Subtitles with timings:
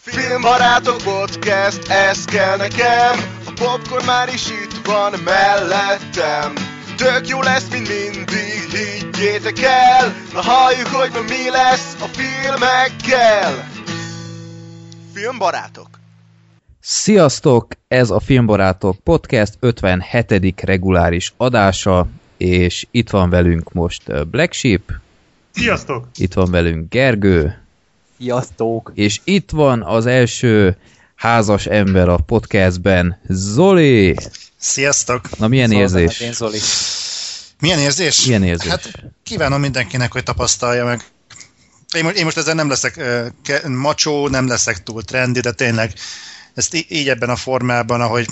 [0.00, 3.14] Filmbarátok podcast, ez kell nekem
[3.46, 6.52] A popcorn már is itt van mellettem
[6.96, 13.68] Tök jó lesz, mint mindig, higgyétek el Na halljuk, hogy ma mi lesz a filmekkel
[15.14, 15.88] Filmbarátok
[16.80, 17.66] Sziasztok!
[17.88, 20.60] Ez a Filmbarátok Podcast 57.
[20.60, 22.06] reguláris adása,
[22.36, 24.92] és itt van velünk most Black Sheep,
[25.52, 26.06] Sziasztok!
[26.14, 27.65] itt van velünk Gergő,
[28.18, 28.92] Sziasztok!
[28.94, 30.76] és itt van az első
[31.14, 34.16] házas ember a podcastben, Zoli!
[34.56, 35.38] Sziasztok!
[35.38, 36.18] Na milyen Szóval érzés?
[36.18, 36.58] hát Én Zoli.
[37.60, 38.24] Milyen érzés?
[38.24, 38.70] Milyen érzés?
[38.70, 38.90] Hát
[39.22, 41.04] kívánom mindenkinek, hogy tapasztalja meg.
[41.96, 45.52] Én most, én most ezzel nem leszek uh, ke- macsó, nem leszek túl trendi, de
[45.52, 45.92] tényleg
[46.54, 48.26] ezt í- így ebben a formában, ahogy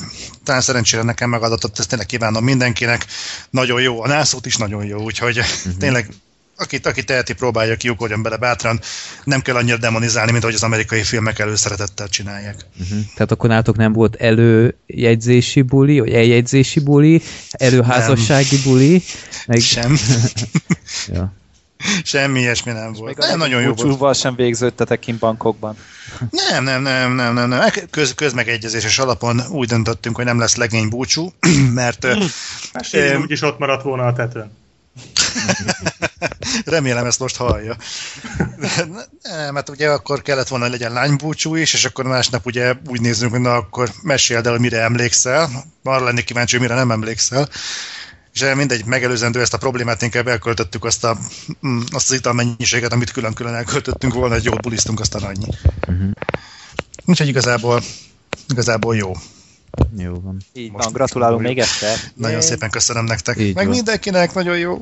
[0.45, 3.07] talán szerencsére nekem megadatott, ezt tényleg kívánom mindenkinek.
[3.51, 5.77] Nagyon jó, a nászót is nagyon jó, úgyhogy uh-huh.
[5.79, 6.09] tényleg
[6.57, 8.81] akit, aki teheti, próbálja ki, ugorjon bele bátran.
[9.25, 12.57] Nem kell annyira demonizálni, mint ahogy az amerikai filmek előszeretettel csinálják.
[12.81, 12.99] Uh-huh.
[13.15, 19.03] Tehát akkor nálatok nem volt előjegyzési buli, vagy eljegyzési buli, előházassági buli,
[19.47, 19.61] meg...
[19.61, 19.97] Sem.
[21.07, 21.33] Ja.
[22.05, 23.19] Semmi ilyesmi nem volt.
[23.19, 23.83] Még Nem, nagyon jó volt.
[23.83, 25.77] búcsúval sem végződtetek kint bankokban.
[26.31, 27.71] Nem, nem, nem, nem, nem, nem.
[27.91, 31.33] Köz, közmegegyezéses alapon úgy döntöttünk, hogy nem lesz legény búcsú,
[31.75, 33.21] mert Öm.
[33.21, 34.51] úgyis ott maradt volna a tetőn.
[36.65, 37.77] Remélem ezt most hallja.
[39.23, 43.01] Nem, hát ugye akkor kellett volna, hogy legyen lánybúcsú is, és akkor másnap ugye úgy
[43.01, 45.51] nézzünk, hogy na akkor meséld el, mire emlékszel.
[45.83, 47.49] Arra lennék kíváncsi, hogy mire nem emlékszel.
[48.33, 51.19] És mindegy, megelőzendő ezt a problémát, inkább elköltöttük azt, a,
[51.67, 55.47] mm, azt az italmennyiséget, amit külön-külön elköltöttünk volna, hogy jól bulisztunk, aztán annyi.
[55.89, 56.11] Uh-huh.
[57.05, 57.83] Úgyhogy igazából,
[58.49, 59.13] igazából jó.
[59.99, 60.37] Jó van.
[60.53, 61.97] Így Most van, gratulálunk még egyszer.
[62.15, 62.47] Nagyon Yay.
[62.47, 63.39] szépen köszönöm nektek.
[63.39, 63.75] Így Meg van.
[63.75, 64.81] mindenkinek, nagyon jó.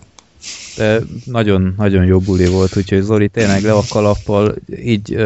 [0.77, 5.25] De nagyon, nagyon jó buli volt, úgyhogy Zoli tényleg le a kalappal, így,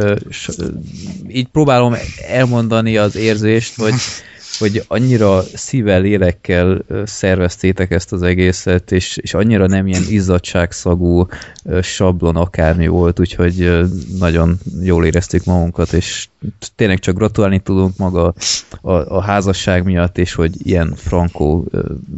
[1.29, 1.95] így próbálom
[2.29, 3.95] elmondani az érzést, hogy,
[4.59, 11.27] hogy annyira szívvel, lélekkel szerveztétek ezt az egészet, és, és annyira nem ilyen izzadságszagú
[11.83, 13.87] sablon akármi volt, úgyhogy
[14.19, 16.29] nagyon jól éreztük magunkat, és
[16.75, 18.35] tényleg csak gratulálni tudunk maga
[18.81, 21.69] a, a házasság miatt, és hogy ilyen frankó,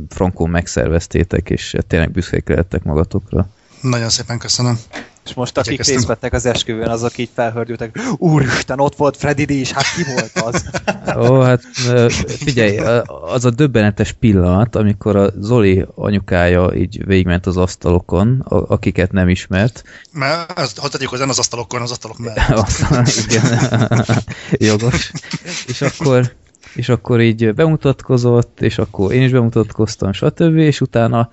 [0.08, 3.48] frankó megszerveztétek, és tényleg büszkék lehettek magatokra.
[3.80, 4.78] Nagyon szépen köszönöm.
[5.24, 5.98] És most akik Igyekeztünk.
[5.98, 7.98] részt vettek az esküvőn, azok így felhördültek.
[8.16, 10.64] Úristen, ott volt Freddy D is, hát ki volt az?
[11.30, 11.62] Ó, hát
[12.26, 12.78] figyelj,
[13.32, 19.84] az a döbbenetes pillanat, amikor a Zoli anyukája így végigment az asztalokon, akiket nem ismert.
[20.12, 22.48] Mert az, ha tegyük hozzá, nem az asztalokon, az asztalok mellett.
[22.66, 23.58] Aztán, igen,
[24.70, 25.12] jogos.
[25.66, 26.32] És akkor,
[26.74, 30.56] és akkor így bemutatkozott, és akkor én is bemutatkoztam, stb.
[30.56, 31.30] És utána,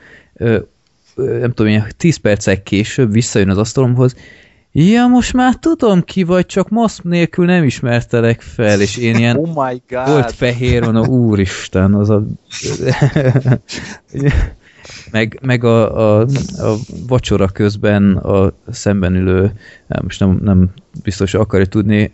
[1.15, 4.15] nem tudom, ilyen 10 percek később visszajön az asztalomhoz,
[4.77, 9.37] Ja, most már tudom ki vagy, csak maszk nélkül nem ismertelek fel, és én ilyen
[9.45, 10.07] Oh my god!
[10.07, 12.23] volt fehér, van, a úristen, az a...
[15.11, 16.25] meg, meg a, a,
[16.57, 16.75] a
[17.07, 19.41] vacsora közben a szemben ülő,
[19.87, 20.69] nem, most nem, nem
[21.03, 22.11] biztos akarja tudni,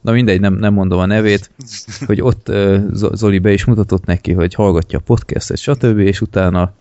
[0.00, 1.50] na mindegy, nem, nem mondom a nevét,
[2.06, 2.52] hogy ott
[2.92, 5.98] Zoli be is mutatott neki, hogy hallgatja a podcastet, stb.
[5.98, 6.72] és utána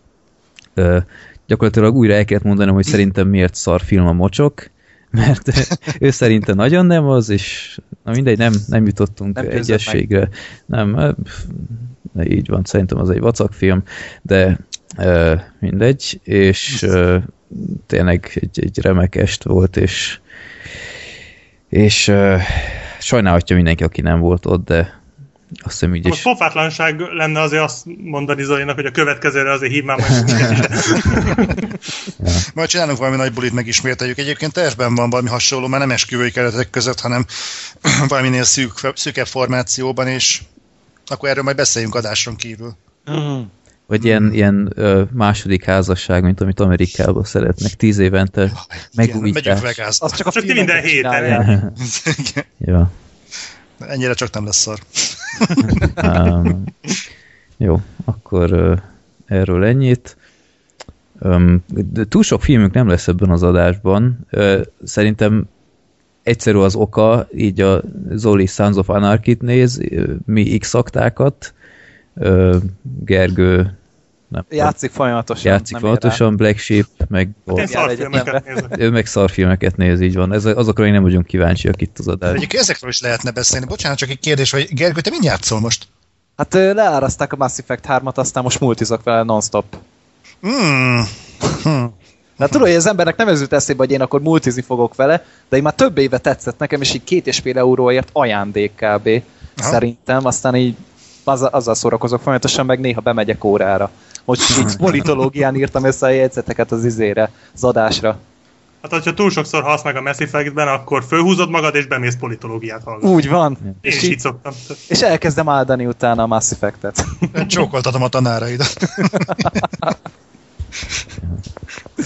[1.48, 4.70] gyakorlatilag újra el kellett mondanom, hogy szerintem miért szar film a mocsok,
[5.12, 5.52] mert
[6.00, 10.30] ő szerinte nagyon nem az, és na mindegy, nem, nem jutottunk Nem egyességre.
[10.66, 11.16] Nem,
[12.24, 13.84] így van, szerintem az egy vacakfilm,
[14.22, 14.59] de
[15.59, 16.88] mindegy, és
[17.86, 20.20] tényleg egy, egy remek est volt, és
[21.70, 22.12] és
[23.00, 25.00] sajnálhatja mindenki, aki nem volt ott, de
[25.63, 29.84] azt hiszem így Most pofátlanság lenne azért azt mondani Zolinak, hogy a következőre azért hív
[29.84, 30.25] már majd.
[32.53, 34.17] Majd csinálunk valami nagy bulit, megismételjük.
[34.17, 37.25] Egyébként tervben van valami hasonló, már nem esküvői keretek között, hanem
[38.07, 40.41] valaminél szűk, szűkebb formációban, és
[41.06, 42.75] akkor erről majd beszéljünk adáson kívül.
[43.88, 48.56] Vagy ilyen, ilyen ö, második házasság, mint amit Amerikában szeretnek, tíz évente Igen,
[48.95, 49.44] megújítás.
[49.44, 50.06] megyünk Vegasba.
[50.06, 51.73] Az csak a Csak minden héten.
[52.66, 52.91] Ja.
[53.88, 54.79] Ennyire csak nem lesz szar.
[56.03, 56.64] Um,
[57.58, 58.78] jó, akkor uh,
[59.26, 60.17] erről ennyit.
[61.20, 64.20] Um, de túl sok filmünk nem lesz ebben az adásban.
[64.32, 65.47] Uh, szerintem
[66.23, 69.82] egyszerű az oka, így a Zoli Sons of Anarchy-t néz,
[70.26, 71.53] mi x aktákat,
[72.14, 73.78] uh, Gergő
[74.31, 75.51] nem, Játszik folyamatosan.
[75.51, 78.78] játszik nem folyamatosan, Black Sheep, meg Én Jár szarfilmeket nézek.
[78.78, 80.33] ő meg szarfilmeket néz, így van.
[80.33, 82.35] Ez, azokra én nem vagyunk kíváncsiak itt az adásban.
[82.35, 83.66] Egyébként ezekről is lehetne beszélni.
[83.66, 85.87] Bocsánat, csak egy kérdés, hogy Gergő, te mind játszol most?
[86.37, 89.66] Hát leáraszták a Mass Effect 3-at, aztán most multizok vele non-stop.
[90.41, 91.05] Hmm.
[92.37, 95.57] Na tudod, hogy az embernek nem ez eszébe, hogy én akkor multizni fogok vele, de
[95.57, 99.07] én már több éve tetszett nekem, és így két és fél euróért ajándék kb.
[99.57, 99.69] Aha.
[99.72, 100.75] Szerintem, aztán így
[101.23, 103.91] azzal, azzal szórakozok folyamatosan, meg néha bemegyek órára.
[104.26, 108.20] Most így politológián írtam össze a jegyzeteket az izére, az adásra.
[108.82, 112.84] Hát, hogyha túl sokszor halsz meg a Mass Effect-ben, akkor fölhúzod magad, és bemész politológiát
[112.84, 113.09] hallgatni.
[113.09, 113.58] Úgy van.
[113.66, 114.53] Én És, is így így, szoktam.
[114.88, 117.06] és elkezdem áldani utána a Mass Effect-et.
[117.47, 118.73] Csókoltatom a tanáraidat.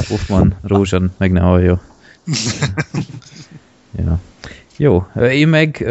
[0.10, 1.82] Hoffman, Rózsan, meg ne hallja.
[3.98, 4.20] ja.
[4.78, 5.86] Jó, én meg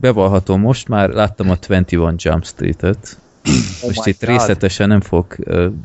[0.00, 3.18] bevallhatom, most már láttam a 21 Jump Street-et.
[3.82, 4.28] Most my itt God.
[4.28, 5.36] részletesen nem fog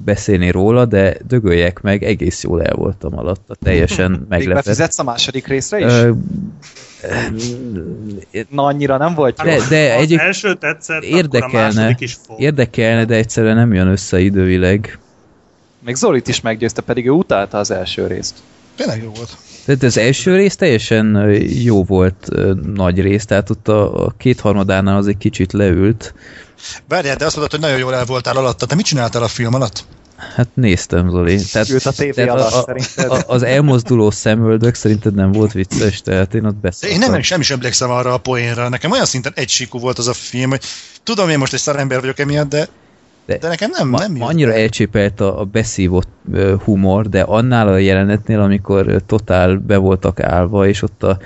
[0.06, 4.64] beszélni róla, de dögöljek meg, egész jól el voltam alatta, teljesen Még meglepett.
[4.64, 5.86] befizetsz a második részre is?
[5.86, 6.12] Ö,
[8.50, 9.50] Na, annyira nem volt jó?
[9.50, 12.42] de, de egyik első tetszett, akkor a érdekelne, is fog.
[12.42, 15.00] érdekelne, de egyszerűen nem jön össze időileg.
[15.86, 18.36] Még Zolit is meggyőzte, pedig ő utálta az első részt.
[18.76, 19.38] Tényleg jó volt.
[19.66, 22.28] Tehát az első rész teljesen jó volt
[22.74, 26.14] nagy rész, tehát ott a, a kétharmadánál az egy kicsit leült.
[26.88, 28.66] Várjál, de azt mondod, hogy nagyon jól el voltál alatta.
[28.66, 29.86] Te mit csináltál a film alatt?
[30.36, 31.40] Hát néztem, Zoli.
[31.52, 33.12] Tehát, Ült a tévé tehát alatt, a, a, szerinted?
[33.12, 37.02] a, az elmozduló szemöldök szerinted nem volt vicces, tehát én ott De beszéltem.
[37.02, 38.70] én nem, sem is emlékszem arra a poénra.
[38.70, 40.62] Nekem olyan szinten egysíkú volt az a film, hogy
[41.04, 42.68] tudom, én most egy szarember vagyok emiatt, de,
[43.26, 46.08] De- de nekem nem, Ma, nem jött annyira elcsépelt a, a beszívott
[46.64, 51.20] humor, de annál a jelenetnél, amikor ö, totál be voltak állva, és ott a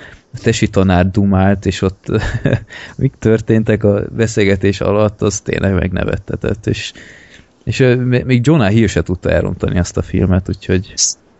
[0.43, 2.05] tesi tanár dumált, és ott
[2.97, 6.91] mik történtek a beszélgetés alatt, az tényleg megnevettetett, és,
[7.63, 10.93] és még Jonah Hill se tudta elrontani azt a filmet, úgyhogy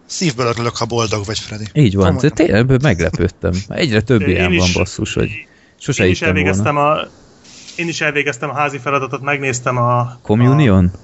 [0.06, 1.66] Szívből örülök, ha boldog vagy, Freddy.
[1.74, 2.30] így van, Komolyan.
[2.36, 3.52] de tényleg meglepődtem.
[3.68, 5.30] Egyre több Én ilyen is- van basszus, hogy
[5.80, 6.48] sose Én is hittem volna.
[6.50, 6.98] elvégeztem a
[7.78, 10.18] én is elvégeztem a házi feladatot, megnéztem a...
[10.22, 10.92] Communion?
[10.94, 10.98] A,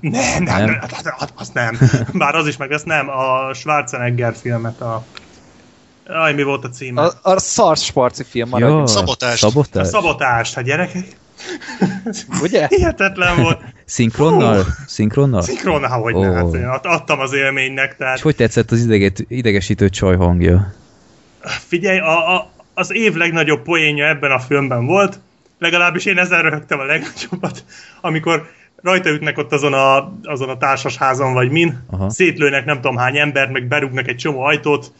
[0.00, 0.64] nem, nem, Nem?
[0.64, 0.78] nem,
[1.18, 1.78] hát az nem.
[2.12, 3.08] Bár az is meg lesz, nem.
[3.08, 5.04] A Schwarzenegger filmet, a...
[6.06, 7.02] Aj, mi volt a címe?
[7.02, 9.44] A, a szars sparci film Ja, maradjunk, Szabotást.
[9.44, 9.86] A Szabotás?
[9.86, 11.06] szabotást, hát gyerekek.
[12.42, 12.66] ugye?
[12.76, 13.60] Hihetetlen volt.
[13.84, 14.66] Szinkronnal?
[14.86, 15.42] Szinkronnal?
[15.42, 16.34] Szinkron, hogy oh.
[16.34, 20.74] hát én ad- adtam az élménynek, tehát És hogy tetszett az ideget, idegesítő csaj hangja?
[21.42, 25.20] figyelj, a, a, az év legnagyobb poénja ebben a filmben volt,
[25.60, 27.64] legalábbis én ezzel röhögtem a legnagyobbat,
[28.00, 28.50] amikor
[28.82, 32.10] rajta ütnek ott azon a, azon a társasházon, vagy min, Aha.
[32.10, 34.92] Szétlőnek nem tudom hány embert, meg berúgnak egy csomó ajtót,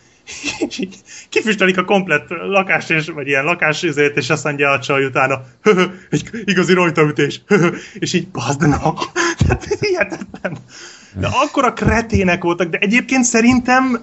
[0.68, 0.96] és így
[1.28, 5.42] kifüstelik a komplet lakás, és, vagy ilyen lakás ezért, és azt mondja a csaj utána,
[5.62, 8.58] "Höhö, egy igazi rajtaütés, höhö, és így bazd.
[9.38, 10.58] Tehát hihetetlen.
[11.14, 14.00] De akkor a kretének voltak, de egyébként szerintem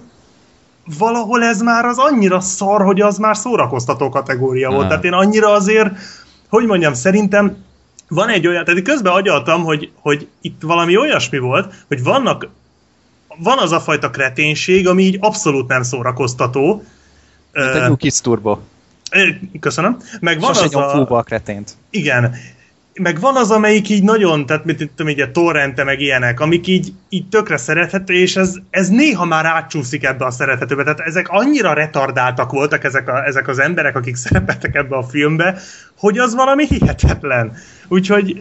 [0.98, 4.82] valahol ez már az annyira szar, hogy az már szórakoztató kategória volt.
[4.82, 4.88] Ah.
[4.88, 5.90] Tehát én annyira azért,
[6.48, 7.64] hogy mondjam, szerintem
[8.08, 12.48] van egy olyan, tehát közben agyaltam, hogy, hogy itt valami olyasmi volt, hogy vannak,
[13.36, 16.84] van az a fajta kreténség, ami így abszolút nem szórakoztató.
[17.52, 18.58] Mint a New Kids Turbo.
[19.60, 19.96] Köszönöm.
[20.20, 20.96] Meg van Sose az a...
[20.96, 21.76] fúba a kretént.
[21.90, 22.34] Igen.
[22.98, 26.66] Meg van az, amelyik így nagyon, tehát mit tudom, így a torrente, meg ilyenek, amik
[26.66, 30.82] így, így tökre szerethető, és ez, ez néha már átcsúszik ebbe a szerethetőbe.
[30.82, 35.58] Tehát ezek annyira retardáltak voltak ezek, a, ezek az emberek, akik szerepeltek ebbe a filmbe,
[35.98, 37.56] hogy az valami hihetetlen.
[37.88, 38.40] Úgyhogy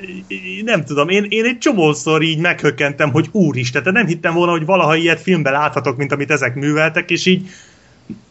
[0.66, 4.66] nem tudom, én, én egy csomószor így meghökkentem, hogy úristen, tehát nem hittem volna, hogy
[4.66, 7.50] valaha ilyet filmben láthatok, mint amit ezek műveltek, és így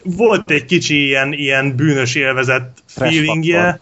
[0.02, 3.62] volt egy kicsi ilyen, ilyen bűnös élvezet feelingje.
[3.62, 3.80] faktor.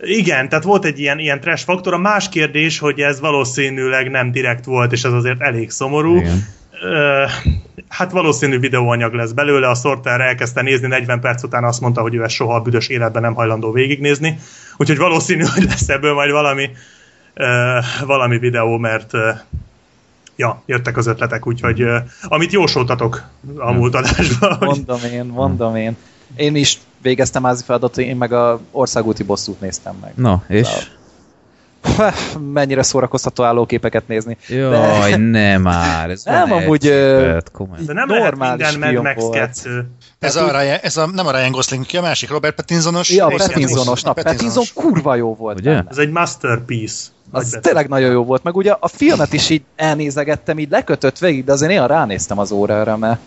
[0.00, 1.92] Igen, tehát volt egy ilyen, ilyen trash faktor.
[1.92, 6.16] A más kérdés, hogy ez valószínűleg nem direkt volt, és ez azért elég szomorú.
[6.16, 6.44] Igen.
[6.82, 7.24] Ö,
[7.88, 12.14] hát valószínű videóanyag lesz belőle, a Sorter elkezdte nézni, 40 perc után azt mondta, hogy
[12.14, 14.38] ő ezt soha a büdös életben nem hajlandó végignézni.
[14.76, 16.70] Úgyhogy valószínű, hogy lesz ebből majd valami,
[17.34, 19.30] ö, valami videó, mert ö,
[20.36, 23.22] ja, jöttek az ötletek, úgyhogy ö, amit jósoltatok
[23.56, 25.96] a múlt adásban, Mondom én, mondom én.
[26.36, 30.12] Én is végeztem házi feladatot, én meg a országúti bosszút néztem meg.
[30.16, 30.68] Na, és?
[31.96, 32.14] Heh,
[32.52, 34.36] Mennyire szórakoztató állóképeket nézni.
[34.48, 36.82] Jaj, ne már, ez Nem, amúgy,
[37.52, 37.84] komolyan.
[37.86, 39.34] de nem normális lehet minden Mad Max volt.
[39.62, 39.86] 2.
[40.18, 43.10] Ez a, Ryan, ez a, nem a Ryan Gosling, ki a másik, Robert Pattinsonos?
[43.10, 43.26] Ja?
[43.26, 44.02] Pattinsonos.
[44.02, 45.70] Na, Pattinson kurva jó volt Ugye?
[45.70, 45.86] benne.
[45.90, 47.02] Ez egy masterpiece.
[47.32, 47.60] Nagy Az betű.
[47.60, 51.52] tényleg nagyon jó volt, meg ugye a filmet is így elnézegettem, így lekötött végig, de
[51.52, 53.18] azért néha ránéztem az órára, mert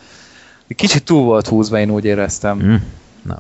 [0.75, 2.59] kicsit túl volt húzva, én úgy éreztem.
[2.59, 2.74] Hm.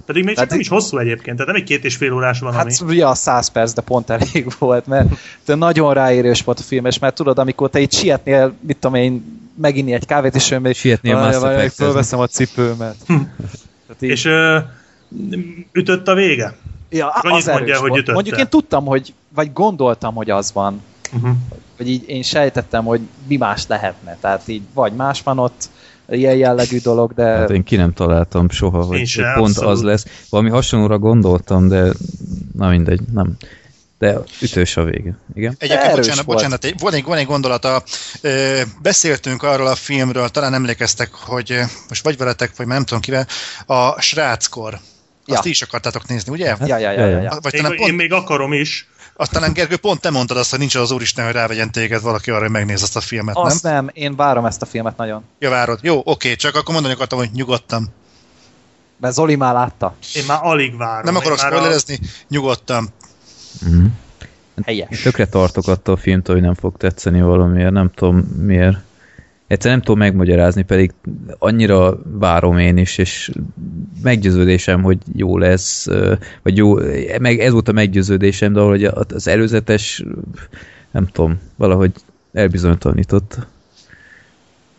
[0.05, 2.39] Pedig még csak Tehát nem is hosszú egyébként, tehát nem egy két és fél órás
[2.39, 2.57] valami.
[2.57, 5.07] Hát ja, 100 perc, de pont elég volt, mert
[5.45, 8.95] de nagyon ráérős volt a film, és mert tudod, amikor te így sietnél, mit tudom
[8.95, 11.69] én, meginni egy kávét, és ő még Sietnél Effect-ezni.
[11.69, 12.95] Fölveszem a cipőmet.
[13.05, 14.57] Tehát így- És ö,
[15.71, 16.55] ütött a vége?
[16.89, 17.99] ja, annyit az erős mondja, hogy volt.
[18.01, 18.13] ütötte.
[18.13, 20.81] Mondjuk én tudtam, hogy, vagy gondoltam, hogy az van,
[21.15, 21.31] Uh-huh.
[21.77, 24.17] vagy így én sejtettem, hogy mi más lehetne.
[24.21, 25.69] Tehát így vagy más van ott,
[26.09, 27.23] ilyen jellegű dolog, de...
[27.23, 29.71] Hát én ki nem találtam soha, hogy, hogy pont abszolút.
[29.71, 30.05] az lesz.
[30.29, 31.91] Valami hasonlóra gondoltam, de
[32.57, 33.37] na mindegy, nem.
[33.99, 35.17] De ütős a vége.
[35.33, 35.55] Igen?
[35.59, 36.37] Egyébként, Erős bocsánat, volt.
[36.37, 37.83] bocsánat, van egy, van egy gondolata.
[38.21, 41.59] Ö, beszéltünk arról a filmről, talán emlékeztek, hogy
[41.89, 43.27] most vagy veletek, vagy nem tudom kivel,
[43.65, 44.79] a Sráckor.
[45.29, 45.49] Azt Ja.
[45.51, 46.55] is akartátok nézni, ugye?
[46.65, 47.37] Ja, ja, ja, ja, ja.
[47.41, 48.87] Vagy Én, talán én pont, még akarom is.
[49.17, 52.31] Azt talán Gergő, pont te mondtad azt, hogy nincs az úristen, hogy rávegyen téged valaki
[52.31, 53.73] arra, hogy megnéz azt a filmet, Azt nem?
[53.73, 55.23] nem, én várom ezt a filmet nagyon.
[55.39, 55.79] Ja, várod.
[55.81, 57.87] Jó, oké, csak akkor mondani akartam, hogy nyugodtan.
[58.99, 59.95] Mert Zoli már látta.
[60.15, 61.03] Én már alig várom.
[61.05, 62.89] Nem akarok már a- spoilerezni, nyugodtan.
[63.61, 63.85] Mhm.
[64.63, 65.01] Helyes.
[65.01, 68.77] Tökre tartok attól a filmtől, hogy nem fog tetszeni valamiért, nem tudom miért.
[69.47, 70.93] Egyszer nem tudom megmagyarázni, pedig
[71.37, 73.31] annyira várom én is, és
[74.01, 75.87] meggyőződésem, hogy jó lesz,
[76.43, 76.75] vagy jó,
[77.19, 80.03] meg ez volt a meggyőződésem, de valahogy az előzetes,
[80.91, 81.91] nem tudom, valahogy
[82.33, 83.37] elbizonytalanított.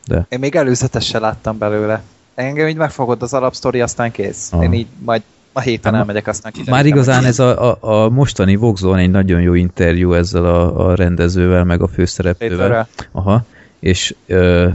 [0.06, 2.02] De Én még előzetesen láttam belőle.
[2.34, 4.48] Engem így megfogod az alapsztori, aztán kész.
[4.52, 4.62] Aha.
[4.62, 5.22] Én így majd
[5.52, 9.10] a héten Hát, elmegyek, aztán Már kiderítem, igazán ez a, a, a mostani Voxon egy
[9.10, 12.56] nagyon jó interjú ezzel a, a rendezővel, meg a főszereplővel.
[12.56, 12.88] Péterrel.
[13.12, 13.44] Aha,
[13.80, 14.68] és ö,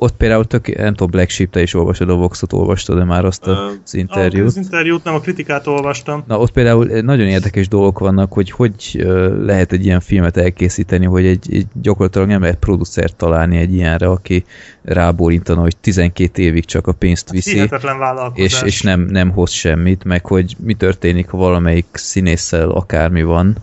[0.00, 3.24] ott például tök, nem tudom, Black Sheep, te is olvasod a Voxot, olvastad de már
[3.24, 4.46] azt az interjút?
[4.46, 6.24] Az interjút, nem a kritikát olvastam.
[6.26, 9.06] Na, ott például nagyon érdekes dolgok vannak, hogy hogy
[9.42, 14.06] lehet egy ilyen filmet elkészíteni, hogy egy, egy gyakorlatilag nem lehet producert találni egy ilyenre,
[14.06, 14.44] aki
[14.82, 18.62] rábólintana, hogy 12 évig csak a pénzt viszi, Hihetetlen vállalkozás.
[18.62, 23.56] és, és nem, nem hoz semmit, meg hogy mi történik, ha valamelyik színésszel akármi van,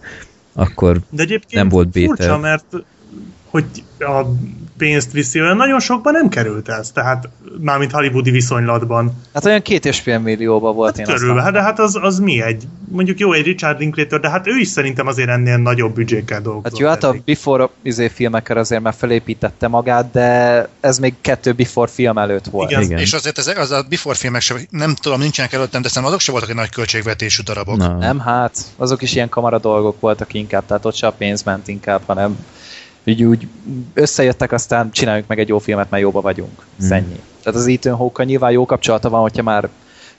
[0.54, 2.16] akkor De egyébként nem volt bétel.
[2.16, 2.66] furcsa, mert
[3.56, 4.26] hogy a
[4.78, 9.22] pénzt viszi, olyan nagyon sokban nem került ez, tehát mármint hollywoodi viszonylatban.
[9.34, 12.20] Hát olyan két és fél millióba volt én Hát körülbelül, hát, de hát az, az
[12.20, 12.64] mi egy?
[12.88, 16.72] Mondjuk jó, egy Richard Linklater, de hát ő is szerintem azért ennél nagyobb büdzsékkel dolgozott.
[16.72, 17.16] Hát jó, hát a.
[17.26, 22.70] Before izé filmekkel azért már felépítette magát, de ez még kettő Before film előtt volt.
[22.70, 22.84] Igen.
[22.84, 23.00] igen.
[23.00, 26.22] És azért ez, az a Before filmek sem, nem tudom, nincsenek előttem, de szerintem azok
[26.22, 27.78] sem voltak egy nagy költségvetésű darabok.
[27.78, 31.44] na, Nem, hát azok is ilyen kamara dolgok voltak inkább, tehát ott se a pénz
[31.44, 32.38] ment inkább, hanem
[33.06, 33.48] úgy, úgy
[33.94, 36.66] összejöttek, aztán csináljuk meg egy jó filmet, mert jóba vagyunk.
[36.86, 36.92] Mm.
[36.92, 37.20] Ennyi.
[37.44, 39.70] Tehát az Ethan hawke nyilván jó kapcsolata van, hogyha már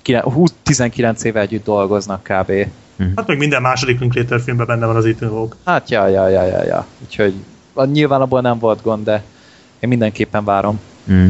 [0.03, 2.53] kine- 20, 19 éve együtt dolgoznak kb.
[3.17, 5.57] Hát meg minden második Linklater filmben benne van az Ethan Hawke.
[5.65, 6.87] Hát ja, ja, ja, ja, ja.
[7.05, 7.35] Úgyhogy
[7.73, 9.23] a- nyilván abból nem volt gond, de
[9.79, 10.81] én mindenképpen várom.
[11.13, 11.29] Mm.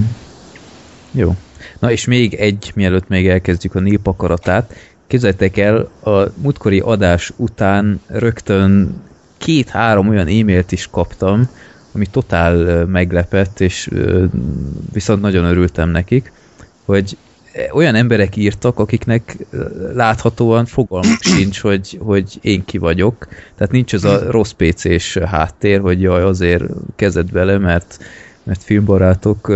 [1.10, 1.34] Jó.
[1.78, 4.74] Na és még egy, mielőtt még elkezdjük a népakaratát.
[5.06, 9.02] Képzeljétek el, a múltkori adás után rögtön
[9.38, 11.48] két-három olyan e-mailt is kaptam,
[11.92, 13.90] ami totál meglepett, és
[14.92, 16.32] viszont nagyon örültem nekik,
[16.84, 17.16] hogy
[17.72, 19.36] olyan emberek írtak, akiknek
[19.94, 23.28] láthatóan fogalmuk sincs, hogy, hogy én ki vagyok.
[23.56, 26.64] Tehát nincs az a rossz PC-s háttér, hogy jaj, azért
[26.96, 27.98] kezdett vele, mert
[28.46, 29.52] mert filmbarátok,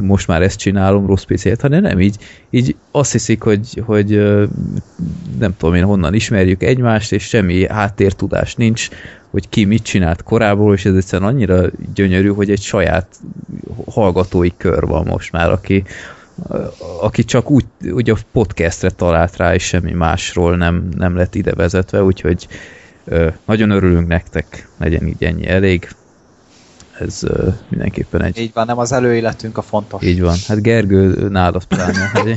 [0.00, 2.16] most már ezt csinálom, rossz PC-t, hanem nem, így,
[2.50, 4.08] így azt hiszik, hogy, hogy
[5.38, 8.88] nem tudom én honnan ismerjük egymást, és semmi háttértudás nincs,
[9.30, 13.06] hogy ki mit csinált korából, és ez egyszerűen annyira gyönyörű, hogy egy saját
[13.90, 15.84] hallgatói kör van most már, aki,
[17.00, 21.52] aki csak úgy, úgy a podcastre talált rá, és semmi másról nem, nem lett ide
[21.52, 22.48] vezetve, úgyhogy
[23.44, 25.88] nagyon örülünk nektek, legyen így ennyi elég.
[26.98, 30.02] Ez ö, mindenképpen egy Így van, nem az előéletünk a fontos.
[30.04, 30.36] így van.
[30.48, 32.10] Hát Gergő nálad pláne.
[32.14, 32.36] hogy-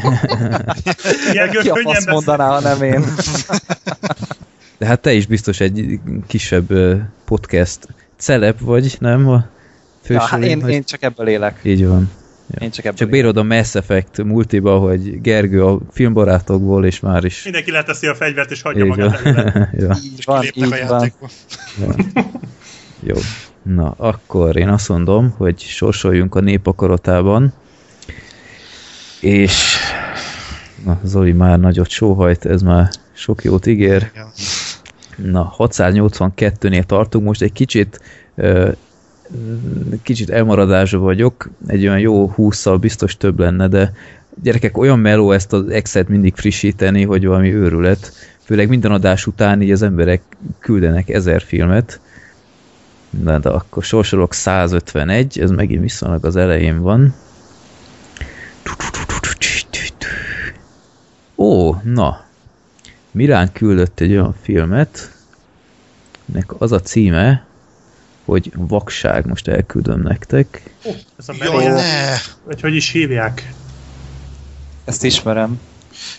[1.34, 3.04] Gergő, Ki a fasz mondaná, ha nem én?
[4.78, 6.74] De hát te is biztos egy kisebb
[7.26, 7.88] podcast
[8.18, 9.28] celeb vagy, nem?
[9.30, 11.60] A Ja, fősor, hát én, vagy- én csak ebből élek.
[11.64, 12.12] Így van.
[12.60, 17.24] Én csak ebből Csak bírod a Mass Effect multiba, hogy Gergő a filmbarátokból, és már
[17.24, 19.36] is Mindenki leteszi a fegyvert és hagyja így magát van.
[19.80, 20.78] ja, Így van, így van.
[20.78, 21.30] játékba.
[23.04, 23.16] jó.
[23.76, 27.54] Na, akkor én azt mondom, hogy sorsoljunk a népakaratában,
[29.22, 29.78] és
[30.86, 34.12] na, Zoli már nagyot sóhajt, ez már sok jót ígér.
[35.16, 38.02] Na, 682-nél tartunk, most egy kicsit
[40.02, 43.94] kicsit elmaradásra vagyok, egy olyan jó 20 biztos több lenne, de
[44.44, 48.12] gyerekek, olyan meló ezt az Excel-t mindig frissíteni, hogy valami őrület.
[48.44, 50.22] Főleg minden adás után így az emberek
[50.60, 52.00] küldenek ezer filmet.
[53.10, 57.16] Na, de akkor sorsolok 151, ez megint viszonylag az elején van.
[61.36, 62.26] Ó, na.
[63.12, 65.12] Mirán küldött egy olyan filmet,
[66.26, 67.46] nek az a címe,
[68.26, 70.62] hogy Vakság, most elküldöm nektek.
[71.18, 72.16] Ez a Jaj, ne!
[72.44, 73.54] vagy hogy is hívják?
[74.86, 75.60] Ezt ismerem.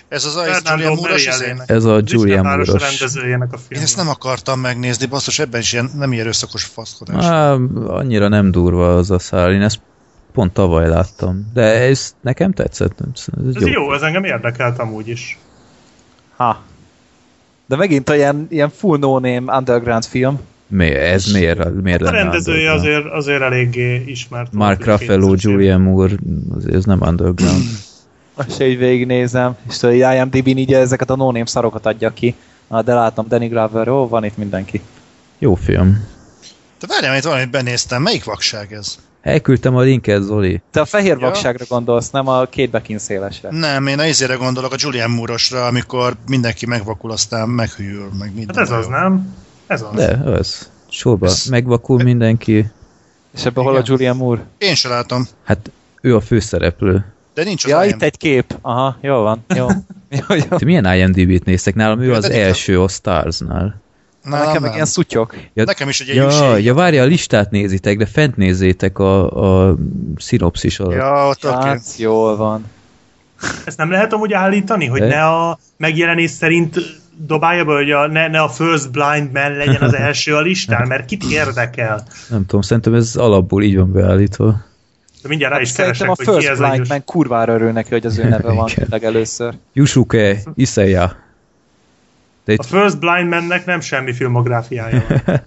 [0.09, 0.99] Ez az Ice Julian?
[1.03, 1.71] Merielének.
[1.71, 3.81] Ez a Julian rendezőjének a film.
[3.81, 7.25] Én ezt nem akartam megnézni, basszus, ebben is ilyen, nem ilyen erőszakos faszkodás.
[7.25, 7.53] Á,
[7.87, 9.53] annyira nem durva az a szál.
[9.53, 9.81] Én ezt
[10.33, 11.51] pont tavaly láttam.
[11.55, 12.99] De ez nekem tetszett.
[13.15, 15.39] Ez, ez Ez jó, ez engem érdekelt amúgy is.
[16.37, 16.63] Ha.
[17.67, 20.41] De megint olyan ilyen full no-name underground film.
[20.67, 24.53] Mi, ez miért, miért A lenne rendezője azért, azért eléggé ismert.
[24.53, 25.43] Mark Ruffalo, 2000-es évek.
[25.43, 26.15] Julian Moore,
[26.67, 27.63] ez nem underground.
[28.47, 32.35] Most így végignézem, és tudod, IMDb-n így ezeket a no-name szarokat adja ki.
[32.85, 34.81] De látom, Danny Glover, ó, van itt mindenki.
[35.39, 36.07] Jó film.
[36.81, 38.03] De várjál, itt valamit benéztem.
[38.03, 38.99] Melyik vakság ez?
[39.23, 40.61] Elküldtem a linket, Zoli.
[40.71, 41.19] Te a fehér Ja.
[41.19, 43.49] vakságra gondolsz, nem a két bekin szélesre.
[43.51, 48.57] Nem, én a izére gondolok, a Julian Moore-osra, amikor mindenki megvakul, aztán meghűl, meg minden.
[48.57, 49.35] Hát ez az, nem?
[49.67, 49.95] Ez az.
[49.95, 50.71] De, az.
[50.91, 52.71] Sorba Ez- megvakul mindenki.
[53.35, 53.83] És ebben hol a.
[53.85, 54.45] Julian Moore?
[54.59, 57.05] Én se látom, Hát ő a főszereplő.
[57.39, 57.95] De nincs az Ja, IMDb.
[57.95, 58.59] itt egy kép.
[58.61, 59.45] Aha, jó van.
[59.55, 59.67] Jó.
[60.29, 60.57] jó, jó.
[60.59, 61.75] Te milyen IMDb-t néztek?
[61.75, 63.81] Nálam ő az első a Starsnál.
[64.23, 65.35] Nálam Nekem meg ilyen szutyok.
[65.55, 69.31] Ja, Nekem is egy ja, ja, várja, a listát nézitek, de fent nézzétek a,
[69.69, 69.77] a
[70.17, 70.95] szinopszis alatt.
[70.95, 71.45] Ja, ott.
[71.45, 72.65] Hát, jól van.
[73.65, 75.07] Ezt nem lehet amúgy állítani, hogy De?
[75.07, 76.77] ne a megjelenés szerint
[77.17, 80.87] dobálja be, hogy a, ne, ne a First Blind Man legyen az első a listán,
[80.87, 82.07] mert kit érdekel?
[82.29, 84.67] Nem tudom, szerintem ez alapból így van beállítva.
[85.23, 87.05] De mindjárt rá is Szerintem keresek, a hogy ki First ez a Blind Yus- Man
[87.05, 89.55] kurvára örül neki, hogy az ő neve van legelőször.
[89.73, 91.17] Yusuke Iseya.
[92.45, 95.43] De A itt, First Blind Man-nek nem semmi filmográfiája van.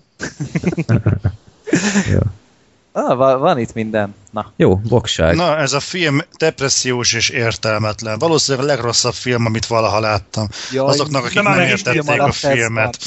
[2.94, 4.16] Ah, van, van itt minden.
[4.32, 5.36] Na, Jó, vakság.
[5.36, 8.20] Na, ez a film depressziós és értelmetlen.
[8.20, 10.48] Valószínűleg a legrosszabb film, amit valaha láttam.
[10.72, 12.98] Jaj, Azoknak, akik nem értették a ez filmet.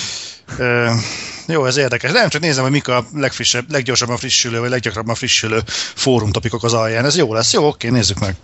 [1.47, 2.13] Jó, ez érdekes.
[2.13, 5.59] Nem csak nézem, hogy mik a legfrissebb, leggyorsabban frissülő, vagy leggyakrabban frissülő
[5.95, 7.05] fórumtopikok az alján.
[7.05, 7.53] Ez jó lesz.
[7.53, 8.35] Jó, oké, nézzük meg.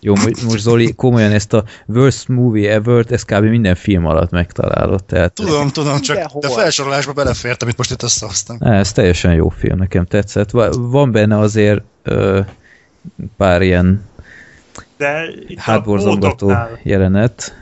[0.00, 3.42] Jó, mo- most Zoli, komolyan ezt a worst movie ever ezt kb.
[3.44, 5.04] minden film alatt megtalálod.
[5.04, 6.40] Tehát Tudom, tudom, csak Mindenhol.
[6.40, 8.56] de felsorolásba belefért, amit most itt összehoztam.
[8.60, 10.50] Ez teljesen jó film, nekem tetszett.
[10.50, 12.40] Va- Van benne azért ö,
[13.36, 14.04] pár ilyen
[14.96, 15.24] De
[15.56, 17.54] hátborzongató jelenet.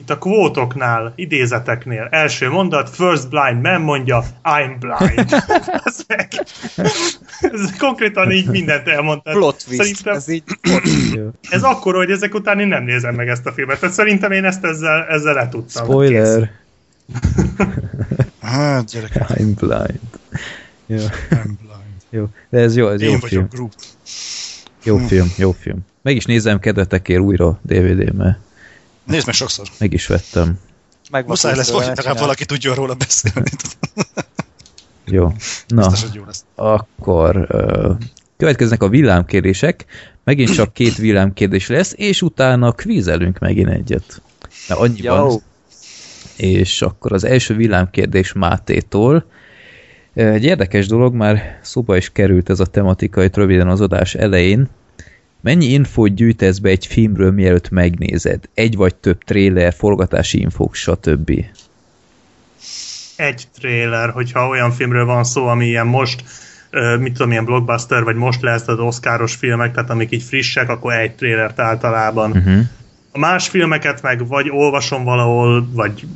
[0.00, 5.32] Itt a kvótoknál, idézeteknél, első mondat, First Blind Man mondja, I'm blind.
[5.84, 6.28] ez, meg,
[7.40, 9.30] ez konkrétan így mindent elmondta.
[9.30, 9.82] plot twist.
[9.82, 10.42] Szerintem Ez így
[11.14, 11.28] Jó.
[11.50, 13.80] ez akkor, hogy ezek után én nem nézem meg ezt a filmet.
[13.80, 15.64] Tehát szerintem én ezt ezzel, ezzel letudtam.
[15.66, 15.84] Kész.
[15.84, 16.50] Spoiler,
[18.40, 20.00] Hát, gyerekek, I'm blind.
[20.86, 22.02] Jó, nem blind.
[22.10, 22.28] jó.
[22.48, 23.40] De ez jó, ez jó Én film.
[23.40, 23.74] vagyok Groot.
[24.82, 25.78] Jó film, jó film.
[26.02, 28.38] Meg is nézem kedvetekért újra DVD-mmel.
[29.06, 29.66] Nézd meg sokszor.
[29.78, 30.58] Meg is vettem.
[31.10, 33.50] meg Muszáj lesz, hogy legalább valaki tudjon róla beszélni.
[35.04, 35.32] Jó.
[35.66, 36.44] Na, Biztos, hogy jó lesz.
[36.54, 37.46] akkor
[38.36, 39.84] következnek a villámkérdések.
[40.24, 44.22] Megint csak két villámkérdés lesz, és utána kvízelünk megint egyet.
[44.68, 45.14] Mert annyi Jó.
[45.14, 45.42] van.
[46.36, 49.24] És akkor az első villámkérdés Mátétól.
[50.14, 54.68] Egy érdekes dolog, már szóba is került ez a tematika itt röviden az adás elején.
[55.46, 58.44] Mennyi infót gyűjtesz be egy filmről, mielőtt megnézed?
[58.54, 61.30] Egy vagy több tréler, forgatási infók, stb.
[63.16, 66.24] Egy trailer, hogyha olyan filmről van szó, ami ilyen most
[66.98, 70.92] mit tudom, ilyen blockbuster, vagy most lesz az oszkáros filmek, tehát amik így frissek, akkor
[70.92, 72.30] egy trailert általában.
[72.30, 72.60] Uh-huh.
[73.12, 76.06] A más filmeket meg vagy olvasom valahol, vagy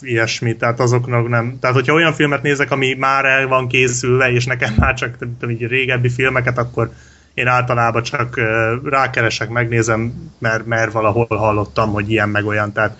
[0.00, 1.56] ilyesmi, tehát azoknak nem.
[1.60, 5.16] Tehát, hogyha olyan filmet nézek, ami már el van készülve, és nekem már csak
[5.48, 6.90] így régebbi filmeket, akkor
[7.38, 8.40] én általában csak
[8.84, 12.96] rákeresek, megnézem, mert, mert valahol hallottam, hogy ilyen meg olyan, tehát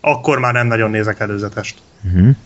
[0.00, 1.78] akkor már nem nagyon nézek előzetest.
[2.04, 2.36] Uh-huh.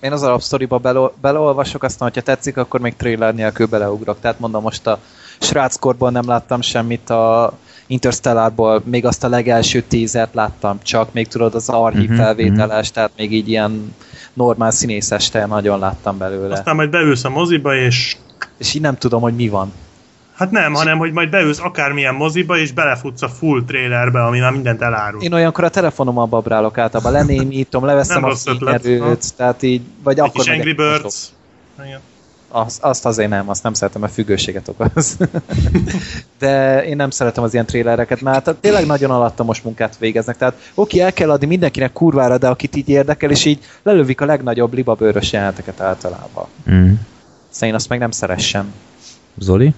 [0.00, 4.20] Én az alapsztoriba bele, beleolvasok, aztán, hogyha tetszik, akkor még trailer nélkül beleugrok.
[4.20, 4.98] Tehát mondom, most a
[5.40, 7.52] sráckorból nem láttam semmit, a
[7.86, 13.10] Interstellárból még azt a legelső tízert láttam, csak még tudod az archív Mhm, felvételes, tehát
[13.16, 13.94] még így ilyen
[14.32, 16.54] normál színészeste nagyon láttam belőle.
[16.54, 18.16] Aztán majd beülsz a moziba, és
[18.56, 19.72] És így nem tudom, hogy mi van.
[20.34, 24.52] Hát nem, hanem, hogy majd beülsz akármilyen moziba, és belefutsz a full trailerbe, ami már
[24.52, 25.22] mindent elárul.
[25.22, 30.24] Én olyankor a telefonommal babrálok általában, lenémítom, leveszem Nem a fényerőt, tehát így, vagy Egy
[30.28, 30.72] akkor Angry.
[30.72, 31.28] Birds.
[31.84, 32.00] Igen.
[32.48, 35.16] Azt, azt azért nem, azt nem szeretem, mert függőséget okoz.
[36.38, 40.36] De én nem szeretem az ilyen trélereket, mert hát tényleg nagyon alattomos munkát végeznek.
[40.36, 44.24] Tehát oké, el kell adni mindenkinek kurvára, de akit így érdekel, és így lelövik a
[44.24, 46.46] legnagyobb libabőrös jeleneteket általában.
[46.66, 46.90] Uh-huh.
[47.50, 48.72] Szóval én azt meg nem szeressem.
[49.38, 49.74] Zoli?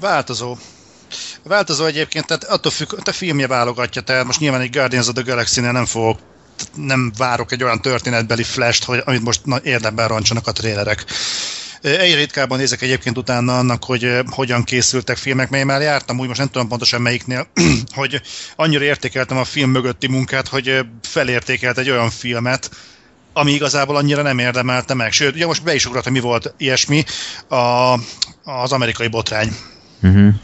[0.00, 0.56] Változó.
[1.42, 5.22] Változó egyébként, tehát attól függ, a filmje válogatja, tehát most nyilván egy Guardians of the
[5.22, 6.18] Galaxy-nél nem fogok
[6.74, 11.04] nem várok egy olyan történetbeli flash hogy amit most érdemben roncsanak a trélerek.
[11.80, 16.38] Egy ritkában nézek egyébként utána annak, hogy hogyan készültek filmek, mely már jártam úgy, most
[16.38, 17.46] nem tudom pontosan melyiknél,
[17.94, 18.20] hogy
[18.56, 22.70] annyira értékeltem a film mögötti munkát, hogy felértékelt egy olyan filmet,
[23.32, 25.12] ami igazából annyira nem érdemelte meg.
[25.12, 27.04] Sőt, ugye most be is ugrott, hogy mi volt ilyesmi,
[27.48, 27.94] a,
[28.44, 29.56] az amerikai botrány.
[30.02, 30.34] Uh-huh.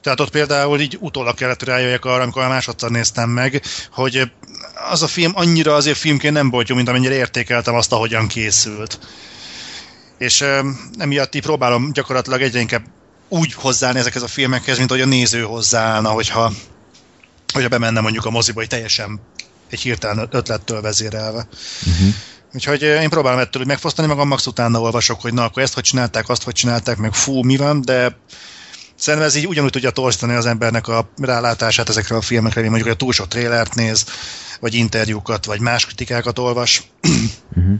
[0.00, 4.30] Tehát ott például így utólag kellett rájöjjek arra, amikor a másodszor néztem meg, hogy
[4.90, 8.98] az a film annyira azért filmként nem volt jó, mint amennyire értékeltem azt, ahogyan készült.
[10.18, 10.44] És
[10.98, 12.84] emiatt így próbálom gyakorlatilag egyre inkább
[13.28, 16.52] úgy hozzáállni ezekhez a filmekhez, mint hogy a néző hozzáállna, hogyha,
[17.52, 19.20] hogyha bemenne mondjuk a moziba, hogy teljesen
[19.70, 21.48] egy hirtelen ötlettől vezérelve.
[21.86, 22.14] Uh-huh.
[22.54, 25.82] Úgyhogy én próbálom ettől hogy megfosztani magam, max utána olvasok, hogy na, akkor ezt hogy
[25.82, 28.16] csinálták, azt hogy csinálták, meg fú, mi van, de
[28.98, 32.92] Szerintem ez így ugyanúgy tudja torzítani az embernek a rálátását ezekre a filmekre, mint mondjuk,
[32.92, 34.06] hogy a túl sok trélert néz,
[34.60, 36.82] vagy interjúkat, vagy más kritikákat olvas.
[37.56, 37.78] Uh-huh.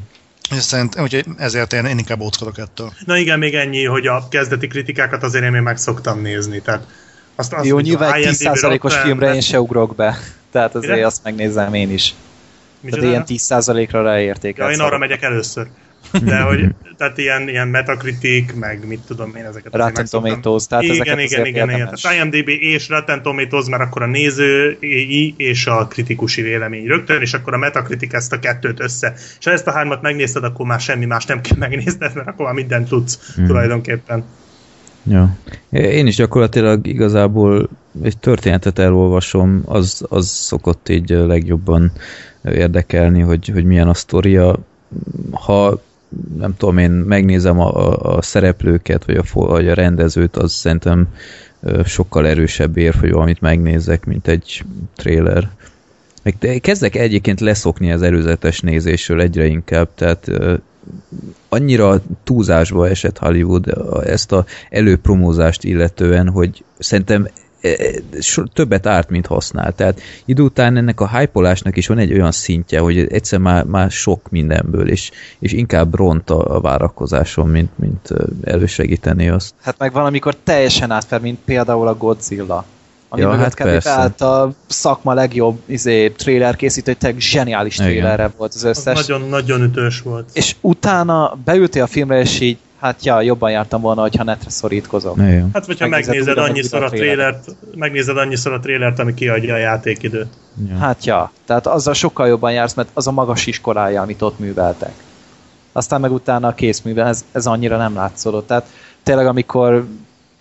[0.50, 2.92] Szerintem, úgyhogy ezért én, én inkább óckodok ettől.
[3.04, 6.60] Na igen, még ennyi, hogy a kezdeti kritikákat azért én még meg szoktam nézni.
[6.60, 6.86] Tehát
[7.34, 10.18] azt, azt Jó, nyilván egy 10%-os filmre én se ugrok be.
[10.50, 11.06] Tehát azért Mire?
[11.06, 12.14] azt megnézem én is.
[12.90, 14.66] Tehát ilyen 10%-ra ráértékel.
[14.66, 15.66] Ja, én arra megyek először.
[16.12, 19.74] De hogy, tehát ilyen, ilyen Metacritic, meg mit tudom én ezeket.
[19.74, 21.94] Rotten Tomatoes, tehát igen, ezeket igen, igen, igen.
[21.94, 24.78] Tehát IMDB és Rotten Tomatoes, mert akkor a néző
[25.36, 29.14] és a kritikusi vélemény rögtön, és akkor a Metacritic ezt a kettőt össze.
[29.38, 32.44] És ha ezt a hármat megnézted, akkor már semmi más nem kell megnézned, mert akkor
[32.44, 33.46] már mindent tudsz hmm.
[33.46, 34.24] tulajdonképpen.
[35.08, 35.36] Ja.
[35.70, 37.68] Én is gyakorlatilag igazából
[38.02, 41.92] egy történetet elolvasom, az, az szokott így legjobban
[42.44, 44.58] érdekelni, hogy, hogy milyen a sztoria.
[45.30, 45.80] Ha
[46.38, 51.08] nem tudom én, megnézem a, a, a szereplőket, vagy a, vagy a rendezőt, az szerintem
[51.84, 54.64] sokkal erősebb ér, hogy valamit megnézzek, mint egy
[54.94, 55.50] trailer.
[56.38, 60.30] De kezdek egyébként leszokni az előzetes nézésről egyre inkább, tehát
[61.48, 67.28] annyira túlzásba esett Hollywood ezt a előpromózást illetően, hogy szerintem
[68.52, 69.72] többet árt, mint használ.
[69.72, 73.90] Tehát idő után ennek a hype is van egy olyan szintje, hogy egyszer már, már
[73.90, 78.08] sok mindenből, és, és inkább ront a, a várakozáson, mint, mint
[78.44, 79.54] elősegíteni azt.
[79.62, 82.64] Hát meg valamikor teljesen átfer, mint például a Godzilla.
[83.08, 84.22] Ami ja, hát kb.
[84.22, 88.98] a szakma legjobb izé, trailer készítő, tényleg zseniális trailerre volt az összes.
[88.98, 90.28] Az nagyon, nagyon ütős volt.
[90.32, 95.20] És utána beültél a filmre, és így Hát ja, jobban jártam volna, hogyha netre szorítkozom.
[95.20, 95.50] Igen.
[95.52, 100.28] Hát, hogyha megnézed annyiszor a, trélert, megnézed annyiszor a trélert, ami kiadja a játékidőt.
[100.68, 100.76] Ja.
[100.76, 104.92] Hát ja, tehát azzal sokkal jobban jársz, mert az a magas iskolája, amit ott műveltek.
[105.72, 108.46] Aztán meg utána a készművel, ez, ez annyira nem látszódott.
[108.46, 108.66] Tehát
[109.02, 109.86] tényleg, amikor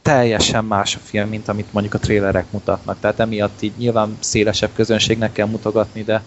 [0.01, 2.97] teljesen más a film, mint amit mondjuk a trélerek mutatnak.
[2.99, 6.21] Tehát emiatt így nyilván szélesebb közönségnek kell mutogatni, de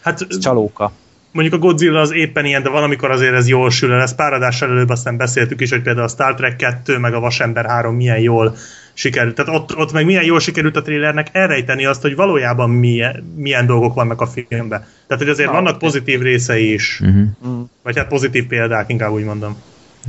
[0.00, 0.92] hát, ez csalóka
[1.32, 4.00] mondjuk a Godzilla az éppen ilyen, de valamikor azért ez jól sül el.
[4.00, 7.20] Ezt pár adással előbb aztán beszéltük is, hogy például a Star Trek 2 meg a
[7.20, 8.56] Vasember 3 milyen jól
[8.92, 9.34] sikerült.
[9.34, 13.66] Tehát ott, ott meg milyen jól sikerült a trailernek elrejteni azt, hogy valójában milyen, milyen
[13.66, 14.84] dolgok vannak a filmben.
[15.06, 17.00] Tehát, hogy azért Na, vannak pozitív részei is.
[17.02, 17.68] Uh-huh.
[17.82, 19.56] Vagy hát pozitív példák, inkább úgy mondom.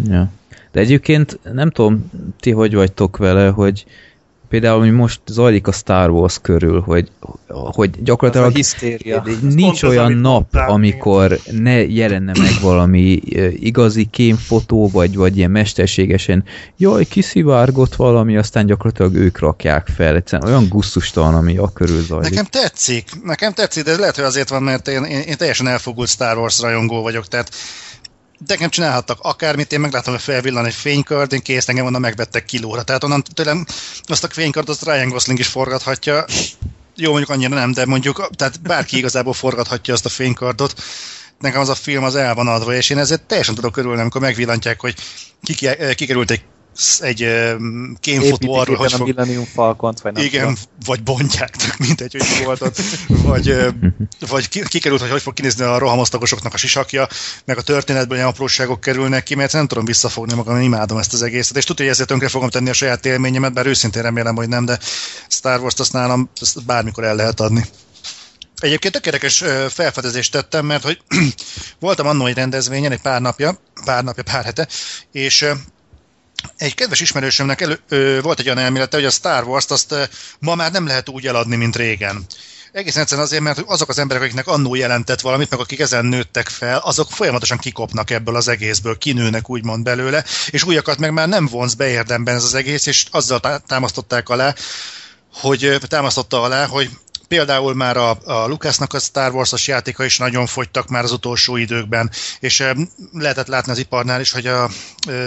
[0.10, 0.32] Ja.
[0.72, 3.86] De egyébként nem tudom, ti hogy vagytok vele, hogy
[4.52, 7.12] például, ami most zajlik a Star Wars körül, hogy,
[7.48, 8.54] hogy gyakorlatilag
[9.42, 13.22] nincs olyan az, nap, mondtál, amikor ne jelenne meg valami
[13.60, 16.44] igazi kémfotó, vagy, vagy ilyen mesterségesen,
[16.78, 20.16] jaj, kiszivárgott valami, aztán gyakorlatilag ők rakják fel.
[20.16, 22.30] Egyszerűen olyan gusztustalan, ami a körül zajlik.
[22.30, 26.10] Nekem tetszik, nekem tetszik, de lehet, hogy azért van, mert én, én, én teljesen elfogult
[26.10, 27.52] Star Wars rajongó vagyok, tehát
[28.48, 32.84] nekem csinálhattak akármit, én meglátom, hogy felvillan egy fénykard, én kész, engem onnan megvettek kilóra.
[32.84, 33.66] Tehát onnan tőlem
[34.04, 36.26] azt a fénykard, azt Ryan Gosling is forgathatja.
[36.96, 40.74] Jó, mondjuk annyira nem, de mondjuk, tehát bárki igazából forgathatja azt a fénykardot.
[41.40, 44.22] Nekem az a film az el van adva, és én ezért teljesen tudok örülni, amikor
[44.22, 44.96] megvillantják, hogy
[45.96, 46.42] kikerült egy
[47.00, 47.28] egy
[48.00, 49.08] kémfotó arról, hogy fog...
[49.08, 50.56] Millennium falcon vagy nem Igen, tudom.
[50.86, 51.56] vagy bontják,
[51.88, 52.82] mindegy, hogy volt ott,
[53.32, 53.56] vagy,
[54.30, 57.08] vagy kikerült, hogy hogy fog kinézni a rohamosztagosoknak a sisakja,
[57.46, 61.14] meg a történetben olyan apróságok kerülnek ki, mert nem tudom visszafogni magam, én imádom ezt
[61.14, 64.36] az egészet, és tudja, hogy ezért tönkre fogom tenni a saját élményemet, bár őszintén remélem,
[64.36, 64.80] hogy nem, de
[65.28, 67.66] Star Wars-t azt nálam azt bármikor el lehet adni.
[68.62, 71.02] Egyébként tökéletes felfedezést tettem, mert hogy
[71.80, 74.68] voltam annó egy rendezvényen egy pár napja, pár napja, pár hete,
[75.12, 75.46] és
[76.58, 80.04] egy kedves ismerősömnek elő, ö, volt egy olyan elmélete, hogy a Star Wars-t azt ö,
[80.40, 82.26] ma már nem lehet úgy eladni, mint régen.
[82.72, 86.50] Egészen egyszerűen azért, mert azok az emberek, akiknek annó jelentett valamit, meg akik ezen nőttek
[86.50, 91.48] fel, azok folyamatosan kikopnak ebből az egészből, kinőnek úgymond belőle, és újakat meg már nem
[91.48, 94.56] vonz be érdemben ez az egész, és azzal támasztották alá,
[95.34, 96.90] hogy támasztotta alá, hogy
[97.28, 101.56] például már a, a Lucasnak a Star Wars-os játéka is nagyon fogytak már az utolsó
[101.56, 102.64] időkben, és
[103.12, 104.70] lehetett látni az iparnál is, hogy a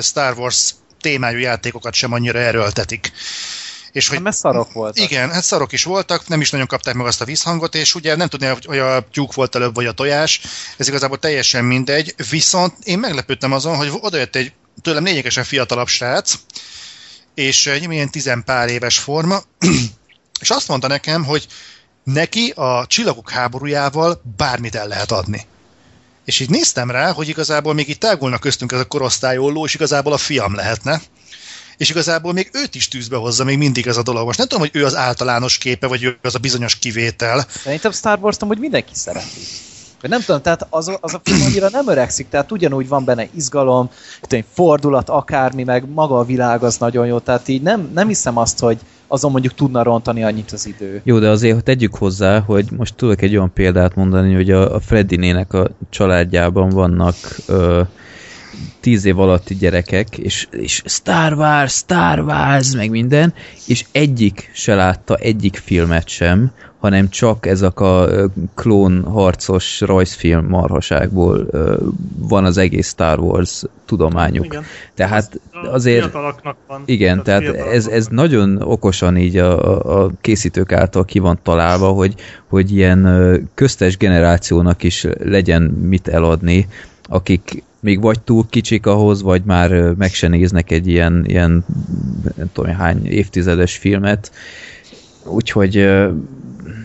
[0.01, 0.75] Star Wars
[1.05, 3.13] témájú játékokat sem annyira erőltetik.
[3.93, 5.11] És hogy, Hát, mert szarok voltak.
[5.11, 8.17] Igen, hát szarok is voltak, nem is nagyon kapták meg azt a vízhangot, és ugye
[8.17, 10.41] nem tudni, hogy a tyúk volt előbb, vagy a tojás,
[10.77, 16.35] ez igazából teljesen mindegy, viszont én meglepődtem azon, hogy odajött egy tőlem lényegesen fiatalabb srác,
[17.35, 19.43] és egy ilyen tizenpár éves forma,
[20.41, 21.47] és azt mondta nekem, hogy
[22.05, 25.47] neki a csillagok háborújával bármit el lehet adni.
[26.25, 30.13] És így néztem rá, hogy igazából még itt tágulnak köztünk ez a korosztályolló, és igazából
[30.13, 31.01] a fiam lehetne.
[31.77, 34.27] És igazából még őt is tűzbe hozza még mindig ez a dolog.
[34.27, 37.47] Most nem tudom, hogy ő az általános képe, vagy ő az a bizonyos kivétel.
[37.63, 39.41] Szerintem Star Wars-t amúgy mindenki szereti.
[40.01, 43.29] Vagy nem tudom, tehát az, az a film annyira nem öregszik, tehát ugyanúgy van benne
[43.35, 43.91] izgalom,
[44.29, 48.39] egy fordulat, akármi, meg maga a világ az nagyon jó, tehát így nem, nem hiszem
[48.39, 51.01] azt, hogy azon mondjuk tudna rontani annyit az idő.
[51.05, 54.75] Jó, de azért hogy tegyük hozzá, hogy most tudok egy olyan példát mondani, hogy a,
[54.75, 57.15] a Freddinének a családjában vannak
[57.47, 57.83] ö,
[58.81, 63.35] tíz év alatti gyerekek, és, és Star Wars, Star Wars, meg minden,
[63.67, 66.53] és egyik se látta egyik filmet sem,
[66.85, 68.09] hanem csak ezek a
[68.55, 71.47] klón harcos rajzfilm marhaságból
[72.19, 74.45] van az egész Star Wars tudományuk.
[74.45, 74.63] Igen.
[74.95, 76.13] Tehát A azért...
[76.13, 76.83] Van.
[76.85, 78.15] Igen, tehát fiatalaknak ez, ez van.
[78.15, 82.15] nagyon okosan így a, a- készítők által ki van találva, hogy,
[82.49, 86.69] hogy ilyen köztes generációnak is legyen mit eladni,
[87.09, 91.65] akik még vagy túl kicsik ahhoz, vagy már meg se néznek egy ilyen, ilyen
[92.37, 94.33] nem tudom hány évtizedes filmet.
[95.27, 95.89] Úgyhogy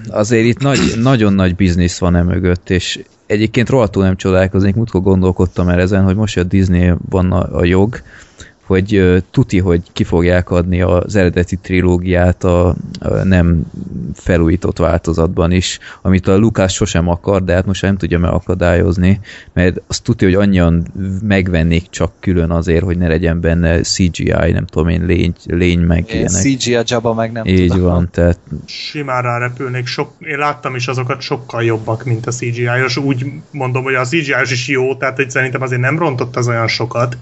[0.09, 5.01] azért itt nagy, nagyon nagy biznisz van e mögött, és egyébként rohadtul nem csodálkoznék, múltkor
[5.01, 8.01] gondolkodtam el ezen, hogy most, hogy a Disney van a, a jog,
[8.69, 12.67] hogy tuti, hogy ki fogják adni az eredeti trilógiát a,
[12.99, 13.71] a nem
[14.13, 19.19] felújított változatban is, amit a Lukács sosem akar, de hát most nem tudja megakadályozni,
[19.53, 20.88] mert azt tuti, hogy annyian
[21.21, 26.03] megvennék csak külön azért, hogy ne legyen benne CGI, nem tudom én, lény, lény meg
[26.08, 26.60] Ilyen ilyenek.
[26.60, 27.84] CG a Jabba meg nem Így tudom.
[27.84, 29.86] van, tehát simán rárepülnék.
[29.86, 32.97] Sok, én láttam is azokat sokkal jobbak, mint a CGI-os.
[32.97, 36.67] Úgy mondom, hogy a CGI-os is jó, tehát hogy szerintem azért nem rontott az olyan
[36.67, 37.17] sokat,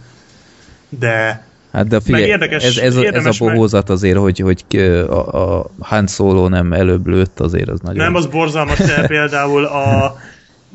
[0.89, 4.65] de Hát de figyelj, érdekes- ez, ez, ez a bohózat azért, hogy, hogy
[5.09, 8.03] a, a Han Solo nem előbb lőtt, azért az nagyon...
[8.03, 10.17] nem az borzalmas, de például a,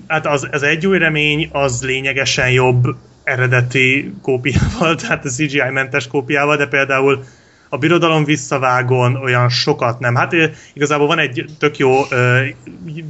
[0.06, 6.56] hát az, az egy új remény az lényegesen jobb eredeti kópiával, tehát a CGI-mentes kópiával,
[6.56, 7.24] de például
[7.68, 10.14] a birodalom visszavágon olyan sokat nem.
[10.14, 10.34] Hát
[10.72, 12.40] igazából van egy tök jó ö,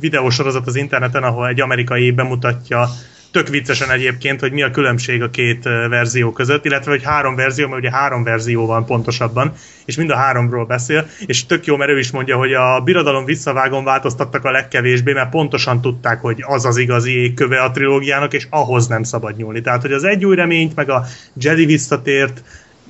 [0.01, 2.89] videósorozat az interneten, ahol egy amerikai bemutatja
[3.33, 7.69] tök viccesen egyébként, hogy mi a különbség a két verzió között, illetve hogy három verzió,
[7.69, 9.53] mert ugye három verzió van pontosabban,
[9.85, 13.25] és mind a háromról beszél, és tök jó, mert ő is mondja, hogy a birodalom
[13.25, 18.47] visszavágon változtattak a legkevésbé, mert pontosan tudták, hogy az az igazi égköve a trilógiának, és
[18.51, 19.61] ahhoz nem szabad nyúlni.
[19.61, 22.43] Tehát, hogy az egy új reményt, meg a Jedi visszatért,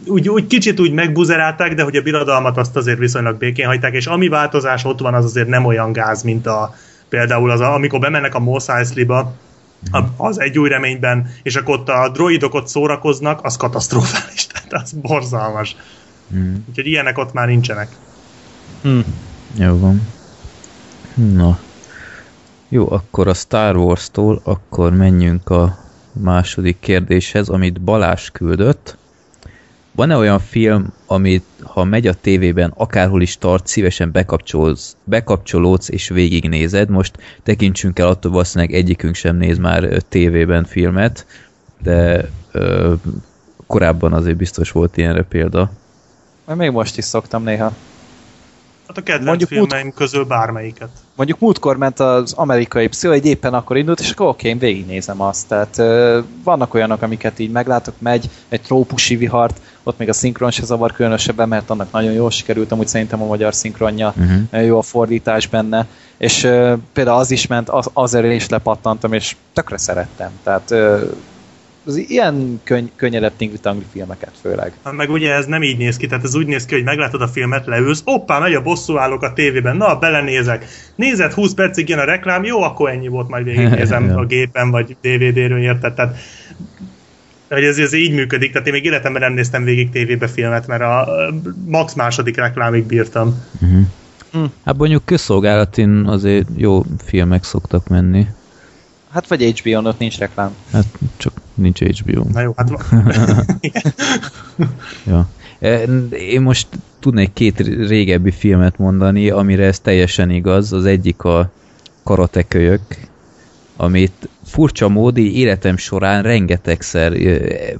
[0.06, 4.06] úgy, úgy kicsit úgy megbuzerálták, de hogy a birodalmat azt azért viszonylag békén hagyták, és
[4.06, 6.74] ami változás ott van, az azért nem olyan gáz, mint a
[7.08, 9.34] például az, a, amikor bemennek a Mos Eisley-ba,
[10.16, 14.92] az egy új reményben, és akkor ott a droidok ott szórakoznak, az katasztrofális, tehát az
[14.92, 15.76] borzalmas.
[16.34, 16.54] Mm.
[16.68, 17.88] Úgyhogy ilyenek ott már nincsenek.
[18.82, 18.98] Hm.
[19.56, 20.08] Jó van.
[21.14, 21.58] Na.
[22.68, 25.78] Jó, akkor a Star Wars-tól akkor menjünk a
[26.12, 28.96] második kérdéshez, amit Balázs küldött.
[29.94, 36.08] Van-e olyan film, amit ha megy a tévében, akárhol is tart, szívesen bekapcsolsz, bekapcsolódsz és
[36.08, 36.88] végignézed?
[36.88, 41.26] Most tekintsünk el attól, valószínűleg egyikünk sem néz már tévében filmet,
[41.82, 42.94] de ö,
[43.66, 45.70] korábban azért biztos volt ilyenre példa.
[46.54, 47.72] Még most is szoktam néha.
[48.94, 50.88] Hát a kedvenc Mondjuk filmeim közül bármelyiket.
[51.16, 55.20] Mondjuk múltkor ment az amerikai pszicho, egy éppen akkor indult, és akkor oké, én végignézem
[55.20, 55.48] azt.
[55.48, 60.50] Tehát ö, vannak olyanok, amiket így meglátok, megy egy trópusi vihart, ott még a szinkron
[60.50, 64.66] se zavar különösebben, mert annak nagyon jól sikerült, amúgy szerintem a magyar szinkronja, Uh-huh.
[64.66, 69.36] jó a fordítás benne, és ö, például az is ment, az, azért is lepattantam, és
[69.52, 70.30] tökre szerettem.
[70.42, 71.04] Tehát ö,
[71.84, 73.58] az ilyen könny, könnyedebb tingli
[73.92, 74.72] filmeket főleg.
[74.84, 77.20] Hát Meg ugye ez nem így néz ki, tehát ez úgy néz ki, hogy meglátod
[77.20, 80.64] a filmet, leülsz, oppá, megy a bosszú állok a tévében, na, belenézek.
[80.94, 84.96] Nézed, 20 percig jön a reklám, jó, akkor ennyi volt, majd végignézem a gépen, vagy
[85.00, 85.94] DVD-ről, érted?
[85.94, 86.16] Tehát
[87.48, 90.82] hogy ez, ez így működik, tehát én még életemben nem néztem végig tévébe filmet, mert
[90.82, 91.08] a
[91.66, 93.44] max második reklámig bírtam.
[93.60, 93.80] Uh-huh.
[94.32, 94.44] Hm.
[94.64, 98.26] Hát mondjuk közszolgálatin azért jó filmek szoktak menni.
[99.12, 100.54] Hát vagy HBO-n ott nincs reklám.
[100.72, 102.24] Hát csak nincs HBO.
[102.32, 102.70] Na jó, hát
[105.06, 105.28] Ja.
[106.10, 106.66] Én most
[106.98, 110.72] tudnék két régebbi filmet mondani, amire ez teljesen igaz.
[110.72, 111.50] Az egyik a
[112.02, 112.80] karatekölyök,
[113.76, 117.12] amit furcsa módi életem során rengetegszer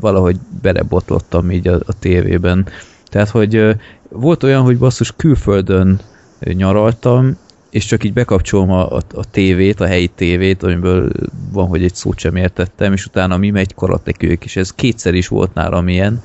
[0.00, 2.66] valahogy belebotlottam így a, a tévében.
[3.04, 3.76] Tehát, hogy
[4.08, 6.00] volt olyan, hogy basszus külföldön
[6.40, 7.36] nyaraltam,
[7.72, 11.10] és csak így bekapcsolom a, a, a tévét, a helyi tévét, amiből
[11.52, 15.28] van, hogy egy szót sem értettem, és utána mi megy karatekők, és ez kétszer is
[15.28, 16.22] volt nálam ilyen,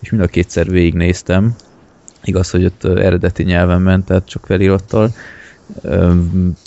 [0.00, 1.54] és mind a kétszer végignéztem.
[2.24, 5.14] Igaz, hogy ott eredeti nyelven ment, tehát csak felirattal.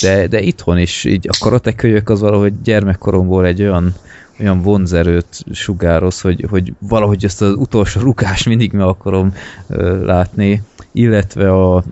[0.01, 3.93] De, de itthon is így a karatekölyök az valahogy gyermekkoromból egy olyan
[4.39, 9.33] olyan vonzerőt sugároz, hogy, hogy valahogy ezt az utolsó rukás mindig meg akarom
[9.67, 10.61] ö, látni,
[10.91, 11.83] illetve a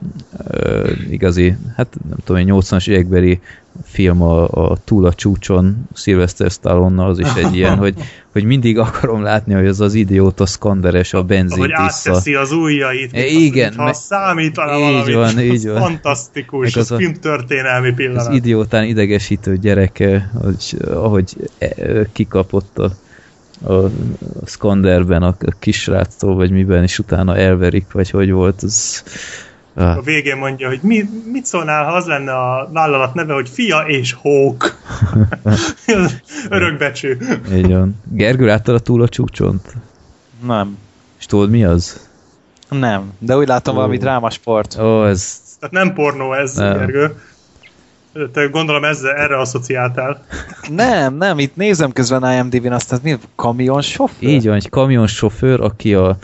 [0.48, 3.40] ö, igazi, hát nem tudom, egy 80-as évekbeli
[3.84, 7.94] film a, a Túl a csúcson Sylvester stallone az is egy ilyen, hogy,
[8.32, 13.14] hogy mindig akarom látni, hogy az az idióta szkanderes a benzint Hogy átteszi az ujjait,
[13.14, 15.16] e, igen, ha számítana így valamit.
[15.16, 15.82] van, így van.
[15.82, 18.28] Fantasztikus, Meg az, az filmtörténelmi pillanat.
[18.28, 21.70] az idiótán idegesítő gyereke, hogy, ahogy e,
[22.12, 22.92] kikapott a,
[23.74, 23.90] a,
[24.46, 29.04] Skanderben a, a kisráctól, vagy miben, és utána elverik, vagy hogy volt, az...
[29.74, 33.50] Ah, A végén mondja, hogy mi, mit szólnál, ha az lenne a vállalat neve, hogy
[33.50, 34.76] Fia és Hók.
[36.50, 37.18] Örökbecső.
[37.54, 38.02] így van.
[38.12, 39.76] Gergő, láttad a túl a csúcsont?
[40.46, 40.78] Nem.
[41.20, 42.10] És tudod mi az?
[42.70, 44.78] Nem, de úgy látom valami drámasport.
[44.80, 45.40] Ó, ez...
[45.60, 46.78] Tehát nem pornó ez, Nem.
[46.78, 47.16] Gergő.
[48.34, 50.26] Te gondolom ezzel, erre asszociáltál.
[50.70, 54.30] Nem, nem, itt nézem közben IMDb-n azt, ez mi kamion sofőr?
[54.30, 56.18] Így van, egy kamionsofőr, aki a,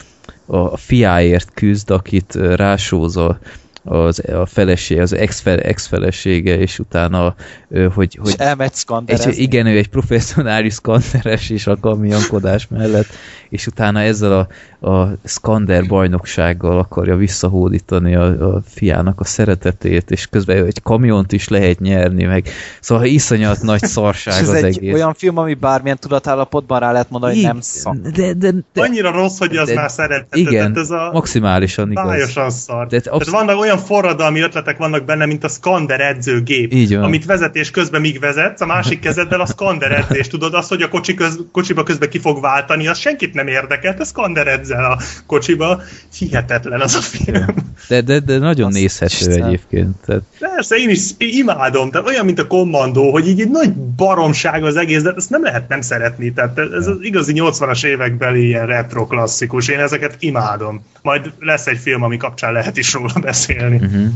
[0.45, 3.39] a fiáért küzd, akit rásóz a,
[3.87, 7.35] az, a feleség, az ex-fel, ex-felesége, és utána,
[7.69, 8.71] ö, hogy, És hogy elmegy
[9.05, 13.07] egy, igen, ő egy professzionális szkanderes is a kamionkodás mellett,
[13.49, 14.47] és utána ezzel
[14.79, 21.31] a, a szkander bajnoksággal akarja visszahódítani a, a fiának a szeretetét, és közben egy kamiont
[21.31, 22.47] is lehet nyerni, meg
[22.79, 24.93] szóval iszonyat nagy szarság ez az egy egész.
[24.93, 27.95] olyan film, ami bármilyen tudatállapotban rá lehet mondani, hogy nem szak.
[27.95, 30.39] De, de, de, Annyira rossz, hogy az de- már szerethető.
[30.39, 32.05] igen, Tehát ez a maximálisan igaz.
[32.05, 32.87] bájosan szar.
[32.87, 37.03] De Tehát absz- vannak olyan forradalmi ötletek vannak benne, mint a Skander edzőgép, Így van.
[37.03, 40.27] amit vezetés közben míg vezetsz, a másik kezeddel a Skander edzés.
[40.27, 43.95] Tudod azt, hogy a kocsi köz, kocsiba közben ki fog váltani, az senkit nem érdekel,
[43.95, 45.81] te Skander edzel a kocsiba.
[46.17, 47.45] Hihetetlen az a film.
[47.87, 49.43] De, de, de nagyon Azt nézhető Isten.
[49.43, 49.95] egyébként.
[50.05, 54.63] Tehát, Persze, én is imádom, tehát olyan, mint a kommandó, hogy így egy nagy baromság
[54.63, 58.65] az egész, de ezt nem lehet nem szeretni, tehát ez az igazi 80-as évekbeli ilyen
[58.65, 60.85] retro klasszikus, én ezeket imádom.
[61.01, 63.66] Majd lesz egy film, ami kapcsán lehet is róla beszélni.
[63.73, 64.11] Uh-huh.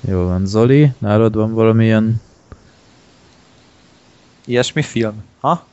[0.00, 0.46] Jó van.
[0.46, 2.20] Zoli, nálad van valamilyen
[4.44, 5.24] Ilyesmi film.
[5.40, 5.66] Ha?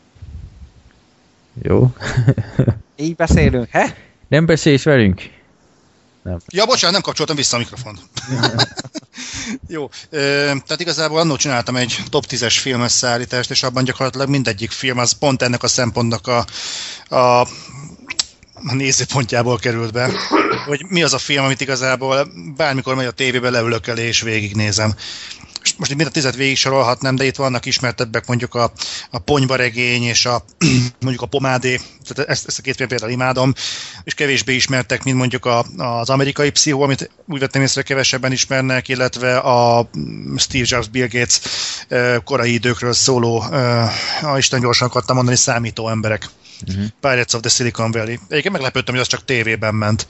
[1.61, 1.93] jó?
[2.95, 3.95] Így beszélünk, he?
[4.27, 5.21] Nem beszélsz velünk?
[6.47, 7.99] Ja, bocsánat, nem kapcsoltam vissza a mikrofont.
[9.67, 14.97] Jó, tehát igazából annól csináltam egy top 10-es filmes szállítást, és abban gyakorlatilag mindegyik film
[14.97, 16.45] az pont ennek a szempontnak a,
[17.15, 17.47] a,
[18.67, 20.11] a nézőpontjából került be,
[20.65, 24.93] hogy mi az a film, amit igazából bármikor megy a tévébe, leülök elé és végignézem.
[25.63, 28.71] És most mind a tizet végig sorolhatnám, de itt vannak ismertebbek mondjuk a,
[29.09, 30.45] a ponyvaregény és a,
[31.01, 33.53] mondjuk a pomádé, tehát ezt, ezt a két film például imádom,
[34.03, 38.87] és kevésbé ismertek, mint mondjuk a, az amerikai pszichó, amit úgy vettem észre kevesebben ismernek,
[38.87, 39.89] illetve a
[40.37, 41.39] Steve Jobs, Bill Gates
[42.23, 43.39] korai időkről szóló,
[44.21, 46.29] a Isten gyorsan akartam mondani, számító emberek.
[46.67, 46.85] Uh-huh.
[46.99, 48.17] Pirates of the Silicon Valley.
[48.27, 50.07] Egyébként meglepődtem, hogy az csak tévében ment.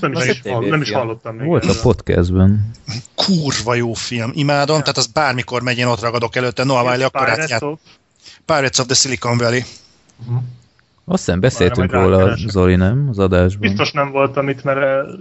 [0.00, 1.46] Nem, Az is, hall, nem is hallottam még.
[1.46, 2.70] Volt a podcastben.
[3.14, 7.20] Kurva jó film, imádom, tehát az bármikor megy, én ott ragadok előtte, Noah Wiley akkor
[7.62, 7.78] of-
[8.44, 9.60] Pirates of the Silicon Valley.
[11.10, 12.36] Azt hiszem beszéltünk Várj, majd róla.
[12.48, 13.06] Zoli, nem?
[13.10, 13.68] Az adásban.
[13.68, 15.14] Biztos nem voltam itt, mert eh,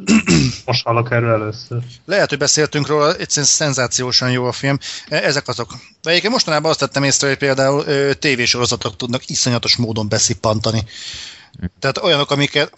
[0.66, 1.78] most hallok erről először.
[2.06, 4.78] Lehet, hogy beszéltünk róla, egyszerűen szenzációsan jó a film.
[5.10, 5.70] E- Ezek azok.
[6.02, 7.84] De egyébként mostanában azt tettem észre, hogy például
[8.20, 10.84] tévésorozatok tudnak iszonyatos módon beszippantani.
[11.80, 12.74] Tehát olyanok, amiket,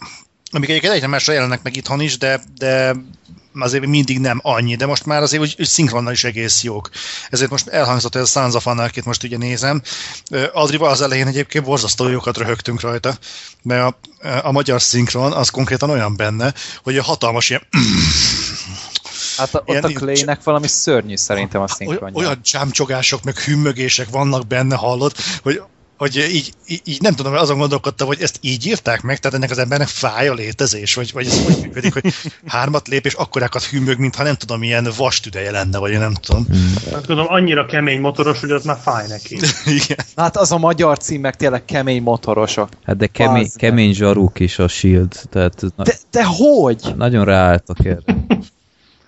[0.50, 2.96] amik egyébként egyre másra jelennek meg itthon is, de, de
[3.58, 6.90] azért mindig nem annyi, de most már azért úgy, úgy szinkronnal is egész jók.
[7.30, 9.82] Ezért most elhangzott ez a Sons of Anarchy-t most ugye nézem.
[10.52, 13.18] Adrival az elején egyébként borzasztó jókat röhögtünk rajta,
[13.62, 17.62] mert a, a magyar szinkron az konkrétan olyan benne, hogy a hatalmas ilyen
[19.36, 20.00] Hát a, ott Ilyen a nincs.
[20.00, 22.18] Clay-nek valami szörnyű szerintem a szinkronja.
[22.18, 25.62] olyan csámcsogások, meg hümmögések vannak benne, hallod, hogy,
[26.00, 29.50] hogy így, így, így, nem tudom, azon gondolkodtam, hogy ezt így írták meg, tehát ennek
[29.50, 32.14] az embernek fáj a létezés, vagy, vagy ez úgy működik, hogy
[32.46, 36.46] hármat lép, és akkorákat hümmög, mintha nem tudom, ilyen vastüdeje lenne, vagy én nem tudom.
[36.92, 39.38] Hát tudom, annyira kemény motoros, hogy az már fáj neki.
[39.82, 39.98] Igen.
[40.16, 42.68] Hát az a magyar cím meg tényleg kemény motorosok.
[42.84, 43.50] Hát de kemény, meg.
[43.56, 46.94] kemény zsaruk is a Shield, tehát na, De, de hogy?
[46.96, 48.02] nagyon ráálltak erre.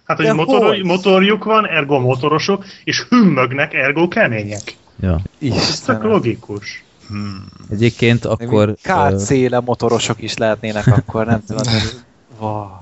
[0.04, 0.84] Hát, hogy De motor, hogy?
[0.84, 4.76] motorjuk van, ergo motorosok, és hümmögnek, ergo kemények.
[5.00, 5.20] Ja.
[5.40, 6.20] Ez tök Istenem.
[7.12, 7.70] Logikus.
[7.70, 8.74] Egyébként akkor...
[8.82, 11.72] KC-le motorosok is lehetnének akkor, nem tudom.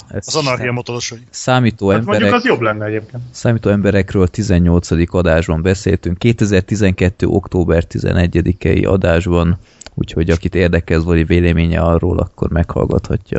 [0.09, 1.19] Ez Az anarchia motorosai.
[1.31, 3.23] számító, Hát mondjuk emberek, az jobb lenne egyébként.
[3.31, 5.15] számító emberekről 18.
[5.15, 7.27] adásban beszéltünk, 2012.
[7.27, 9.59] október 11-i adásban,
[9.95, 13.39] úgyhogy akit érdekel Zoli véleménye arról, akkor meghallgathatja.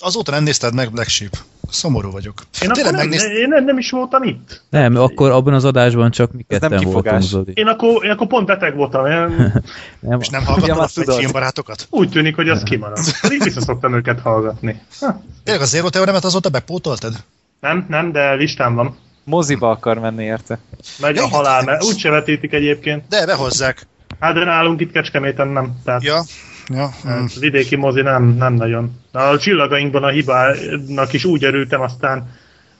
[0.00, 1.36] És azóta nem nézted meg Black Sheep.
[1.70, 2.34] Szomorú vagyok.
[2.62, 3.32] Én, akkor nem, megnézted?
[3.32, 4.62] én nem, nem is voltam itt.
[4.70, 7.22] Nem, akkor abban az adásban csak mi Ez nem ketten voltunk.
[7.22, 7.52] Zoli.
[7.54, 9.06] Én akkor, én akkor pont beteg voltam.
[9.06, 9.52] Én
[10.00, 11.86] Nem, És nem már a filmbarátokat?
[11.90, 13.20] úgy tűnik, hogy az kimaradt.
[13.20, 14.80] Pedig vissza szoktam őket hallgatni.
[15.00, 17.12] Ha, Tényleg a Zero Teoremet azóta bepótoltad?
[17.60, 18.96] nem, nem, de listán van.
[19.24, 20.58] moziba akar menni érte.
[21.00, 23.04] Megy a halál, mert úgy se vetítik egyébként.
[23.08, 23.86] De, behozzák.
[24.20, 25.72] Hát de nálunk itt Kecskeméten nem.
[25.84, 26.22] Tehát Ja,
[26.68, 26.90] ja.
[27.04, 27.24] hát Mm.
[27.40, 28.99] vidéki mozi nem, nem nagyon.
[29.12, 32.30] A csillagainkban a hibának is úgy örültem, aztán...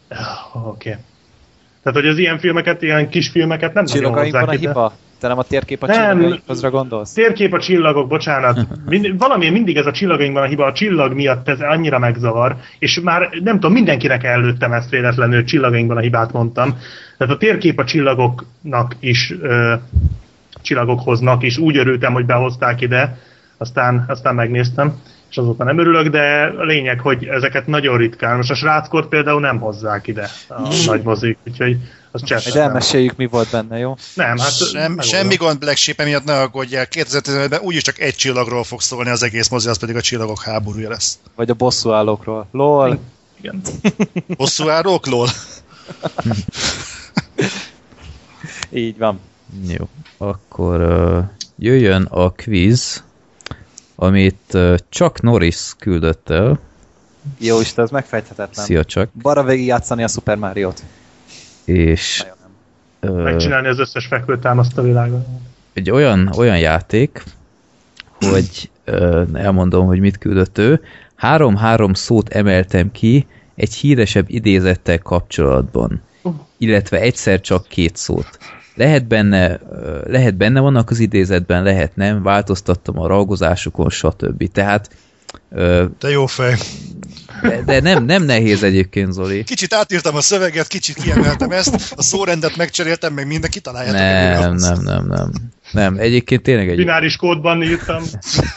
[0.09, 0.89] Ah, Oké.
[0.91, 1.03] Okay.
[1.83, 4.93] Tehát, hogy az ilyen filmeket, ilyen kis filmeket nem Csillagainkban a hiba?
[5.21, 6.19] Te nem a térkép a Nem.
[6.19, 7.13] csillagainkhoz gondolsz?
[7.13, 8.67] Térkép a csillagok, bocsánat.
[8.87, 13.01] Mind, valami mindig ez a csillagainkban a hiba, a csillag miatt ez annyira megzavar, és
[13.01, 16.79] már nem tudom, mindenkinek előttem ezt véletlenül, csillagainkban a hibát mondtam.
[17.19, 19.75] Tehát a térkép a csillagoknak is, ö,
[20.63, 23.19] csillagokhoznak is, úgy örültem, hogy behozták ide,
[23.57, 25.01] aztán, aztán megnéztem,
[25.31, 28.37] és azóta nem örülök, de a lényeg, hogy ezeket nagyon ritkán.
[28.37, 31.77] Most a sráckort például nem hozzák ide a nagy mozik, úgyhogy
[32.13, 32.23] az
[32.55, 32.63] nem.
[32.63, 33.97] elmeséljük, mi volt benne, jó?
[34.15, 36.87] Nem, hát Sem, semmi gond Black Sheep miatt ne aggódjál.
[36.91, 40.89] 2015-ben úgyis csak egy csillagról fog szólni az egész mozi, az pedig a csillagok háborúja
[40.89, 41.19] lesz.
[41.35, 42.49] Vagy a bosszúállókról.
[42.53, 42.99] LOL.
[43.41, 43.61] Igen.
[44.37, 45.29] Hosszú árókról?
[48.71, 49.21] Így van.
[49.67, 51.25] Jó, akkor uh,
[51.59, 53.05] jöjjön a quiz,
[54.03, 56.59] amit uh, Chuck Norris küldött el.
[57.39, 58.65] Jó Isten, ez megfejthetetlen.
[58.65, 59.09] Szia Chuck.
[59.13, 60.83] Bara végig játszani a Super Mario-t.
[61.65, 62.25] És
[63.01, 65.25] uh, Megcsinálni az összes fekvőtámaszt a világon.
[65.73, 67.23] egy olyan, olyan játék,
[68.19, 70.81] hogy uh, elmondom, hogy mit küldött ő.
[71.15, 76.03] Három-három szót emeltem ki egy híresebb idézettel kapcsolatban,
[76.59, 78.39] illetve egyszer csak két szót.
[78.81, 79.61] Lehet benne,
[80.07, 84.53] lehet benne vannak az idézetben, lehet nem, változtattam a ragozásukon, stb.
[84.53, 84.91] Tehát
[85.99, 86.55] De jó fej.
[87.43, 89.45] de, de nem, nem nehéz egyébként, Zoli.
[89.45, 94.41] Kicsit átírtam a szöveget, kicsit kiemeltem ezt, a szórendet megcseréltem, meg minden kitaláljátok.
[94.41, 95.31] Nem, nem, nem, nem.
[95.73, 98.03] Nem, egyébként tényleg egy, Bináris kódban írtam.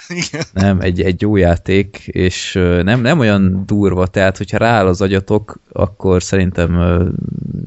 [0.07, 0.43] Igen.
[0.53, 2.53] nem, egy, egy jó játék, és
[2.83, 7.01] nem, nem olyan durva, tehát hogyha rááll az agyatok, akkor szerintem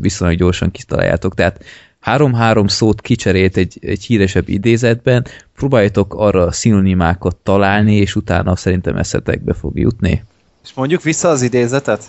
[0.01, 1.35] viszonylag gyorsan kitaláljátok.
[1.35, 1.65] Tehát
[2.07, 5.27] három-három szót kicserélt egy, egy híresebb idézetben,
[5.57, 10.25] próbáljatok arra szinonimákat találni, és utána szerintem eszetekbe fog jutni.
[10.65, 12.03] És mondjuk vissza az idézetet?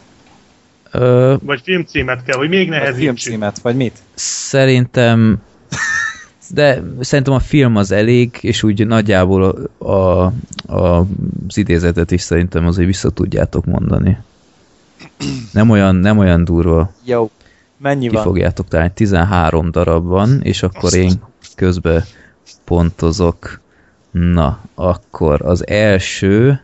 [0.91, 3.01] Ö, Vagy filmcímet kell, hogy még Vagy nehezítsük.
[3.03, 3.97] filmcímet, vagy mit?
[4.13, 5.41] Szerintem
[6.49, 9.43] de szerintem a film az elég, és úgy nagyjából
[9.77, 10.25] a, a,
[10.65, 11.05] a,
[11.47, 14.17] az idézetet is szerintem azért vissza tudjátok mondani.
[15.51, 16.91] Nem olyan, nem olyan durva.
[17.03, 17.31] Jó.
[17.78, 18.23] Mennyi Ki van?
[18.23, 18.91] fogjátok találni.
[18.93, 20.95] 13 darab van, és akkor Azt.
[20.95, 21.21] én
[21.55, 22.05] közbe
[22.63, 23.61] pontozok.
[24.11, 26.61] Na, akkor az első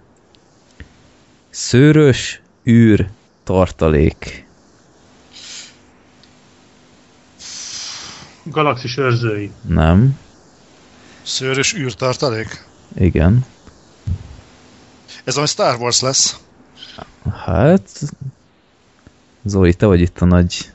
[1.49, 3.09] szőrös űr
[3.43, 4.47] tartalék.
[8.43, 9.51] Galaxis őrzői.
[9.67, 10.19] Nem.
[11.21, 12.65] Szőrös űrtartalék.
[12.95, 13.45] Igen.
[15.23, 16.39] Ez ami Star Wars lesz.
[17.45, 18.01] Hát...
[19.43, 20.72] Zoli, te vagy itt a nagy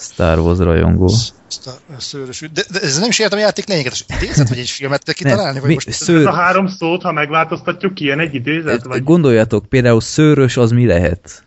[0.00, 1.12] Star Wars rajongó.
[1.48, 2.40] Star, szőrös.
[2.40, 3.92] De, de, ez nem is értem a játék lényeget.
[3.92, 5.52] Az idézet, vagy egy filmet kell kitalálni?
[5.52, 8.84] Nem, Vagy mi, most Ez szőr, a három szót, ha megváltoztatjuk, ki ilyen egy idézet?
[8.84, 9.04] Vagy...
[9.04, 11.44] gondoljatok, például szőrös az mi lehet?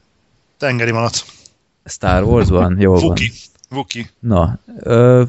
[0.64, 1.26] tengeri vonat.
[1.86, 2.80] Star Warsban?
[2.80, 3.02] Jó van.
[3.02, 3.32] Vuki.
[3.70, 4.10] Vuki.
[4.20, 5.24] Na, ö,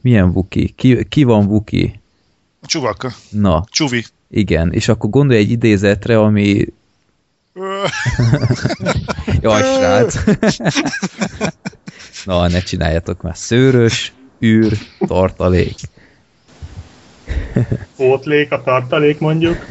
[0.00, 0.72] milyen Vuki?
[0.76, 2.00] Ki, ki van Vuki?
[2.60, 3.14] A csuvak.
[3.30, 4.04] Na, Csuvi.
[4.30, 6.66] igen, és akkor gondolj egy idézetre, ami...
[9.40, 10.14] Jaj, srác!
[12.24, 13.36] Na, ne csináljatok már.
[13.36, 14.72] Szőrös, űr,
[15.06, 15.74] tartalék.
[17.96, 19.66] Pótlék, a tartalék mondjuk.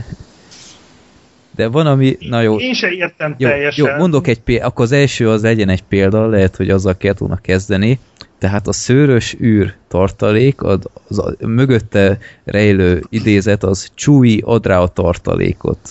[1.56, 2.18] De van, ami...
[2.20, 3.86] Na jó, Én se értem jó, teljesen.
[3.86, 7.14] jó mondok egy példa, akkor az első az legyen egy példa, lehet, hogy azzal kell
[7.18, 8.00] volna kezdeni.
[8.38, 14.80] Tehát a szőrös űr tartalék, az, az a mögötte rejlő idézet, az Chewie ad rá
[14.80, 15.90] a tartalékot.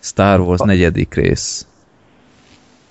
[0.00, 1.66] Star Wars negyedik rész.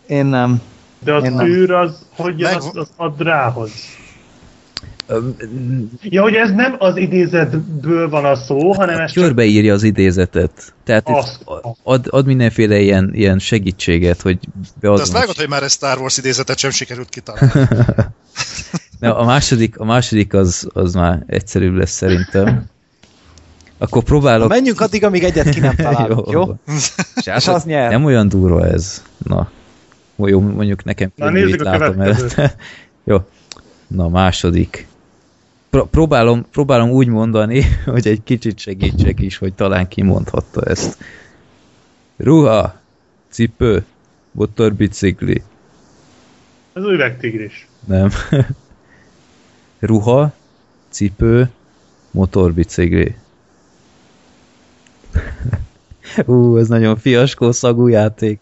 [0.08, 0.62] Én nem.
[1.04, 3.72] De az Én űr az, hogy Meg- az, az ad rához.
[6.02, 10.74] Ja, hogy ez nem az idézetből van a szó, hanem ez csak Körbeírja az idézetet.
[10.84, 11.46] Tehát Azt.
[11.84, 14.40] ad, ad mindenféle ilyen, ilyen segítséget, hogy
[14.80, 17.52] De azt vágod, hogy már egy Star Wars idézetet sem sikerült kitalálni.
[19.00, 22.66] Na, a második, a második az, az már egyszerűbb lesz szerintem.
[23.78, 24.50] Akkor próbálok...
[24.50, 26.56] Menjünk addig, amíg egyet ki nem találunk, jó?
[26.76, 26.92] És
[27.38, 27.90] És az nyer.
[27.90, 29.04] Nem olyan durva ez.
[29.18, 29.50] Na.
[30.16, 32.56] Jó, mondjuk nekem Na, nézzük a látom előtte.
[33.04, 33.18] Jó.
[33.88, 34.88] Na, második.
[35.70, 40.98] Pró- próbálom, próbálom úgy mondani, hogy egy kicsit segítsek is, hogy talán kimondhatta ezt.
[42.18, 42.80] Ruha,
[43.30, 43.86] cipő,
[44.32, 45.44] motorbicikli.
[46.74, 47.68] Ez üvegtigris.
[47.88, 48.10] Nem.
[49.80, 50.34] Ruha,
[50.90, 51.50] cipő,
[52.12, 53.16] motorbicikli.
[56.26, 58.40] Ú, ez nagyon fiaskó szagú játék.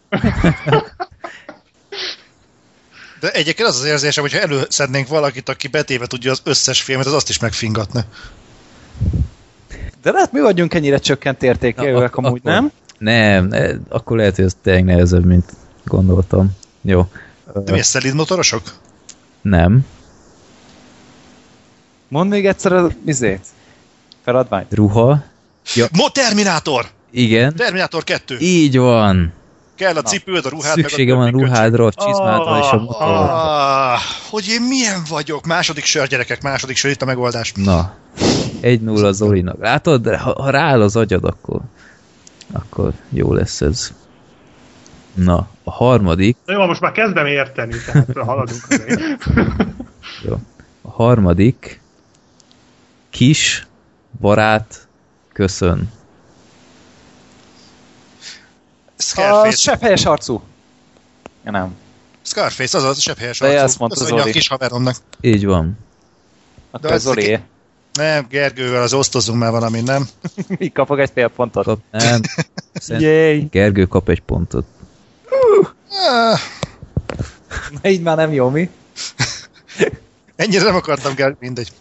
[3.19, 7.13] De egyébként az az érzésem, hogyha előszednénk valakit, aki betéve tudja az összes filmet, az
[7.13, 8.03] azt is megfingatna.
[10.01, 12.71] De lehet mi vagyunk ennyire csökkent értékelőek amúgy, akkor- nem?
[12.97, 15.51] Nem, ne- akkor lehet, hogy ez tényleg nehezebb, mint
[15.85, 16.49] gondoltam.
[16.81, 17.07] Jó.
[17.53, 18.61] De mi, szelid motorosok?
[19.41, 19.85] Nem.
[22.07, 23.45] Mondd még egyszer a izét.
[24.23, 24.73] Feladványt.
[24.73, 25.23] Ruha.
[25.91, 26.85] Mo Terminátor!
[27.11, 27.55] Igen.
[27.55, 28.37] Terminátor 2!
[28.39, 29.33] Így van.
[29.79, 31.47] Kell a cipőd, a ruhád, Szüksége meg a van köcsög.
[31.47, 33.93] ruhádra, a csizmádra és a Ah, motorra.
[33.93, 33.99] Ah,
[34.29, 35.45] hogy én milyen vagyok?
[35.45, 37.51] Második sör, gyerekek, második sör, itt a megoldás.
[37.55, 37.93] Na.
[38.59, 39.59] Egy nulla Zolinak.
[39.59, 41.61] Látod, ha, ha rááll az agyad, akkor,
[42.51, 43.93] akkor jó lesz ez.
[45.13, 49.01] Na, a harmadik, Na jó, most már kezdem érteni, tehát haladunk azért.
[50.81, 51.81] a harmadik
[53.09, 53.67] kis
[54.19, 54.87] barát
[55.33, 55.91] köszön.
[58.87, 59.57] A Scarface.
[59.57, 60.41] sebb helyes arcú.
[61.45, 61.75] Ja, nem.
[62.21, 63.59] Scarface, az az a sepphelyes De arcú.
[63.59, 64.33] ezt mondta Köszönje a Zoli.
[64.33, 64.95] kis haveromnak.
[65.21, 65.77] Így van.
[66.71, 67.39] Akkor az Zoli.
[67.93, 70.07] Nem, Gergővel az osztozunk már valami, nem?
[70.59, 71.65] Így kapok egy fél pontot.
[71.65, 72.21] Kap, nem.
[72.99, 73.47] Yay.
[73.51, 74.65] Gergő kap egy pontot.
[75.91, 76.39] Ah,
[77.81, 78.69] Na, így már nem jó, mi?
[80.35, 81.71] ennyire nem akartam, Gergő, mindegy.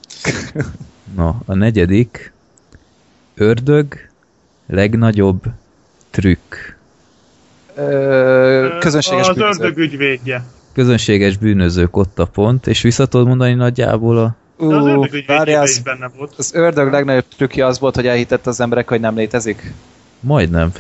[1.15, 2.33] Na, a negyedik
[3.35, 4.09] ördög
[4.67, 5.43] legnagyobb
[6.11, 6.55] trükk.
[7.79, 9.63] Ö, közönséges Az bűnöző.
[9.63, 10.45] ördög ügyvédje.
[10.73, 14.37] Közönséges bűnözők ott a pont, és vissza tudod mondani nagyjából a...
[14.59, 16.35] De az Ú, ördög várjál, is az, benne volt.
[16.37, 19.73] az ördög legnagyobb trükkje az volt, hogy elhitette az emberek, hogy nem létezik.
[20.21, 20.73] Majdnem.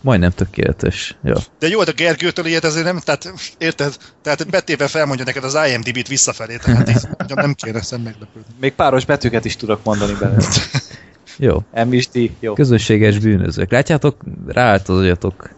[0.00, 1.16] Majdnem tökéletes.
[1.24, 1.34] Ja.
[1.58, 3.96] De jó, de Gergőtől ilyet azért nem, tehát érted?
[4.22, 6.96] Tehát betéve felmondja neked az IMDb-t visszafelé, tehát így,
[7.34, 8.54] nem kéne szem meglepődni.
[8.60, 10.46] Még páros betűket is tudok mondani belőle.
[11.38, 11.62] Jó.
[11.86, 12.52] M is D, jó.
[12.52, 13.70] Közönséges bűnözők.
[13.70, 14.16] Látjátok,
[14.46, 15.50] ráállt az agyatok.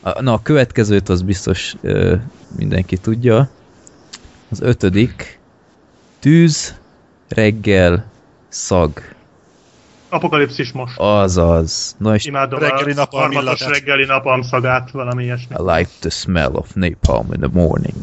[0.00, 2.14] A, na, a következőt az biztos ö,
[2.56, 3.48] mindenki tudja.
[4.50, 5.38] Az ötödik.
[6.18, 6.74] Tűz,
[7.28, 8.10] reggel,
[8.48, 8.92] szag.
[10.08, 10.98] Apokalipszis most.
[10.98, 11.96] Azaz.
[11.98, 15.54] Na és Imádom Reggeli a napalm harmatos reggeli napalmszagát, valami ilyesmi.
[15.58, 17.94] I like the smell of napalm in the morning.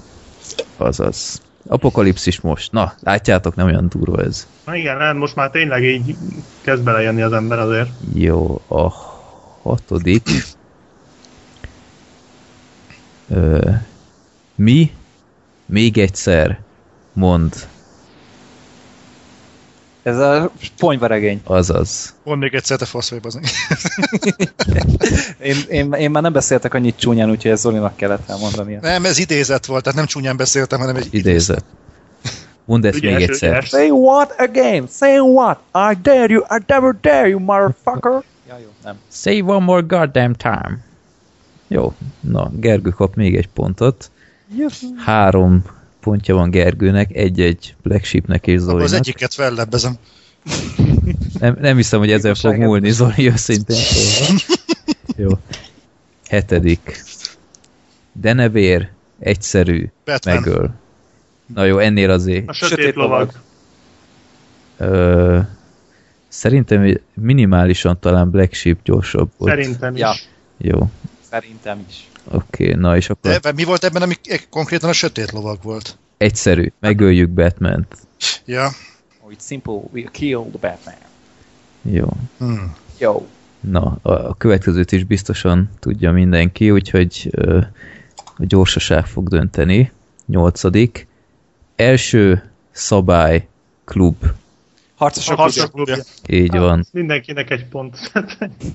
[0.78, 1.42] Azaz.
[1.68, 2.72] Apokalipszis most.
[2.72, 4.48] Na, látjátok, nem olyan durva ez.
[4.66, 6.16] Na igen, nem, most már tényleg így
[6.62, 7.90] kezd belejönni az ember azért.
[8.14, 8.94] Jó, a
[9.62, 10.30] hatodik.
[13.30, 13.70] Ö,
[14.56, 14.92] mi
[15.66, 16.60] még egyszer
[17.14, 17.68] mond,
[20.04, 21.42] Ez a ponyvaregény.
[21.44, 22.14] azaz.
[22.24, 22.86] Mond még egyszer, te
[23.22, 23.40] bazd
[25.42, 28.78] Én, én, én már nem beszéltek annyit csúnyán, úgyhogy ez Zolinak kellett elmondani.
[28.82, 31.64] Nem, ez idézet volt, tehát nem csúnyán beszéltem, hanem egy Idézet.
[32.66, 33.50] Mondd ezt Ügyes, még egyszer.
[33.52, 33.68] ügyes.
[33.70, 34.88] Say what again?
[34.92, 35.60] Say what?
[35.74, 38.24] I dare you, I never dare you, motherfucker!
[38.48, 38.96] Ja, jó, nem.
[39.12, 40.78] Say one more goddamn time.
[41.68, 44.12] Jó, na, Gergő kap még egy pontot.
[45.06, 45.64] Három
[46.04, 49.00] pontja van Gergőnek, egy-egy Black Sheepnek és Akkor az Zolinak.
[49.00, 49.94] egyiket fellebbezem.
[51.40, 54.42] Nem, nem hiszem, hogy ezen fog múlni, Zoli, őszintén szólva.
[55.16, 55.30] Jó.
[56.28, 57.04] Hetedik.
[58.12, 58.90] Denevér,
[59.20, 60.36] egyszerű, Batman.
[60.36, 60.74] megöl.
[61.54, 62.48] Na jó, ennél azért.
[62.50, 63.32] A sötét, Sötét lovag.
[64.78, 65.40] Ö,
[66.28, 69.52] szerintem minimálisan talán Black Sheep gyorsabb volt.
[69.52, 70.00] Szerintem is.
[70.00, 70.14] Ja.
[70.58, 70.90] Jó,
[71.30, 72.08] Szerintem is.
[72.32, 74.16] Oké, okay, na és akkor De mi volt ebben, ami
[74.50, 75.98] konkrétan a sötét lovag volt?
[76.24, 77.98] egyszerű, megöljük Batman-t.
[78.46, 78.70] Ja.
[79.22, 80.96] Oh, it's simple, we kill the Batman.
[81.82, 82.08] Jó.
[82.38, 82.76] Hmm.
[82.98, 83.28] Jó.
[83.60, 87.58] Na, a, következőt is biztosan tudja mindenki, úgyhogy ö,
[88.38, 89.92] a gyorsaság fog dönteni.
[90.26, 91.08] Nyolcadik.
[91.76, 93.48] Első szabály
[93.84, 94.16] klub.
[94.24, 94.30] A
[94.96, 95.68] Harcosok klubja.
[95.68, 96.04] klubja.
[96.28, 96.86] Így van.
[96.92, 98.12] Mindenkinek egy pont.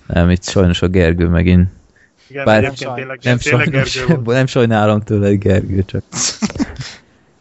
[0.06, 1.68] Nem, itt sajnos a Gergő megint.
[2.28, 4.24] Igen, Bár- egyébként tényleg, Nem, tényleg volt.
[4.26, 6.02] nem sajnálom tőle, Gergő, csak.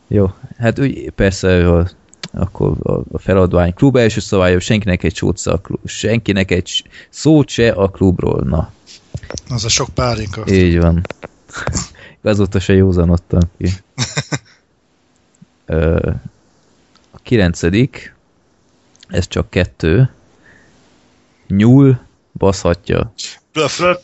[0.07, 1.87] Jó, hát úgy persze a,
[2.31, 2.73] akkor
[3.11, 7.89] a, feladvány klub első szabálya, senkinek egy szót a klub, senkinek egy szót se a
[7.89, 8.71] klubról, na,
[9.49, 10.43] Az a sok pálinka.
[10.47, 11.01] így van.
[12.21, 13.69] Azóta se józanodtam ki.
[17.11, 18.15] A kilencedik,
[19.07, 20.09] ez csak kettő.
[21.47, 21.99] Nyúl
[22.33, 23.13] baszhatja.
[23.53, 23.77] Bluff.
[23.79, 23.97] Bluff.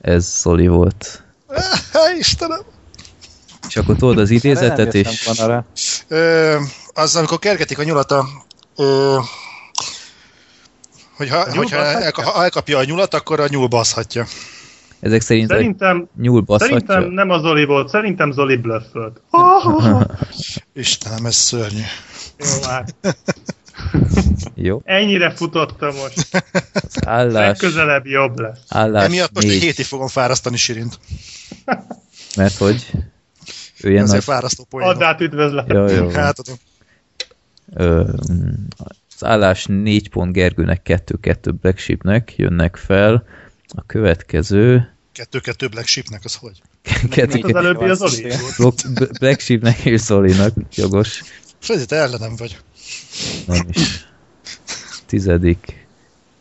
[0.00, 1.22] Ez Zoli volt.
[1.92, 2.60] Há, Istenem!
[3.68, 4.94] És akkor tudod az idézetet.
[6.08, 6.56] Ö,
[6.94, 8.26] az, amikor kergetik a nyulat a...
[8.76, 9.18] Ö,
[11.16, 14.26] hogyha, hogyha elka, ha elkapja a nyulat, akkor a nyúl baszhatja.
[15.00, 16.76] ezek szerint a Szerintem, nyúl baszhatja.
[16.86, 19.20] szerintem nem a Zoli volt, szerintem Zoli blöffölt.
[20.72, 21.82] Istenem, ez szörnyű.
[22.38, 22.94] Jó, hát.
[24.54, 26.28] Jó, Ennyire futottam most.
[26.74, 28.58] az állás, Legközelebb jobb lesz.
[28.68, 30.98] állás Emiatt most egy hétig fogom fárasztani Sirint.
[32.36, 32.90] mert hogy
[33.80, 34.34] ő ilyen Ezért nagy...
[34.36, 35.02] fárasztó Add poénom.
[35.02, 35.76] át üdvözletet.
[35.76, 36.08] Jó, jó.
[36.08, 36.56] Hát, adom.
[37.74, 38.12] Ö,
[39.16, 43.24] az állás 4 pont Gergőnek, 2-2 Black Sheepnek jönnek fel.
[43.68, 44.94] A következő...
[45.12, 46.62] Kettő-kettő Black Sheepnek, az hogy?
[47.10, 48.22] Kettő, Az előbbi az.
[48.56, 51.22] Block- Black Sheepnek és Zolinak, jogos.
[51.58, 52.58] Freddy, te ellenem vagy.
[53.46, 54.08] Nem is.
[55.06, 55.86] Tizedik.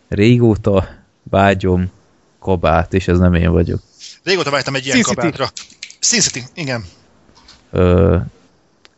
[0.08, 0.88] Régóta
[1.24, 1.92] vágyom
[2.40, 3.82] kabát, és ez nem én vagyok.
[4.24, 5.16] Régóta vágytam egy ilyen Sin City.
[5.16, 5.50] kabátra.
[6.00, 6.86] Sin City, igen.
[7.72, 8.18] Ö,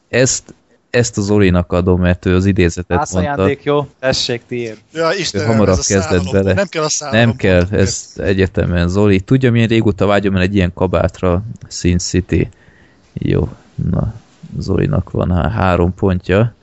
[0.10, 0.54] ezt,
[0.90, 3.18] ezt az Zolinak adom, mert ő az idézetet mondta.
[3.18, 3.88] Átsajándék, jó?
[4.00, 4.78] Tessék, tiéd.
[4.94, 6.54] Ja, Istenem, Ő hamarabb ez a kezdett bele.
[6.54, 7.26] Nem kell a szállalom.
[7.28, 9.20] Nem kell, ez egyetemen Zoli.
[9.20, 12.50] Tudja, milyen régóta vágyom el egy ilyen kabátra Sin City.
[13.14, 13.50] Jó,
[13.92, 14.14] na,
[14.58, 16.54] Zolinak van há- három pontja.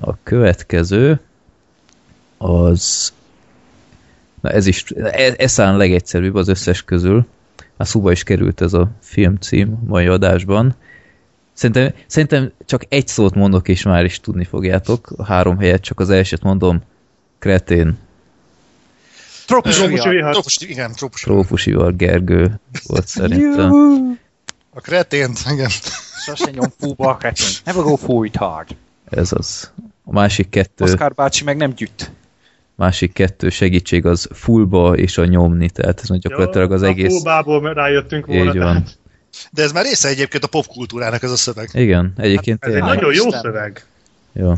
[0.00, 1.20] A következő
[2.38, 3.12] az
[4.40, 7.26] na ez is, ez, ez a legegyszerűbb az összes közül.
[7.76, 10.74] A szóba is került ez a filmcím mai adásban.
[11.52, 15.12] Szerintem, szerintem csak egy szót mondok, és már is tudni fogjátok.
[15.16, 16.82] A három helyet csak az elsőt mondom.
[17.38, 17.98] Kretén.
[19.46, 20.14] Trópusi Trópusi vihar.
[20.14, 20.32] vihar.
[20.32, 21.20] Trópus, igen, trópus.
[21.20, 23.72] Trópusival Gergő volt szerintem.
[24.70, 25.68] A kretént, igen.
[26.24, 27.46] Sose nyom fúba a kretén.
[27.64, 28.76] Never go it hard.
[29.10, 29.72] Ez az.
[30.04, 32.10] A másik kettő, Oszkár bácsi meg nem gyűjt.
[32.74, 37.12] másik kettő segítség az fullba és a nyomni, tehát ez gyakorlatilag az a egész.
[37.12, 38.50] Fóbából rájöttünk volna.
[38.50, 38.84] Így van.
[39.50, 41.68] De ez már része egyébként a popkultúrának ez a szöveg.
[41.72, 43.40] Igen, egyébként Ez egy nagyon jó Isten.
[43.40, 43.84] szöveg.
[44.32, 44.52] Jó.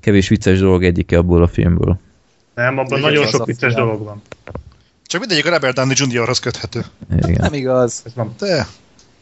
[0.00, 1.98] Kevés vicces dolog egyike abból a filmből.
[2.54, 4.22] Nem, abban nagyon sok a vicces dolog van.
[5.06, 6.84] Csak mindegyik a Robert Downey Jr.-hoz köthető.
[7.16, 7.36] Igen.
[7.40, 8.02] Nem igaz.
[8.04, 8.34] Ez van.
[8.38, 8.66] De,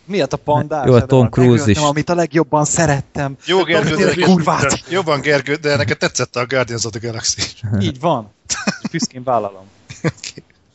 [0.04, 0.86] Miért a pandás?
[0.86, 1.78] Jó, a Tom Cruise is.
[1.78, 3.36] Amit a legjobban szerettem.
[3.46, 4.84] jó Gergő, de is kurvát!
[4.90, 7.42] jobban Gergő, de neked tetszett a Guardians of the Galaxy.
[7.80, 8.32] Így van.
[8.90, 9.64] Büszkén vállalom.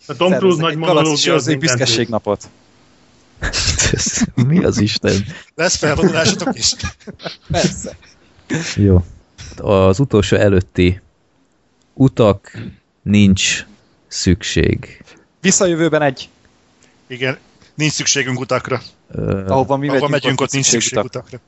[0.07, 2.49] A Tom Cruise nagy monológia az egy büszkeségnapot.
[4.47, 5.25] Mi az Isten?
[5.55, 6.73] Lesz felvonulásotok is?
[7.51, 7.97] Persze.
[8.75, 9.03] Jó.
[9.57, 11.01] Az utolsó előtti
[11.93, 12.57] utak
[13.01, 13.65] nincs
[14.07, 15.03] szükség.
[15.41, 16.29] Visszajövőben egy.
[17.07, 17.37] Igen,
[17.79, 18.81] nincs szükségünk utakra.
[19.11, 21.05] Ö, Ahova mi Ahova megyünk, megyünk, ott nincs szükség utak.
[21.05, 21.39] utakra.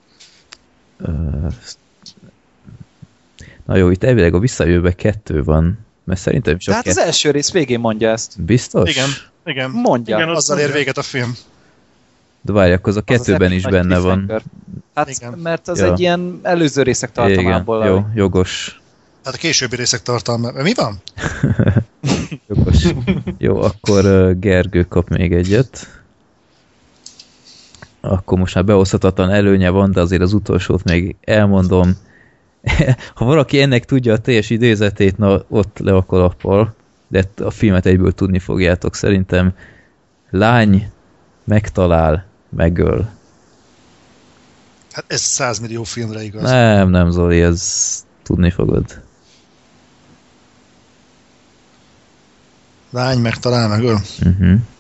[0.98, 1.48] ö,
[3.66, 7.06] Na jó, itt elvileg a visszajövőbe kettő van, mert szerintem csak Tehát az kettő.
[7.06, 8.42] első rész végén mondja ezt.
[8.44, 8.90] Biztos?
[8.90, 9.10] Igen,
[9.46, 9.70] igen.
[9.70, 10.16] Mondja.
[10.18, 11.36] Igen, Az Azzal ér véget a film.
[12.42, 14.42] De várj, akkor az a az kettőben epic is benne van.
[14.96, 15.34] Hát, Igen.
[15.34, 15.92] mert az Ja.
[15.92, 17.86] egy ilyen előző részek Igen, tartalmából.
[17.86, 18.82] jó, jogos.
[19.24, 20.52] Hát a későbbi részek tartalma.
[20.52, 21.02] Mi van?
[22.48, 22.86] Jogos.
[23.38, 26.01] Jó, akkor Gergő kap még egyet.
[28.02, 31.98] Akkor most már behozhatatlan előnye van, de azért az utolsót még elmondom.
[33.16, 36.76] ha valaki ennek tudja a teljes idézetét, na ott le a kalappal,
[37.08, 39.54] de a filmet egyből tudni fogjátok szerintem.
[40.30, 40.92] Lány
[41.44, 43.10] megtalál, megöl.
[44.92, 46.42] Hát ez 100 millió filmre igaz.
[46.42, 49.02] Nem, nem Zoli, ez tudni fogod.
[52.90, 54.00] Lány megtalál megöl.
[54.26, 54.54] Uh-huh.
[54.54, 54.71] Ak-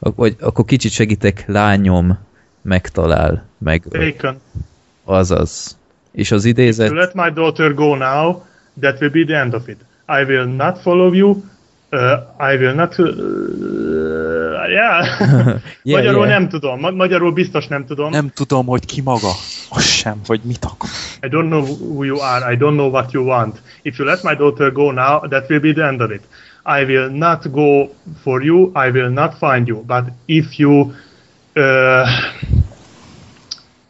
[0.00, 2.18] vagy akkor kicsit segítek, lányom
[2.62, 4.10] megtalál, megöl.
[4.12, 4.40] Taken.
[5.04, 5.78] Azaz.
[6.12, 8.42] És az To idézet, let my daughter go now,
[8.80, 9.78] that will be the end of it.
[10.08, 11.42] I will not follow you.
[11.92, 12.00] Uh,
[12.52, 12.98] I will not...
[12.98, 15.04] Uh, yeah.
[15.82, 16.38] Yeah, magyarul yeah.
[16.38, 16.80] nem tudom.
[16.80, 18.10] Ma- magyarul biztos nem tudom.
[18.10, 19.30] Nem tudom, hogy ki maga.
[19.70, 20.88] Az sem, hogy mit akar.
[21.22, 22.52] I don't know who you are.
[22.52, 23.60] I don't know what you want.
[23.82, 26.22] If you let my daughter go now, that will be the end of it.
[26.78, 27.88] I will not go
[28.22, 28.72] for you.
[28.74, 29.82] I will not find you.
[29.86, 30.92] But if you...
[31.56, 32.06] Uh,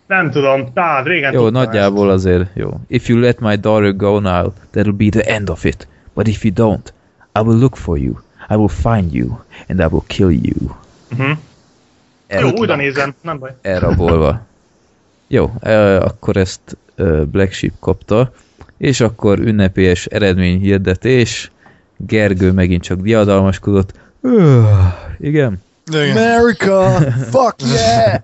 [0.07, 0.73] nem tudom.
[0.73, 2.81] Tá, régen jó, nagyjából azért jó.
[2.87, 5.89] If you let my daughter go now, that'll be the end of it.
[6.15, 6.93] But if you don't,
[7.35, 8.15] I will look for you.
[8.49, 10.77] I will find you, and I will kill you.
[11.11, 11.21] ezt.
[11.21, 11.37] Uh-huh.
[12.27, 13.15] El- Jó, újra nézem.
[13.23, 13.55] Nem baj.
[13.63, 14.47] elrabolva.
[15.27, 18.33] Jó, eh, akkor ezt eh, Black Sheep kapta,
[18.77, 21.51] és akkor ünnepélyes eredményhirdetés.
[22.07, 23.93] Gergő megint csak diadalmaskodott.
[24.21, 24.65] Öh,
[25.19, 25.63] igen.
[25.93, 26.17] Igen.
[26.17, 27.01] America!
[27.33, 28.23] Fuck yeah!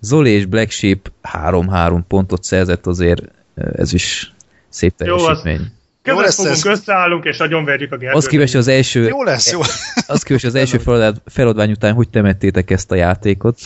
[0.00, 3.22] Zoli és Black Sheep 3-3 pontot szerzett, azért
[3.54, 4.34] eh, ez is
[4.68, 5.72] szép Jó, az- teljesítmény.
[6.02, 6.64] Között lesz fogunk, ez.
[6.66, 8.16] összeállunk, és agyonverjük a Gergőt.
[8.16, 9.60] Az kíváncsi az első, Jó lesz, jó.
[10.06, 13.58] az kíváncsi az első feladvány, feladvány után, hogy temettétek ezt a játékot.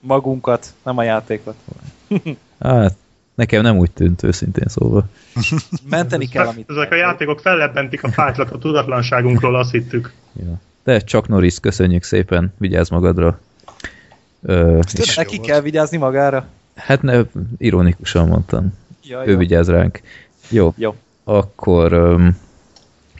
[0.00, 1.54] Magunkat, nem a játékot.
[2.60, 2.96] Hát,
[3.34, 5.04] nekem nem úgy tűnt őszintén szóval.
[5.90, 10.12] Menteni kell, amit Ezek a játékok fellebbentik a fájtlat a tudatlanságunkról, azt hittük.
[10.32, 10.60] Ja.
[10.84, 13.40] De csak Norris, köszönjük szépen, vigyázz magadra.
[14.42, 16.46] Ö, és, Neki Jó kell vigyázni magára?
[16.76, 17.20] hát ne,
[17.58, 18.72] ironikusan mondtam.
[19.02, 20.00] Ja, Ő vigyáz ránk.
[20.48, 20.94] Jó, Jó.
[21.24, 22.36] akkor öm,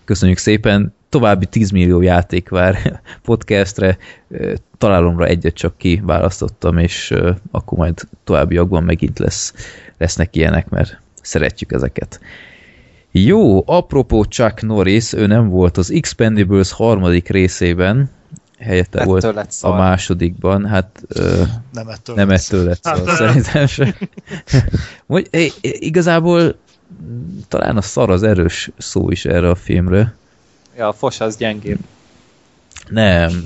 [0.05, 0.95] köszönjük szépen.
[1.15, 3.99] További 10 millió játék vár podcastre.
[4.79, 7.15] Találomra egyet csak kiválasztottam, és
[7.51, 9.55] akkor majd továbbiakban megint lesz,
[9.99, 12.21] lesznek ilyenek, mert szeretjük ezeket.
[13.11, 18.11] Jó, apropó Chuck Norris, ő nem volt az Expendables harmadik részében,
[18.59, 21.03] helyette Ettől volt lett a másodikban, hát
[21.73, 22.17] Nem ettől.
[22.17, 22.49] nem lesz.
[22.49, 23.95] ettől lett Hát, szar, ö, szerintem se.
[25.07, 26.57] Vagy, é, igazából
[27.49, 30.15] talán a szar az erős szó is erre a filmre.
[30.77, 31.79] Ja, a fos az gyengébb.
[32.89, 33.43] Nem.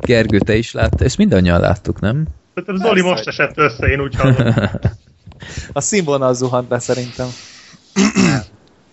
[0.00, 1.02] Gergő, te is láttad?
[1.02, 2.26] Ezt mindannyian láttuk, nem?
[2.54, 3.08] Tehát Zoli Persze.
[3.08, 4.54] most esett össze, én úgy hallom.
[5.72, 7.26] A színvonal zuhant be szerintem.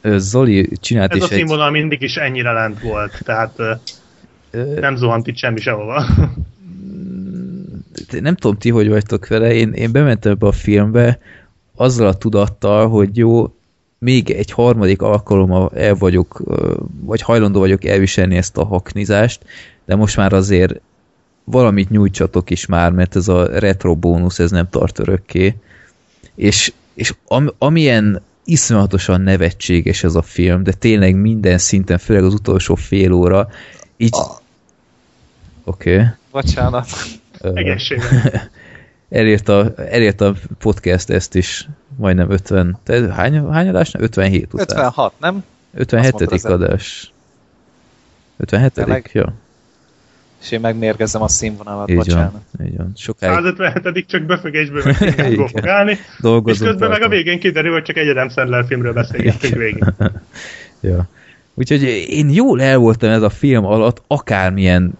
[0.03, 1.38] Zoli csinált Ez a is egy...
[1.38, 3.57] színvonal mindig is ennyire lent volt, tehát
[4.80, 6.05] nem zuhant itt semmi sehova.
[8.22, 11.20] nem tudom ti, hogy vagytok vele, én, én bementem ebbe a filmbe
[11.76, 13.55] azzal a tudattal, hogy jó,
[14.04, 16.41] még egy harmadik alkalommal el vagyok,
[17.02, 19.43] vagy hajlandó vagyok elviselni ezt a haknizást,
[19.86, 20.80] de most már azért
[21.43, 25.56] valamit nyújtsatok is már, mert ez a retro bónusz, ez nem tart örökké.
[26.36, 32.34] És, és am, amilyen iszonyatosan nevetséges ez a film, de tényleg minden szinten, főleg az
[32.34, 33.49] utolsó fél óra,
[33.97, 34.16] így...
[35.64, 35.93] Oké.
[35.93, 36.06] Okay.
[36.32, 36.88] Bocsánat.
[37.54, 38.32] Egészségben.
[39.10, 41.68] elért a, elért a podcast ezt is
[41.98, 43.94] majdnem 50, te hány, hány adás?
[43.98, 44.66] 57 után.
[44.70, 45.44] 56, nem?
[45.74, 46.14] 57.
[46.14, 47.12] Azt mondtad, az adás.
[48.38, 48.74] 57.
[48.74, 49.10] Tényleg?
[49.14, 49.34] Ja,
[50.42, 52.32] És én megmérgezem a színvonalat, így bocsánat.
[52.32, 52.68] van.
[52.68, 52.92] Így van.
[52.96, 55.48] Sokáig 157 csak befögésből meg színházból Igen.
[55.48, 55.98] fog állni,
[56.46, 59.84] és közben meg a végén kiderül, hogy csak egy Adam Sandler filmről beszélgettünk végig.
[60.84, 61.08] Ja.
[61.54, 64.94] Úgyhogy én jól el voltam ez a film alatt, akármilyen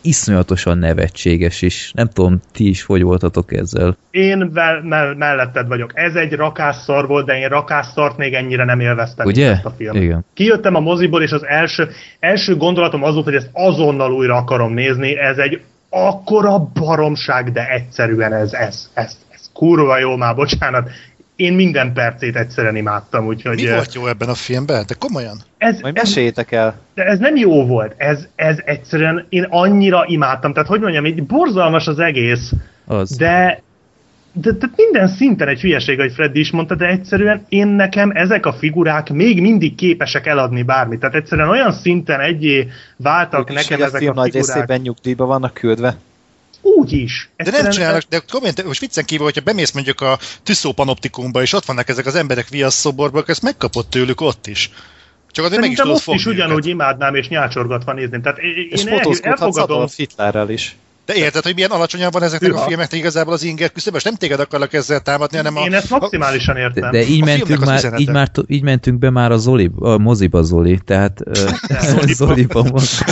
[0.00, 1.92] iszonyatosan nevetséges is.
[1.94, 3.96] Nem tudom, ti is hogy voltatok ezzel.
[4.10, 5.90] Én vel, mell, melletted vagyok.
[5.94, 9.50] Ez egy rakásszar volt, de én rakásszart még ennyire nem élveztem Ugye?
[9.50, 10.02] ezt a filmet.
[10.02, 10.24] Igen.
[10.34, 11.88] Kijöttem a moziból, és az első,
[12.20, 15.18] első gondolatom az volt, hogy ezt azonnal újra akarom nézni.
[15.18, 20.90] Ez egy akkora baromság, de egyszerűen ez, ez, ez, ez kurva jó már, bocsánat.
[21.40, 23.56] Én minden percét egyszerűen imádtam, úgyhogy...
[23.56, 24.84] Mi volt jó ebben a filmben?
[24.86, 25.36] De komolyan?
[25.58, 26.78] ez, Majd meséljétek el.
[26.94, 27.94] de ez nem jó volt.
[27.96, 30.52] Ez, ez egyszerűen, én annyira imádtam.
[30.52, 32.52] Tehát, hogy mondjam, így borzalmas az egész,
[32.86, 33.16] Az.
[33.16, 33.62] de,
[34.32, 38.46] de, de minden szinten egy hülyeség, hogy Freddy is mondta, de egyszerűen én nekem ezek
[38.46, 41.00] a figurák még mindig képesek eladni bármit.
[41.00, 44.54] Tehát egyszerűen olyan szinten egyé váltak Ők is, nekem a ezek a nagy figurák.
[44.54, 45.96] részében nyugdíjba vannak küldve.
[46.62, 47.30] Úgy is.
[47.36, 51.42] De nem csinálnak, de komolyan, te- most viccen kívül, hogyha bemész mondjuk a Tüsszó panoptikumba,
[51.42, 54.70] és ott vannak ezek az emberek viasz szoborban, akkor ezt megkapod tőlük ott is.
[55.30, 56.70] Csak azért meg is ott fogni is ugyanúgy őket.
[56.70, 58.22] imádnám és nyácsorgatva nézném.
[58.22, 60.76] Tehát én És én el, elfogadom, Hitlerrel is.
[61.10, 62.66] De érted, hogy milyen alacsonyan van ezeknek a Hűha.
[62.66, 65.60] filmeknek igazából az inger küszöb, és nem téged akarlak ezzel támadni, hanem a...
[65.60, 66.90] én ezt maximálisan De, értem.
[66.90, 70.42] de így, A mentünk már, így, már, így mentünk be már a, Zoli, a moziba
[70.42, 71.48] Zoli, tehát ö,
[72.18, 72.62] Zoliba.
[72.62, 73.04] Most.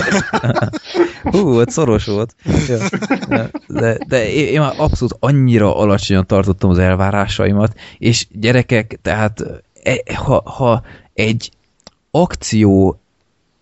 [1.32, 2.34] Hú, ott szoros volt.
[2.68, 3.48] Ja.
[3.66, 9.44] De, de én én már abszolút annyira alacsonyan tartottam az elvárásaimat, és gyerekek, tehát
[9.82, 10.82] e, ha, ha
[11.14, 11.50] egy
[12.10, 13.00] akció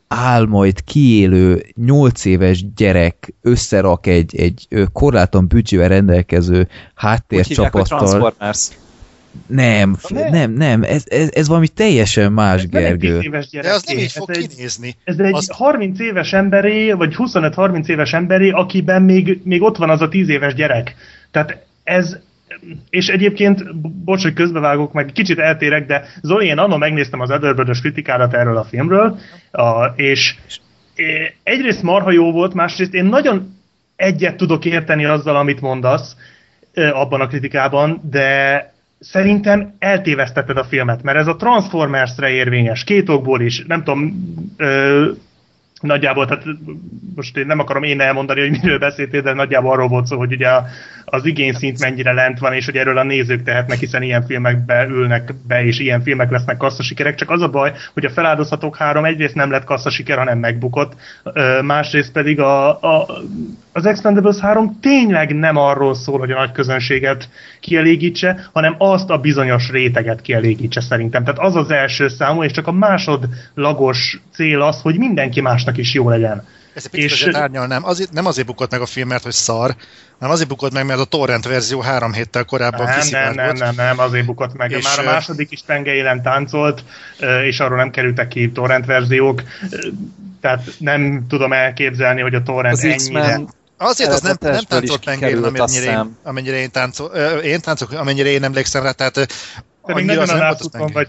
[0.09, 8.35] áll majd kiélő 8 éves gyerek összerak egy, egy ö, korlátlan büdzsével rendelkező háttércsapattal,
[9.47, 10.31] nem, Nem.
[10.31, 13.21] nem, nem, ez, ez, ez valami teljesen más, Ez nem egy 10 Gergő.
[13.23, 13.69] éves gyerek.
[13.69, 14.97] De az nem így ez fog egy, kinézni.
[15.05, 19.91] Ez egy Az- 30 éves emberé, vagy 25-30 éves emberé, akiben még, még ott van
[19.91, 20.95] az a 10 éves gyerek.
[21.31, 22.17] Tehát ez,
[22.91, 27.31] és egyébként, bo- bocs, hogy közbevágok, meg kicsit eltérek, de Zoli, én annak megnéztem az
[27.31, 29.19] Ederbödös kritikádat erről a filmről,
[29.51, 30.35] a, és
[30.95, 33.55] é, egyrészt marha jó volt, másrészt én nagyon
[33.97, 36.17] egyet tudok érteni azzal, amit mondasz
[36.75, 43.09] ö, abban a kritikában, de szerintem eltévesztetted a filmet, mert ez a Transformersre érvényes, két
[43.09, 44.35] okból is, nem tudom,
[45.81, 46.45] Nagyjából, tehát
[47.15, 50.33] most én nem akarom én elmondani, hogy miről beszéltél, de nagyjából arról volt szó, hogy
[50.33, 50.49] ugye
[51.05, 55.35] az igényszint mennyire lent van, és hogy erről a nézők tehetnek, hiszen ilyen filmekbe ülnek
[55.47, 57.15] be, és ilyen filmek lesznek kasszasikerek.
[57.15, 60.93] Csak az a baj, hogy a feláldozhatók három egyrészt nem lett kasszasiker, hanem megbukott,
[61.63, 63.07] másrészt pedig a, a,
[63.73, 67.29] az Expendables 3 tényleg nem arról szól, hogy a nagy közönséget
[67.67, 71.25] kielégítse, hanem azt a bizonyos réteget kielégítse szerintem.
[71.25, 75.95] Tehát az az első számú, és csak a másodlagos cél az, hogy mindenki másnak is
[75.95, 76.45] jó legyen.
[76.75, 77.35] Ez egy picit és...
[77.35, 77.85] árnyalnám.
[77.85, 79.75] Azért, nem azért bukott meg a film, mert hogy szar,
[80.19, 83.75] hanem azért bukott meg, mert a torrent verzió három héttel korábban nem, nem, nem, nem,
[83.75, 84.71] nem, azért bukott meg.
[84.71, 86.85] És Már a második is tengelyelen táncolt,
[87.45, 89.43] és arról nem kerültek ki torrent verziók,
[90.41, 93.41] tehát nem tudom elképzelni, hogy a torrent az ennyire...
[93.79, 97.11] Azért az nem, nem táncolt pengélen, amennyire én, amennyire én táncol,
[97.43, 99.29] én táncol, amennyire én emlékszem rá, tehát
[99.87, 101.09] pedig nagyon a látszóban vagy,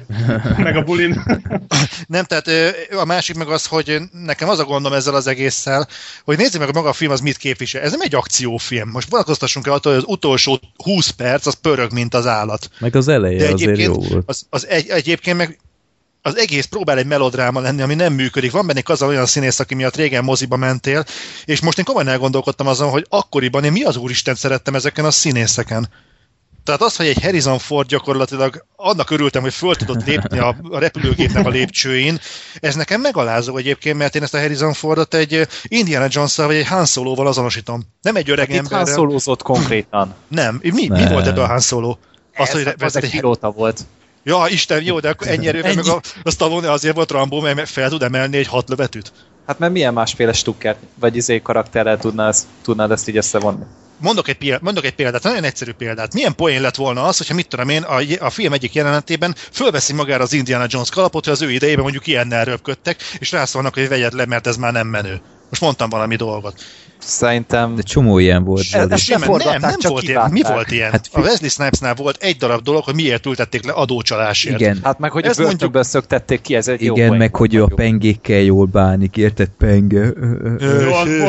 [0.57, 1.23] meg a bulin.
[2.07, 2.49] nem, tehát
[2.91, 5.87] a másik meg az, hogy nekem az a gondom ezzel az egésszel,
[6.23, 7.81] hogy nézzük meg, hogy maga a film az mit képvisel.
[7.81, 8.89] Ez nem egy akciófilm.
[8.89, 12.69] Most vonatkoztassunk el attól, hogy az utolsó 20 perc az pörög, mint az állat.
[12.79, 14.23] Meg az eleje De azért jó volt.
[14.25, 15.59] Az, az egy, egyébként meg
[16.27, 18.51] az egész próbál egy melodráma lenni, ami nem működik.
[18.51, 21.05] Van benne az olyan színész, aki miatt régen moziba mentél,
[21.45, 25.11] és most én komolyan elgondolkodtam azon, hogy akkoriban én mi az úristen szerettem ezeken a
[25.11, 25.89] színészeken.
[26.63, 30.79] Tehát az, hogy egy Harrison Ford gyakorlatilag annak örültem, hogy föl tudott lépni a, a
[30.79, 32.19] repülőgépnek a lépcsőin,
[32.59, 36.67] ez nekem megalázó egyébként, mert én ezt a Harrison Fordot egy Indiana jones vagy egy
[36.67, 37.81] Han Solo-val azonosítom.
[38.01, 38.77] Nem egy öreg ember.
[38.77, 40.13] Han solo konkrétan.
[40.27, 40.59] Nem.
[40.61, 41.97] Mi, mi volt ebben a Han Solo?
[42.35, 43.85] Az, hogy az egy pilóta volt.
[44.27, 47.69] Ja, Isten, jó, de akkor ennyi erővel, meg a, a Stallone azért volt Rambo, mert
[47.69, 49.11] fel tud emelni egy hat lövetűt.
[49.45, 53.63] Hát mert milyen másféle stukker, vagy izé karakterrel tudnád, tudnád ezt így összevonni?
[53.97, 56.13] Mondok egy, példát, mondok egy példát, nagyon egyszerű példát.
[56.13, 59.93] Milyen poén lett volna az, hogyha mit tudom én, a, a film egyik jelenetében fölveszi
[59.93, 63.87] magára az Indiana Jones kalapot, hogy az ő idejében mondjuk ilyennel röpködtek, és rászólnak, hogy
[63.87, 65.21] vegyed le, mert ez már nem menő.
[65.49, 66.63] Most mondtam valami dolgot.
[66.99, 67.75] Szerintem...
[67.75, 68.65] De csomó ilyen volt.
[68.71, 70.31] Ez, ez nem, nem, nem volt ilyen.
[70.31, 70.91] Mi volt ilyen?
[70.91, 74.59] Hát, a Wesley Snipesnál volt egy darab dolog, hogy miért ültették le adócsalásért.
[74.59, 74.79] Igen.
[74.83, 75.85] Hát meg, hogy ez a börtönből mondjuk...
[75.85, 79.49] szöktették ki, ez egy Igen, jó meg hogy ő a pengékkel jól bánik, érted?
[79.57, 80.13] Penge.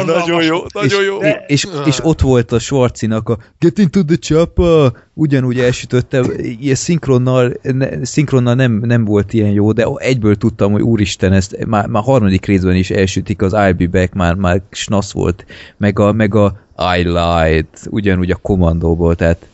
[0.07, 1.19] Nagyon jó, nagyon jó.
[1.19, 6.25] És, és, és ott volt a Schwarzinak a Get into the chopper, ugyanúgy elsütötte,
[6.61, 11.65] ilyen szinkronnal, ne, szinkronnal nem, nem volt ilyen jó, de egyből tudtam, hogy úristen, ezt
[11.67, 15.47] már, már harmadik részben is elsütik, az I'll be back, már, már snasz volt,
[15.77, 16.61] meg a, meg a
[16.97, 19.47] I lied, ugyanúgy a kommandóból, tehát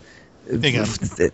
[0.60, 0.86] igen.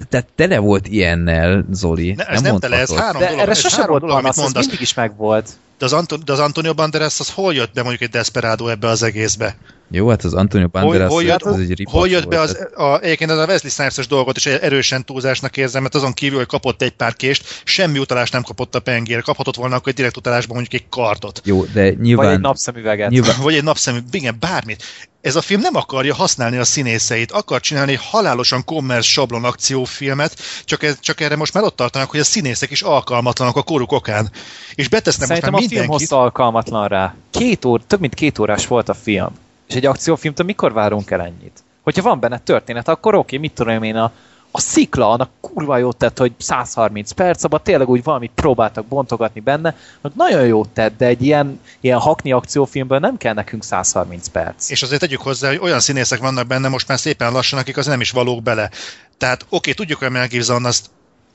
[0.09, 2.13] Tehát tele volt ilyennel, Zoli.
[2.13, 3.43] Ne, ez nem, nem tele, ez három de dolog.
[3.43, 4.55] Erre sose volt dolog, mondasz.
[4.55, 5.51] mindig is megvolt.
[5.81, 8.89] De az, Anton, de az Antonio Banderas az hol jött be mondjuk egy Desperado ebbe
[8.89, 9.57] az egészbe?
[9.91, 13.01] Jó, hát az Antonio Banderas hol, hol jött, az egy Hol jött be az, a,
[13.01, 16.83] egyébként az a Wesley Snipes-es dolgot is erősen túlzásnak érzem, mert azon kívül, hogy kapott
[16.83, 19.21] egy pár kést, semmi utalást nem kapott a pengére.
[19.21, 21.41] Kaphatott volna akkor egy direkt utalásban mondjuk egy kardot.
[21.45, 22.27] Jó, de nyilván...
[22.27, 23.11] Vagy egy napszemüveget.
[23.11, 23.37] Nyilván...
[23.43, 24.85] Vagy egy napszemüveget, igen, bármit.
[25.21, 30.37] Ez a film nem akarja használni a színészeit, akar csinálni egy halálosan kommersz sablon akciófilmet,
[30.65, 33.93] csak, ez, csak erre most már ott tartanak, hogy a színészek is alkalmatlanak a koruk
[33.93, 34.31] okán.
[34.75, 37.15] És betesznek Szerintem most már film alkalmatlan rá.
[37.31, 39.31] Két óra, több mint két órás volt a film.
[39.69, 41.63] És egy akciófilmtől mikor várunk el ennyit?
[41.83, 44.13] Hogyha van benne történet, akkor oké, mit tudom én, a,
[44.51, 49.41] a szikla, annak kurva jót tett, hogy 130 perc, abban tényleg úgy valamit próbáltak bontogatni
[49.41, 54.29] benne, hogy nagyon jót tett, de egy ilyen, ilyen hakni akciófilmből nem kell nekünk 130
[54.29, 54.71] perc.
[54.71, 57.87] És azért tegyük hozzá, hogy olyan színészek vannak benne most már szépen lassan, akik az
[57.87, 58.71] nem is valók bele.
[59.19, 60.87] Tehát oké, tudjuk, hogy Mel Gibson azt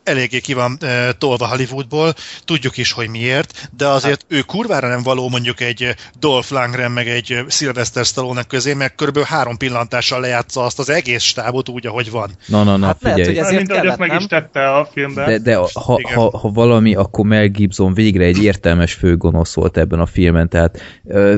[0.06, 2.14] eléggé ki van e, tolva Hollywoodból,
[2.46, 4.40] tudjuk is, hogy miért, de azért hát.
[4.40, 9.28] ő kurvára nem való mondjuk egy Dolph Lundgren meg egy Sylvester stallone közé, mert körülbelül
[9.30, 12.30] három pillantással lejátsza azt az egész stábot úgy, ahogy van.
[12.48, 13.18] Na, na, na, hát figyelj.
[13.18, 14.18] Lehet, hogy ezért Mint kellett, meg nem?
[14.18, 15.26] is tette a filmben.
[15.26, 20.00] De, de ha, ha, ha, valami, akkor Mel Gibson végre egy értelmes főgonosz volt ebben
[20.00, 21.36] a filmen, tehát uh,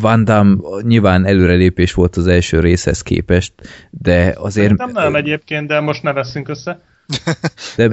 [0.00, 3.52] Van Damme nyilván előrelépés volt az első részhez képest,
[3.90, 4.76] de azért...
[4.76, 6.80] Nem, nem egyébként, de most ne veszünk össze.
[7.76, 7.88] De,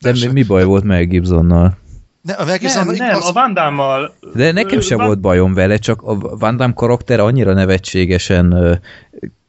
[0.00, 1.76] de mi, mi baj volt Mel Gibsonnal?
[2.22, 4.14] Ne, a Mel Gibson nem, nem, a Van Damme-mal.
[4.34, 5.06] De nekem sem Van...
[5.06, 8.80] volt bajom vele, csak a Van Damme karakter annyira nevetségesen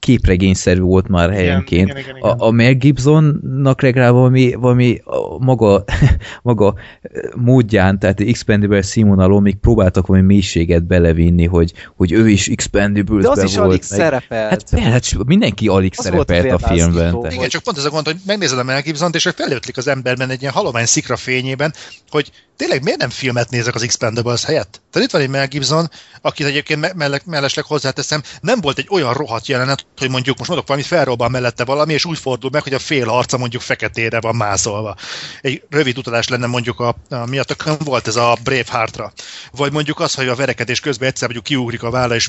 [0.01, 1.89] képregényszerű volt már helyenként.
[1.89, 2.39] Igen, igen, igen, igen.
[2.39, 5.01] A, a Mel Gibsonnak legalább valami, valami
[5.39, 5.83] maga,
[6.41, 6.75] maga
[7.35, 13.35] módján, tehát Expendable színvonalon még próbáltak valami mélységet belevinni, hogy, hogy ő is Expendables-ben volt.
[13.35, 14.69] De az is alig szerepelt.
[14.69, 17.25] Hát, hát mindenki alig az szerepelt a filmben.
[17.29, 20.29] Igen, csak pont ez a gond, hogy megnézed a Mel Gibson-t, és felötlik az emberben
[20.29, 21.73] egy ilyen halomány szikra fényében,
[22.09, 22.31] hogy
[22.62, 24.82] tényleg miért nem filmet nézek az Expendables helyett?
[24.91, 25.89] Tehát itt van egy Mel Gibson,
[26.22, 30.49] akit egyébként me- melle- mellesleg hozzáteszem, nem volt egy olyan rohadt jelenet, hogy mondjuk most
[30.49, 34.20] mondok valamit, felrobban mellette valami, és úgy fordul meg, hogy a fél arca mondjuk feketére
[34.20, 34.95] van mászolva.
[35.41, 39.14] Egy rövid utalás lenne mondjuk a, a miatt volt ez a Braveheartra.
[39.51, 42.26] Vagy mondjuk az, hogy a verekedés közben egyszer mondjuk kiugrik a válla, és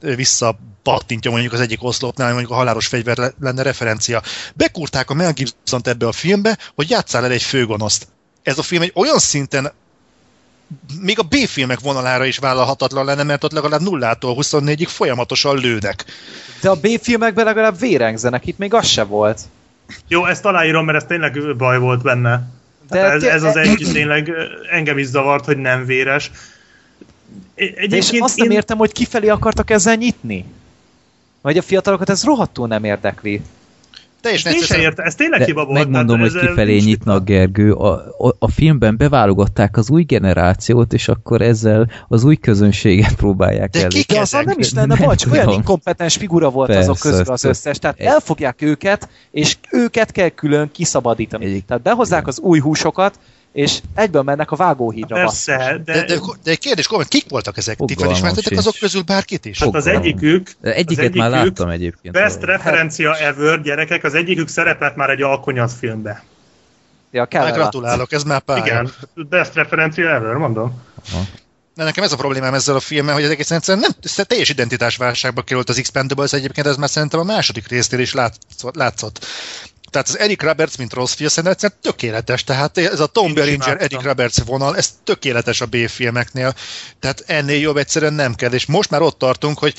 [0.00, 4.22] vissza, pattintja mondjuk az egyik oszlopnál, mondjuk a halálos fegyver lenne referencia.
[4.54, 8.11] Bekurták a Mel Gibson-t ebbe a filmbe, hogy játszál el egy főgonoszt.
[8.42, 9.72] Ez a film egy olyan szinten
[11.00, 16.04] még a B-filmek vonalára is vállalhatatlan lenne, mert ott legalább nullától 24-ig folyamatosan lőnek.
[16.60, 19.40] De a B-filmekben legalább vérengzenek, itt még az se volt.
[20.08, 22.42] Jó, ezt aláírom, mert ez tényleg baj volt benne.
[22.88, 24.32] De ez, ez az egy tényleg
[24.70, 26.30] engem is zavart, hogy nem véres.
[27.54, 28.44] Egyébként és azt én...
[28.46, 30.44] nem értem, hogy kifelé akartak ezzel nyitni.
[31.40, 33.42] Vagy a fiatalokat ez rohadtul nem érdekli.
[34.22, 35.78] Teljesen ezt, érte, ez tényleg hiba volt.
[35.78, 37.72] Megmondom, hogy kifelé nyitnak, Gergő.
[37.72, 43.70] A, a, a filmben beválogatták az új generációt, és akkor ezzel az új közönséget próbálják
[43.70, 44.04] De elég.
[44.04, 47.44] De azon nem is lenne baj, csak olyan inkompetens figura volt Persze, azok közül az
[47.44, 47.78] összes.
[47.78, 51.44] Tehát elfogják őket, és őket kell külön kiszabadítani.
[51.44, 51.64] Egy...
[51.64, 53.18] Tehát behozzák az új húsokat,
[53.52, 55.16] és egyből mennek a vágóhídra.
[55.16, 55.92] Persze, de...
[55.92, 57.78] De, de, de egy kérdés, komment, kik voltak ezek?
[57.78, 59.58] Ti felismertetek azok közül bárkit is?
[59.58, 60.50] Hát az egyikük...
[60.60, 62.14] De egyiket az egyikük, már láttam egyébként.
[62.14, 66.24] Best referencia ever, gyerekek, az egyikük szerepelt már egy alkonyat filmbe.
[67.10, 68.58] Ja, kell hát gratulálok, ez már pár.
[68.58, 70.82] Igen, best referencia ever, mondom.
[71.10, 71.22] Aha.
[71.74, 75.42] De nekem ez a problémám ezzel a filmmel, hogy ez egész egyszerűen nem teljes identitásválságba
[75.42, 78.74] került az Expendables, egyébként ez már szerintem a második résznél is látszott.
[78.74, 79.26] látszott.
[79.92, 82.44] Tehát az Eric Roberts, mint rossz film, szerintem egyszerűen tökéletes.
[82.44, 86.54] Tehát ez a Tom Berenger, Eric Roberts vonal, ez tökéletes a B-filmeknél.
[87.00, 88.52] Tehát ennél jobb egyszerűen nem kell.
[88.52, 89.74] És most már ott tartunk, hogy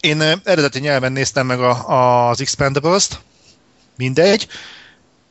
[0.00, 3.20] én eredeti nyelven néztem meg a, az Expendables-t,
[3.96, 4.46] mindegy,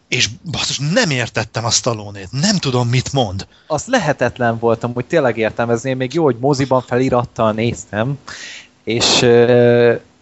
[0.07, 3.47] és basszus, nem értettem a stallone Nem tudom, mit mond.
[3.67, 5.93] Az lehetetlen voltam, hogy tényleg értelmezni.
[5.93, 8.19] Még jó, hogy moziban felirattal néztem,
[8.83, 9.19] és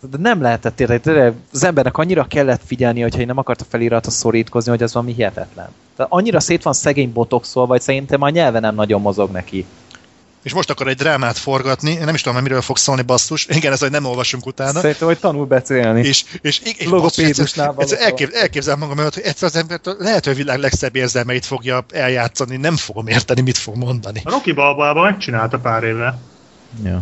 [0.10, 1.36] de nem lehetett érteni.
[1.54, 5.70] Az embernek annyira kellett figyelni, hogyha én nem akarta felirata szorítkozni, hogy ez valami hihetetlen.
[5.96, 9.66] Tehát annyira szét van szegény botoxol, vagy szerintem a nyelve nem nagyon mozog neki.
[10.44, 13.46] És most akar egy drámát forgatni, én nem is tudom, miről fog szólni basszus.
[13.46, 14.80] Igen, ez, hogy nem olvasunk utána.
[14.80, 16.00] Szerintem, hogy tanul beszélni.
[16.00, 16.88] És, és, és,
[17.38, 17.54] és
[17.92, 22.58] elkép, elképzel magam hogy egyszer az ember lehet, hogy a világ legszebb érzelmeit fogja eljátszani,
[22.58, 24.22] nem fogom érteni, mit fog mondani.
[24.26, 26.18] A Rocky Balboában megcsinálta pár éve.
[26.84, 27.02] Ja.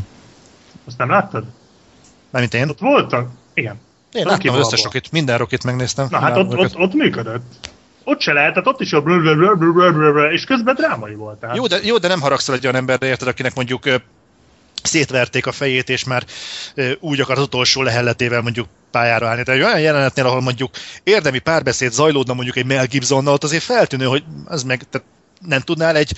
[0.85, 1.43] Azt nem láttad?
[2.29, 2.69] Mármint én?
[2.69, 3.29] Ott voltak?
[3.53, 3.79] Igen.
[4.13, 6.07] Én láttam az összes rokit, minden rokit megnéztem.
[6.09, 7.69] Na hát ott, ott, ott működött.
[8.03, 9.03] Ott se lehet, tehát ott is a
[10.31, 11.39] és közben drámai volt.
[11.39, 11.55] Tehát.
[11.55, 13.83] Jó, de, jó, de nem haragszol egy olyan emberre, érted, akinek mondjuk
[14.83, 16.23] szétverték a fejét, és már
[16.99, 19.43] úgy akar az utolsó lehelletével mondjuk pályára állni.
[19.43, 20.71] Tehát olyan jelenetnél, ahol mondjuk
[21.03, 25.07] érdemi párbeszéd zajlódna mondjuk egy Mel Gibsonnal, ott azért feltűnő, hogy az meg, tehát
[25.47, 26.11] nem tudnál egy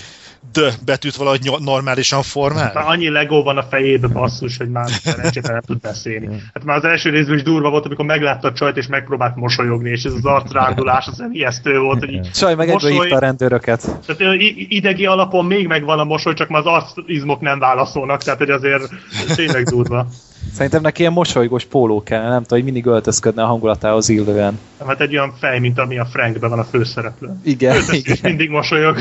[0.52, 2.70] D betűt valahogy normálisan formálni?
[2.74, 6.26] Már annyi legó van a fejébe basszus, hogy már szerencsére nem tud beszélni.
[6.54, 9.90] Hát már az első részben is durva volt, amikor meglátta a csajt és megpróbált mosolyogni,
[9.90, 11.98] és ez az arcrándulás az ijesztő volt.
[11.98, 13.10] Hogy így Csaj meg mosoly...
[13.10, 14.00] a rendőröket.
[14.06, 16.66] Tehát idegi alapon még megvan a mosoly, csak már az
[16.96, 18.88] arcizmok nem válaszolnak, tehát hogy azért
[19.34, 20.06] tényleg durva.
[20.54, 24.58] Szerintem neki ilyen mosolygós póló kell, nem tudom, hogy mindig öltözködne a hangulatához illően.
[24.86, 27.28] Hát egy olyan fej, mint ami a Frankben van a főszereplő.
[27.44, 27.82] Igen.
[27.90, 28.16] Igen.
[28.22, 28.96] mindig mosolyog.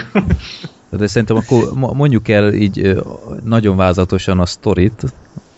[0.89, 3.01] De szerintem akkor mondjuk el így
[3.43, 5.03] nagyon vázatosan a sztorit,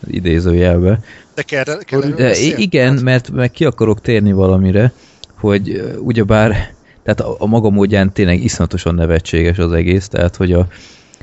[0.07, 0.99] idézőjelbe.
[1.35, 4.91] De kell, kell De igen, mert meg ki akarok térni valamire,
[5.39, 6.73] hogy ugyebár
[7.03, 10.67] tehát a, a maga módján tényleg iszonyatosan nevetséges az egész, tehát hogy a,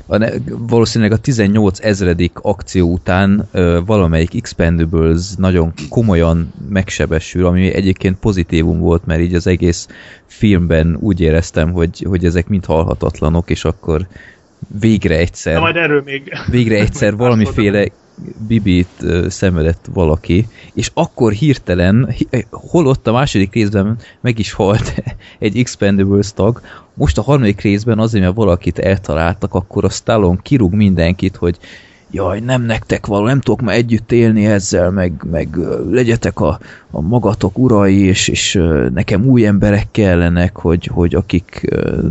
[0.07, 8.17] a, valószínűleg a 18 ezredik akció után ö, valamelyik Expendables nagyon komolyan megsebesül, ami egyébként
[8.19, 9.87] pozitívum volt, mert így az egész
[10.25, 14.07] filmben úgy éreztem, hogy, hogy ezek mind halhatatlanok, és akkor
[14.79, 17.87] végre egyszer, majd erről még végre egyszer valamiféle
[18.47, 22.15] bibit szenvedett valaki, és akkor hirtelen,
[22.49, 24.93] holott a második részben meg is halt
[25.39, 26.61] egy Expendables tag,
[26.93, 31.57] most a harmadik részben azért, mert valakit eltaláltak, akkor a Stallone kirúg mindenkit, hogy
[32.11, 35.57] jaj, nem nektek való, nem tudok már együtt élni ezzel, meg, meg
[35.89, 36.59] legyetek a,
[36.91, 38.61] a magatok urai, és, és
[38.93, 41.67] nekem új emberek kellenek, hogy, hogy akik,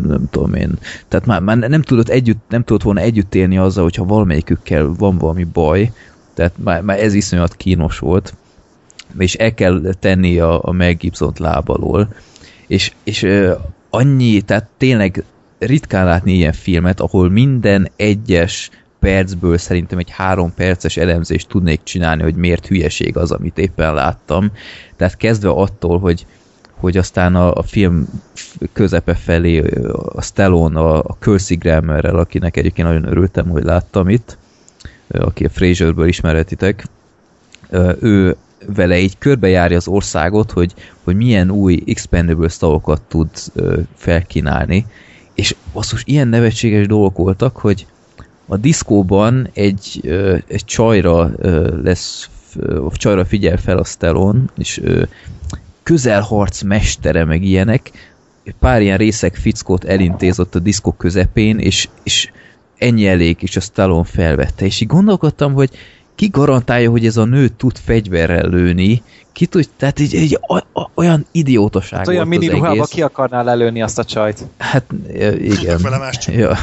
[0.07, 0.73] nem tudom én,
[1.09, 5.19] tehát már, már nem tudott együtt, nem tudott volna együtt élni azzal, hogyha valamelyikükkel van
[5.19, 5.93] valami baj,
[6.35, 8.35] tehát már, már ez iszonyat kínos volt,
[9.19, 12.09] és el kell tenni a, a Meg Gibson-t lábalól,
[12.67, 13.27] és, és
[13.91, 15.25] annyi, tehát tényleg
[15.59, 18.71] ritkán látni ilyen filmet, ahol minden egyes
[19.01, 24.53] percből szerintem egy három perces elemzést tudnék csinálni, hogy miért hülyeség az, amit éppen láttam.
[24.97, 26.27] Tehát kezdve attól, hogy
[26.81, 28.09] hogy aztán a, a film
[28.73, 29.59] közepe felé
[30.13, 34.37] a Stallone a, a Kelsey Grammerrel, akinek egyébként nagyon örültem, hogy láttam itt,
[35.09, 36.87] aki a Fraserből ismeretitek,
[38.01, 38.37] ő
[38.67, 40.75] vele így körbejárja az országot, hogy,
[41.05, 43.29] hogy milyen új Expendables tavokat tud
[43.97, 44.87] felkínálni,
[45.35, 47.87] és basszus, ilyen nevetséges dolgok voltak, hogy
[48.51, 50.01] a diszkóban egy,
[50.47, 51.31] egy csajra
[51.83, 52.29] lesz,
[52.93, 54.81] csajra figyel fel a Stallone, és
[55.83, 57.91] közelharc mestere, meg ilyenek,
[58.59, 62.31] pár ilyen részek fickót elintézott a diszkó közepén, és, és
[62.79, 64.65] ennyi elég, és a Stallone felvette.
[64.65, 65.71] És így gondolkodtam, hogy
[66.15, 70.39] ki garantálja, hogy ez a nő tud fegyverrel lőni, ki tud, tehát így, így
[70.95, 74.47] olyan idiótaság hát olyan mini ruhába ki akarnál lelőni azt a csajt?
[74.59, 74.85] Hát
[75.39, 75.81] igen.
[76.27, 76.57] Ja.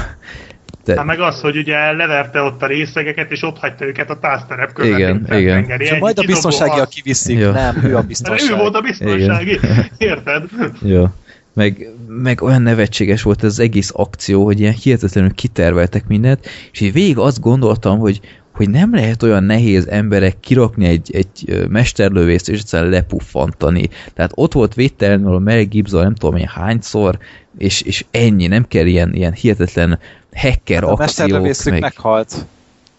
[0.88, 0.96] De...
[0.96, 4.74] Hát meg az, hogy ugye leverte ott a részegeket, és ott hagyta őket a tázterep
[4.74, 4.98] között.
[4.98, 5.80] Igen, igen.
[5.80, 7.40] És majd a biztonsági, aki viszik.
[7.40, 7.52] Ja.
[7.52, 8.52] Nem, ő a biztonsági.
[8.52, 9.90] Ő volt a biztonsági, igen.
[9.98, 10.44] érted?
[10.84, 11.14] Ja.
[11.54, 16.80] Meg, meg olyan nevetséges volt ez az egész akció, hogy ilyen hihetetlenül kiterveltek mindent, és
[16.80, 18.20] így végig azt gondoltam, hogy,
[18.58, 23.90] hogy nem lehet olyan nehéz emberek kirakni egy, egy mesterlövészt és egyszerűen lepuffantani.
[24.14, 27.18] Tehát ott volt védtelenül a Mel Gibson nem tudom én hányszor,
[27.58, 30.00] és, és ennyi, nem kell ilyen, ilyen hihetetlen
[30.34, 31.64] hacker hát a akciók.
[31.64, 31.80] meg...
[31.80, 32.46] meghalt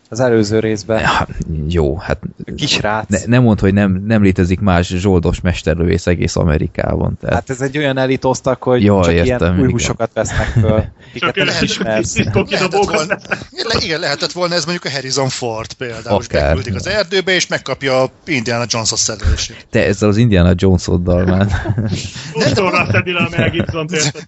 [0.08, 1.00] az előző részben.
[1.00, 1.26] Ja,
[1.68, 2.18] jó, hát...
[2.56, 3.08] Kisrác.
[3.08, 7.16] Ne, nem mond, hogy nem, nem létezik más zsoldos mesterlövész egész Amerikában.
[7.20, 7.34] Tehát...
[7.34, 10.84] Hát ez egy olyan elitoztak, hogy Jó, csak értem, ilyen új húsokat vesznek föl.
[11.14, 12.16] csak nem ismersz.
[12.16, 16.54] Le, igen, lehetett volna ez mondjuk a Harrison Ford például, Akár.
[16.54, 19.66] hogy az erdőbe, és megkapja a Indiana Jones-os szerelését.
[19.70, 21.46] Te ezzel az Indiana Jones-oddal már.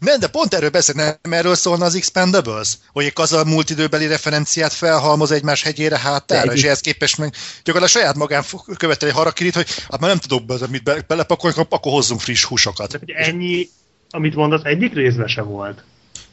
[0.01, 2.79] nem, de pont erről beszél, nem erről szólna az Expendables?
[2.93, 8.17] Hogy az a multidőbeli referenciát felhalmoz egymás hegyére, hátára, és ehhez képest meg gyakorlatilag saját
[8.17, 8.45] magán
[8.77, 12.45] követel egy harakirit, hogy hát már nem tudok be, mit be, belepakolni, akkor hozzunk friss
[12.45, 12.93] húsokat.
[12.93, 13.69] hogy ennyi,
[14.11, 15.85] amit mondasz, egyik részben se volt.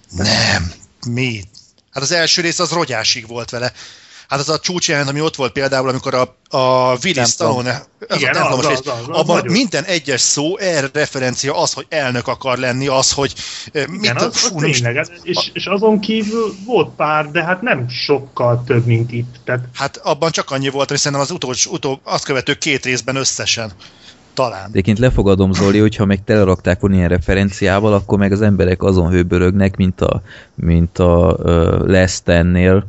[0.09, 0.71] Nem.
[1.07, 1.43] Mi?
[1.91, 3.73] Hát az első rész az rogyásig volt vele.
[4.27, 8.35] Hát az a csúcsjelent, ami ott volt például, amikor a, a Willy Stallone, az Igen,
[8.35, 12.27] a az, az, az, az, abban az minden egyes szó erre referencia az, hogy elnök
[12.27, 13.33] akar lenni, az, hogy
[13.71, 17.61] Igen, mit az, az fú, tényleg, most, és, és azon kívül volt pár, de hát
[17.61, 19.35] nem sokkal több, mint itt.
[19.43, 19.65] Tehát...
[19.73, 23.71] Hát abban csak annyi volt, hogy szerintem az utolsó, utol, azt követő két részben összesen.
[24.33, 24.69] Talán.
[24.69, 29.75] Egyébként lefogadom, Zoli, hogyha meg telerakták volna ilyen referenciával, akkor meg az emberek azon hőbörögnek,
[29.75, 30.21] mint a,
[30.55, 32.85] mint a uh, Lestennél,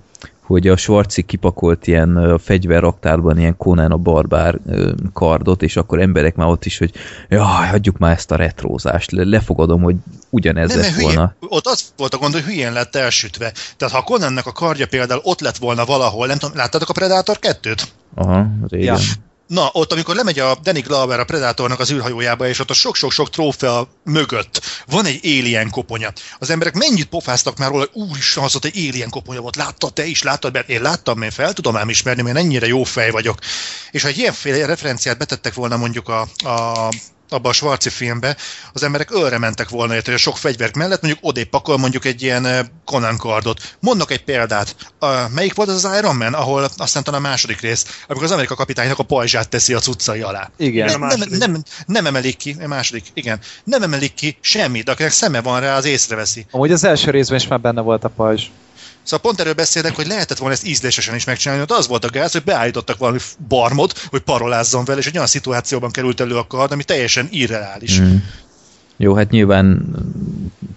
[0.48, 4.58] hogy a Schwarzi kipakolt ilyen uh, fegyverraktárban ilyen Conan a barbár
[5.12, 6.92] kardot, és akkor emberek már ott is, hogy
[7.28, 9.10] jaj, hagyjuk már ezt a retrózást.
[9.10, 9.96] Le, lefogadom, hogy
[10.30, 11.34] ugyanez Nem, lett hülye, volna.
[11.40, 13.52] Ott az volt a gond, hogy hülyén lett elsütve.
[13.76, 17.38] Tehát ha Conannek a kardja például ott lett volna valahol, nem tudom, láttatok a Predator
[17.40, 17.82] 2-t?
[18.14, 18.96] Aha, régen.
[18.96, 19.26] Ja.
[19.48, 23.30] Na, ott, amikor lemegy a Danny Glover a Predatornak az űrhajójába, és ott a sok-sok-sok
[23.30, 26.12] trófea mögött van egy alien koponya.
[26.38, 29.56] Az emberek mennyit pofáztak már róla, hogy úristen, az ott egy alien koponya volt.
[29.56, 32.84] Láttad te is, láttad, mert én láttam, én fel tudom ám ismerni, mert ennyire jó
[32.84, 33.38] fej vagyok.
[33.90, 36.88] És ha egy ilyenféle referenciát betettek volna mondjuk a, a
[37.28, 38.36] abban a Schwarzi filmben,
[38.72, 42.22] az emberek ölre mentek volna, hogy a sok fegyvert mellett mondjuk odébb pakol mondjuk egy
[42.22, 43.76] ilyen Conan kardot.
[43.80, 44.76] Mondok egy példát.
[45.00, 48.32] Uh, melyik volt az az Iron Man, ahol aztán talán a második rész, amikor az
[48.32, 50.50] Amerika kapitánynak a pajzsát teszi a cuccai alá.
[50.56, 50.98] Igen.
[50.98, 53.38] Nem, nem, nem, nem emelik ki, a második, igen.
[53.64, 56.46] Nem emelik ki semmit, de akinek szeme van rá, az észreveszi.
[56.50, 58.46] Amúgy az első részben is már benne volt a pajzs.
[59.08, 62.10] Szóval pont erről beszélek, hogy lehetett volna ezt ízlésesen is megcsinálni, de az volt a
[62.10, 66.46] gáz, hogy beállítottak valami barmot, hogy parolázzon vele, és egy olyan szituációban került elő a
[66.46, 68.00] kard, ami teljesen irreális.
[68.00, 68.14] Mm.
[68.96, 69.94] Jó, hát nyilván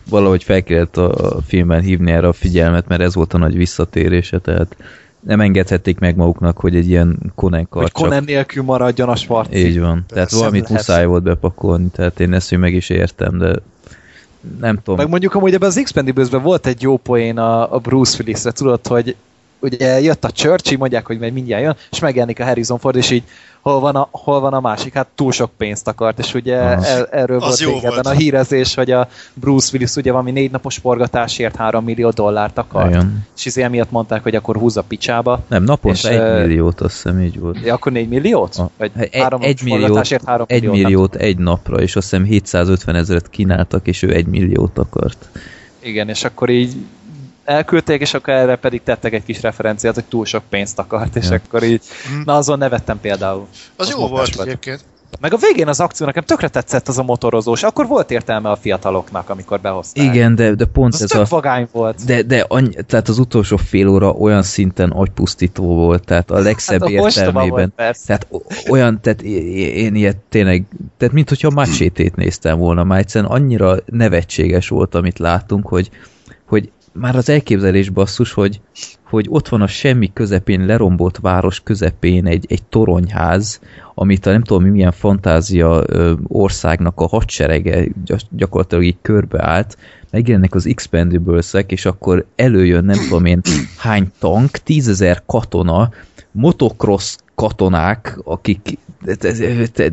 [0.09, 4.39] valahogy fel kellett a filmben hívni erre a figyelmet, mert ez volt a nagy visszatérése,
[4.39, 4.75] tehát
[5.19, 9.65] nem engedhették meg maguknak, hogy egy ilyen Conan kar Hogy Conan nélkül maradjon a Schwarzi.
[9.65, 10.05] Így van.
[10.07, 10.77] Tehát valamit lehet.
[10.77, 13.55] muszáj volt bepakolni, tehát én ezt meg is értem, de
[14.59, 14.95] nem tudom.
[14.95, 18.87] Meg mondjuk amúgy ebben az expendables volt egy jó poén a, a Bruce Willisre, tudod,
[18.87, 19.15] hogy
[19.61, 23.09] ugye jött a Churchill, mondják, hogy majd mindjárt jön, és megjelenik a Harrison Ford, és
[23.09, 23.23] így
[23.61, 24.93] hol van a, hol van a másik?
[24.93, 28.91] Hát túl sok pénzt akart, és ugye el, erről az volt régebben a hírezés, hogy
[28.91, 32.89] a Bruce Willis ugye valami négy napos forgatásért 3 millió dollárt akart.
[32.89, 33.27] Igen.
[33.37, 35.43] És ezért miatt mondták, hogy akkor húzza picsába.
[35.47, 37.57] Nem, naponta egy milliót, azt hiszem így volt.
[37.63, 38.55] Ja, akkor 4 milliót?
[38.55, 42.95] A, Vagy egy, három egy milliót, 3 egy milliót egy napra, és azt hiszem 750
[42.95, 45.29] ezeret kínáltak, és ő egy milliót akart.
[45.79, 46.75] Igen, és akkor így
[47.43, 51.29] elküldték, és akkor erre pedig tettek egy kis referenciát, hogy túl sok pénzt akart, és
[51.29, 51.35] ja.
[51.45, 51.81] akkor így,
[52.13, 52.21] mm.
[52.25, 53.47] na azon nevettem például.
[53.75, 54.83] Az, az jó volt egyébként.
[55.19, 58.55] Meg a végén az akció nekem tökre tetszett az a motorozós, akkor volt értelme a
[58.55, 60.03] fiataloknak, amikor behozták.
[60.03, 61.25] Igen, de, de pont Az ez tök a...
[61.29, 62.05] vagány volt.
[62.05, 66.79] De, de annyi, tehát az utolsó fél óra olyan szinten agypusztító volt, tehát a legszebb
[66.81, 67.49] Hát a értelmében.
[67.49, 68.05] volt, persze.
[68.05, 68.27] tehát
[68.69, 70.65] olyan, tehát én ilyet tényleg,
[70.97, 75.89] tehát mint hogyha macsétét néztem volna, már egyszerűen annyira nevetséges volt, amit láttunk, hogy,
[76.45, 78.61] hogy már az elképzelés basszus, hogy,
[79.03, 83.59] hogy ott van a semmi közepén, lerombolt város közepén egy, egy toronyház,
[83.93, 85.83] amit a nem tudom mi milyen fantázia
[86.27, 89.77] országnak a hadserege gy- gyakorlatilag így körbeállt,
[90.11, 93.41] megjelennek az expendables és akkor előjön nem tudom én
[93.77, 95.89] hány tank, tízezer katona,
[96.31, 98.77] motocross katonák, akik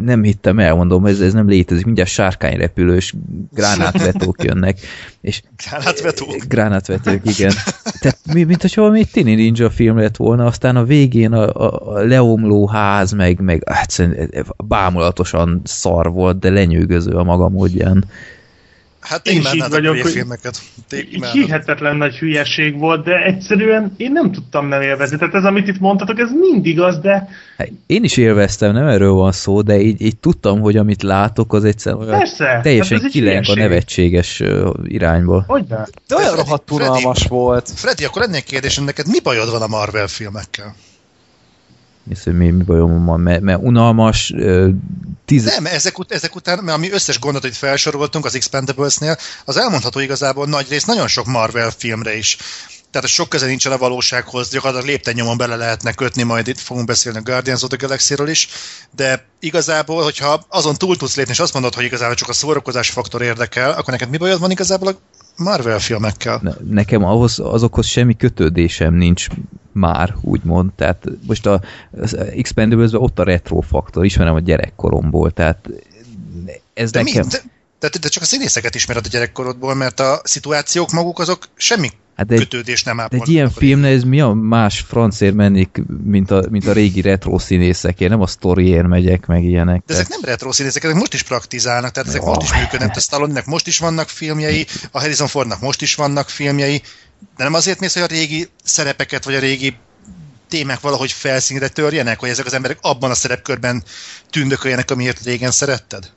[0.01, 3.15] nem hittem el, mondom, ez, ez nem létezik, mindjárt sárkányrepülős
[3.55, 4.79] gránátvetók jönnek,
[5.21, 6.37] és Gránátvetók.
[6.49, 7.53] gránátvetők, igen.
[8.01, 11.95] Tehát mi, mint hogyha valami Tini Ninja film lett volna, aztán a végén a, a,
[11.95, 18.05] a leomló ház, meg, meg hát szerintem bámulatosan szar volt, de lenyűgöző a maga módján.
[19.01, 20.59] Hát Én én is így vagyok, a hogy- filmeket.
[21.33, 25.17] Hihetetlen nagy hülyeség volt, de egyszerűen én nem tudtam nem élvezni.
[25.17, 29.13] Tehát ez, amit itt mondtatok, ez mind igaz, de Hát Én is élveztem, nem erről
[29.13, 32.61] van szó, de így, így tudtam, hogy amit látok, az egyszerűen olyan persze.
[32.63, 35.45] teljesen hát ez egy kileng a nevetséges ö, irányba.
[35.47, 35.87] Hogyne?
[36.09, 37.71] De olyan rohadt unalmas volt.
[37.75, 40.75] Freddy, akkor lennék kérdésem neked, mi bajod van a Marvel filmekkel?
[42.09, 44.35] Hisz, hogy mi, mi bajom van, mert, mert unalmas,
[45.25, 49.57] tíz, Nem, ezek, ut- ezek után, mert ami összes gondot, hogy felsoroltunk az Expendables-nél, az
[49.57, 52.37] elmondható igazából nagy rész nagyon sok Marvel filmre is.
[52.91, 57.19] Tehát sok köze nincsen a valósághoz, gyakorlatilag lépten bele lehetne kötni, majd itt fogunk beszélni
[57.19, 58.49] a Guardians of the Galaxy-ről is,
[58.97, 62.91] de igazából, hogyha azon túl tudsz lépni, és azt mondod, hogy igazából csak a szórakozás
[62.91, 64.99] faktor érdekel, akkor neked mi bajod van igazából a
[65.39, 66.39] Marvel filmekkel?
[66.43, 69.27] Ne- nekem ahhoz, azokhoz semmi kötődésem nincs
[69.73, 70.73] már, úgymond.
[70.73, 71.61] Tehát most a,
[72.01, 75.69] az expendables ott a retro faktor, ismerem a gyerekkoromból, tehát
[76.75, 77.29] ez De, mi, nekem...
[77.29, 77.39] de,
[77.81, 82.27] de, de csak a színészeket ismered a gyerekkorodból, mert a szituációk maguk azok semmi Hát
[82.27, 83.27] de, kötődés nem de ápolnak.
[83.27, 87.39] egy ilyen filmnél ez mi a más francért mennék, mint a, mint a régi retro
[87.39, 89.83] színészekért, nem a sztoriért megyek, meg ilyenek.
[89.87, 92.29] De ezek nem retro színészek, ezek most is praktizálnak, tehát ezek Jó.
[92.29, 92.97] most is működnek.
[92.97, 96.83] A stallone most is vannak filmjei, a Harrison Fordnak most is vannak filmjei,
[97.37, 99.77] de nem azért mész, hogy a régi szerepeket, vagy a régi
[100.49, 103.83] témák valahogy felszínre törjenek, hogy ezek az emberek abban a szerepkörben
[104.31, 106.11] tündököljenek, amiért régen szeretted?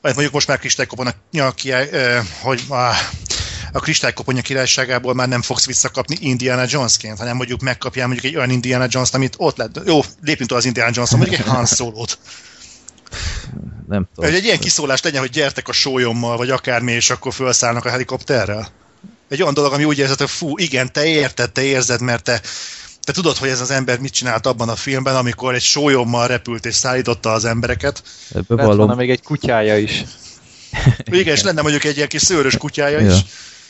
[0.00, 2.74] Mondjuk most már kristálykopon a, király, ö, hogy a,
[3.72, 8.50] a kristálykoponya királyságából már nem fogsz visszakapni Indiana Jonesként, hanem mondjuk megkapjál mondjuk egy olyan
[8.50, 9.80] Indiana Jones-t, amit ott lett.
[9.86, 12.18] Jó, lépjünk az Indiana jones mondjuk egy Han Solo-t.
[13.88, 14.30] nem tudom.
[14.30, 17.90] Hogy egy ilyen kiszólás legyen, hogy gyertek a sólyommal, vagy akármi, és akkor felszállnak a
[17.90, 18.68] helikopterrel?
[19.28, 22.40] Egy olyan dolog, ami úgy érzed, hogy fú, igen, te érted, te érzed, mert te,
[23.08, 26.66] te tudod, hogy ez az ember mit csinált abban a filmben, amikor egy sólyommal repült
[26.66, 28.02] és szállította az embereket.
[28.30, 30.04] Lett volna Bevallom, még egy kutyája is.
[31.10, 33.06] Igen, és lenne mondjuk egy ilyen kis szőrös kutyája Ja.
[33.14, 33.24] is.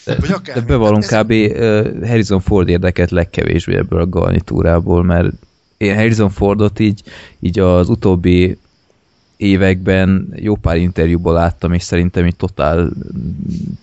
[0.04, 0.54] de, Vagy akár.
[0.54, 1.30] de bevallom Ez- kb.
[1.30, 5.32] uh, Harrison Ford érdekelt legkevésbé ebből a garnitúrából, mert
[5.76, 7.02] én Harrison Fordot így,
[7.40, 8.58] így az utóbbi
[9.36, 12.90] években jó pár interjúból láttam, és szerintem így totál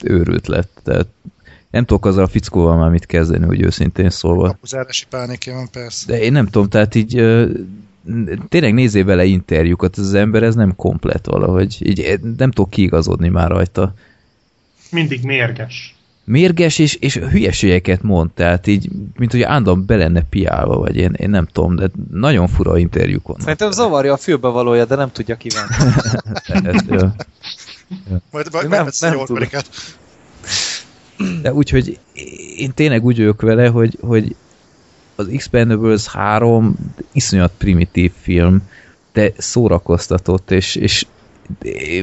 [0.03, 0.80] őrült lett.
[0.84, 1.07] Tehát
[1.76, 4.48] nem tudok azzal a fickóval már mit kezdeni, hogy őszintén szólva.
[4.48, 6.06] Kapuzárási pánikja van, persze.
[6.08, 7.14] De én nem tudom, tehát így
[8.50, 11.78] tényleg nézzél vele interjúkat, ez az ember, ez nem komplet valahogy.
[11.80, 13.94] Így eh, nem tudok kiigazodni már rajta.
[14.92, 15.96] Mindig mérges.
[16.24, 21.14] Mérges és, és hülyeségeket mond, tehát így, mint hogy állandóan be lenne piálva, vagy én,
[21.18, 23.42] én nem tudom, de nagyon fura interjúk vannak.
[23.42, 25.76] Szerintem zavarja a fülbevalója, de nem tudja kivenni.
[26.48, 27.08] Tehát, ö,
[28.32, 29.18] Majd Nem- nem, nem
[29.52, 29.62] nem.
[31.42, 32.00] De úgyhogy
[32.58, 34.36] én tényleg úgy vagyok vele, hogy, hogy
[35.16, 36.76] az Expendables 3
[37.12, 38.62] iszonyat primitív film,
[39.14, 41.06] de szórakoztatott, és, és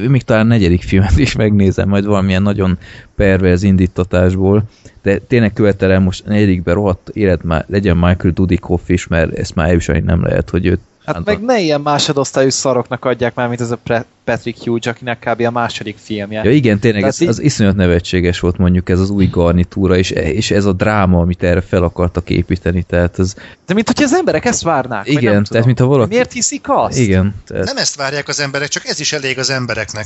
[0.07, 2.77] még talán negyedik filmet is megnézem, majd valamilyen nagyon
[3.15, 4.63] perverz indítatásból,
[5.01, 9.69] de tényleg követelem most negyedikben rohadt élet már legyen Michael Dudikoff is, mert ezt már
[9.69, 13.71] elviselni nem lehet, hogy őt Hát meg ne ilyen másodosztályú szaroknak adják már, mint ez
[13.71, 13.79] a
[14.23, 15.41] Patrick Hughes, akinek kb.
[15.41, 16.43] a második filmje.
[16.43, 19.97] Ja igen, tényleg, Tehát ez, így- az iszonyat nevetséges volt mondjuk ez az új garnitúra,
[19.97, 23.33] és, és ez a dráma, amit erre fel akartak építeni, tehát ez,
[23.65, 25.07] De mint hogyha az emberek ezt várnák.
[25.07, 26.97] Igen, nem tehát mintha valaki- Miért hiszik azt?
[26.99, 30.05] igen, tehát, Nem ezt várják az emberek, csak ez is elég az embereknek.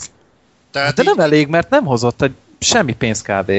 [0.71, 3.51] Tehát De így, nem elég, mert nem hozott egy semmi pénz kb.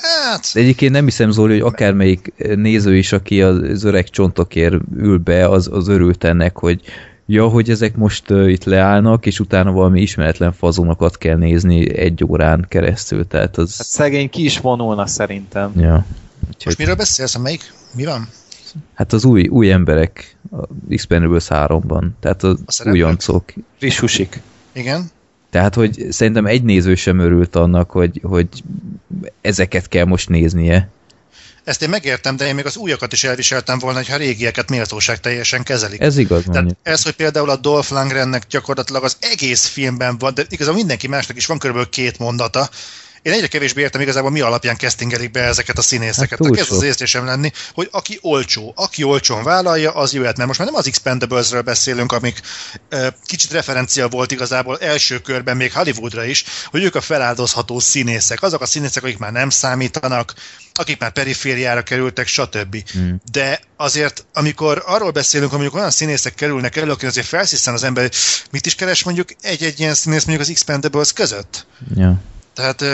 [0.00, 5.18] Hát, De egyébként nem hiszem, Zoli, hogy akármelyik néző is, aki az öreg csontokért ül
[5.18, 6.80] be, az, az örült ennek, hogy
[7.26, 12.24] ja, hogy ezek most uh, itt leállnak, és utána valami ismeretlen fazonokat kell nézni egy
[12.24, 13.76] órán keresztül, tehát az...
[13.76, 15.72] Hát szegény ki is vonulna szerintem.
[15.76, 16.06] ja.
[16.40, 17.36] Úgyhogy, most miről beszélsz?
[17.36, 17.72] Melyik?
[17.94, 18.28] Mi van?
[18.94, 22.04] hát az új, új emberek, a Expendables 3-ban.
[22.20, 23.44] Tehát az újoncok.
[23.78, 24.40] Friss husik.
[24.72, 25.10] Igen.
[25.50, 28.48] Tehát, hogy szerintem egy néző sem örült annak, hogy, hogy
[29.40, 30.88] ezeket kell most néznie.
[31.64, 35.20] Ezt én megértem, de én még az újakat is elviseltem volna, hogyha a régieket méltóság
[35.20, 36.00] teljesen kezelik.
[36.00, 36.78] Ez igaz, Tehát mondjuk.
[36.82, 41.36] ez, hogy például a Dolph Lundgrennek gyakorlatilag az egész filmben van, de igazából mindenki másnak
[41.36, 42.68] is van körülbelül két mondata,
[43.22, 46.38] én egyre kevésbé értem igazából mi alapján castingelik be ezeket a színészeket.
[46.44, 50.36] Hát ez az érzésem lenni, hogy aki olcsó, aki olcsón vállalja, az jöhet.
[50.36, 52.40] Mert most már nem az Expendables-ről beszélünk, amik
[52.88, 58.42] ö, kicsit referencia volt igazából első körben még Hollywoodra is, hogy ők a feláldozható színészek.
[58.42, 60.34] Azok a színészek, akik már nem számítanak,
[60.72, 62.90] akik már perifériára kerültek, stb.
[62.90, 63.20] Hmm.
[63.32, 67.82] De azért, amikor arról beszélünk, hogy mondjuk olyan színészek kerülnek elő, akik azért felsziszen az
[67.82, 68.10] ember,
[68.50, 71.66] mit is keres mondjuk egy-egy ilyen színész mondjuk az Expendables között?
[71.94, 72.20] Ja.
[72.58, 72.84] Tehát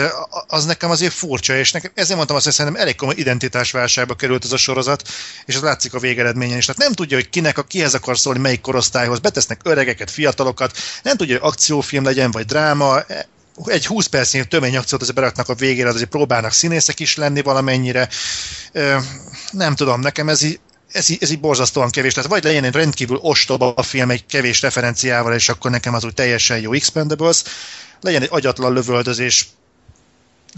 [0.47, 4.43] az nekem azért furcsa, és nekem, ezért mondtam azt, hogy szerintem elég komoly identitásválságba került
[4.43, 5.07] ez a sorozat,
[5.45, 6.65] és az látszik a végeredményen is.
[6.65, 11.17] Tehát nem tudja, hogy kinek, a kihez akar szólni, melyik korosztályhoz, betesznek öregeket, fiatalokat, nem
[11.17, 13.27] tudja, hogy akciófilm legyen, vagy dráma, E,
[13.65, 18.09] egy 20 percnyi tömény akciót azért beraknak a végére, azért próbálnak színészek is lenni valamennyire.
[19.51, 20.59] Nem tudom, nekem ez így,
[20.91, 22.13] ez, így- ez így borzasztóan kevés.
[22.13, 26.03] Tehát vagy legyen egy rendkívül ostoba a film egy kevés referenciával, és akkor nekem az
[26.03, 27.43] úgy teljesen jó Expendables,
[28.01, 29.47] legyen egy agyatlan lövöldözés,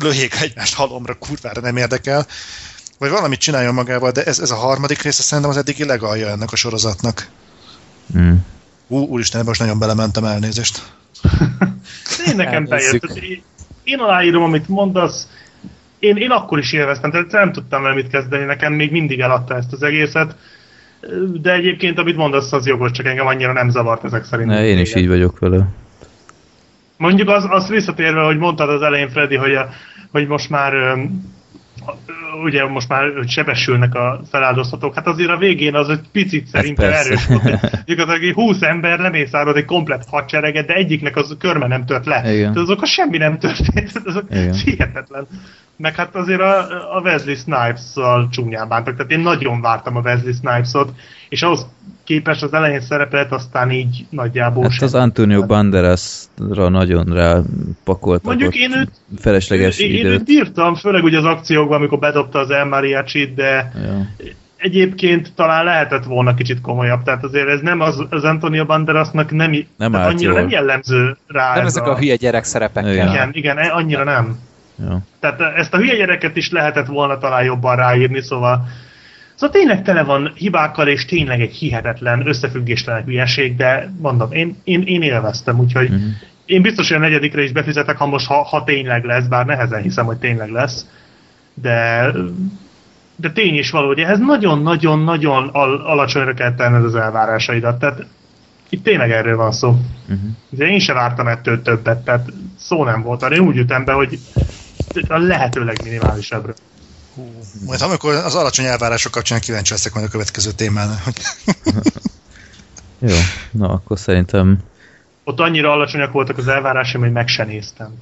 [0.01, 2.25] lőjék egymást halomra, kurvára nem érdekel,
[2.99, 6.51] vagy valamit csináljon magával, de ez, ez a harmadik része szerintem az eddigi legalja ennek
[6.51, 7.27] a sorozatnak.
[8.13, 8.45] Hmm.
[8.87, 10.81] Ú, úristen, most nagyon belementem elnézést.
[12.27, 12.85] Én nekem bejött.
[12.85, 13.07] Elnézzük.
[13.07, 13.43] Tehát én-
[13.83, 15.27] Én aláírom, amit mondasz.
[15.99, 19.55] Én, én akkor is élveztem, tehát nem tudtam vele mit kezdeni, nekem még mindig eladta
[19.55, 20.35] ezt az egészet.
[21.41, 24.47] De egyébként, amit mondasz, az jogos, csak engem annyira nem zavart ezek szerint.
[24.49, 25.67] Ne, én is így vagyok vele.
[26.97, 29.69] Mondjuk az, az visszatérve, hogy mondtad az elején, Freddy, hogy, a,
[30.11, 30.97] hogy most már
[32.43, 37.25] ugye most már sebesülnek a feláldozhatók, hát azért a végén az egy picit szerintem erős
[37.25, 37.41] volt.
[37.41, 42.33] hogy Gyakorlatilag 20 ember lemészárod egy komplet hadsereget, de egyiknek az körme nem tört le.
[42.33, 42.53] Igen.
[42.53, 44.53] Tehát azok a semmi nem történt, azok Igen.
[44.53, 45.27] hihetetlen.
[45.77, 46.57] Meg hát azért a,
[46.97, 50.91] a Wesley Snipes-szal csúnyán bántak, tehát én nagyon vártam a Wesley Snipes-ot,
[51.29, 51.65] és ahhoz
[52.03, 54.87] képest az elején szerepelt, aztán így nagyjából Hát sem.
[54.87, 60.25] az Antonio Banderasra nagyon rápakoltak Mondjuk ott én őt- felesleges én, én őt időt.
[60.25, 64.07] bírtam, főleg ugye az akciókban, amikor bedobta az El Mariachi-t, de Ja.
[64.57, 67.03] egyébként talán lehetett volna kicsit komolyabb.
[67.03, 70.39] Tehát azért ez nem az, az Antonio Banderasnak nem, Nem annyira jól.
[70.39, 72.85] nem jellemző rá Nem ez ezek a hülye gyerek szerepek.
[72.85, 73.29] Igen.
[73.31, 74.37] Igen, annyira nem.
[74.79, 74.99] Ja.
[75.19, 78.67] Tehát ezt a hülye gyereket is lehetett volna talán jobban ráírni, szóval
[79.35, 84.81] Szóval tényleg tele van hibákkal, és tényleg egy hihetetlen, összefüggéstelen hülyeség, de mondom, én, én,
[84.81, 85.99] én élveztem, úgyhogy Mhm.
[86.45, 89.81] én biztos, hogy a negyedikre is befizetek, ha most, ha, ha tényleg lesz, bár nehezen
[89.81, 90.85] hiszem, hogy tényleg lesz.
[91.53, 92.11] De,
[93.15, 97.79] de tény is való, hogy ehhez nagyon-nagyon-nagyon al- alacsonyra kell tenned az elvárásaidat.
[97.79, 98.05] Tehát
[98.69, 99.79] itt tényleg erről van szó.
[100.05, 100.27] Mhm.
[100.49, 103.23] De én se vártam ettől többet, tehát szó nem volt.
[103.23, 103.35] arra.
[103.35, 104.19] Én úgy ütem be, hogy
[105.07, 106.53] a lehető legminimálisabbra.
[107.65, 110.89] Majd amikor az alacsony elvárások kapcsán kíváncsi leszek majd a következő témán.
[112.99, 113.15] Jó,
[113.51, 114.59] na akkor szerintem
[115.23, 117.97] Ott annyira alacsonyak voltak az elvárásaim, hogy meg se néztem.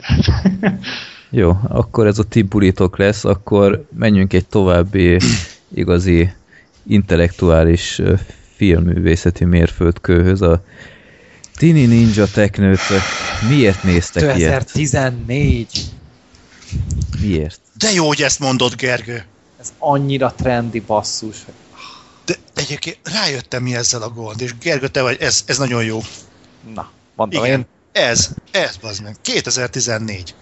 [1.30, 5.18] jó, akkor ez a ti bulitok lesz, akkor menjünk egy további
[5.74, 6.34] igazi
[6.88, 8.02] intellektuális
[8.56, 10.64] filmművészeti mérföldkőhöz, a
[11.56, 13.02] Tini Ninja Teknőtök.
[13.50, 14.72] Miért néztek ilyet?
[14.72, 15.68] 2014.
[17.22, 17.60] Miért?
[17.78, 19.26] De jó, hogy ezt mondod, Gergő.
[19.60, 21.38] Ez annyira trendi basszus.
[22.26, 26.02] De egyébként rájöttem, mi ezzel a gond, és Gergő, te vagy, ez, ez nagyon jó.
[26.74, 27.66] Na, mondtam Igen, én.
[27.92, 29.16] ez, ez, bazd meg.
[29.22, 30.36] 2014.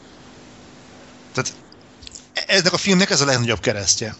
[1.34, 1.54] Tehát
[2.48, 4.16] ennek a filmnek ez a legnagyobb keresztje.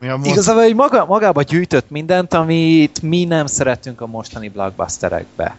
[0.00, 0.32] Mondom.
[0.32, 5.56] Igazából hogy maga, magába gyűjtött mindent, amit mi nem szeretünk a mostani blockbusterekbe.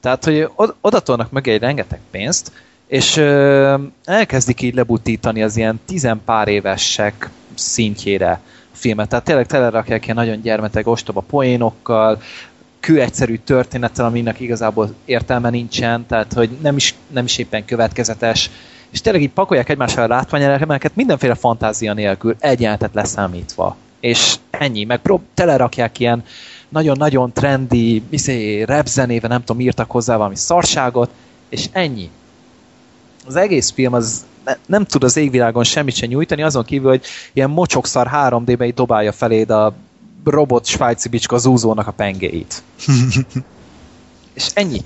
[0.00, 2.52] Tehát, hogy od- oda tolnak mögé egy rengeteg pénzt,
[2.86, 3.74] és ö,
[4.04, 8.30] elkezdik így lebutítani az ilyen tizenpár évesek szintjére
[8.72, 9.08] a filmet.
[9.08, 12.20] Tehát tényleg telerakják ilyen nagyon gyermeteg ostoba poénokkal,
[12.80, 18.50] kő egyszerű történettel, aminek igazából értelme nincsen, tehát hogy nem is, nem is éppen következetes,
[18.90, 23.76] és tényleg így pakolják egymással a látványelemeket mindenféle fantázia nélkül, egy jelenetet leszámítva.
[24.00, 26.24] És ennyi, meg prób- telerakják ilyen
[26.68, 31.10] nagyon-nagyon trendi, izé, rap zenével, nem tudom, írtak hozzá valami szarságot,
[31.48, 32.10] és ennyi.
[33.26, 37.04] Az egész film az ne, nem tud az égvilágon semmit sem nyújtani, azon kívül, hogy
[37.32, 39.74] ilyen mocsokszar 3D-be így dobálja feléd a
[40.24, 42.62] robot svájci bicska zúzónak a pengéit.
[44.34, 44.80] és ennyi.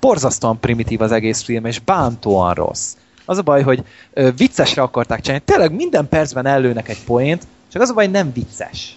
[0.00, 2.96] Borzasztóan primitív az egész film, és bántóan rossz.
[3.24, 5.44] Az a baj, hogy ö, viccesre akarták csinálni.
[5.44, 8.96] Tényleg minden percben ellőnek egy poént, csak az a baj, nem vicces.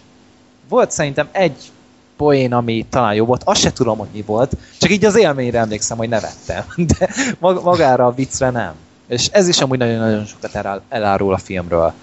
[0.70, 1.72] Volt szerintem egy
[2.18, 5.60] poén, ami talán jó volt, azt se tudom, hogy mi volt, csak így az élményre
[5.60, 6.64] emlékszem, hogy nevettem,
[6.98, 7.10] de
[7.40, 8.74] mag- magára a viccre nem.
[9.08, 11.94] És ez is amúgy nagyon-nagyon sokat elá- elárul a filmről.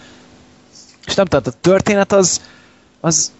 [1.06, 2.40] És nem tudom, a történet az,
[3.00, 3.32] az,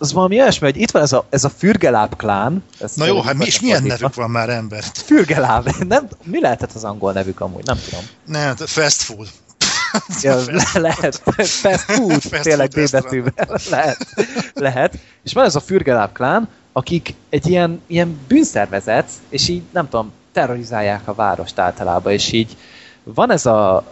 [0.00, 2.64] az valami olyasmi, hogy itt van ez a, ez a fürgeláb klán.
[2.80, 4.84] Ez Na jó, hát mi, és milyen nevük van már ember?
[5.06, 5.68] Fürgeláb.
[5.88, 7.64] Nem, mi lehetett az angol nevük amúgy?
[7.64, 8.04] Nem tudom.
[8.26, 9.28] Nem, fast food.
[10.22, 11.22] Ja, le, lehet.
[11.24, 13.60] Fast food, Fast tényleg food betűvel.
[13.70, 14.06] Lehet.
[14.54, 14.98] lehet.
[15.22, 20.12] És van ez a Fürgeláb klán, akik egy ilyen, ilyen bűnszervezet, és így nem tudom,
[20.32, 22.56] terrorizálják a várost általában, és így
[23.02, 23.84] van ez a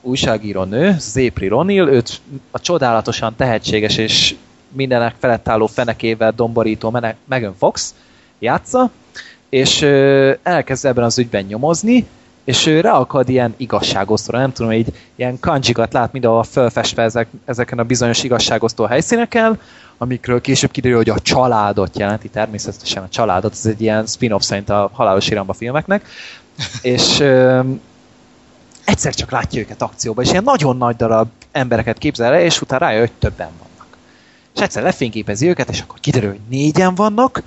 [0.00, 2.20] újságíró nő, Zépri Ronil, őt
[2.50, 4.34] a csodálatosan tehetséges és
[4.72, 7.94] mindenek felett álló fenekével domborító Megan Fox
[8.38, 8.90] játsza,
[9.48, 12.06] és ö, elkezd ebben az ügyben nyomozni,
[12.44, 17.78] és ő ráakad ilyen igazságosztóra, nem tudom, így ilyen kanjikat lát mindenhol fölfestve ezek, ezeken
[17.78, 19.60] a bizonyos igazságosztó helyszíneken,
[19.98, 24.68] amikről később kiderül, hogy a családot jelenti, természetesen a családot, ez egy ilyen spin-off szerint
[24.70, 26.06] a halálos iramba filmeknek,
[26.82, 27.60] és ö,
[28.84, 32.84] egyszer csak látja őket akcióban, és ilyen nagyon nagy darab embereket képzel el, és utána
[32.84, 33.71] rájön, hogy többen vannak.
[34.54, 37.42] És egyszer lefényképezi őket, és akkor kiderül, hogy négyen vannak,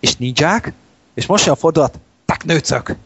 [0.00, 0.72] és ninják,
[1.14, 2.96] és most jön a fordulat, teknőcök!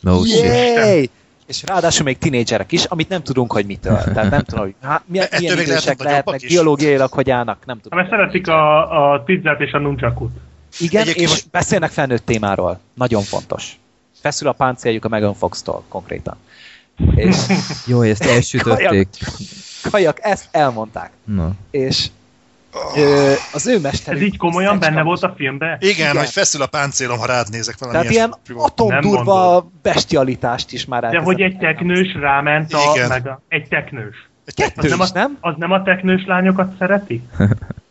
[0.00, 0.42] No shit.
[0.44, 1.10] Yay!
[1.46, 3.98] És ráadásul még tinédzserek is, amit nem tudunk, hogy mitől.
[4.14, 6.48] Tehát nem tudom, hogy hát, milyen, Ettől milyen idősek lehetnek lehetnek, nagyobbak is.
[6.48, 7.98] biológiailag hogy állnak, nem tudom.
[7.98, 10.30] Mert szeretik a, a pizzát és a nuncsakut.
[10.78, 12.80] Igen, Egyébként és most- beszélnek felnőtt témáról.
[12.94, 13.78] Nagyon fontos.
[14.20, 16.36] Feszül a páncéljuk a Megan Fox-tól konkrétan.
[17.14, 17.36] És
[17.86, 19.08] Jó, ezt elsütötték.
[19.90, 21.10] kajak ezt elmondták.
[21.24, 21.50] Na.
[21.70, 22.06] És
[22.96, 24.14] ö, az ő mester.
[24.14, 25.76] Ez így komolyan benne volt a filmben?
[25.80, 26.16] Igen, Igen.
[26.16, 31.18] hogy feszül a páncélom, ha rád nézek valami Tehát ilyen atomdurva bestialitást is már De
[31.18, 32.78] hogy egy teknős ráment a...
[32.94, 33.08] Igen.
[33.08, 34.28] Meg a egy teknős.
[34.44, 35.36] Egy Kettő nem is, a, nem?
[35.40, 37.22] Az nem a teknős lányokat szereti?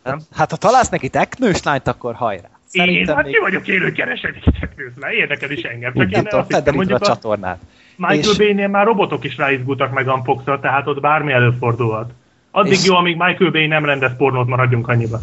[0.02, 0.20] Nem?
[0.36, 2.48] Hát ha találsz neki teknős lányt, akkor hajrá.
[2.70, 5.12] Én, Szerintem hát még, ki vagyok én, keresek egy teknős lány.
[5.12, 5.92] Érdekel is engem.
[5.94, 7.58] Csak nem én tudom, azt hittem, a mondjuk a csatornát.
[7.96, 12.10] Michael és- Bay-nél már robotok is ráizgultak meg a fox tehát ott bármi előfordulhat.
[12.56, 15.20] Addig És- jó, amíg Michael Bay nem rendez pornót, maradjunk annyiba.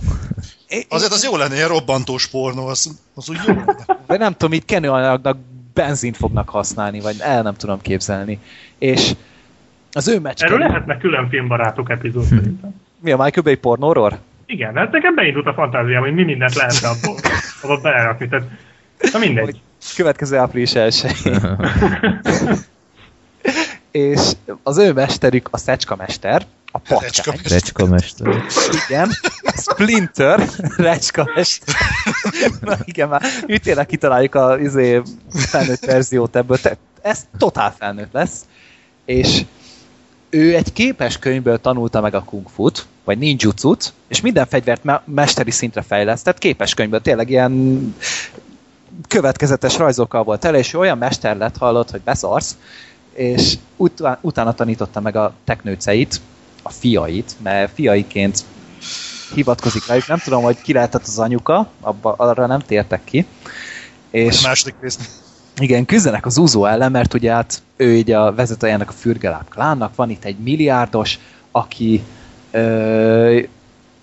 [0.68, 3.76] É- Azért az jó lenne, ilyen robbantós pornó, az, az úgy jó lenne.
[4.08, 5.38] Vagy nem tudom, itt kenőanyagnak
[5.74, 8.40] benzint fognak használni, vagy el nem tudom képzelni.
[8.78, 9.12] És
[9.92, 10.42] az ő meccs.
[10.44, 12.36] Erről lehetne külön filmbarátok epizód Hm.
[12.38, 12.76] szerintem.
[13.00, 14.20] Mi a Michael Bay pornóról?
[14.46, 17.16] Igen, hát nekem beindult a fantáziám, hogy mi mindent lehetne abból,
[17.62, 18.28] abba belerakni.
[18.28, 18.48] Tehát,
[19.12, 19.44] na mindegy.
[19.46, 19.60] Hogy
[19.96, 21.06] következő április 1
[23.92, 24.32] És
[24.64, 27.36] az ő mesterük a Szecska mester, a patkány.
[27.44, 28.44] Recska mester.
[28.88, 29.10] Igen,
[29.56, 31.76] Splinter, Recska mester.
[32.62, 35.02] Na igen, már mi tényleg kitaláljuk a izé,
[35.32, 36.58] felnőtt verziót ebből.
[36.60, 38.46] Te, ez totál felnőtt lesz.
[39.06, 39.46] És
[40.30, 45.02] ő egy képes könyvből tanulta meg a kung fut, vagy ninjutsu-t, és minden fegyvert me-
[45.06, 47.96] mesteri szintre fejlesztett, képes könyvből, tényleg ilyen
[49.08, 52.58] következetes rajzokkal volt tele, és olyan mester lett, hallott, hogy beszarsz,
[53.14, 56.22] és utá- utána tanította meg a teknőceit,
[56.64, 58.44] a fiait, mert fiaiként
[59.34, 63.26] hivatkozik rájuk, nem tudom, hogy ki lehetett az anyuka, abba, arra nem tértek ki,
[64.12, 64.98] és A második rész.
[65.60, 69.96] igen, küzdenek az úzó ellen, mert ugye hát ő így a vezetőjének a Fürgeláb klánnak,
[69.96, 71.20] van itt egy milliárdos,
[71.52, 72.04] aki
[72.52, 73.40] ö,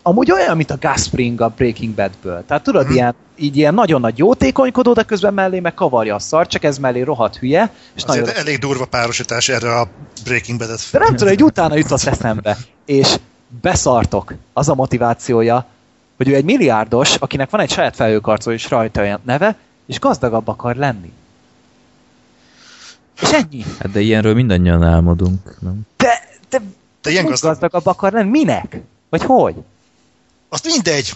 [0.02, 2.44] amúgy olyan, mint a Gus Fring a Breaking Badből.
[2.46, 2.92] Tehát tudod, Mhm.
[2.94, 6.78] ilyen, így ilyen nagyon nagy jótékonykodó, de közben mellé meg kavarja a szar, csak ez
[6.78, 9.88] mellé rohadt hülye, és Azért nagyon elég durva párosítás erre a
[10.24, 10.88] Breaking Bad-et.
[10.92, 12.56] de nem tudom, hogy utána jutott eszembe.
[12.84, 13.14] És
[13.60, 14.34] beszartok.
[14.52, 15.66] Az a motivációja,
[16.16, 19.56] hogy ő egy milliárdos, akinek van egy saját felhőkarcoló és rajta olyan neve,
[19.86, 21.12] és gazdagabb akar lenni.
[23.22, 23.64] És ennyi.
[23.78, 25.80] Hát de ilyenről mindannyian álmodunk, nem?
[25.96, 26.60] De, de,
[27.02, 27.50] De ilyen gazdag.
[27.50, 28.30] gazdagabb akar lenni?
[28.30, 28.80] Minek?
[29.08, 29.54] Vagy hogy?
[30.48, 31.12] Azt mindegy.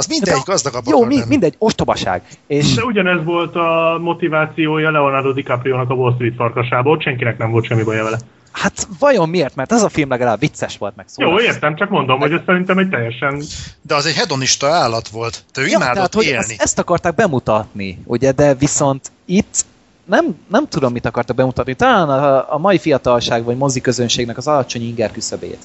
[0.00, 2.22] Az mindegy, De- gazdagabb Jó, mi, mindegy, ostobaság.
[2.46, 7.50] És De ugyanez volt a motivációja Leonardo DiCaprio-nak a Wall Street farkasából, ott senkinek nem
[7.50, 8.18] volt semmi baja vele.
[8.52, 9.54] hát vajon miért?
[9.54, 11.54] Mert ez a film legalább vicces volt meg Jó, szórakoztató.
[11.54, 13.42] értem, csak mondom, hogy ez szerintem egy teljesen...
[13.82, 15.44] De az egy hedonista állat volt.
[15.52, 16.36] Te ő Ja, imádott tehát, hogy élni.
[16.38, 19.64] ezt, ezt akarták bemutatni, ugye, de viszont itt
[20.04, 21.74] nem, nem tudom, mit akartak bemutatni.
[21.74, 25.58] Talán a, a mai fiatalság vagy moziközönségnek az alacsony inger küszöbét.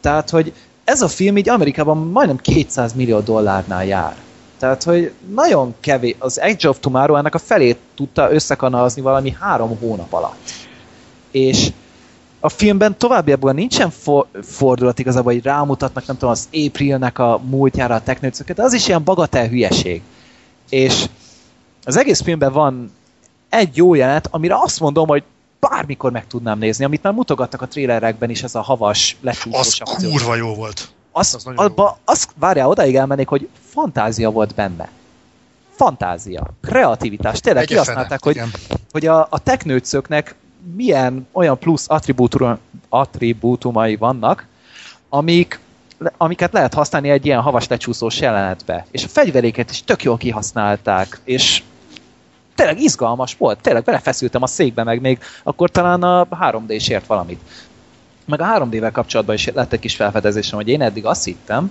[0.00, 0.52] Tehát, hogy
[0.86, 4.16] ez a film így Amerikában majdnem 200 millió dollárnál jár.
[4.58, 9.78] Tehát, hogy nagyon kevés, az Edge of Tomorrow ennek a felét tudta összekanalazni valami három
[9.78, 10.50] hónap alatt.
[11.30, 11.72] És
[12.40, 17.94] a filmben továbbiakban nincsen for, fordulat igazából, hogy rámutatnak, nem tudom, az Aprilnek a múltjára
[17.94, 20.02] a teknőcöket, az is ilyen bagatel hülyeség.
[20.68, 21.04] És
[21.84, 22.92] az egész filmben van
[23.48, 25.22] egy jó jelenet, amire azt mondom, hogy
[25.60, 29.80] bármikor meg tudnám nézni, amit már mutogattak a trélerekben is, ez a havas, Az lecsúszós
[29.80, 30.10] akció.
[30.10, 30.88] kurva jó volt.
[31.12, 34.88] az, Az nagyon jó abba, az, várjál, odaig elmennék, hogy fantázia volt benne.
[35.74, 37.40] Fantázia, kreativitás.
[37.40, 38.50] Tényleg Egyefele, kihasználták, hogy, igen.
[38.90, 40.34] hogy a, a teknőcöknek
[40.74, 42.58] milyen olyan plusz attribútum,
[42.88, 44.46] attribútumai vannak,
[45.08, 45.60] amik,
[46.16, 48.86] amiket lehet használni egy ilyen havas lecsúszós jelenetbe.
[48.90, 51.62] És a fegyveréket is tök jól kihasználták, és
[52.56, 57.06] tényleg izgalmas volt, tényleg belefeszültem a székbe, meg még akkor talán a 3D is ért
[57.06, 57.40] valamit.
[58.24, 61.70] Meg a 3D-vel kapcsolatban is lett egy kis felfedezésem, hogy én eddig azt hittem,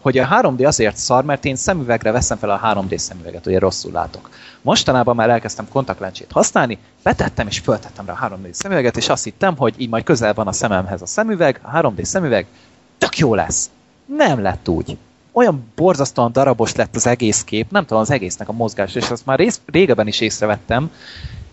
[0.00, 3.92] hogy a 3D azért szar, mert én szemüvegre veszem fel a 3D szemüveget, ugye rosszul
[3.92, 4.30] látok.
[4.62, 9.56] Mostanában már elkezdtem kontaktlencsét használni, betettem és föltettem rá a 3D szemüveget, és azt hittem,
[9.56, 12.46] hogy így majd közel van a szememhez a szemüveg, a 3D szemüveg,
[12.98, 13.70] tök jó lesz.
[14.06, 14.96] Nem lett úgy.
[15.36, 19.26] Olyan borzasztóan darabos lett az egész kép, nem tudom, az egésznek a mozgás, és azt
[19.26, 20.90] már rész, régebben is észrevettem,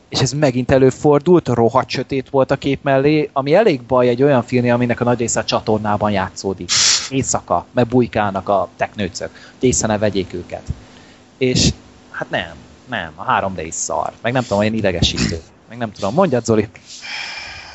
[0.10, 4.44] és ez megint előfordult, rohadt sötét volt a kép mellé, ami elég baj egy olyan
[4.44, 6.70] filmnél, aminek a nagy része a csatornában játszódik.
[7.10, 9.30] Éjszaka, mert bujkálnak a teknőcök,
[9.60, 10.64] hogy észre ne vegyék őket.
[11.38, 11.70] És
[12.12, 12.54] hát nem,
[12.90, 14.12] nem, a 3D is szar.
[14.22, 15.42] Meg nem tudom, olyan idegesítő.
[15.70, 16.70] Meg nem tudom, mondjad Zoli.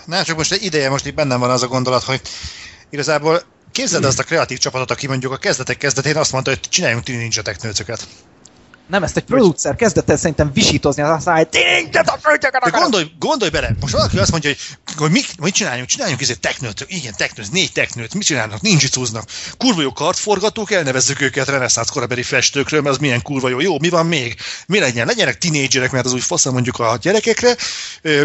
[0.04, 2.20] Nem, csak most egy ideje, most itt bennem van az a gondolat, hogy
[2.90, 3.42] igazából
[3.76, 7.18] képzeld azt a kreatív csapatot, aki mondjuk a kezdetek kezdetén azt mondta, hogy csináljunk Tini
[7.18, 8.06] Ninja teknőcöket.
[8.86, 11.50] Nem, ezt egy producer kezdett el szerintem visítozni az száját.
[11.50, 14.58] De gondolj, gondolj bele, most valaki azt mondja, hogy,
[14.96, 19.24] hogy mit, mit csináljunk, csináljunk ezért teknőt, igen, teknőt, négy teknőt, mit csinálnak, ninjitsuznak.
[19.58, 23.60] Kurva jó kartforgatók, elnevezzük őket reneszánsz korabeli festőkről, mert az milyen kurva jó.
[23.60, 24.36] Jó, mi van még?
[24.66, 25.06] Mi legyen?
[25.06, 27.56] Legyenek tinédzserek, mert az úgy faszal mondjuk a gyerekekre,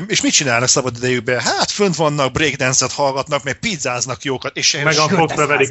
[0.08, 1.40] és mit csinálnak szabad idejükben?
[1.40, 5.08] Hát fönt vannak, breakdance-et hallgatnak, meg pizzáznak jókat, és Meg a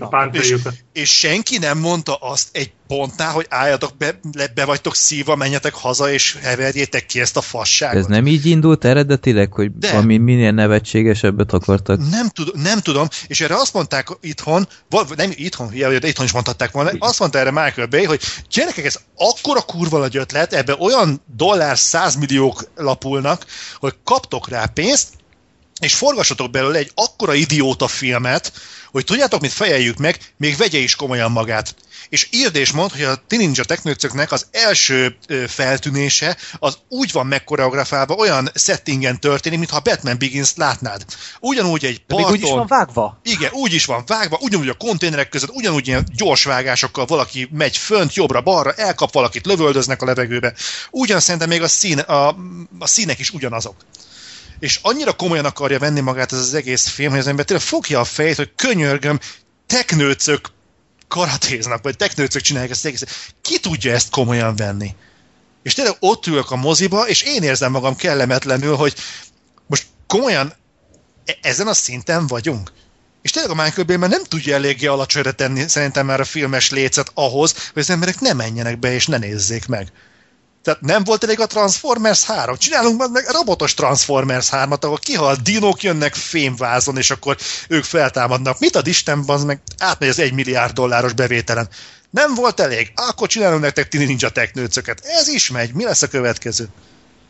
[0.01, 0.55] a és-
[0.93, 5.75] és senki nem mondta azt egy pontnál, hogy álljatok be, le, be vagytok szívva, menjetek
[5.75, 7.97] haza, és heverjétek ki ezt a fasságot.
[7.97, 9.91] Ez nem így indult eredetileg, hogy De.
[9.91, 12.11] valami minél nevetségesebbet akartak?
[12.11, 15.71] Nem, tud, nem tudom, és erre azt mondták itthon, val- nem itthon,
[16.01, 18.21] de itthon is mondhatták volna, azt mondta erre Michael Bay, hogy
[18.51, 23.47] gyerekek, ez akkora kurva nagy ötlet, ebbe olyan dollár százmilliók lapulnak,
[23.79, 25.09] hogy kaptok rá pénzt,
[25.81, 28.53] és forgassatok belőle egy akkora idióta filmet,
[28.91, 31.75] hogy tudjátok, mit fejeljük meg, még vegye is komolyan magát.
[32.11, 35.17] És írd és mond, hogy a Teen Ninja teknőcöknek az első
[35.47, 41.05] feltűnése az úgy van megkoreografálva, olyan settingen történik, mintha Batman Begins-t látnád.
[41.41, 43.21] Ugyanúgy egy De még parton, úgy is van vágva.
[43.23, 47.77] igen, úgy is van vágva, ugyanúgy a konténerek között, ugyanúgy ilyen gyors vágásokkal valaki megy
[47.77, 50.55] fönt, jobbra-balra, elkap valakit, lövöldöznek a levegőbe.
[50.91, 52.29] Ugyan szerintem még a, szín, a,
[52.79, 53.77] a színek is ugyanazok.
[54.59, 58.01] És annyira komolyan akarja venni magát ez az egész film, hogy az ember tényleg fogja
[58.01, 59.21] a fejét, hogy könyörgöm,
[59.67, 60.49] teknőcök
[61.11, 63.11] karatéznak, vagy teknőcök csinálják ezt egészet.
[63.43, 64.95] Ki tudja ezt komolyan venni?
[65.63, 68.95] És tényleg ott ülök a moziba, és én érzem magam kellemetlenül, hogy
[69.67, 70.55] most komolyan
[71.25, 72.73] e- ezen a szinten vagyunk.
[73.23, 76.71] És tényleg a Michael Bay már nem tudja eléggé alacsonyra tenni szerintem már a filmes
[76.71, 79.93] lécet ahhoz, hogy az emberek ne menjenek be és ne nézzék meg.
[80.63, 82.57] Tehát nem volt elég a Transformers 3?
[82.57, 87.37] Csinálunk meg robotos Transformers 3-at, ahol kihalt dinók jönnek fémvázon, és akkor
[87.69, 88.59] ők feltámadnak.
[88.59, 91.69] Mit ad Isten, az meg átmegy az egy milliárd dolláros bevételen.
[92.11, 92.93] Nem volt elég?
[92.95, 95.01] Akkor csinálunk nektek Tini Ninja teknőcöket.
[95.05, 95.73] Ez is megy.
[95.73, 96.69] Mi lesz a következő?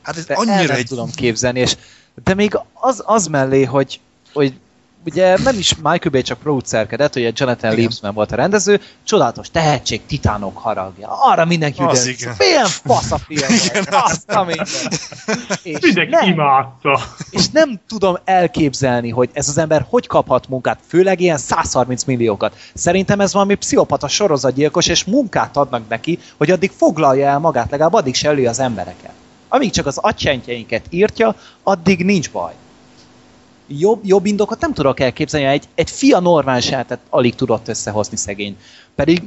[0.03, 0.87] Hát ez De annyira egy...
[0.87, 1.77] tudom képzelni, és
[2.25, 4.01] de még az, az mellé, hogy,
[4.33, 4.55] hogy
[5.05, 7.75] ugye nem is Michael Bay csak producerkedett, ugye Jonathan Igen.
[7.81, 11.09] Liebsman volt a rendező, csodálatos tehetség, titánok haragja.
[11.23, 12.15] Arra mindenki Az üdön.
[12.19, 12.35] igen.
[12.39, 13.85] Milyen fasz a film Igen.
[13.91, 14.67] Azt a minden.
[15.63, 17.01] És Mindenki nem, imádta.
[17.31, 22.55] és nem tudom elképzelni, hogy ez az ember hogy kaphat munkát, főleg ilyen 130 milliókat.
[22.75, 27.95] Szerintem ez valami pszichopata sorozatgyilkos, és munkát adnak neki, hogy addig foglalja el magát, legalább
[27.95, 29.13] addig se öli az embereket.
[29.49, 32.53] Amíg csak az atyentjeinket írtja, addig nincs baj.
[33.79, 38.57] Jobb, jobb indokot nem tudok elképzelni, egy, egy fia normális életet alig tudott összehozni szegény.
[38.95, 39.23] Pedig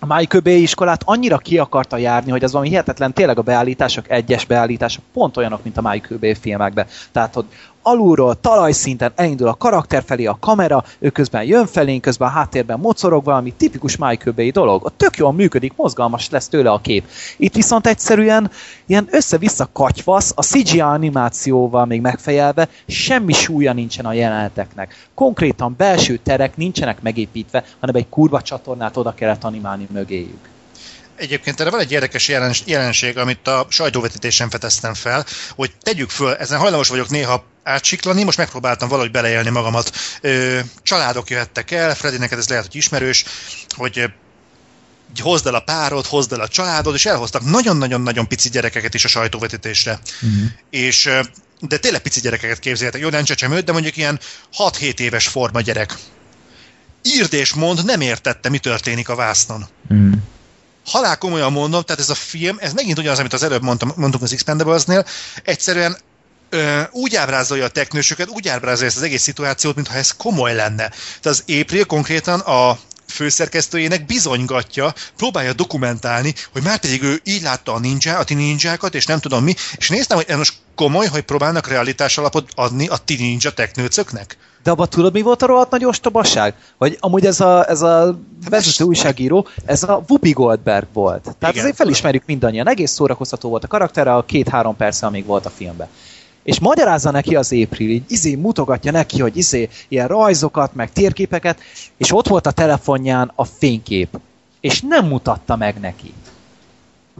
[0.00, 4.10] a Michael Bay iskolát annyira ki akarta járni, hogy az valami hihetetlen, tényleg a beállítások,
[4.10, 6.86] egyes beállítások pont olyanok, mint a Michael Bay filmekben.
[7.12, 7.44] Tehát, hogy
[7.86, 12.78] alulról, talajszinten elindul a karakter felé a kamera, ő közben jön felénk, közben a háttérben
[12.78, 14.84] mocorog valami tipikus Michael Bay dolog.
[14.84, 17.04] Ott tök jól működik, mozgalmas lesz tőle a kép.
[17.36, 18.50] Itt viszont egyszerűen
[18.86, 25.08] ilyen össze-vissza katyvasz, a CGI animációval még megfejelve, semmi súlya nincsen a jeleneteknek.
[25.14, 30.55] Konkrétan belső terek nincsenek megépítve, hanem egy kurva csatornát oda kellett animálni mögéjük.
[31.16, 36.34] Egyébként erre van egy érdekes jelens, jelenség, amit a sajtóvetítésen feteztem fel, hogy tegyük föl,
[36.34, 39.92] ezen hajlamos vagyok néha átsiklani, most megpróbáltam valahogy beleélni magamat.
[40.20, 43.24] Ö, családok jöhettek el, Freddy, neked ez lehet, hogy ismerős,
[43.76, 44.10] hogy
[45.10, 49.04] így hozd el a párod, hozd el a családod, és elhoztak nagyon-nagyon-nagyon pici gyerekeket is
[49.04, 50.00] a sajtóvetítésre.
[50.20, 50.44] Mhm.
[50.70, 51.10] És,
[51.60, 54.20] de tényleg pici gyerekeket képzeljetek, jó, nem csecsemőt, de mondjuk ilyen
[54.56, 55.94] 6-7 éves forma gyerek.
[57.02, 59.66] írd és mond, nem értette, mi történik a vásznon.
[59.94, 60.12] Mm.
[60.96, 64.22] Halál komolyan mondom, tehát ez a film, ez megint ugyanaz, amit az előbb mondtam, mondtunk
[64.22, 65.06] az Expendables-nél,
[65.44, 65.96] egyszerűen
[66.50, 70.88] ö, úgy ábrázolja a teknősöket, úgy ábrázolja ezt az egész szituációt, mintha ez komoly lenne.
[71.20, 72.78] Tehát az April konkrétan a
[73.08, 78.94] főszerkesztőjének bizonygatja, próbálja dokumentálni, hogy már pedig ő így látta a ninja, a ti ninjákat,
[78.94, 82.96] és nem tudom mi, és néztem, hogy most komoly, hogy próbálnak realitás alapot adni a
[82.96, 84.36] ti ninja teknőcöknek.
[84.66, 86.54] De abban tudod, mi volt a rohadt nagy ostobaság?
[86.78, 88.18] Hogy amúgy ez a, ez a
[88.50, 91.22] vezető újságíró, ez a Whoopi Goldberg volt.
[91.22, 92.68] Tehát Igen, azért felismerjük mindannyian.
[92.68, 95.88] Egész szórakoztató volt a karaktere a két-három perce, amíg volt a filmben.
[96.42, 101.58] És magyarázza neki az April, így izé mutogatja neki, hogy izé ilyen rajzokat, meg térképeket,
[101.96, 104.18] és ott volt a telefonján a fénykép.
[104.60, 106.12] És nem mutatta meg neki.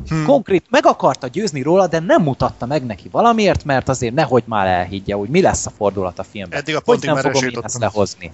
[0.09, 0.24] Hmm.
[0.24, 4.66] Konkrét, meg akarta győzni róla, de nem mutatta meg neki valamiért, mert azért nehogy már
[4.66, 6.59] elhiggye, hogy mi lesz a fordulat a filmben.
[6.59, 8.32] Eddig a hogy pontig nem már fogom én ezt lehozni.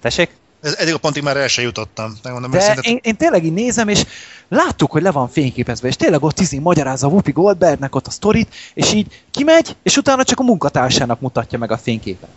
[0.00, 0.36] Tessék?
[0.60, 2.14] Ez, eddig a pontig már el sem jutottam.
[2.22, 4.04] Megmondom De én, én tényleg így nézem, és
[4.48, 8.54] láttuk, hogy le van fényképezve, és tényleg ott izé magyarázza Whoopi Goldbergnek ott a sztorit,
[8.74, 12.28] és így kimegy, és utána csak a munkatársának mutatja meg a fényképet.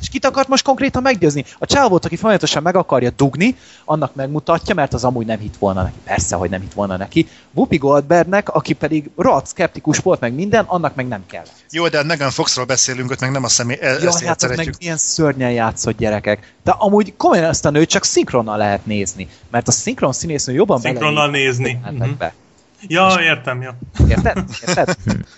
[0.00, 1.44] És kit akart most konkrétan meggyőzni?
[1.58, 5.82] A csávót, aki folyamatosan meg akarja dugni, annak megmutatja, mert az amúgy nem hitt volna
[5.82, 6.00] neki.
[6.04, 7.28] Persze, hogy nem hitt volna neki.
[7.54, 11.44] Whoopi Goldbergnek, aki pedig rohadt szkeptikus volt meg minden, annak meg nem kell.
[11.70, 14.56] Jó, de hát Megan Foxról beszélünk, ott meg nem a személy, e- Ja, ezt hát
[14.56, 16.54] meg milyen szörnyen játszott gyerekek.
[16.64, 20.80] De amúgy komolyan ezt a nőt csak szinkronnal lehet nézni, mert a szinkron színésznő jobban
[20.80, 22.18] Szinkronnal beleillik a nézni.
[22.86, 23.76] Ja, értem, ja.
[24.08, 24.44] Érted?
[24.66, 24.96] Érted?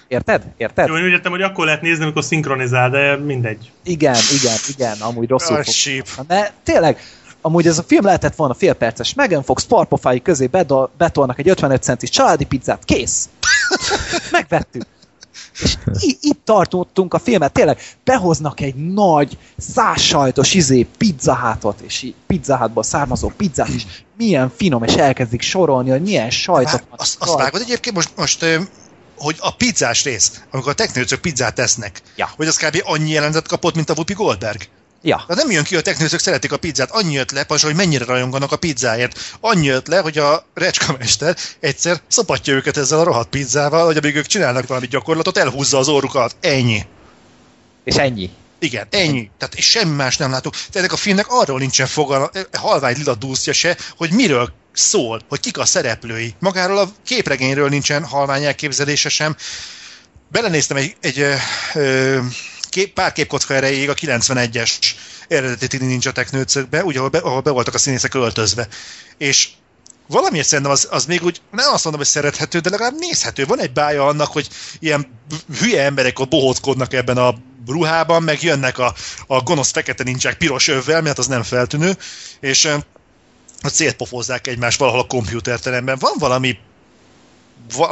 [0.09, 0.43] Érted?
[0.57, 0.89] Érted?
[0.89, 3.71] Jó, én úgy értem, hogy akkor lehet nézni, amikor szinkronizál, de mindegy.
[3.85, 5.65] Igen, igen, igen, amúgy rosszul Ah,
[6.05, 6.27] fog.
[6.27, 6.99] De tényleg,
[7.41, 9.15] amúgy ez a film lehetett volna fél perces.
[9.15, 13.29] Megan Fox parpofái közé bedol, betolnak egy 55 centis családi pizzát, kész!
[14.31, 14.83] Megvettük.
[15.61, 15.77] És
[16.21, 23.69] itt tartottunk a filmet, tényleg behoznak egy nagy, százsajtos izé pizzahátot, és pizzahátból származó pizzát
[23.69, 26.99] is, milyen finom, és elkezdik sorolni, hogy milyen sajtok Vár, van.
[26.99, 28.45] azt, azt vágod egyébként most, most
[29.17, 32.31] hogy a pizzás rész, amikor a technőcök pizzát tesznek, Ja.
[32.37, 32.81] hogy az kb.
[32.85, 34.69] annyi jelenetet kapott, mint a Whoopi Goldberg.
[35.05, 37.77] Ja, Hát nem jön ki, a technőcök szeretik a pizzát, annyi jött le, pasra, hogy
[37.77, 39.37] mennyire rajonganak a pizzáért.
[39.41, 44.17] Annyi jött le, hogy a recskamester egyszer szopatja őket ezzel a rohadt pizzával, hogy amíg
[44.17, 46.37] ők csinálnak valami gyakorlatot, elhúzza az orrukat.
[46.41, 46.83] Ennyi.
[47.85, 48.31] és ennyi.
[48.59, 49.31] Igen, ennyi.
[49.39, 50.53] Tehát és semmi más nem látok.
[50.53, 55.41] Tehát ennek a filmnek arról nincsen fogalma, halvány lila dúszja se, hogy miről szól, hogy
[55.41, 56.35] kik a szereplői.
[56.39, 59.37] Magáról a képregényről nincsen halvány elképzelése sem.
[60.29, 61.35] Belenéztem egy, egy ö,
[61.75, 62.19] ö,
[62.73, 64.73] kép, pár képkocka erejéig a 91-es
[65.29, 68.69] eredeti Ninja Technőcökbe, úgy, ahol be, ahol be voltak a színészek öltözve.
[69.19, 69.49] És
[70.07, 73.47] valamiért szerintem az, az még úgy, nem azt mondom, hogy szerethető, de legalább nézhető.
[73.47, 75.19] Van egy bája annak, hogy ilyen
[75.59, 77.35] hülye emberek ott bohóckodnak ebben a
[77.67, 78.95] ruhában, meg jönnek a,
[79.27, 81.97] a gonosz fekete nincsák piros övvel, mert az nem feltűnő,
[82.41, 82.77] és ö,
[83.61, 85.99] hogy szétpofozzák egymást valahol a kompjúterteremben.
[85.99, 86.72] Van valami va-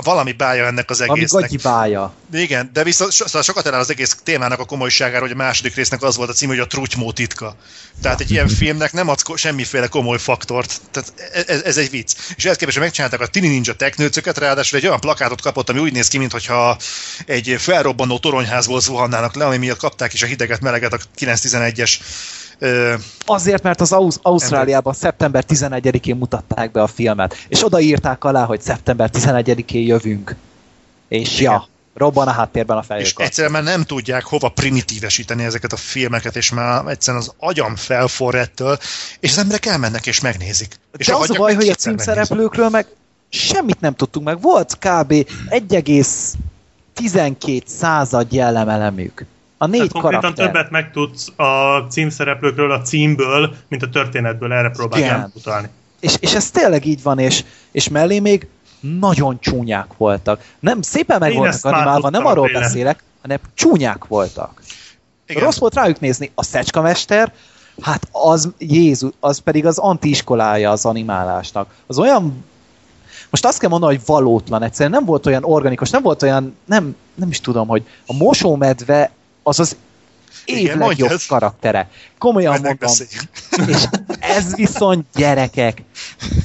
[0.02, 1.42] valami bája ennek az egésznek.
[1.42, 2.12] gagyi bája.
[2.32, 5.74] Igen, de viszont so, szóval sokat elál az egész témának a komolyságára, hogy a második
[5.74, 7.56] résznek az volt a cím, hogy a trutymó titka.
[8.02, 10.80] Tehát egy ilyen filmnek nem adsz semmiféle komoly faktort.
[10.90, 12.12] Tehát e- ez, ez egy vicc.
[12.36, 15.92] És ehhez képest megcsinálták a Tini Ninja teknőcöket, ráadásul egy olyan plakátot kapott, ami úgy
[15.92, 16.76] néz ki, mintha
[17.26, 22.04] egy felrobbanó toronyházból zuhannának le, ami miatt kapták is a hideget, meleget a 911-es ö,
[23.26, 28.60] Azért, mert az Ausz- Ausztráliában szeptember 11-én mutatták be a filmet, és odaírták alá, hogy
[28.60, 30.36] szeptember 11-én jövünk.
[31.08, 31.52] És Igen.
[31.52, 33.24] ja, robban a háttérben a és fejőkar.
[33.24, 38.34] egyszerűen már nem tudják hova primitívesíteni ezeket a filmeket, és már egyszerűen az agyam felforr
[38.34, 38.78] ettől,
[39.20, 40.74] és az emberek elmennek és megnézik.
[40.96, 42.86] És De az a baj, hogy a címszereplőkről meg
[43.28, 44.40] semmit nem tudtunk meg.
[44.40, 45.12] Volt kb.
[45.12, 49.24] 1,12 század jellemelemük.
[49.62, 50.46] A négy Tehát konkrétan karakter.
[50.46, 55.68] többet megtudsz a címszereplőkről, a címből, mint a történetből, erre próbálják utalni.
[56.00, 58.46] És, és ez tényleg így van, és, és mellé még
[58.80, 60.42] nagyon csúnyák voltak.
[60.60, 62.62] Nem, szépen meg Én voltak animálva, nem arról trailer.
[62.62, 64.62] beszélek, hanem csúnyák voltak.
[65.26, 65.42] Igen.
[65.42, 66.30] Rossz volt rájuk nézni.
[66.34, 67.32] A Szecskamester,
[67.80, 71.74] hát az Jézus, az pedig az antiiskolája az animálásnak.
[71.86, 72.44] Az olyan
[73.30, 76.96] most azt kell mondani, hogy valótlan egyszerűen, nem volt olyan organikus, nem volt olyan, nem,
[77.14, 79.10] nem is tudom, hogy a mosómedve
[79.50, 79.76] az az
[80.44, 81.26] év Igen, legjobb mondjad.
[81.28, 81.88] karaktere.
[82.18, 82.96] Komolyan Majd mondom.
[83.68, 83.84] És
[84.20, 85.82] ez viszont gyerekek.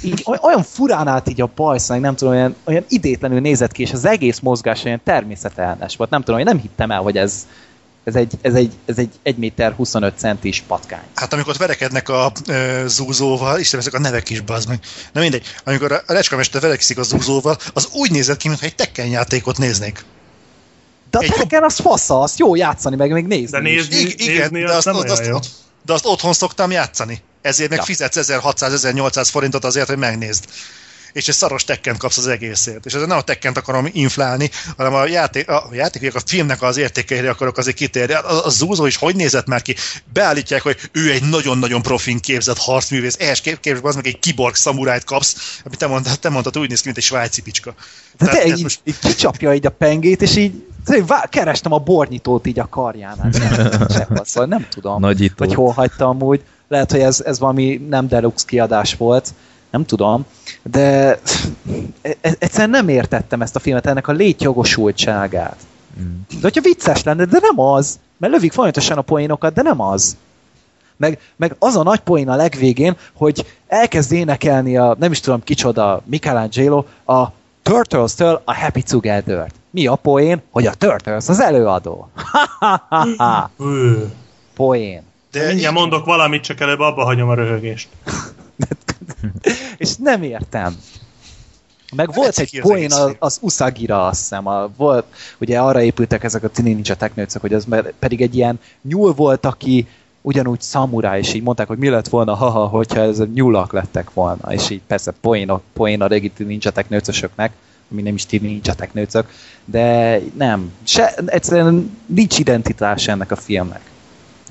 [0.02, 3.72] Így, oly- olyan furán állt így a bajsz, meg nem tudom, olyan, olyan idétlenül nézett
[3.72, 6.10] ki, és az egész mozgás olyan természetellenes volt.
[6.10, 7.48] Nem tudom, én nem hittem el, hogy ez,
[8.04, 11.04] ez egy, ez egy, ez egy 1 méter 25 centis patkány.
[11.16, 14.80] Hát amikor ott verekednek a ö, zúzóval, Isten, ezek a nevek is, bazd meg.
[15.12, 19.08] Na mindegy, amikor a recskamester verekszik a zúzóval, az úgy nézett ki, mintha egy tekken
[19.08, 20.06] játékot néznék.
[21.20, 23.88] De a Egy- Tekken az fasza, azt jó játszani, meg még nézni De is.
[23.88, 25.36] nézni, Igen, igen, nézni de azt azt, nem azt, olyan azt, jó.
[25.36, 25.50] azt
[25.86, 27.22] de azt otthon szoktam játszani.
[27.42, 27.84] Ezért meg Ja.
[27.86, 30.46] fizetsz 1600-1800 forintot azért, hogy megnézd.
[31.16, 32.86] És egy szaros tekkent kapsz az egészért.
[32.86, 36.78] És ezzel nem a tekkent akarom inflálni, hanem a játék, a játék, a filmnek az
[36.78, 38.14] értékeire akarok azért kitérni.
[38.14, 39.76] A, a Zúzó is hogy nézett már ki?
[40.14, 43.16] Beállítják, hogy ő egy nagyon-nagyon profin képzett harcművész.
[43.20, 46.70] Ehhez kép, képzeld, az meg egy kiborg szamurájt kapsz, amit te mondtad, te mondtad, úgy
[46.70, 47.74] néz ki, mint egy svájci picska.
[48.18, 50.64] De Tehát te így, most- így kicsapja így a pengét, és így
[51.30, 53.30] kerestem a bornyitót így a karjánál.
[53.30, 55.46] Nem, szóval nem tudom, Nagyító.
[55.46, 56.44] hogy hol hagyta amúgy.
[56.68, 59.34] Lehet, hogy ez, ez valami nem deluxe kiadás volt,
[59.76, 60.26] nem tudom,
[60.64, 61.20] de
[62.02, 65.58] e- egyszerűen nem értettem ezt a filmet, ennek a létjogosultságát.
[66.02, 66.16] Mm.
[66.30, 70.18] De hogyha vicces lenne, de nem az, mert lövik folyamatosan a poénokat, de nem az.
[70.98, 75.44] Meg, meg az a nagy poén a legvégén, hogy elkezd énekelni a, nem is tudom
[75.44, 77.26] kicsoda, Michelangelo, a
[77.64, 79.54] Turtles-től a Happy Together-t.
[79.70, 80.42] Mi a poén?
[80.52, 82.10] Hogy a Turtles az előadó.
[84.56, 85.02] Poén.
[85.32, 87.88] De mindjárt mondok valamit, csak előbb abba hagyom a röhögést.
[89.78, 90.76] És nem értem.
[91.96, 94.48] Meg volt Tetszik egy poén az, az Usagira, azt hiszem.
[94.48, 95.06] A, volt,
[95.38, 97.68] ugye arra épültek ezek a Tini Ninja Teknőcök, hogy az
[98.00, 99.88] pedig egy ilyen nyúl volt, aki
[100.22, 104.14] ugyanúgy szamurá, és így mondták, hogy mi lett volna, haha, hogyha ez a nyulak lettek
[104.14, 104.54] volna.
[104.54, 107.52] És így persze poén a, poén a régi Tini Ninja Teknőcösöknek,
[107.92, 109.30] ami nem is Tini Ninja Teknőcök,
[109.66, 110.72] de nem.
[110.84, 113.82] Se, egyszerűen nincs identitás ennek a filmnek.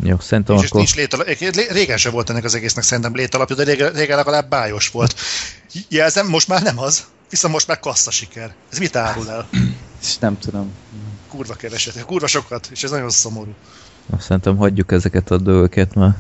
[0.02, 0.80] Jó, szerintem És, és akkor...
[0.80, 1.26] nincs létalap,
[1.70, 5.14] régen sem volt ennek az egésznek szerintem létalapja, de régen, régen legalább bájos volt.
[5.88, 8.54] Jelzem, most már nem az, viszont most már kassza siker.
[8.72, 9.48] Ez mit árul el?
[10.02, 10.72] És nem tudom.
[11.28, 13.54] Kurva keveset, kurva sokat, és ez nagyon szomorú.
[14.18, 16.16] Szerintem hagyjuk ezeket a dolgokat, mert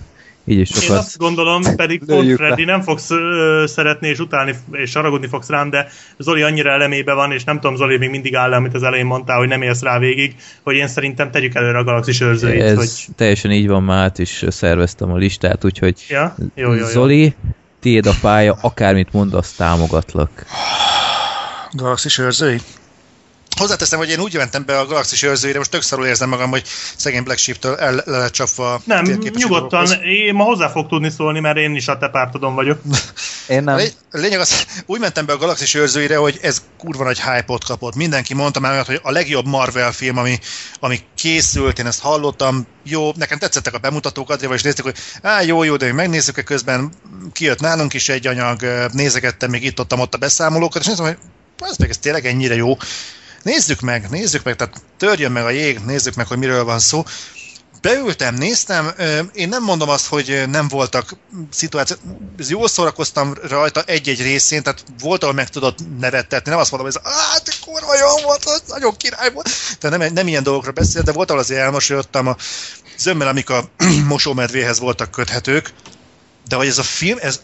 [0.46, 0.98] így is Én sokat...
[0.98, 2.34] azt gondolom, pedig pont.
[2.34, 5.88] Freddy nem fogsz ö, szeretni és utálni és haragudni fogsz rám, de
[6.18, 9.06] Zoli annyira elemébe van, és nem tudom, Zoli még mindig áll le, amit az elején
[9.06, 12.76] mondtál, hogy nem élsz rá végig, hogy én szerintem tegyük előre a galaxis őrzőit, Ez
[12.76, 13.14] hogy...
[13.16, 16.34] teljesen így van, már át is szerveztem a listát, úgyhogy Ja?
[16.54, 16.86] Jó, jó, jó.
[16.86, 17.34] Zoli,
[17.80, 20.46] tiéd a pálya, akármit mondasz, támogatlak.
[21.72, 22.60] Galaxis őrzői?
[23.58, 26.62] Hozzáteszem, hogy én úgy mentem be a Galaxis őrzőire, most tök szarul érzem magam, hogy
[26.96, 29.98] szegény Black Sheep-től el lett csapva Nem, nyugodtan, dolgokhoz.
[30.02, 32.80] én ma hozzá fog tudni szólni, mert én is a te pártodon vagyok.
[33.48, 33.74] Én nem.
[33.74, 37.20] A lény- a lényeg az, úgy mentem be a Galaxis őrzőire, hogy ez kurva nagy
[37.20, 37.94] hype-ot kapott.
[37.94, 40.38] Mindenki mondta már, olyat, hogy a legjobb Marvel film, ami,
[40.80, 45.42] ami készült, én ezt hallottam, jó, nekem tetszettek a bemutatók, Adriával is néztük, hogy á,
[45.42, 46.92] jó, jó, de még megnézzük-e közben,
[47.32, 48.60] kijött nálunk is egy anyag,
[48.92, 51.16] nézegettem még itt ott, ott a beszámolókat, és néztem, hogy
[51.58, 52.76] ez meg ez tényleg ennyire jó.
[53.44, 57.04] Nézzük meg, nézzük meg, tehát törjön meg a jég, nézzük meg, hogy miről van szó.
[57.80, 58.94] Beültem, néztem,
[59.32, 61.16] én nem mondom azt, hogy nem voltak
[61.50, 61.98] szituációk,
[62.48, 67.12] jól szórakoztam rajta egy-egy részén, tehát volt, ahol meg tudod nevettetni, nem azt mondom, hogy
[67.44, 69.48] de kurva jó volt, az nagyon király volt,
[69.78, 72.36] tehát nem, nem ilyen dolgokra beszél, de volt, ahol azért elmosolyodtam, a
[72.98, 73.70] zömmel, amik a
[74.06, 75.72] mosómedvéhez voltak köthetők,
[76.48, 77.40] de hogy ez a film, ez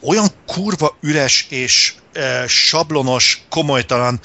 [0.00, 4.20] olyan kurva üres és e, sablonos, komolytalan.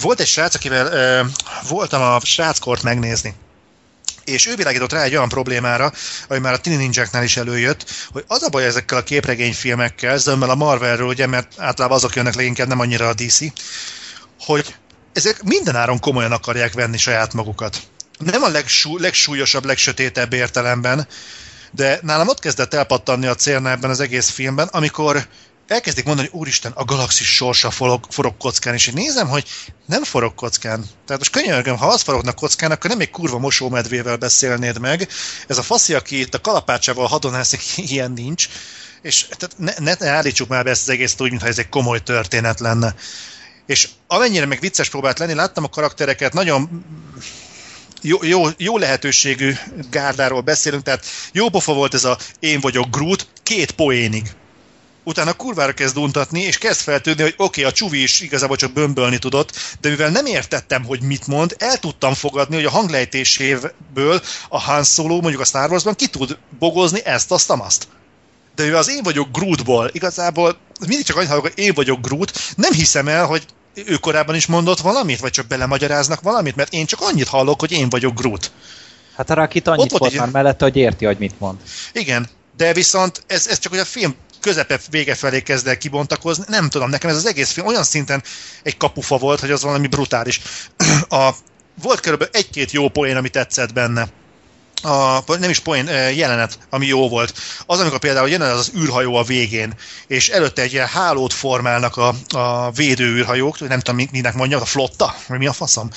[0.00, 1.26] Volt egy srác, akivel e,
[1.68, 3.34] voltam a sráckort megnézni,
[4.24, 5.92] és ő világított rá egy olyan problémára,
[6.28, 10.50] ami már a Tini Ninjáknál is előjött, hogy az a baj ezekkel a képregényfilmekkel, zömmel
[10.50, 13.38] a Marvelről, ugye, mert általában azok jönnek leginkább, nem annyira a DC,
[14.40, 14.74] hogy
[15.12, 17.78] ezek mindenáron komolyan akarják venni saját magukat.
[18.18, 21.06] Nem a legsú, legsúlyosabb, legsötétebb értelemben,
[21.70, 25.26] de nálam ott kezdett elpattanni a célna ebben az egész filmben, amikor
[25.70, 29.44] elkezdik mondani, hogy úristen, a galaxis sorsa forog, forog kockán, és én nézem, hogy
[29.86, 30.84] nem forog kockán.
[31.06, 35.08] Tehát most könyörgöm, ha az forognak kockán, akkor nem egy kurva mosómedvével beszélnéd meg.
[35.46, 37.60] Ez a faszi, aki itt a kalapácsával hadonászik,
[37.90, 38.48] ilyen nincs.
[39.02, 42.02] És tehát ne, ne állítsuk már be ezt az egészet úgy, mintha ez egy komoly
[42.02, 42.94] történet lenne.
[43.66, 46.84] És amennyire meg vicces próbált lenni, láttam a karaktereket, nagyon
[48.02, 49.54] jó, jó, jó lehetőségű
[49.90, 54.30] gárdáról beszélünk, tehát jó pofa volt ez a én vagyok Groot, két poénig.
[55.04, 58.72] Utána kurvára kezd untatni, és kezd feltűnni, hogy oké, okay, a csuvi is igazából csak
[58.72, 64.20] bömbölni tudott, de mivel nem értettem, hogy mit mond, el tudtam fogadni, hogy a hanglejtéséből
[64.48, 67.88] a Han Solo, mondjuk a Star Warsban ki tud bogozni ezt, azt, azt.
[68.54, 70.56] De mivel az én vagyok Grootból, igazából
[70.86, 73.44] mindig csak annyit hallok, hogy én vagyok Groot, nem hiszem el, hogy
[73.74, 77.72] ő korábban is mondott valamit, vagy csak belemagyaráznak valamit, mert én csak annyit hallok, hogy
[77.72, 78.52] én vagyok Groot.
[79.16, 81.58] Hát a Rakit annyit Ott volt volt egy- már mellette, hogy érti, hogy mit mond.
[81.92, 86.44] Igen, de viszont ez, ez csak hogy a film közepe vége felé kezd el kibontakozni.
[86.48, 88.22] Nem tudom, nekem ez az egész film olyan szinten
[88.62, 90.40] egy kapufa volt, hogy az valami brutális.
[91.08, 91.30] A,
[91.82, 94.08] volt körülbelül egy-két jó poén, ami tetszett benne.
[94.82, 97.34] A, nem is poén, eh, jelenet, ami jó volt.
[97.66, 99.74] Az, amikor például jön az az űrhajó a végén,
[100.06, 104.60] és előtte egy ilyen hálót formálnak a, a védő űrhajók, nem tudom, mi- minek mondja,
[104.60, 105.90] a flotta, vagy mi a faszom.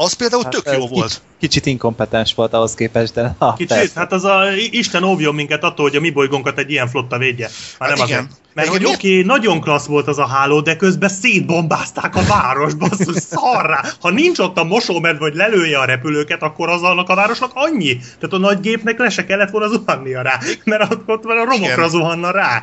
[0.00, 1.22] Az például hát tök jó kicsit, volt.
[1.40, 3.92] Kicsit inkompetens volt ahhoz képest, de ha, Kicsit, persze.
[3.94, 7.48] hát az a Isten óvjon minket attól, hogy a mi bolygónkat egy ilyen flotta védje.
[7.78, 8.18] Már Hát nem igen.
[8.18, 8.40] azért.
[8.54, 12.74] Mert hogy oké, okay, nagyon klassz volt az a háló, de közben szétbombázták a város,
[12.74, 13.84] basszus, szarrá.
[14.00, 17.96] Ha nincs ott a mosómedve, hogy lelője a repülőket, akkor az annak a városnak annyi.
[17.96, 21.44] Tehát a nagy gépnek le se kellett volna zuhannia rá, mert ott, ott már a
[21.44, 21.88] romokra Igen.
[21.88, 22.62] zuhanna rá.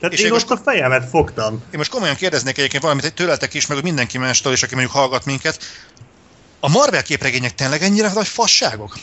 [0.00, 1.52] Tehát És én én most most- a fejemet fogtam.
[1.54, 5.24] Én most komolyan kérdeznék egyébként valamit tőletek is, meg mindenki mástól is, aki mondjuk hallgat
[5.24, 5.58] minket.
[6.66, 8.98] A Marvel képregények tényleg ennyire nagy fasságok?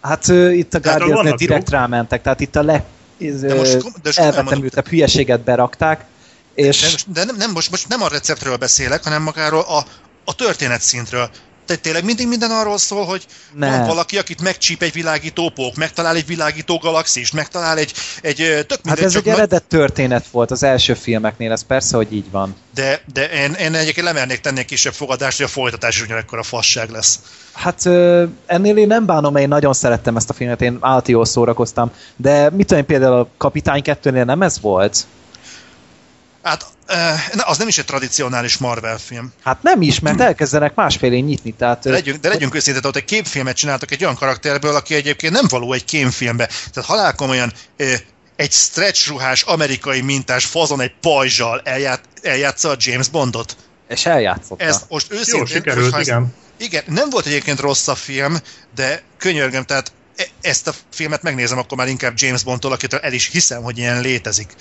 [0.00, 1.80] Hát ö, itt a Hát, guardians direkt jók.
[1.80, 2.62] rámentek, tehát itt a
[3.20, 6.04] ez, De most de hülyeséget berakták,
[6.54, 9.84] és De, de nem, nem, most, most nem a receptről beszélek, hanem magáról a,
[10.24, 11.30] a történet szintről.
[11.66, 13.70] Tehát tényleg mindig minden arról szól, hogy Nem.
[13.70, 18.70] van valaki, akit megcsíp egy világító pók, megtalál egy világító galaxist, megtalál egy, egy tök
[18.70, 22.56] hát mindegy, ez egy eredet történet volt az első filmeknél, ez persze, hogy így van.
[22.74, 26.38] De, de én, én egyébként lemernék tenni egy kisebb fogadást, hogy a folytatás is ugyanekkor
[26.38, 27.20] a fasság lesz.
[27.52, 27.86] Hát
[28.46, 32.50] ennél én nem bánom, én nagyon szerettem ezt a filmet, én állati jól szórakoztam, de
[32.50, 35.06] mit tudom én, például a Kapitány 2-nél nem ez volt?
[36.44, 36.66] Hát
[37.36, 39.32] az nem is egy tradicionális Marvel film.
[39.44, 41.82] Hát nem is, mert elkezdenek másfélén nyitni, tehát...
[41.82, 45.44] De legyünk, de legyünk őszintén, ott egy képfilmet csináltak egy olyan karakterből, aki egyébként nem
[45.48, 46.46] való egy kémfilmbe.
[46.46, 47.52] Tehát halálkomolyan
[48.36, 53.56] egy stretch ruhás, amerikai mintás fazon egy pajzsal elját, eljátsza a James Bondot.
[53.88, 54.64] És eljátszotta.
[54.64, 55.38] Ezt most őszintén...
[55.38, 56.34] Jó, sikerült, ezt- igen.
[56.56, 58.36] Igen, nem volt egyébként rossz a film,
[58.74, 63.12] de könyörgöm, tehát e- ezt a filmet megnézem, akkor már inkább James Bondtól, akitől el
[63.12, 64.52] is hiszem, hogy ilyen létezik.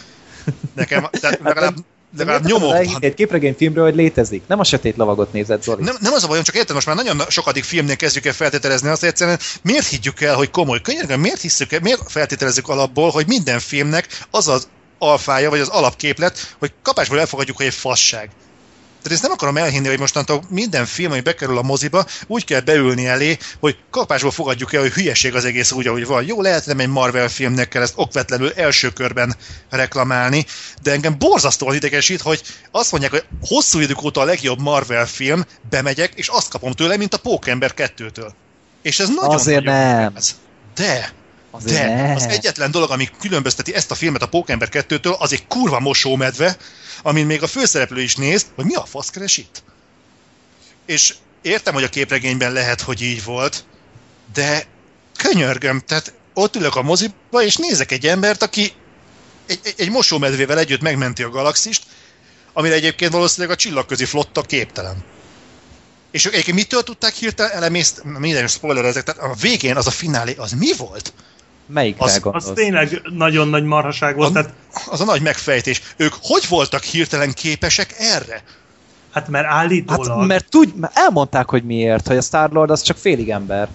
[0.73, 1.75] Nekem, tehát legalább,
[2.17, 2.97] legalább nyomok van.
[2.99, 4.41] Egy képregényfilmről, hogy létezik.
[4.47, 5.83] Nem a sötét lavagot nézett, Zoli.
[5.83, 8.89] Nem, nem az a bajom, csak érted, most már nagyon sokadik filmnél kezdjük el feltételezni
[8.89, 13.09] azt, hogy egyszerűen miért higgyük el, hogy komoly könyörgöm, miért hiszük el, miért feltételezzük alapból,
[13.09, 14.67] hogy minden filmnek az az
[14.97, 18.29] alfája, vagy az alapképlet, hogy kapásból elfogadjuk, hogy egy fasság.
[19.03, 22.59] Tehát ezt nem akarom elhinni, hogy mostantól minden film, ami bekerül a moziba, úgy kell
[22.59, 26.25] beülni elé, hogy kapásból fogadjuk el, hogy hülyeség az egész úgy, ahogy van.
[26.25, 29.35] Jó, lehet, nem egy Marvel filmnek kell ezt okvetlenül első körben
[29.69, 30.45] reklamálni,
[30.81, 35.45] de engem borzasztóan idegesít, hogy azt mondják, hogy hosszú idők óta a legjobb Marvel film,
[35.69, 38.31] bemegyek, és azt kapom tőle, mint a Pókember 2-től.
[38.81, 40.13] És ez nagyon Azért nagyon nem.
[40.13, 40.35] gáz.
[40.75, 41.13] De,
[41.55, 42.13] Azért de ne.
[42.13, 46.57] az egyetlen dolog, ami különbözteti ezt a filmet a Pókember 2-től, az egy kurva mosómedve,
[47.01, 49.63] amin még a főszereplő is néz, hogy mi a fasz keres itt.
[50.85, 53.65] És értem, hogy a képregényben lehet, hogy így volt,
[54.33, 54.65] de
[55.17, 58.73] könyörgöm, tehát ott ülök a moziba, és nézek egy embert, aki
[59.47, 61.83] egy, egy, egy mosómedvével együtt megmenti a galaxist,
[62.53, 65.03] amire egyébként valószínűleg a csillagközi flotta képtelen.
[66.11, 69.91] És ők egyébként mitől tudták hirtelen elemészt, minden spoiler ezek, tehát a végén az a
[69.91, 71.13] finálé, az mi volt?
[71.65, 72.21] Melyikre az-?
[72.31, 74.29] Az tényleg nagyon nagy marhaság volt.
[74.29, 74.53] A- Tehát,
[74.89, 75.81] Az a nagy megfejtés.
[75.97, 78.43] Ők hogy voltak hirtelen képesek erre?
[79.13, 80.17] hát mert állítólag...
[80.19, 83.67] Hát, mert tudj, mert elmondták, hogy miért, hogy a Star-Lord az csak félig ember.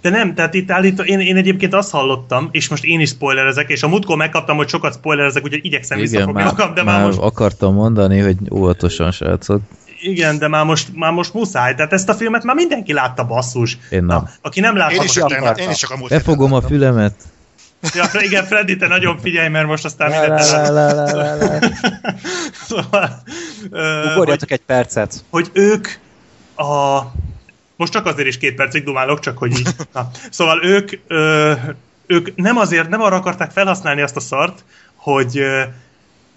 [0.00, 3.68] De nem, tehát itt állító, én, én egyébként azt hallottam, és most én is spoilerezek,
[3.68, 7.18] és a múltkor megkaptam, hogy sokat spoilerezek, úgyhogy igyekszem visszafogni magam, de már, már most,
[7.18, 9.60] akartam mondani, hogy óvatosan, srácok.
[10.10, 11.74] Igen, de már most, már most muszáj.
[11.74, 13.78] Tehát ezt a filmet már mindenki látta basszus.
[13.90, 14.16] Én nem.
[14.18, 15.62] Na, aki nem látta, Én is, akarta.
[15.62, 17.14] én is csak a múlt Befogom a fülemet.
[17.94, 20.42] Ja, igen, Freddy, te nagyon figyelj, mert most aztán mindent
[22.66, 23.22] szóval,
[24.12, 25.24] Ugorjatok egy percet.
[25.30, 25.88] hogy ők
[26.56, 27.00] a...
[27.76, 29.68] Most csak azért is két percig dumálok, csak hogy így.
[29.92, 30.10] Na.
[30.30, 31.52] Szóval ők, ö,
[32.06, 34.64] ők nem azért, nem arra akarták felhasználni azt a szart,
[34.94, 35.62] hogy ö,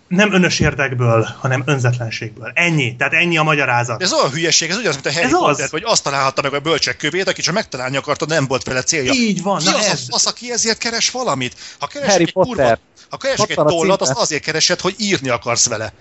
[0.08, 2.52] nem önös érdekből, hanem önzetlenségből.
[2.54, 2.96] Ennyi.
[2.96, 4.02] Tehát ennyi a magyarázat.
[4.02, 5.40] Ez olyan hülyeség, ez ugyanaz, mint a Harry Ez az.
[5.40, 8.82] Potter, hogy azt találhatta meg a bölcsek kövét, aki csak megtalálni akarta, nem volt vele
[8.84, 9.12] célja.
[9.14, 10.06] Így van, Ki na az, ez.
[10.10, 11.56] Az, aki ezért keres valamit?
[11.80, 12.56] Ha keresek Harry egy Potter.
[12.56, 12.80] kurva,
[13.10, 15.94] ha keresek egy tollat, azt azért keresed, hogy írni akarsz vele.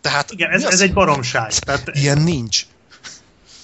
[0.00, 0.72] Tehát Igen, ez, az?
[0.72, 1.52] ez egy baromság.
[1.52, 2.62] Tehát, Ilyen nincs.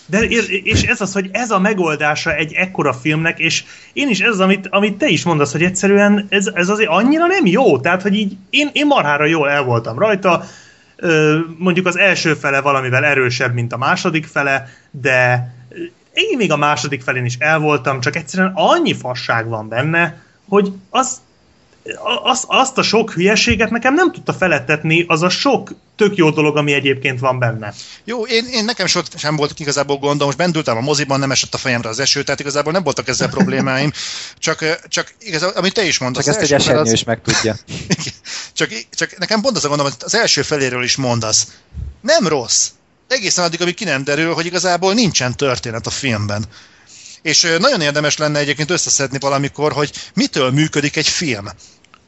[0.06, 0.18] De,
[0.62, 4.40] és ez az, hogy ez a megoldása egy ekkora filmnek, és én is ez az,
[4.40, 7.78] amit, amit te is mondasz, hogy egyszerűen ez, ez azért annyira nem jó.
[7.78, 10.44] Tehát, hogy így én, én marhára jól el voltam rajta,
[11.58, 15.50] mondjuk az első fele valamivel erősebb, mint a második fele, de
[16.12, 20.72] én még a második felén is el voltam, csak egyszerűen annyi fasság van benne, hogy
[20.90, 21.20] az,
[22.22, 26.56] az, azt a sok hülyeséget nekem nem tudta felettetni az a sok tök jó dolog,
[26.56, 27.74] ami egyébként van benne.
[28.04, 28.86] Jó, én, én nekem
[29.16, 32.40] sem volt igazából gondom, most bendültem a moziban, nem esett a fejemre az eső, tehát
[32.40, 33.92] igazából nem voltak ezzel problémáim,
[34.38, 37.56] csak, csak igazából, amit te is mondasz, Csak ezt egy esernyő az- is megtudja.
[38.52, 41.46] Csak, csak nekem pont az a gondom, hogy az első feléről is mondasz.
[42.00, 42.68] Nem rossz.
[43.08, 46.44] Egészen addig, amíg ki nem derül, hogy igazából nincsen történet a filmben.
[47.22, 51.48] És nagyon érdemes lenne egyébként összeszedni valamikor, hogy mitől működik egy film.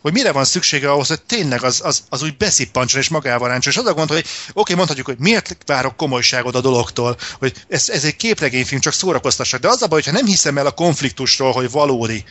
[0.02, 3.72] Hogy mire van szüksége ahhoz, hogy tényleg az, az, az úgy beszippancson és magával ráncson.
[3.72, 7.88] És az a gond, hogy oké, mondhatjuk, hogy miért várok komolyságot a dologtól, hogy ez,
[7.88, 9.60] ez egy képregényfilm, csak szórakoztassak.
[9.60, 12.24] De az a baj, hogyha nem hiszem el a konfliktusról, hogy valódi,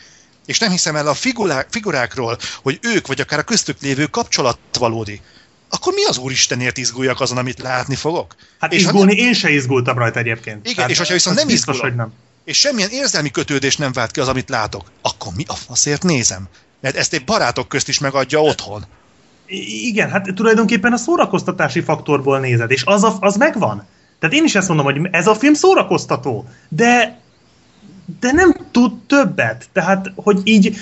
[0.46, 4.58] és nem hiszem el a figurák, figurákról, hogy ők, vagy akár a köztük lévő kapcsolat
[4.78, 5.20] valódi,
[5.70, 8.34] akkor mi az úristenért izguljak azon, amit látni fogok?
[8.58, 10.64] Hát és izgulni, nem, én se izgultam rajta egyébként.
[10.64, 12.12] Igen, Tehát és hogyha viszont nem biztos, izgulok, hogy nem.
[12.44, 16.48] és semmilyen érzelmi kötődés nem vált ki az, amit látok, akkor mi a faszért nézem?
[16.80, 18.84] Mert ezt egy barátok közt is megadja otthon.
[19.84, 23.86] Igen, hát tulajdonképpen a szórakoztatási faktorból nézed, és az, a, az megvan.
[24.18, 27.18] Tehát én is ezt mondom, hogy ez a film szórakoztató, de
[28.20, 29.68] de nem tud többet.
[29.72, 30.76] Tehát, hogy így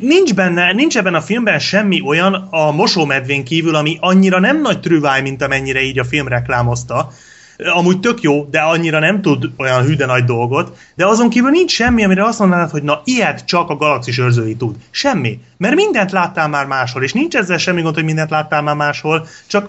[0.00, 4.80] nincs benne, nincs ebben a filmben semmi olyan a mosómedvén kívül, ami annyira nem nagy
[4.80, 7.12] trüváj, mint amennyire így a film reklámozta.
[7.58, 11.50] Amúgy tök jó, de annyira nem tud olyan hű de nagy dolgot, de azon kívül
[11.50, 14.76] nincs semmi, amire azt mondanád, hogy na, ilyet csak a galaxis őrzői tud.
[14.90, 15.40] Semmi.
[15.56, 19.26] Mert mindent láttál már máshol, és nincs ezzel semmi gond, hogy mindent láttál már máshol,
[19.46, 19.68] csak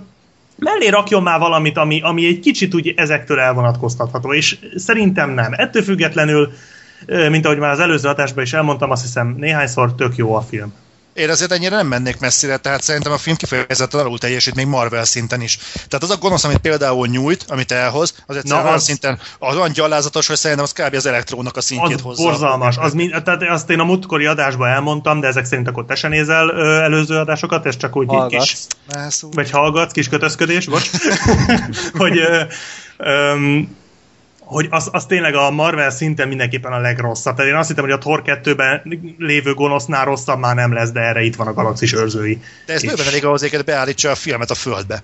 [0.57, 5.53] mellé rakjon már valamit, ami, ami egy kicsit úgy ezektől elvonatkoztatható, és szerintem nem.
[5.55, 6.51] Ettől függetlenül,
[7.29, 10.73] mint ahogy már az előző adásban is elmondtam, azt hiszem néhányszor tök jó a film.
[11.17, 15.05] Én azért ennyire nem mennék messzire, tehát szerintem a film kifejezetten alul teljesít még Marvel
[15.05, 15.57] szinten is.
[15.73, 19.55] Tehát az a gonosz, amit például nyújt, amit elhoz, az egyszerűen Na, az- szinten az
[19.55, 20.95] olyan gyalázatos, hogy szerintem az kb.
[20.95, 22.23] az elektrónak a szintjét Az hozza.
[22.23, 22.77] borzalmas.
[22.77, 26.07] Az mind, tehát azt én a múltkori adásban elmondtam, de ezek szerint akkor te se
[26.07, 28.43] nézel ö, előző adásokat, ez csak úgy Hallgatsz.
[28.49, 28.57] kis
[28.95, 29.29] Mászó.
[29.31, 30.89] vagy hallgatsz, kis kötözködés, bocs,
[32.01, 32.41] hogy, ö,
[32.97, 33.75] öm,
[34.47, 37.35] hogy az, az tényleg a Marvel szinten mindenképpen a legrosszabb.
[37.35, 38.81] Tehát én azt hittem, hogy a Thor 2-ben
[39.17, 42.41] lévő gonosznál rosszabb már nem lesz, de erre itt van a galaxis őrzői.
[42.65, 45.03] De ez bőven elég ahhoz, hogy beállítsa a filmet a földbe.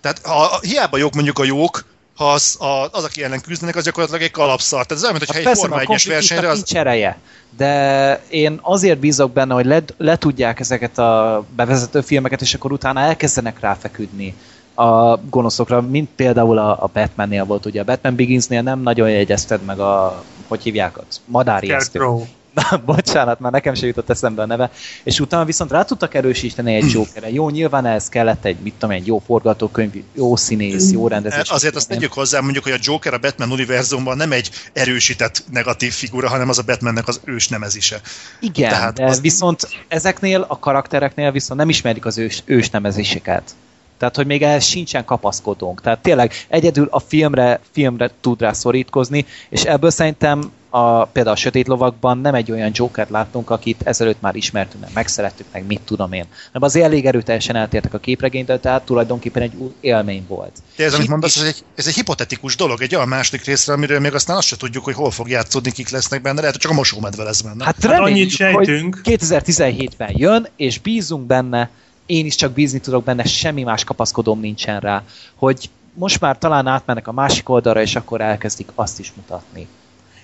[0.00, 1.84] Tehát ha, hiába jók mondjuk a jók,
[2.16, 4.86] ha az, a, az aki ellen küzdenek, az gyakorlatilag egy kalapszar.
[4.86, 6.56] Tehát ez olyan, mintha egy persze, Forma a 1-es konfliktusnak versenyre az...
[6.56, 7.18] nincs ereje,
[7.56, 12.72] de én azért bízok benne, hogy le, le tudják ezeket a bevezető filmeket, és akkor
[12.72, 14.34] utána elkezdenek ráfeküdni
[14.74, 19.64] a gonoszokra, mint például a, a Batmannél volt, ugye a Batman Beginsnél nem nagyon jegyezted
[19.64, 21.98] meg a, hogy hívják madárjesztő.
[21.98, 22.24] Scarecrow.
[22.70, 24.70] Na, bocsánat, már nekem sem jutott eszembe a neve.
[25.02, 27.30] És utána viszont rá tudtak erősíteni egy Jokerre.
[27.30, 31.50] Jó, nyilván ez kellett egy, mit tudom, egy jó forgatókönyv, jó színész, jó rendezés.
[31.50, 35.92] Azért azt tegyük hozzá, mondjuk, hogy a Joker a Batman univerzumban nem egy erősített negatív
[35.92, 38.00] figura, hanem az a Batmannek az ősnemezise.
[38.40, 43.54] Igen, Tehát de az- viszont ezeknél a karaktereknél viszont nem ismerik az ős, ősnemezéseket.
[43.98, 45.80] Tehát, hogy még ehhez sincsen kapaszkodónk.
[45.80, 51.38] Tehát tényleg egyedül a filmre, filmre tud rá szorítkozni, és ebből szerintem a, például a
[51.38, 55.80] Sötét Lovakban nem egy olyan Jokert láttunk, akit ezelőtt már ismertünk, meg megszerettük, meg mit
[55.80, 56.24] tudom én.
[56.52, 60.52] Nem azért elég erőteljesen eltértek a képregénytől, tehát tulajdonképpen egy új élmény volt.
[60.76, 64.00] De ez, amit mondasz, ez egy, ez egy hipotetikus dolog, egy olyan második részre, amiről
[64.00, 66.70] még aztán azt se tudjuk, hogy hol fog játszódni, kik lesznek benne, lehet, hogy csak
[66.70, 67.64] a mosómedve lesz benne.
[67.64, 69.00] Hát, Hát reméljük, annyit sejtünk.
[69.04, 71.70] hogy 2017-ben jön, és bízunk benne,
[72.06, 75.02] én is csak bízni tudok benne, semmi más kapaszkodóm nincsen rá,
[75.34, 79.66] hogy most már talán átmennek a másik oldalra, és akkor elkezdik azt is mutatni.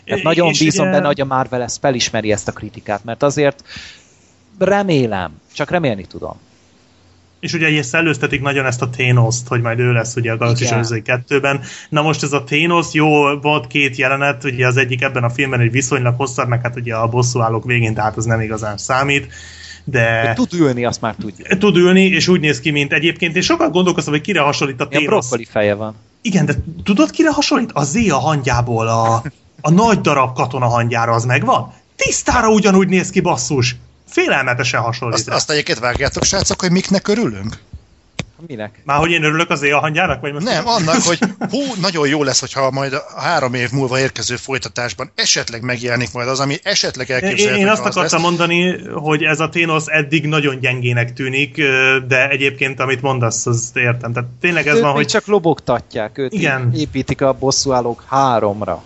[0.04, 3.64] Tehát nagyon bízom ugye- benne, hogy a Marvel ezt felismeri ezt a kritikát, mert azért
[4.58, 6.36] remélem, csak remélni tudom.
[7.40, 10.72] És ugye ezt előztetik nagyon ezt a Thanos-t, hogy majd ő lesz ugye a Galaxis.
[10.72, 11.60] Őrzői 2-ben.
[11.88, 15.60] Na most ez a Thanos, jó, volt két jelenet, ugye az egyik ebben a filmben
[15.60, 19.32] egy viszonylag hosszabb, meg hát ugye a bosszúállók végén, tehát az nem igazán számít.
[19.84, 21.56] De Hogy tud ülni, azt már tudja.
[21.58, 23.36] tud ülni, és úgy néz ki, mint egyébként.
[23.36, 25.26] És sokat gondolkoztam, hogy kire hasonlít a Ilyen Thanos.
[25.26, 25.94] brokkoli feje van.
[26.22, 26.54] Igen, de
[26.84, 27.70] tudod, kire hasonlít?
[27.72, 29.22] A Zéa hangyából a,
[29.60, 31.72] a nagy darab katona hangyára az megvan?
[31.96, 33.76] Tisztára ugyanúgy néz ki, basszus.
[34.08, 35.18] Félelmetesen hasonlít.
[35.18, 37.58] Azt, azt egyébként vágjátok, srácok, hogy miknek örülünk?
[38.46, 38.82] Minek?
[38.84, 40.20] Már hogy én örülök az Zéa hangyának?
[40.20, 41.18] Vagy most Nem, annak, hogy
[41.50, 46.28] hú, nagyon jó lesz, hogyha majd a három év múlva érkező folytatásban esetleg megjelenik majd
[46.28, 48.28] az, ami esetleg Én, elképzelhető, én azt hogy az akartam lesz.
[48.28, 51.56] mondani, hogy ez a Thanos eddig nagyon gyengének tűnik,
[52.08, 54.12] de egyébként amit mondasz, azt értem.
[54.12, 55.06] Tehát tényleg ez őt van, hogy...
[55.06, 56.72] csak lobogtatják, őt Igen.
[56.76, 58.82] építik a bosszúállók háromra.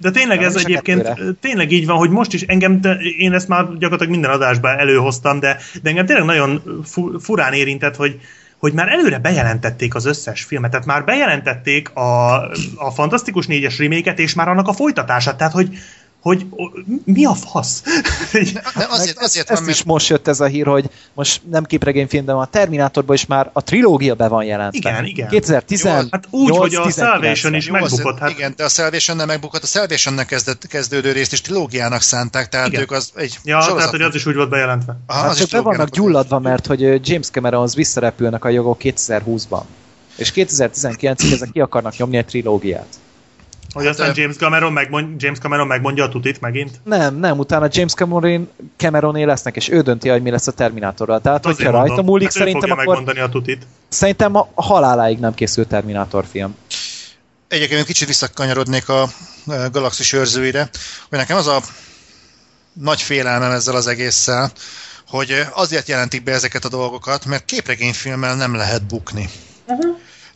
[0.00, 1.32] De tényleg Nem ez egyébként kettőre.
[1.40, 5.40] tényleg így van, hogy most is engem, de én ezt már gyakorlatilag minden adásban előhoztam,
[5.40, 8.20] de, de engem tényleg nagyon fu, furán érintett, hogy,
[8.60, 12.34] hogy már előre bejelentették az összes filmet, tehát már bejelentették a,
[12.76, 15.78] a Fantasztikus négyes reméket, és már annak a folytatását, tehát hogy,
[16.20, 16.46] hogy
[17.04, 17.82] mi a fasz?
[18.76, 21.64] De azért, azért ezt van, mert is most jött ez a hír, hogy most nem
[21.64, 24.90] képregényfilm, de a Terminátorban is már a trilógia be van jelentve.
[24.90, 25.28] Igen, igen.
[25.28, 27.06] 2018 Hát úgy, hogy a 19-ben.
[27.06, 28.18] Salvation is Jó, megbukott.
[28.18, 29.62] Hát, Igen, de a salvation megbukott.
[29.62, 32.80] A salvation kezdett, kezdődő részt is trilógiának szánták, tehát Igen.
[32.80, 33.76] ők az egy ja, sorozat.
[33.76, 34.96] tehát hogy az is úgy volt bejelentve.
[35.06, 38.80] Aha, Hát az csak is be vannak gyulladva, mert hogy James Cameronhoz visszarepülnek a jogok
[38.82, 39.62] 2020-ban.
[40.16, 42.86] És 2019-ig ezek ki akarnak nyomni egy trilógiát.
[43.72, 46.80] Hogy aztán Hát, ö- James Cameron, megmond, James Cameron megmondja a tutit megint.
[46.84, 51.20] Nem, nem, utána James Cameron, Cameroné lesznek, és ő dönti, hogy mi lesz a Terminátorral.
[51.20, 53.66] Tehát, Azért hogyha rajta múlik, Hát szerintem akkor megmondani a tutit.
[53.88, 56.56] szerintem a haláláig nem készül Terminátor film.
[57.48, 59.08] Egyébként kicsit visszakanyarodnék a
[59.72, 60.68] galaxis őrzőire,
[61.08, 61.60] hogy nekem az a
[62.72, 64.50] nagy félelmem ezzel az egésszel,
[65.08, 69.28] hogy azért jelentik be ezeket a dolgokat, mert képregényfilmmel nem lehet bukni.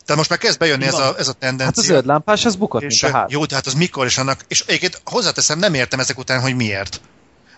[0.05, 1.65] Tehát most már kezd bejönni ez a, ez a tendencia.
[1.65, 3.31] Hát a zöld lámpás, az bukott, és, mint a ház.
[3.31, 6.55] Jó, de hát az mikor és annak, és egyébként hozzáteszem, nem értem ezek után, hogy
[6.55, 7.01] miért.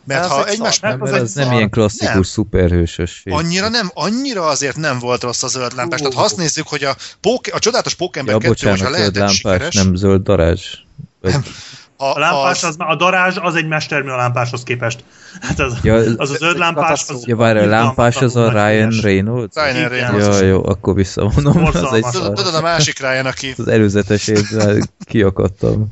[0.03, 0.79] Mert Ez ha egy egymás...
[0.79, 2.23] Nem, az mert egy az nem ilyen klasszikus Nem.
[2.23, 3.35] szuperhősös film.
[3.35, 5.99] Annyira nem, annyira azért nem volt rossz a zöld lámpás.
[5.99, 8.99] Tehát ha azt nézzük, hogy a, póke, a csodálatos Pókember Ja, 2, hogyha bocsánat, zöld
[8.99, 10.75] lehetett lámpás, sikeres, nem zöld darázs.
[11.21, 11.39] Vagy, ha,
[11.97, 15.03] A lámpás, az, az, a darázs az egy mestermű a lámpáshoz képest.
[15.41, 17.23] Hát az, Ja, az a zöld lámpás, az...
[17.25, 19.55] ja, várj, a lámpás az a Ryan Reynolds?
[19.55, 19.89] Ryan.
[19.89, 20.39] Reynolds.
[20.39, 21.65] Ja, jó, akkor visszavonom.
[21.65, 22.05] Az egy.
[22.11, 25.87] Tudod, a másik Ryan, aki Az előzetes évvel kiakadtam.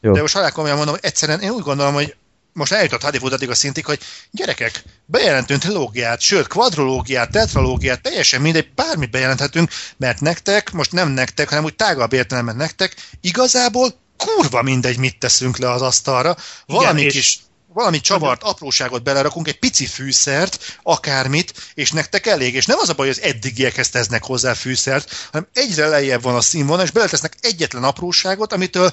[0.00, 0.12] Jó.
[0.12, 2.14] De most halál komolyan mondom, hogy egyszerűen én úgy gondolom, hogy
[2.52, 3.98] most eljutott Hollywood addig a szintig, hogy
[4.30, 11.48] gyerekek, bejelentünk trilógiát, sőt, kvadrológiát, tetralógiát, teljesen mindegy, bármit bejelenthetünk, mert nektek, most nem nektek,
[11.48, 16.36] hanem úgy tágabb értelemben nektek, igazából kurva mindegy, mit teszünk le az asztalra.
[16.66, 17.38] Valami és- kis
[17.74, 22.54] valami csavart, apróságot belerakunk, egy pici fűszert, akármit, és nektek elég.
[22.54, 26.34] És nem az a baj, hogy az eddigiekhez tesznek hozzá fűszert, hanem egyre lejjebb van
[26.34, 28.90] a színvonal, és beletesznek egyetlen apróságot, amitől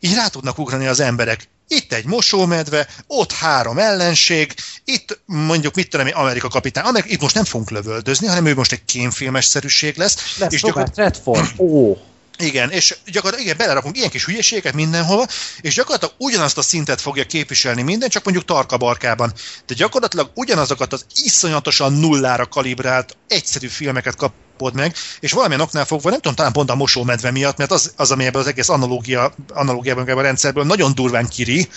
[0.00, 1.48] így rá tudnak ugrani az emberek.
[1.68, 4.54] Itt egy mosómedve, ott három ellenség,
[4.84, 6.84] itt mondjuk mit tudom én, Amerika kapitány.
[6.84, 10.36] Amerika, itt most nem fogunk lövöldözni, hanem ő most egy kémfilmes szerűség lesz.
[10.38, 11.48] Lesz és Robert Redford.
[11.58, 11.96] Ó,
[12.38, 15.26] igen, és gyakorlatilag igen, belerakunk ilyen kis hülyeségeket mindenhova,
[15.60, 19.32] és gyakorlatilag ugyanazt a szintet fogja képviselni minden, csak mondjuk tarka-barkában.
[19.66, 26.10] De gyakorlatilag ugyanazokat az iszonyatosan nullára kalibrált, egyszerű filmeket kapod meg, és valamilyen oknál fogva,
[26.10, 29.34] nem tudom, talán pont a mosómedve miatt, mert az, az ami ebben az egész analógia,
[29.48, 31.68] analógiában a rendszerből nagyon durván kiri.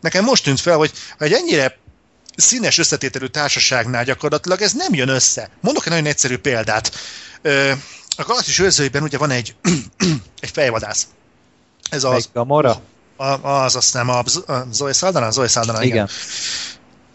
[0.00, 1.78] Nekem most tűnt fel, hogy egy ennyire
[2.36, 5.50] színes összetételű társaságnál gyakorlatilag ez nem jön össze.
[5.60, 6.92] Mondok egy nagyon egyszerű példát.
[7.42, 7.72] Ö,
[8.16, 9.54] a Galaxis őrzőiben ugye van egy,
[10.40, 11.06] egy fejvadász.
[11.90, 12.80] Ez az, melyik Gamora?
[13.16, 15.30] a- az azt nem, a, a Zoe Saldana?
[15.30, 15.94] Zoe Saldana, igen.
[15.94, 16.08] Igen.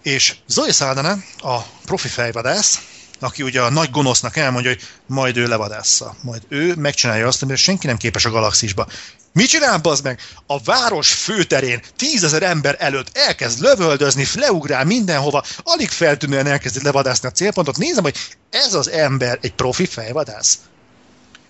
[0.03, 2.79] És Zoe Saldana, a profi fejvadász,
[3.19, 6.15] aki ugye a nagy gonosznak elmondja, hogy majd ő levadásza.
[6.21, 8.87] Majd ő megcsinálja azt, amire senki nem képes a galaxisba.
[9.33, 10.19] Mit csinál az meg?
[10.47, 17.31] A város főterén tízezer ember előtt elkezd lövöldözni, leugrál mindenhova, alig feltűnően elkezdi levadászni a
[17.31, 17.77] célpontot.
[17.77, 18.17] Nézem, hogy
[18.49, 20.59] ez az ember egy profi fejvadász.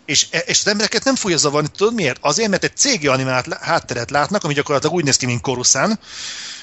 [0.05, 2.17] És, és az embereket nem fogja zavarni, tudod miért?
[2.21, 5.99] Azért, mert egy cégi animált hátteret látnak, ami gyakorlatilag úgy néz ki, mint Coruscant.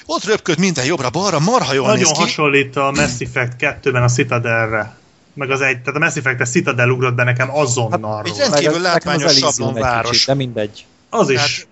[0.05, 2.19] Ott röpköd minden jobbra-balra, marha jól Nagyon néz ki.
[2.19, 4.97] hasonlít a Mass Effect 2-ben a Citadelre.
[5.33, 8.23] Meg az egy, tehát a Mass Effect a Citadel ugrott be nekem azonnal.
[8.25, 8.37] egy róla.
[8.39, 10.05] rend- Rendkívül látványos sablonváros.
[10.05, 10.85] egy kicsit, De mindegy.
[11.09, 11.35] Az is.
[11.35, 11.67] Tehát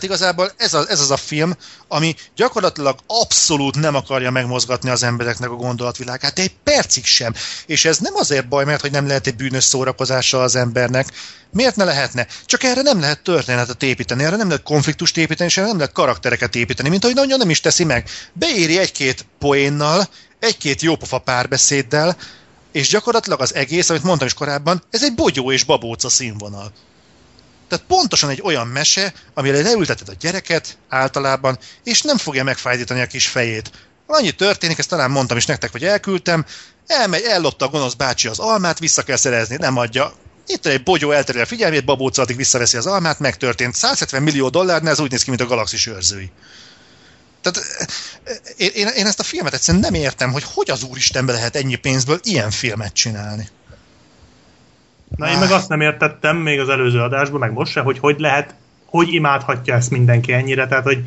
[0.00, 1.56] igazából ez, a, ez az a film,
[1.88, 7.34] ami gyakorlatilag abszolút nem akarja megmozgatni az embereknek a gondolatvilágát, egy percig sem.
[7.66, 11.08] És ez nem azért baj, mert hogy nem lehet egy bűnös szórakozása az embernek.
[11.52, 12.26] Miért ne lehetne?
[12.44, 15.92] Csak erre nem lehet történetet építeni, erre nem lehet konfliktust építeni, és erre nem lehet
[15.92, 18.08] karaktereket építeni, mint ahogy nagyon nem is teszi meg.
[18.32, 20.08] Beéri egy-két poénnal,
[20.38, 22.16] egy-két jópofa párbeszéddel,
[22.72, 26.72] és gyakorlatilag az egész, amit mondtam is korábban, ez egy bogyó és babóca színvonal.
[27.72, 33.06] Tehát pontosan egy olyan mese, amire leülteted a gyereket általában, és nem fogja megfájdítani a
[33.06, 33.70] kis fejét.
[34.06, 36.44] Annyi történik, ezt talán mondtam is nektek, hogy elküldtem,
[36.86, 40.12] elmegy, ellopta a gonosz bácsi az almát, vissza kell szerezni, nem adja.
[40.46, 43.74] Itt egy bogyó elterül a figyelmét, babóca addig visszaveszi az almát, megtörtént.
[43.74, 46.30] 170 millió dollárnál ez úgy néz ki, mint a galaxis őrzői.
[47.40, 47.68] Tehát
[48.24, 51.56] eh, én, én, én ezt a filmet egyszerűen nem értem, hogy hogy az úristenbe lehet
[51.56, 53.48] ennyi pénzből ilyen filmet csinálni.
[55.16, 58.18] Na én meg azt nem értettem még az előző adásban, meg most se, hogy hogy
[58.18, 58.54] lehet,
[58.86, 61.04] hogy imádhatja ezt mindenki ennyire, tehát hogy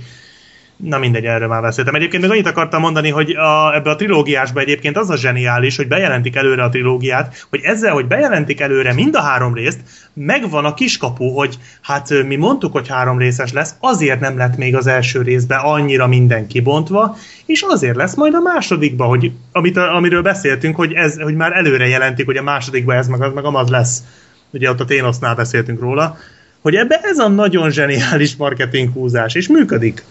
[0.78, 1.96] Na mindegy, erről már beszéltem.
[1.96, 5.88] Egyébként még annyit akartam mondani, hogy a, ebbe a trilógiásba egyébként az a zseniális, hogy
[5.88, 9.80] bejelentik előre a trilógiát, hogy ezzel, hogy bejelentik előre mind a három részt,
[10.14, 14.76] megvan a kiskapu, hogy hát mi mondtuk, hogy három részes lesz, azért nem lett még
[14.76, 20.22] az első részben annyira minden kibontva, és azért lesz majd a másodikba, hogy, amit, amiről
[20.22, 23.70] beszéltünk, hogy, ez, hogy már előre jelentik, hogy a másodikba ez meg az, meg amaz
[23.70, 24.04] lesz.
[24.52, 26.18] Ugye ott a Thanosnál beszéltünk róla,
[26.62, 30.04] hogy ebbe ez a nagyon zseniális marketing húzás, és működik.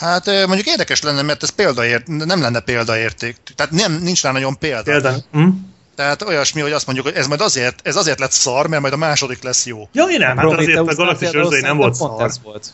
[0.00, 3.36] Hát mondjuk érdekes lenne, mert ez példaért, nem lenne példaérték.
[3.56, 4.82] Tehát nem, nincs rá nagyon példa.
[4.82, 5.18] Például.
[5.32, 5.48] Hm?
[5.94, 8.92] Tehát olyasmi, hogy azt mondjuk, hogy ez majd azért, ez azért lett szar, mert majd
[8.92, 9.88] a második lesz jó.
[9.92, 12.22] Ja, én nem, hát azért a Galaxis őrzői nem volt szar.
[12.22, 12.72] ez volt.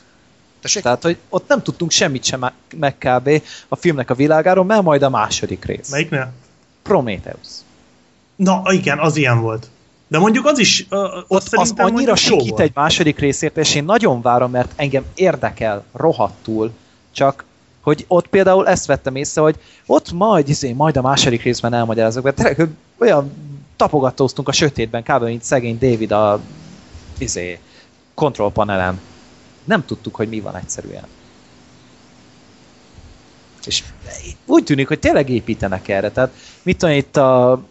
[0.61, 0.82] Tessék?
[0.82, 3.43] Tehát, hogy ott nem tudtunk semmit sem meg kb.
[3.69, 5.90] a filmnek a világáról, mert majd a második rész.
[5.90, 6.32] Melyiknél?
[6.82, 7.48] Prometheus.
[8.36, 9.66] Na, igen, az ilyen volt.
[10.09, 12.61] De mondjuk az is, uh, ott Az, az annyira sikít volt.
[12.62, 16.73] egy második részért, és én nagyon várom, mert engem érdekel rohadtul,
[17.16, 17.44] csak
[17.80, 19.56] hogy ott például ezt vettem észre, hogy
[19.86, 22.68] ott majd, izé, majd a második részben elmagyarázok, mert tényleg
[22.98, 23.32] olyan
[23.76, 25.22] tapogatóztunk a sötétben, kb.
[25.22, 26.40] mint szegény David a
[27.18, 27.59] izé,
[28.14, 29.01] control panelen.
[29.64, 31.06] Nem tudtuk, hogy mi van egyszerűen.
[33.66, 33.82] És
[34.47, 36.10] úgy tűnik, hogy tényleg építenek erre.
[36.10, 36.30] Tehát
[36.62, 37.62] mit tudom, itt a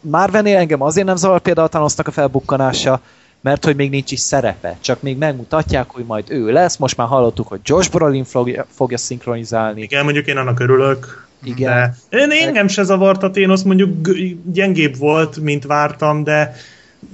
[0.00, 3.00] Marvenél engem azért nem zavar például a Thanosnak a felbukkanása,
[3.42, 4.76] mert hogy még nincs is szerepe.
[4.80, 6.76] Csak még megmutatják, hogy majd ő lesz.
[6.76, 9.82] Most már hallottuk, hogy Josh Brolin fogja, fogja szinkronizálni.
[9.82, 11.26] Igen, mondjuk én annak örülök.
[11.44, 11.94] Igen.
[12.08, 14.08] De én, engem se zavart a Thanos, mondjuk
[14.44, 16.54] gyengébb volt, mint vártam, de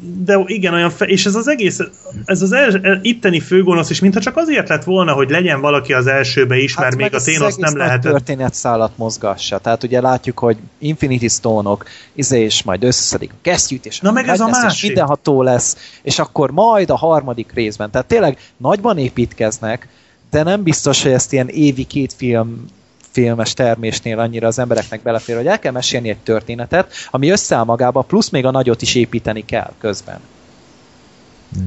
[0.01, 1.78] de igen, olyan fe- és ez az egész,
[2.24, 5.93] ez az el, el, itteni főgonosz is, mintha csak azért lett volna, hogy legyen valaki
[5.93, 8.12] az elsőbe is, hát mert még a Thanos nem nagy lehetett.
[8.12, 9.59] történetszálat mozgassa.
[9.59, 11.85] Tehát ugye látjuk, hogy Infinity Stone-ok,
[12.15, 14.86] izé, és majd összeszedik a kesztyűt, és Na, meg ez a lesz, és másik.
[14.86, 17.90] mindenható lesz, és akkor majd a harmadik részben.
[17.90, 19.89] Tehát tényleg nagyban építkeznek,
[20.31, 22.65] de nem biztos, hogy ezt ilyen évi két film
[23.11, 28.03] filmes termésnél annyira az embereknek belefér, hogy el kell mesélni egy történetet, ami összeáll magába,
[28.03, 30.21] plusz még a nagyot is építeni kell közben.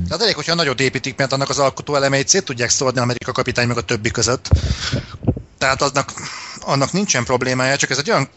[0.08, 3.68] Tehát elég, hogyha nagyot építik, mert annak az alkotó elemeit szét tudják szórni Amerika kapitány
[3.68, 4.50] meg a többi között.
[5.58, 6.14] Tehát aznak,
[6.60, 8.30] annak nincsen problémája, csak ez egy olyan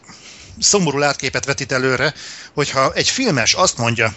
[0.59, 2.13] szomorú látképet vetít előre,
[2.53, 4.13] hogyha egy filmes azt mondja,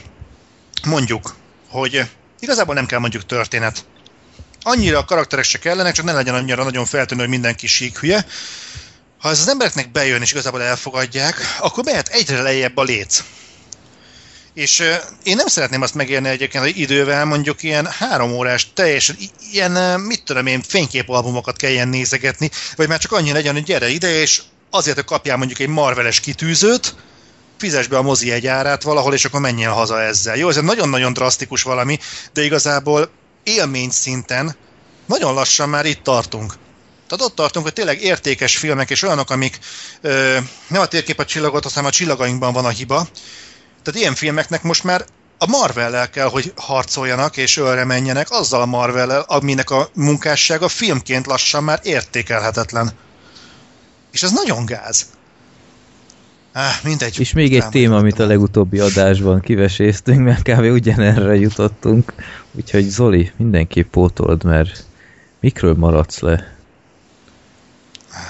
[0.87, 1.35] mondjuk,
[1.69, 2.11] hogy
[2.41, 3.85] igazából nem kell mondjuk történet.
[4.63, 8.27] Annyira a karakterek se kellenek, csak ne legyen annyira nagyon feltűnő, hogy mindenki sík hülye.
[9.19, 13.23] Ha ez az embereknek bejön és igazából elfogadják, akkor mehet egyre lejjebb a léc.
[14.55, 14.83] És
[15.23, 19.17] én nem szeretném azt megérni egyébként, hogy idővel mondjuk ilyen három órás, teljesen
[19.53, 24.21] ilyen, mit tudom én, fényképalbumokat kelljen nézegetni, vagy már csak annyi legyen, hogy gyere ide,
[24.21, 26.95] és azért, hogy kapjál mondjuk egy marveles kitűzőt,
[27.59, 30.37] fizes be a mozi egy árát valahol, és akkor menjél haza ezzel.
[30.37, 31.99] Jó, ez egy nagyon-nagyon drasztikus valami,
[32.33, 33.11] de igazából
[33.43, 34.57] élmény szinten
[35.07, 36.55] nagyon lassan már itt tartunk.
[37.09, 39.59] Tehát ott tartunk, hogy tényleg értékes filmek, és olyanok, amik
[40.01, 40.37] ö,
[40.69, 43.07] nem a térkép a csillagot, hanem a csillagainkban van a hiba.
[43.83, 45.05] Tehát ilyen filmeknek most már
[45.39, 51.27] a Marvel-lel kell, hogy harcoljanak és ölre menjenek, azzal a marvel aminek a munkássága filmként
[51.27, 52.91] lassan már értékelhetetlen.
[54.13, 55.07] És ez nagyon gáz.
[56.53, 57.21] Ah, mindegy.
[57.21, 60.63] És még egy Tám- téma, amit a legutóbbi adásban kiveséztünk, mert kb.
[60.63, 62.13] ugyanerre jutottunk.
[62.53, 64.85] Úgyhogy Zoli, mindenképp pótold, mert
[65.41, 66.58] mikről maradsz le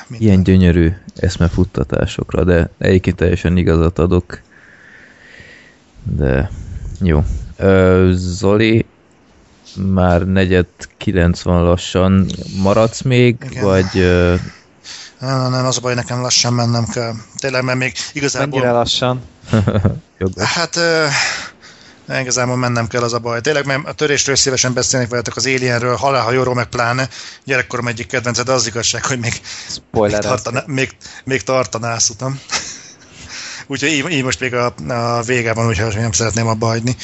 [0.06, 0.28] Minden.
[0.28, 4.40] ilyen gyönyörű eszmefuttatásokra, de egyébként teljesen igazat adok.
[6.02, 6.50] De
[7.00, 7.24] jó.
[7.56, 8.86] Ö, Zoli,
[9.76, 10.66] már negyed
[10.96, 12.26] 90 lassan
[12.62, 13.62] maradsz még, Igen.
[13.64, 14.34] vagy ö,
[15.20, 17.12] Nem, nem, nem, az a baj, nekem lassan mennem kell.
[17.36, 18.48] Tényleg, mert még igazából...
[18.48, 19.20] Mennyire lassan.
[20.38, 21.06] Hát ö,
[22.20, 23.40] igazából mennem kell az a baj.
[23.40, 27.08] Tényleg, mert a törésről szívesen beszélnék veletek az Alienről, halálhajóról, meg pláne.
[27.44, 30.22] Gyerekkorom egyik kedvence, de az igazság, hogy még, még, Spoiler.
[30.22, 30.90] tartaná, még,
[31.24, 32.40] még tartanász utam.
[33.70, 36.96] Úgyhogy így, így, most még a, a vége van, úgyhogy nem szeretném abba hagyni.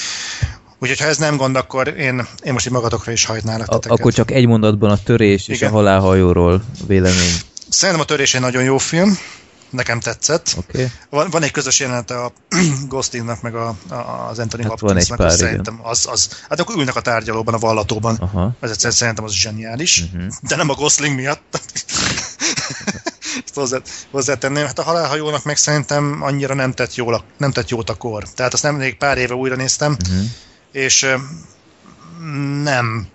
[0.79, 3.99] Úgyhogy ha ez nem gond, akkor én, én most így magatokra is hajtnálak titeket.
[3.99, 5.71] akkor csak egy mondatban a törés és Igen.
[5.71, 7.35] a halálhajóról vélemény.
[7.69, 9.19] Szerintem a törés egy nagyon jó film.
[9.71, 10.55] Nekem tetszett.
[10.57, 10.87] Okay?
[11.11, 12.33] Van, van egy közös jelenete a
[12.89, 13.95] Goslinnak, meg a, a,
[14.31, 17.59] az Anthony Hát Hopkinsnak, pár, az szerintem az, az, hát akkor ülnek a tárgyalóban, a
[17.59, 18.17] vallatóban.
[18.17, 18.53] Aha.
[18.61, 20.33] Ez egyszerűen szerintem az zseniális, uh-huh.
[20.41, 21.61] de nem a Gosling miatt.
[23.45, 23.79] Ezt hozzá,
[24.11, 24.67] hozzátenném.
[24.67, 28.29] Hát a halálhajónak meg szerintem annyira nem tett, jól, a- nem tett jót a kor.
[28.29, 30.25] Tehát azt nem még pár éve újra néztem, Uh-huh.
[30.73, 31.07] és
[32.63, 33.07] nem.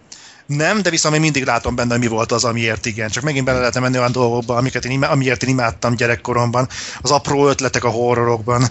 [0.49, 3.09] Nem, de viszont még mindig látom benne, mi volt az, amiért igen.
[3.09, 6.67] Csak megint bele lehetem menni olyan dolgokba, amiket én, imá- amiért én imádtam gyerekkoromban.
[7.01, 8.67] Az apró ötletek a horrorokban.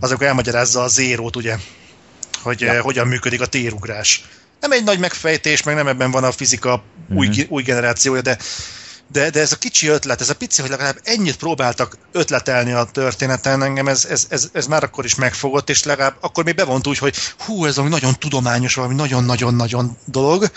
[0.00, 1.56] Azok elmagyarázza a zérót, ugye?
[2.42, 2.82] Hogy ja.
[2.82, 4.24] hogyan működik a térugrás.
[4.60, 6.82] Nem egy nagy megfejtés, meg nem ebben van a fizika
[7.14, 7.40] új, Mhm.
[7.48, 8.38] új generációja, de
[9.12, 12.84] de, de ez a kicsi ötlet, ez a pici, hogy legalább ennyit próbáltak ötletelni a
[12.84, 16.86] történeten, engem ez, ez, ez, ez már akkor is megfogott, és legalább akkor még bevont
[16.86, 20.50] úgy, hogy hú, ez valami nagyon tudományos, valami nagyon-nagyon-nagyon dolog.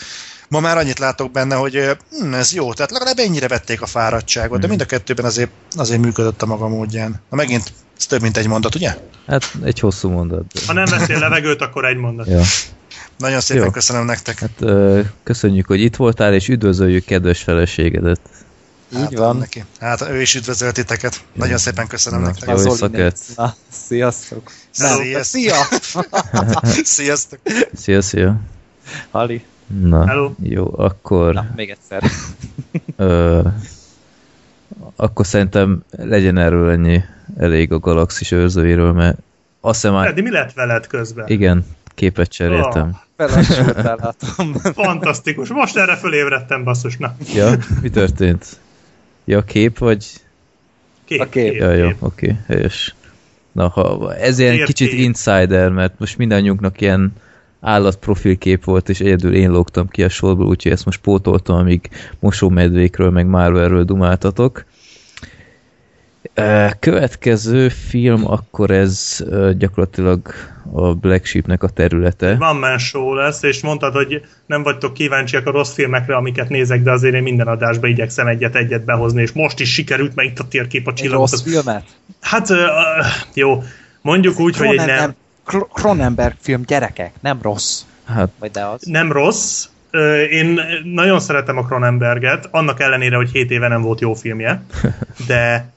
[0.49, 4.51] Ma már annyit látok benne, hogy hm, ez jó, tehát legalább ennyire vették a fáradtságot,
[4.51, 4.69] de Mhm.
[4.69, 7.21] mind a kettőben azért, azért működött a maga módján.
[7.29, 8.95] Na megint, ez több mint egy mondat, ugye?
[9.27, 10.45] Hát egy hosszú mondat.
[10.53, 10.59] De...
[10.67, 12.27] Ha nem veszel levegőt, akkor egy mondat.
[12.27, 12.41] Ja.
[13.17, 13.69] Nagyon szépen Jó.
[13.71, 14.39] köszönöm nektek.
[14.39, 18.19] Hát ö, köszönjük, hogy itt voltál, és üdvözöljük kedves feleségedet.
[18.93, 19.37] Így Hát, van.
[19.37, 19.63] Neki.
[19.79, 21.23] Hát ő is üdvözölt titeket.
[21.33, 22.49] Nagyon szépen köszönöm Na, nektek.
[22.49, 23.01] jó nem-
[23.35, 23.55] Na,
[23.87, 24.51] sziasztok.
[24.71, 25.23] Sziasztok.
[25.23, 25.55] Szia!
[26.83, 27.39] Sziasztok!
[27.75, 28.39] Szia, szia.
[29.11, 29.43] Ali.
[29.81, 30.31] Na, Hello.
[30.41, 31.33] jó, akkor...
[31.33, 32.03] Na, még egyszer.
[32.95, 33.41] Ö,
[34.95, 37.03] akkor szerintem legyen erről ennyi
[37.37, 39.17] elég a galaxis őrzőiről, mert
[39.61, 41.27] azt hiszem már, Eddi, mi lett veled közben?
[41.27, 41.65] igen,
[41.95, 42.97] képet cseréltem.
[43.15, 44.53] Belassultál, látom.
[44.83, 45.49] Fantasztikus.
[45.49, 46.97] Most erre fölébredtem, basszus.
[46.97, 47.51] Na, Ja,
[47.81, 48.45] mi történt?
[49.25, 50.05] Ja, kép vagy?
[51.05, 51.51] kép, A kép.
[51.51, 52.03] kép, Ja, jó, kép.
[52.03, 52.95] oké, helyes.
[53.51, 54.99] Na, ha, ez ilyen kicsit kép?
[54.99, 57.13] insider, mert most mindannyiunknak ilyen
[57.61, 63.09] állatprofilkép volt, és egyedül én lógtam ki a sorból, úgyhogy ezt most pótoltam, amíg mosómedvékről,
[63.09, 64.65] meg Marvelről dumáltatok.
[66.79, 69.23] Következő film, akkor ez
[69.57, 70.19] gyakorlatilag
[70.73, 72.35] a Black Sheepnek a területe.
[72.35, 76.83] Van Man Show lesz, és mondtad, hogy nem vagytok kíváncsiak a rossz filmekre, amiket nézek,
[76.83, 80.47] de azért én minden adásba igyekszem egyet-egyet behozni, és most is sikerült, mert itt a
[80.47, 81.29] térkép a Egy csillagok.
[81.29, 81.83] rossz filmet?
[82.21, 82.47] Hát,
[83.33, 83.63] jó,
[84.01, 85.15] mondjuk úgy, hogy egy nem, Kr-
[85.73, 87.81] Cronenberg film, gyerekek, nem rossz.
[88.05, 88.81] Hát Vagy de az.
[88.81, 89.65] nem rossz.
[90.31, 94.61] Én nagyon szeretem a Cronenberget, annak ellenére, hogy 7 éve nem volt jó filmje,
[95.27, 95.69] de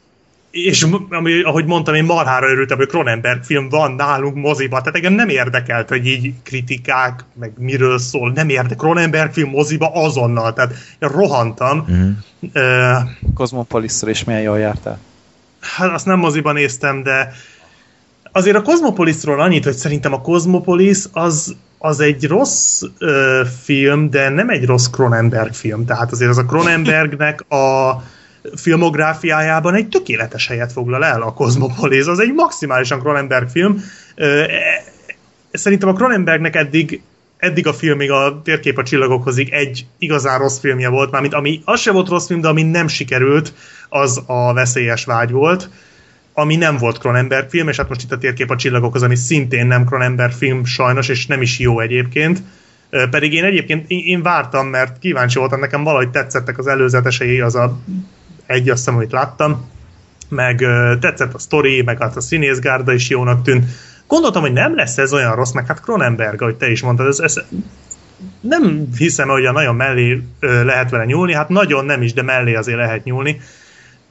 [0.51, 5.13] és ami, ahogy mondtam, én marhára örültem, hogy Cronenberg film van nálunk moziba, tehát engem
[5.13, 10.73] nem érdekelt, hogy így kritikák, meg miről szól, nem érdekel, Cronenberg film moziba azonnal, tehát
[10.99, 11.79] én rohantam.
[11.79, 12.09] mhm.
[12.53, 12.93] Ö,
[13.35, 14.99] Cosmopolis-szor is milyen jól jártál.
[15.61, 17.33] hát azt nem moziban néztem, de
[18.33, 24.29] azért a Cosmopolisról annyit, hogy szerintem a Cosmopolis az, az egy rossz ö, film, de
[24.29, 25.85] nem egy rossz Cronenberg film.
[25.85, 28.03] Tehát azért az a Cronenbergnek a
[28.57, 32.07] filmográfiájában egy tökéletes helyet foglal el a Cosmopolis.
[32.07, 33.85] Az egy maximálisan Cronenberg film.
[34.15, 34.85] Ö, e-
[35.53, 37.03] szerintem a Cronenbergnek eddig
[37.43, 41.81] eddig a filmig a térkép a csillagokhoz egy igazán rossz filmje volt, mármint ami az
[41.81, 43.55] se volt rossz film, de ami nem sikerült,
[43.89, 45.69] az a veszélyes vágy volt,
[46.35, 49.67] ami nem volt Cronenberg film, és hát most itt a térkép a csillagokhoz, ami szintén
[49.67, 52.43] nem Cronenberg film sajnos, és nem is jó egyébként.
[53.11, 57.79] Pedig én egyébként én, vártam, mert kíváncsi voltam, nekem valahogy tetszettek az előzetesei, az a
[58.47, 59.71] egy azt hiszem, amit láttam,
[60.29, 60.57] meg
[61.01, 63.65] tetszett a sztori, meg hát a színészgárda is jónak tűnt.
[64.07, 67.19] Gondoltam, hogy nem lesz ez olyan rossz, meg hát Cronenberg, ahogy te is mondtad, ez,
[67.19, 67.41] ez
[68.41, 72.55] nem hiszem, hogy a nagyon mellé lehet vele nyúlni, hát nagyon nem is, de mellé
[72.55, 73.41] azért lehet nyúlni.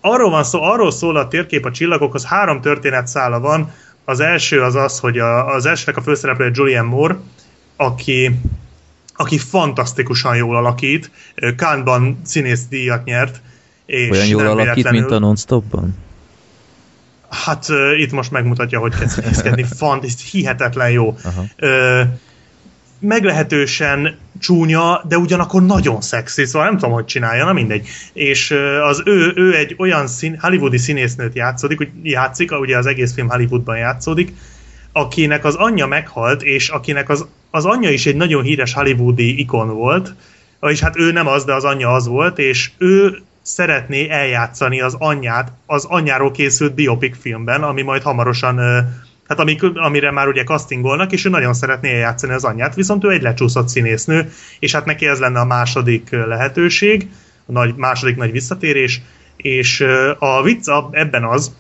[0.02, 3.72] Arról van szó, arról szól a térkép a csillagokhoz, három történetszála van.
[4.06, 7.18] Az első az az, hogy a, az elsőnek a főszereplője Julian Moore,
[7.76, 8.40] aki,
[9.16, 11.12] aki fantasztikusan jól alakít,
[11.56, 13.42] Cannes-ban színész díjat nyert,
[13.86, 15.98] és olyan jól alakít, véletlenül- mint a non-stopban?
[17.30, 19.64] Hát uh, itt most megmutatja, hogy kezd nézkedni.
[19.78, 21.18] Fant, hihetetlen jó.
[21.60, 22.02] Uh,
[23.02, 27.88] meglehetősen csúnya, de ugyanakkor nagyon szexi, szóval nem tudom, hogy csinálja, na mindegy.
[28.14, 28.52] És
[28.84, 33.30] az ő, ő egy olyan szín, hollywoodi színésznőt játszik, hogy játszik, ugye az egész film
[33.30, 34.34] Hollywoodban játszódik,
[34.92, 39.70] akinek az anyja meghalt, és akinek az, az anyja is egy nagyon híres hollywoodi ikon
[39.70, 40.16] volt,
[40.60, 44.96] vagyis hát ő nem az, de az anyja az volt, és ő szeretné eljátszani az
[45.00, 48.60] anyját az anyjáról készült biopic filmben, ami majd hamarosan,
[49.32, 53.10] hát ami, amire már ugye castingolnak, és ő nagyon szeretné eljátszani az anyját, viszont ő
[53.10, 57.10] egy lecsúszott színésznő, és hát neki ez lenne a második lehetőség,
[57.46, 59.02] a nagy, második nagy visszatérés,
[59.38, 59.86] és
[60.20, 61.56] a vicc ebben az,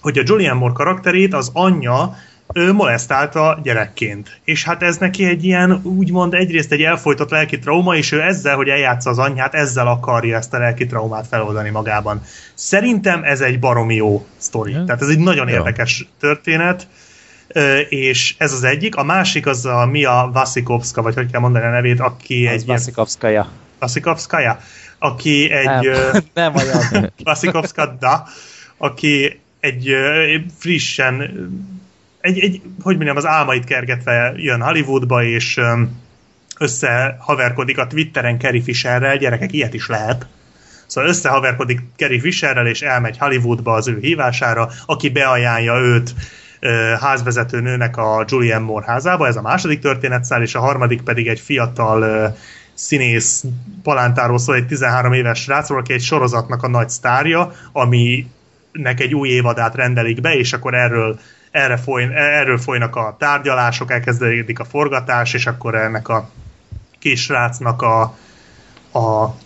[0.00, 2.16] hogy a Julian Moore karakterét az anyja
[2.54, 4.40] ő molesztálta gyerekként.
[4.44, 8.56] És hát ez neki egy ilyen, úgymond egyrészt egy elfolytott lelki trauma, és ő ezzel,
[8.56, 12.22] hogy eljátsza az anyját, ezzel akarja ezt a lelki traumát feloldani magában.
[12.54, 14.72] Szerintem ez egy baromi jó sztori.
[14.72, 15.54] Tehát ez egy nagyon Ja.
[15.54, 16.86] érdekes történet,
[17.88, 18.96] és ez az egyik.
[18.96, 22.66] A másik az a Mia Vasikovska, vagy hogy kell mondani a nevét, aki Az egy
[22.66, 23.48] Vasikovskaja.
[23.78, 24.60] Vasikovskaja,
[24.98, 25.64] aki egy...
[25.64, 27.12] Nem, ö, nem olyan.
[27.24, 28.26] Vasikovska, da,
[28.76, 29.94] aki egy
[30.58, 31.20] frissen,
[32.20, 35.60] egy, egy, hogy mondjam, az álmait kergetve jön Hollywoodba, és
[36.58, 40.26] összehaverkodik a Twitteren Carrie Fisherrel, gyerekek, ilyet is lehet.
[40.86, 46.14] Szóval összehaverkodik Carrie Fisherrel, és elmegy Hollywoodba az ő hívására, aki beajánlja őt
[47.00, 51.40] házvezető nőnek a Julianne Moore házába, ez a második történetszál, és a harmadik pedig egy
[51.40, 52.34] fiatal
[52.74, 53.44] színész
[53.82, 59.28] palántáról szól, egy 13 éves srácról, aki egy sorozatnak a nagy sztárja, aminek egy új
[59.28, 61.18] évadát rendelik be, és akkor erről
[61.50, 66.30] erre foly, erről folynak a tárgyalások, elkezdődik a forgatás, és akkor ennek a
[66.98, 68.00] kisrácnak a,
[68.98, 69.36] a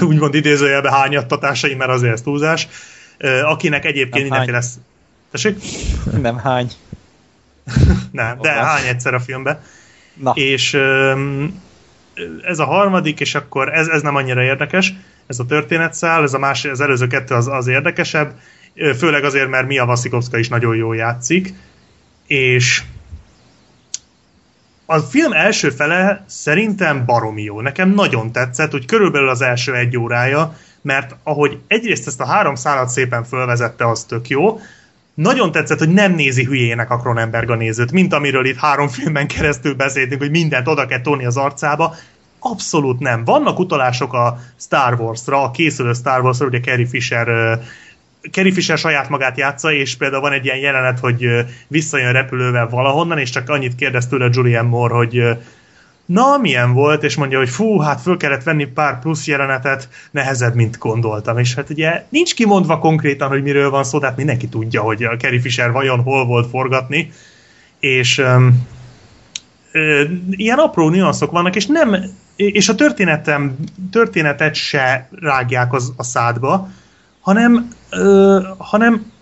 [0.00, 2.68] úgymond idézőjelbe hányattatásai, mert azért ez túlzás,
[3.44, 4.88] akinek egyébként Nem mindenféle...
[5.30, 5.56] Tessék?
[6.20, 6.70] Nem hány.
[8.12, 8.64] Nem, de Oda.
[8.64, 9.62] hány egyszer a filmbe.
[10.14, 10.74] Na, És
[12.42, 14.92] ez a harmadik, és akkor ez, ez nem annyira érdekes,
[15.26, 18.38] ez a történetszál, ez a más, az előző kettő az, az érdekesebb,
[18.96, 21.54] főleg azért, mert Mia Vasikovska is nagyon jól játszik,
[22.26, 22.82] és
[24.86, 27.60] a film első fele szerintem baromi jó.
[27.60, 32.54] Nekem nagyon tetszett, hogy körülbelül az első egy órája, mert ahogy egyrészt ezt a három
[32.54, 34.60] szálat szépen fölvezette, az tök jó,
[35.22, 39.26] nagyon tetszett, hogy nem nézi hülyének a Cronenberg a nézőt, mint amiről itt három filmben
[39.26, 41.94] keresztül beszéltünk, hogy mindent oda kell tolni az arcába.
[42.38, 43.24] Abszolút nem.
[43.24, 47.58] Vannak utalások a Star Wars-ra, a készülő Star Wars-ra, ugye Carrie Fisher
[48.30, 51.26] Carrie Fisher saját magát játsza, és például van egy ilyen jelenet, hogy
[51.68, 55.22] visszajön repülővel valahonnan, és csak annyit kérdez tőle Julian Moore, hogy
[56.12, 60.54] na, milyen volt, és mondja, hogy fú, hát föl kellett venni pár plusz jelenetet, nehezebb,
[60.54, 61.38] mint gondoltam.
[61.38, 65.02] És hát ugye nincs kimondva konkrétan, hogy miről van szó, de hát mindenki tudja, hogy
[65.02, 67.12] a Carrie Fisher vajon hol volt forgatni,
[67.78, 68.66] és um,
[70.30, 71.96] ilyen apró nüanszok vannak, és nem,
[72.36, 73.56] és a történetem,
[73.90, 76.68] történetet se rágják az, a szádba,
[77.20, 79.12] hanem, ö, hanem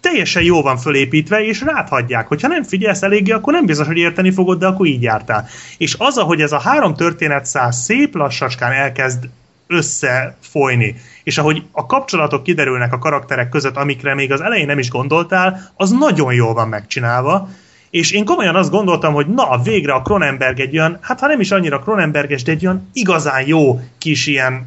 [0.00, 2.26] teljesen jó van fölépítve, és ráthagyják.
[2.28, 5.48] Hogyha nem figyelsz eléggé, akkor nem biztos, hogy érteni fogod, de akkor így jártál.
[5.78, 9.28] És az, ahogy ez a három történetszáz szép lassacskán elkezd
[9.66, 14.90] összefolyni, és ahogy a kapcsolatok kiderülnek a karakterek között, amikre még az elején nem is
[14.90, 17.48] gondoltál, az nagyon jól van megcsinálva,
[17.90, 21.40] és én komolyan azt gondoltam, hogy na, végre a Cronenberg egy olyan, hát ha nem
[21.40, 24.66] is annyira Cronenberges, de egy olyan igazán jó kis ilyen,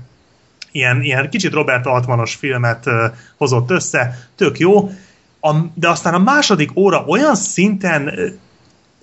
[0.71, 2.93] ilyen, ilyen kicsit Robert Altmanos filmet uh,
[3.37, 4.89] hozott össze, tök jó,
[5.41, 8.11] a, de aztán a második óra olyan szinten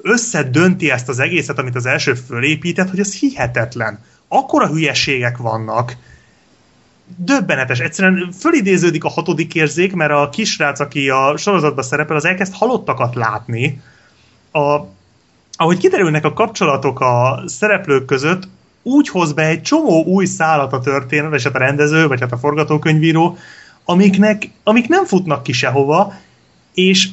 [0.02, 4.04] összedönti ezt az egészet, amit az első fölépített, hogy ez hihetetlen.
[4.28, 5.96] Akkora hülyeségek vannak,
[7.16, 7.78] döbbenetes.
[7.78, 13.14] Egyszerűen fölidéződik a hatodik érzék, mert a kisrác, aki a sorozatban szerepel, az elkezd halottakat
[13.14, 13.82] látni.
[14.52, 14.78] A,
[15.56, 18.48] ahogy kiderülnek a kapcsolatok a szereplők között,
[18.82, 22.32] úgy hoz be egy csomó új szállat a történet, vagy hát a rendező, vagy hát
[22.32, 23.36] a forgatókönyvíró,
[23.84, 26.14] amiknek, amik nem futnak ki sehova,
[26.78, 27.08] és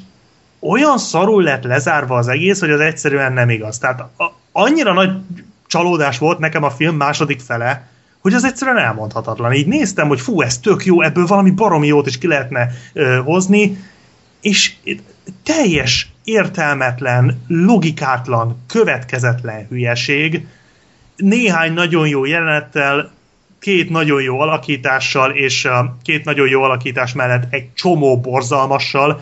[0.60, 3.78] olyan szarul lett lezárva az egész, hogy az egyszerűen nem igaz.
[3.78, 4.04] Tehát
[4.52, 5.12] annyira nagy
[5.68, 7.88] csalódás volt nekem a film második fele,
[8.22, 9.54] hogy az egyszerűen elmondhatatlan.
[9.54, 13.22] Így néztem, hogy fú, ez tök jó, ebből valami baromi jót is ki lehetne ö,
[13.24, 13.78] hozni,
[14.42, 14.74] és
[15.44, 20.48] teljes értelmetlen, logikátlan, következetlen hülyeség,
[21.16, 23.12] néhány nagyon jó jelenettel,
[23.60, 25.68] két nagyon jó alakítással, és
[26.04, 29.22] két nagyon jó alakítás mellett egy csomó borzalmassal,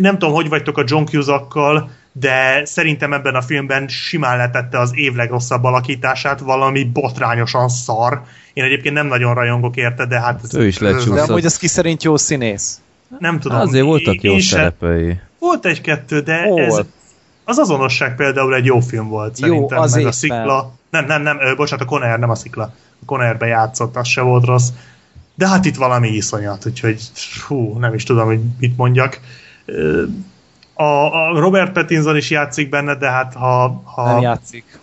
[0.00, 4.90] nem tudom, hogy vagytok a John Cusackkal, de szerintem ebben a filmben simán letette az
[4.94, 8.22] év legrosszabb alakítását, valami botrányosan szar.
[8.52, 10.40] Én egyébként nem nagyon rajongok érte, de hát...
[10.44, 11.14] Ez, ő is lecsúszott.
[11.14, 12.80] De amúgy az ki szerint jó színész?
[13.18, 13.58] Nem tudom.
[13.60, 15.20] Azért voltak jó szerepei.
[15.38, 16.80] Volt egy-kettő, de ez,
[17.44, 19.76] az azonosság például egy jó film volt szerintem.
[19.76, 20.72] Jó, az meg a szikla.
[20.90, 22.62] Nem, nem, nem, ö, bocsánat, a Conair, nem a szikla.
[23.02, 24.68] A Conairbe játszott, az se volt rossz.
[25.34, 27.00] De hát itt valami iszonyat, úgyhogy
[27.46, 29.20] hú, nem is tudom, hogy mit mondjak
[30.74, 33.82] a, a Robert Pattinson is játszik benne, de hát ha...
[33.84, 34.80] ha nem játszik.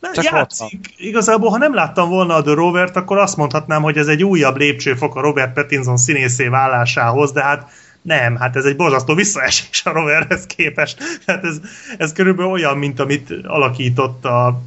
[0.00, 0.94] Nem Csak játszik.
[0.96, 4.56] Igazából, ha nem láttam volna a The Rovert, akkor azt mondhatnám, hogy ez egy újabb
[4.56, 7.70] lépcsőfok a Robert Pattinson színészé válásához, de hát
[8.02, 10.98] nem, hát ez egy borzasztó visszaesés a Roverhez képest.
[11.26, 11.60] Hát ez,
[11.98, 14.60] ez körülbelül olyan, mint amit alakított a,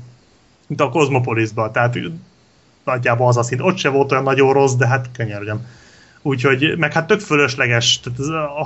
[0.67, 1.71] mint a Cosmopolisban.
[1.71, 1.97] Tehát
[2.83, 3.61] nagyjából az a szint.
[3.61, 5.65] Ott se volt olyan nagyon rossz, de hát könyörgöm.
[6.21, 7.99] Úgyhogy, meg hát tök fölösleges.
[7.99, 8.19] Tehát,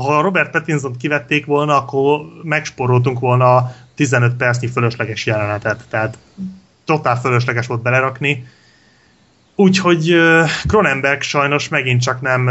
[0.05, 5.85] ha Robert Pattinson kivették volna, akkor megsporoltunk volna 15 percnyi fölösleges jelenetet.
[5.89, 6.17] Tehát
[6.85, 8.45] totál fölösleges volt belerakni.
[9.55, 10.15] Úgyhogy
[10.67, 12.49] Cronenberg sajnos megint csak nem,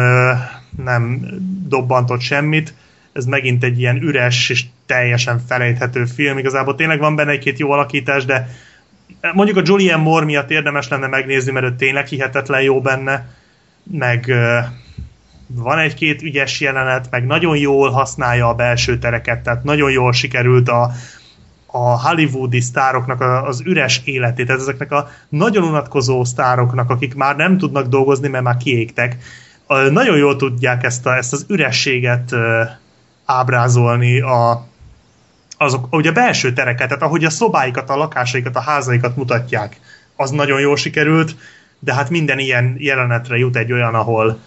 [0.84, 1.26] nem
[1.68, 2.74] dobbantott semmit.
[3.12, 6.38] Ez megint egy ilyen üres és teljesen felejthető film.
[6.38, 8.48] Igazából tényleg van benne egy-két jó alakítás, de
[9.32, 13.28] mondjuk a Julian Moore miatt érdemes lenne megnézni, mert ő tényleg hihetetlen jó benne,
[13.82, 14.32] meg
[15.54, 20.68] van egy-két ügyes jelenet, meg nagyon jól használja a belső tereket, tehát nagyon jól sikerült
[20.68, 20.90] a,
[21.66, 27.58] a hollywoodi sztároknak az üres életét, tehát ezeknek a nagyon unatkozó sztároknak, akik már nem
[27.58, 29.16] tudnak dolgozni, mert már kiégtek,
[29.90, 32.34] nagyon jól tudják ezt, a, ezt az ürességet
[33.24, 34.66] ábrázolni a,
[35.56, 39.80] azok, ahogy a belső tereket, tehát ahogy a szobáikat, a lakásaikat, a házaikat mutatják,
[40.16, 41.36] az nagyon jól sikerült,
[41.78, 44.38] de hát minden ilyen jelenetre jut egy olyan, ahol,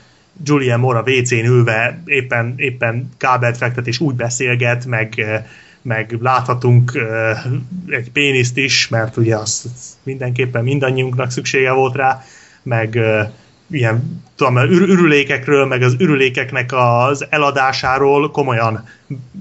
[0.43, 5.43] Julian Moore a WC-n ülve éppen, éppen kábelt fektet és úgy beszélget, meg, eh,
[5.81, 7.43] meg láthatunk eh,
[7.87, 9.65] egy péniszt is, mert ugye az
[10.03, 12.23] mindenképpen mindannyiunknak szüksége volt rá,
[12.63, 13.27] meg eh,
[13.71, 18.87] ilyen tudom, ür- ürülékekről, meg az ürülékeknek az eladásáról komolyan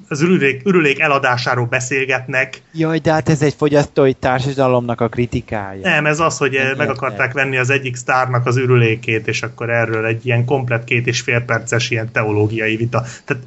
[0.08, 2.62] az ürülék, ürülék eladásáról beszélgetnek.
[2.72, 5.80] Jaj, de hát ez egy fogyasztói társadalomnak a kritikája.
[5.82, 9.70] Nem, ez az, hogy Nem meg akarták venni az egyik sztárnak az ürülékét, és akkor
[9.70, 13.04] erről egy ilyen komplet két és fél perces ilyen teológiai vita.
[13.24, 13.42] Tehát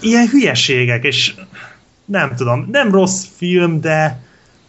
[0.00, 1.34] ilyen hülyeségek, és
[2.04, 4.20] nem tudom, nem rossz film, de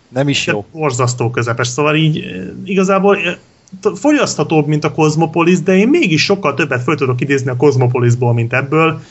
[0.09, 0.65] nem is jó.
[0.71, 2.25] Borzasztó közepes, szóval így
[2.63, 3.17] igazából
[3.95, 8.53] fogyaszthatóbb, mint a Cosmopolis, de én mégis sokkal többet föl tudok idézni a Cosmopolisból, mint
[8.53, 9.01] ebből.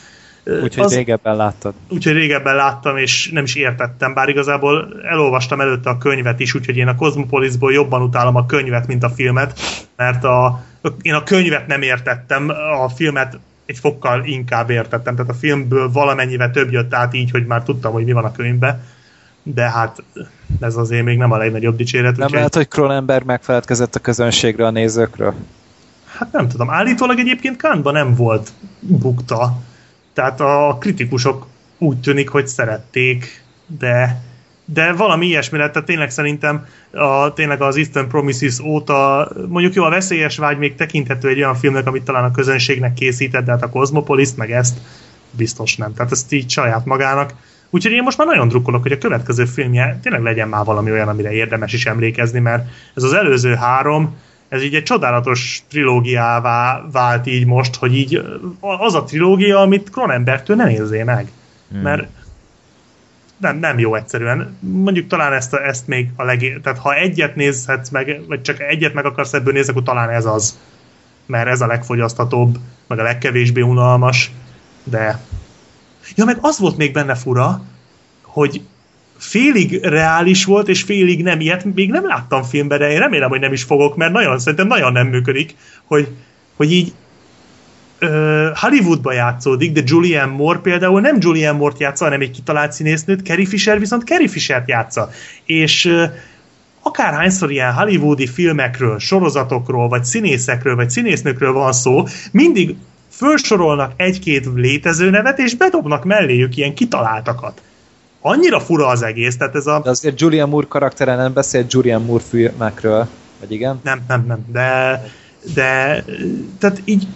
[0.63, 0.95] Úgyhogy az...
[0.95, 1.73] régebben láttad.
[1.89, 6.77] Úgyhogy régebben láttam, és nem is értettem, bár igazából elolvastam előtte a könyvet is, úgyhogy
[6.77, 9.59] én a Cosmopolisból jobban utálom a könyvet, mint a filmet,
[9.95, 10.63] mert a,
[11.01, 12.49] én a könyvet nem értettem,
[12.83, 17.45] a filmet egy fokkal inkább értettem, tehát a filmből valamennyivel több jött át így, hogy
[17.45, 18.83] már tudtam, hogy mi van a könyvben,
[19.53, 20.03] de hát
[20.59, 22.17] ez azért még nem a legnagyobb dicséret.
[22.17, 25.33] Nem úgy, lehet, hogy Cronenberg megfeledkezett a közönségre, a nézőkről?
[26.17, 26.69] Hát nem tudom.
[26.69, 29.57] Állítólag egyébként Kánban nem volt bukta.
[30.13, 31.47] Tehát a kritikusok
[31.77, 33.43] úgy tűnik, hogy szerették,
[33.79, 34.21] de
[34.73, 39.83] de valami ilyesmi lett, tehát tényleg szerintem a, tényleg az Eastern Promises óta, mondjuk jó,
[39.83, 43.63] a Veszélyes Vágy még tekinthető egy olyan filmnek, amit talán a közönségnek készített, de hát
[43.63, 44.77] a Cosmopolis meg ezt
[45.31, 45.93] biztos nem.
[45.93, 47.33] Tehát ezt így saját magának.
[47.69, 51.07] Úgyhogy én most már nagyon drukkolok, hogy a következő filmje tényleg legyen már valami olyan,
[51.07, 54.17] amire érdemes is emlékezni, mert ez az előző három,
[54.49, 58.23] ez így egy csodálatos trilógiává vált így most, hogy így
[58.59, 61.31] az a trilógia, amit Cronenbergtől nem érzé meg.
[61.71, 61.81] Hmm.
[61.81, 62.07] Mert
[63.37, 64.57] nem, nem jó egyszerűen.
[64.59, 66.59] Mondjuk talán ezt, a, ezt még a leg...
[66.63, 70.25] Tehát ha egyet nézhetsz meg, vagy csak egyet meg akarsz ebből nézni, akkor talán ez
[70.25, 70.59] az.
[71.25, 74.31] Mert ez a legfogyasztatóbb, meg a legkevésbé unalmas,
[74.83, 75.19] de...
[76.15, 77.63] Ja, meg az volt még benne fura,
[78.23, 78.61] hogy
[79.17, 81.39] félig reális volt, és félig nem.
[81.39, 84.67] Ilyet még nem láttam filmben, de én remélem, hogy nem is fogok, mert nagyon, szerintem
[84.67, 85.55] nagyon nem működik,
[85.85, 86.07] hogy,
[86.55, 86.93] hogy így
[88.53, 93.47] Hollywoodba játszódik, de Julianne Moore például nem Julianne Moore-t játsza, hanem egy kitalált színésznőt, Carrie
[93.47, 95.09] Fisher viszont Carrie Fisher-t játsza.
[95.45, 96.07] És
[96.81, 102.75] akárhányszor ilyen hollywoodi filmekről, sorozatokról, vagy színészekről, vagy színésznőkről van szó, mindig
[103.19, 107.61] felsorolnak egy-két létező nevet, és bedobnak melléjük ilyen kitaláltakat.
[108.21, 109.81] Annyira fura az egész, tehát ez a...
[109.83, 113.07] De azért Julian Moore karaktere nem beszél Julian Moore filmekről,
[113.39, 113.79] vagy igen?
[113.83, 115.01] Nem, nem, nem, de
[115.53, 116.03] de
[116.59, 117.07] tehát így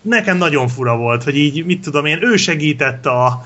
[0.00, 3.44] nekem nagyon fura volt, hogy így, mit tudom én, ő segített a,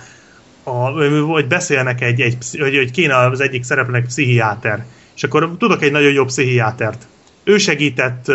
[0.63, 0.73] a
[1.21, 4.85] hogy beszélnek egy, egy hogy, hogy kéne az egyik szereplőnek pszichiáter.
[5.17, 7.07] És akkor tudok egy nagyon jó pszichiátert.
[7.49, 8.27] Ő segített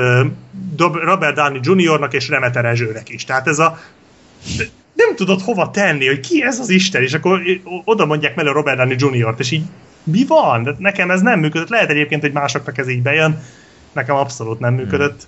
[0.77, 3.25] Robert Downey Jr.-nak és Remeter Ezsőnek is.
[3.25, 3.79] Tehát ez a
[4.93, 7.41] nem tudod hova tenni, hogy ki ez az Isten, és akkor
[7.85, 9.63] oda mondják mellé Robert Downey Jr.-t, és így
[10.03, 10.63] mi van?
[10.63, 11.69] De nekem ez nem működött.
[11.69, 13.43] Lehet egyébként, hogy másoknak ez így bejön,
[13.91, 15.27] nekem abszolút nem működött.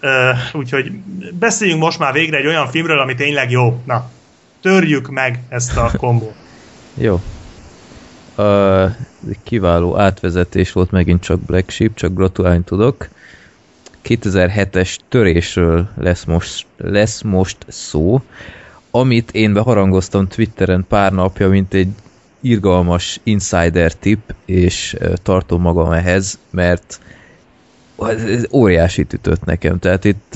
[0.00, 0.10] Hmm.
[0.10, 0.90] Uh, úgyhogy
[1.32, 3.82] beszéljünk most már végre egy olyan filmről, ami tényleg jó.
[3.86, 4.10] Na,
[4.60, 6.34] törjük meg ezt a kombót.
[6.94, 7.20] jó.
[8.38, 8.90] Uh,
[9.42, 13.08] kiváló átvezetés volt megint csak Black Sheep, csak gratulálni tudok.
[14.04, 18.22] 2007-es törésről lesz most, lesz most szó,
[18.90, 21.88] amit én beharangoztam Twitteren pár napja, mint egy
[22.40, 27.00] irgalmas insider tip, és tartom magam ehhez, mert
[27.98, 30.34] ez óriási ütött nekem, tehát itt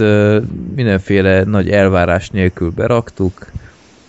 [0.75, 3.51] mindenféle nagy elvárás nélkül beraktuk,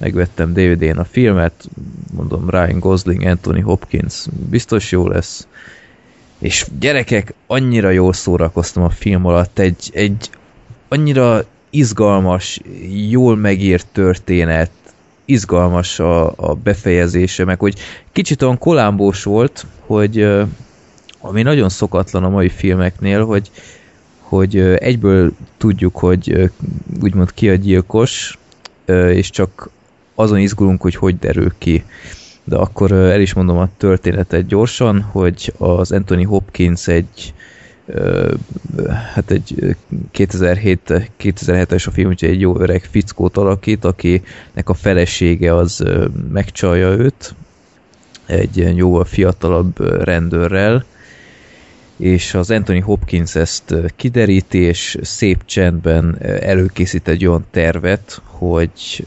[0.02, 1.70] megvettem DVD-n a filmet,
[2.14, 5.48] mondom Ryan Gosling, Anthony Hopkins, biztos jó lesz,
[6.40, 10.30] és gyerekek, annyira jól szórakoztam a film alatt, egy, egy
[10.88, 12.60] annyira izgalmas,
[13.10, 14.72] jól megírt történet,
[15.26, 17.76] izgalmas a, a befejezése, meg hogy
[18.12, 20.28] kicsit olyan kolámbós volt, hogy
[21.20, 23.52] ami nagyon szokatlan a mai filmeknél, hogy,
[24.20, 26.52] hogy egyből tudjuk, hogy
[27.02, 28.38] úgymond ki a gyilkos,
[29.10, 29.70] és csak
[30.16, 31.84] azon izgulunk, hogy hogy derül ki.
[32.44, 37.34] De akkor el is mondom a történetet gyorsan, hogy az Anthony Hopkins egy
[39.14, 39.76] hát egy
[40.12, 45.84] 2007, 2007-es a film, úgyhogy egy jó öreg fickót alakít, akinek a felesége az
[46.32, 47.36] megcsalja őt,
[48.26, 50.86] egy jóval fiatalabb rendőrrel,
[52.02, 59.06] és az Anthony Hopkins ezt kideríti, és szép csendben előkészít egy olyan tervet, hogy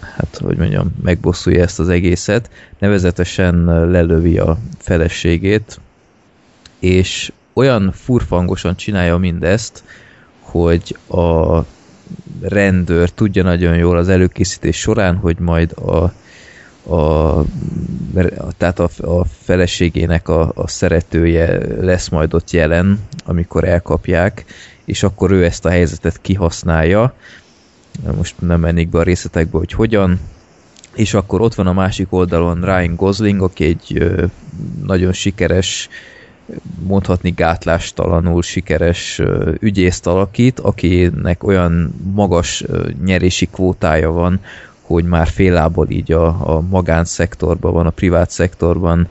[0.00, 5.80] hát, hogy mondjam, megbosszulja ezt az egészet, nevezetesen lelövi a feleségét,
[6.78, 9.82] és olyan furfangosan csinálja mindezt,
[10.40, 11.60] hogy a
[12.40, 16.12] rendőr tudja nagyon jól az előkészítés során, hogy majd a
[16.88, 17.44] a,
[18.56, 24.44] tehát a, a feleségének a, a szeretője lesz majd ott jelen, amikor elkapják,
[24.84, 27.14] és akkor ő ezt a helyzetet kihasználja.
[28.16, 30.20] Most nem mennék be a részletekbe, hogy hogyan,
[30.94, 34.12] és akkor ott van a másik oldalon Ryan Gosling, aki egy
[34.84, 35.88] nagyon sikeres,
[36.82, 39.22] mondhatni gátlástalanul sikeres
[39.60, 42.64] ügyészt alakít, akinek olyan magas
[43.04, 44.40] nyerési kvótája van,
[44.88, 49.08] hogy már félából így a, a magánszektorban van, a privát szektorban,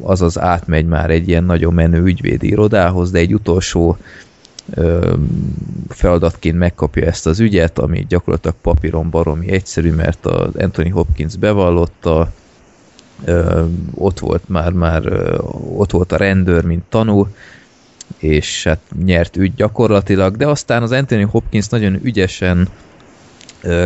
[0.00, 3.96] azaz átmegy már egy ilyen nagyon menő ügyvédi irodához, de egy utolsó
[5.88, 12.32] feladatként megkapja ezt az ügyet, ami gyakorlatilag papíron baromi egyszerű, mert az Anthony Hopkins bevallotta,
[13.94, 15.02] ott volt már, már
[15.76, 17.26] ott volt a rendőr, mint tanú,
[18.18, 22.68] és hát nyert ügy gyakorlatilag, de aztán az Anthony Hopkins nagyon ügyesen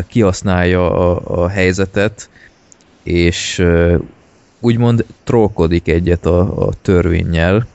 [0.07, 2.28] kihasználja a, a helyzetet,
[3.02, 3.97] és ö,
[4.61, 7.66] úgymond trollkodik egyet a, a törvényel,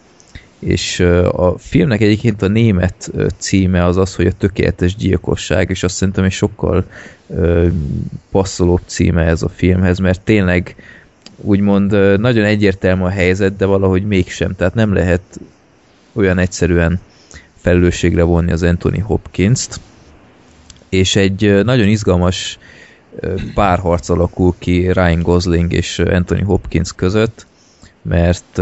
[0.59, 0.99] és
[1.31, 6.23] a filmnek egyébként a német címe az az, hogy a tökéletes gyilkosság, és azt szerintem
[6.23, 6.85] egy sokkal
[8.31, 10.75] passzolóbb címe ez a filmhez, mert tényleg
[11.37, 15.21] úgymond nagyon egyértelmű a helyzet, de valahogy mégsem, tehát nem lehet
[16.13, 16.99] olyan egyszerűen
[17.55, 19.79] felelősségre vonni az Anthony Hopkins-t,
[20.95, 22.57] és egy nagyon izgalmas
[23.53, 27.45] párharc alakul ki Ryan Gosling és Anthony Hopkins között,
[28.01, 28.61] mert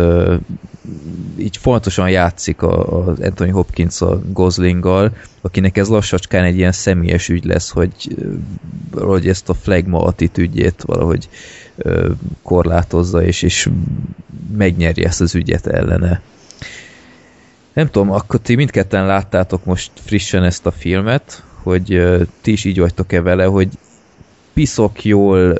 [1.37, 7.45] így fontosan játszik a, Anthony Hopkins a Goslinggal, akinek ez lassacskán egy ilyen személyes ügy
[7.45, 7.93] lesz, hogy
[8.91, 11.29] valahogy ezt a flagma attitűdjét valahogy
[11.75, 12.09] uh,
[12.43, 13.69] korlátozza, és, és
[14.57, 16.21] megnyerje ezt az ügyet ellene.
[17.73, 22.01] Nem tudom, akkor ti mindketten láttátok most frissen ezt a filmet, hogy
[22.41, 23.69] ti is így vagytok-e vele, hogy
[24.53, 25.57] piszok jól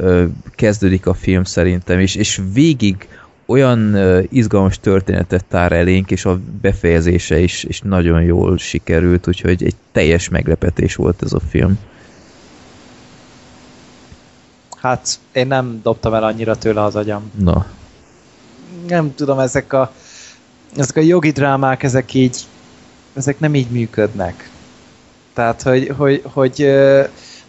[0.55, 3.07] kezdődik a film szerintem, és, és végig
[3.45, 3.97] olyan
[4.30, 10.30] izgalmas történetet tár elénk, és a befejezése is, is nagyon jól sikerült, úgyhogy egy teljes
[10.30, 11.80] meglepetés volt ez a film.
[14.77, 17.31] Hát én nem dobtam el annyira tőle az agyam.
[17.39, 17.65] Na.
[18.88, 19.93] Nem tudom, ezek a
[20.77, 22.38] ezek a jogi drámák, ezek így
[23.13, 24.51] ezek nem így működnek.
[25.34, 26.61] Tehát, hogy, hogy, hogy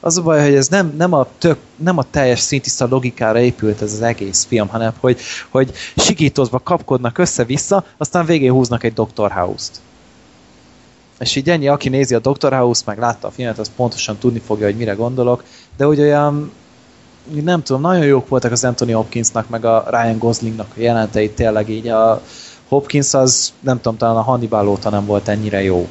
[0.01, 3.83] az a baj, hogy ez nem, nem, a, tök, nem a teljes szintiszta logikára épült
[3.83, 9.33] ez az egész film, hanem hogy, hogy sikítozva kapkodnak össze-vissza, aztán végén húznak egy Dr.
[9.33, 9.81] House-t.
[11.19, 12.53] És így ennyi, aki nézi a Dr.
[12.53, 15.45] House, meg látta a filmet, az pontosan tudni fogja, hogy mire gondolok,
[15.77, 16.53] de úgy olyan
[17.43, 21.69] nem tudom, nagyon jók voltak az Anthony Hopkinsnak, meg a Ryan Goslingnak a jelenteit, tényleg
[21.69, 22.23] így a
[22.69, 25.89] Hopkins az, nem tudom, talán a Hannibal óta nem volt ennyire jó.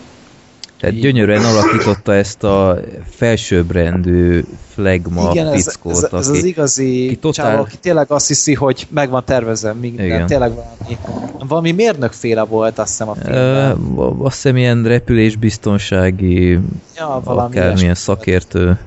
[0.84, 2.80] Tehát gyönyörűen alakította ezt a
[3.10, 4.44] felsőbbrendű
[4.74, 7.46] flagma Igen, ez, pickót, ez, ez aki, az igazi aki totál...
[7.46, 10.26] csávó, aki tényleg azt hiszi, hogy meg van tervezve minden, Igen.
[10.26, 10.98] tényleg valami,
[11.48, 13.78] valami mérnökféle volt, azt hiszem a filmben.
[14.20, 16.60] azt hiszem ilyen repülésbiztonsági
[16.96, 18.80] ja, valami akármilyen szakértő.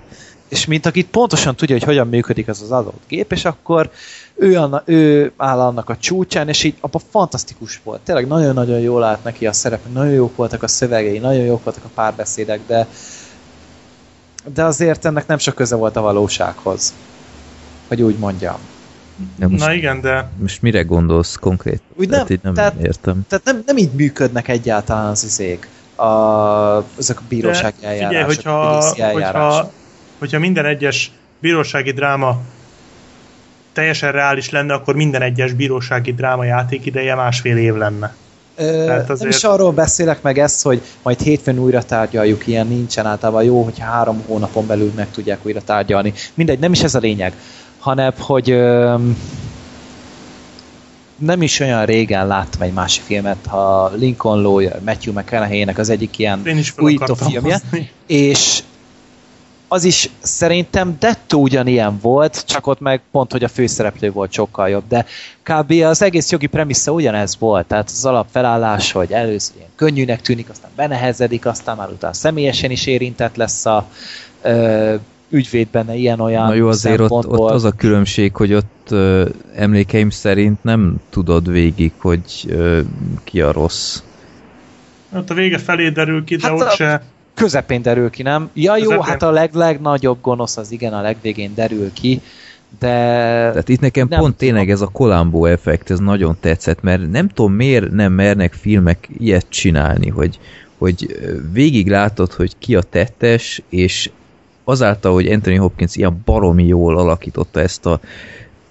[0.49, 3.91] És mint akit pontosan tudja, hogy hogyan működik ez az adott gép, és akkor
[4.37, 8.01] ő, anna, ő áll annak a csúcsán, és így abban fantasztikus volt.
[8.01, 11.85] Tényleg nagyon-nagyon jól állt neki a szerep, nagyon jók voltak a szövegei, nagyon jók voltak
[11.85, 12.87] a párbeszédek, de
[14.55, 16.95] de azért ennek nem sok köze volt a valósághoz.
[17.89, 18.57] Hogy úgy mondjam.
[19.37, 21.83] De most, Na igen, de most mire gondolsz konkrét?
[21.95, 23.23] Úgy Tehát nem, így nem tehát- értem.
[23.29, 25.69] Tehát nem, nem így működnek egyáltalán az izék.
[25.95, 26.05] A,
[26.99, 29.73] ezek a bírósági eljárások, figyelj, hogyha, hogyha,
[30.19, 32.41] hogyha minden egyes bírósági dráma
[33.77, 38.15] teljesen reális lenne, akkor minden egyes bírósági dráma játék ideje másfél év lenne.
[38.57, 42.67] Ö, Tehát Nem azért- is arról beszélek meg ezt, hogy majd hétfőn újra tárgyaljuk, ilyen
[42.67, 46.13] nincsen általában jó, hogyha három hónapon belül meg tudják újra tárgyalni.
[46.35, 47.33] Mindegy, nem is ez a lényeg,
[47.79, 48.95] hanem hogy ö,
[51.19, 56.19] nem is olyan régen láttam egy másik filmet, ha Lincoln Lawyer, Matthew McConaughey-nek az egyik
[56.19, 56.43] ilyen
[56.79, 57.91] újító filmje, hozni.
[58.07, 58.63] és
[59.69, 64.69] az is szerintem dettó ugyanilyen volt, csak ott meg pont, hogy a főszereplő volt sokkal
[64.69, 65.07] jobb, de
[65.43, 65.71] kb.
[65.71, 70.71] az egész jogi premissza ugyanez volt, tehát az alapfelállás, hogy először ilyen könnyűnek tűnik, aztán
[70.77, 73.87] benehezedik, aztán már utána személyesen is érintett lesz a
[74.43, 74.95] ö,
[75.31, 80.11] ügyvéd benne ilyen-olyan Na jó, azért ott, ott az a különbség, hogy ott ö, emlékeim
[80.11, 82.81] szerint nem tudod végig, hogy ö,
[83.25, 84.03] ki a rossz.
[85.17, 87.03] Ott a vége felé derül ki, de Hát ott a- se.
[87.37, 88.51] Közepén derül ki, nem?
[88.55, 89.05] Ja jó, Közepén.
[89.05, 92.21] hát a leg, legnagyobb gonosz az igen, a legvégén derül ki,
[92.79, 92.89] de
[93.51, 94.49] Tehát itt nekem Nem pont tudom.
[94.49, 99.09] tényleg ez a Columbo effekt, ez nagyon tetszett, mert nem tudom miért nem mernek filmek
[99.19, 100.39] ilyet csinálni, hogy,
[100.79, 101.21] hogy
[101.53, 104.11] végig látod, hogy ki a tettes, és
[104.65, 108.01] azáltal, hogy Anthony Hopkins ilyen baromi jól alakította ezt a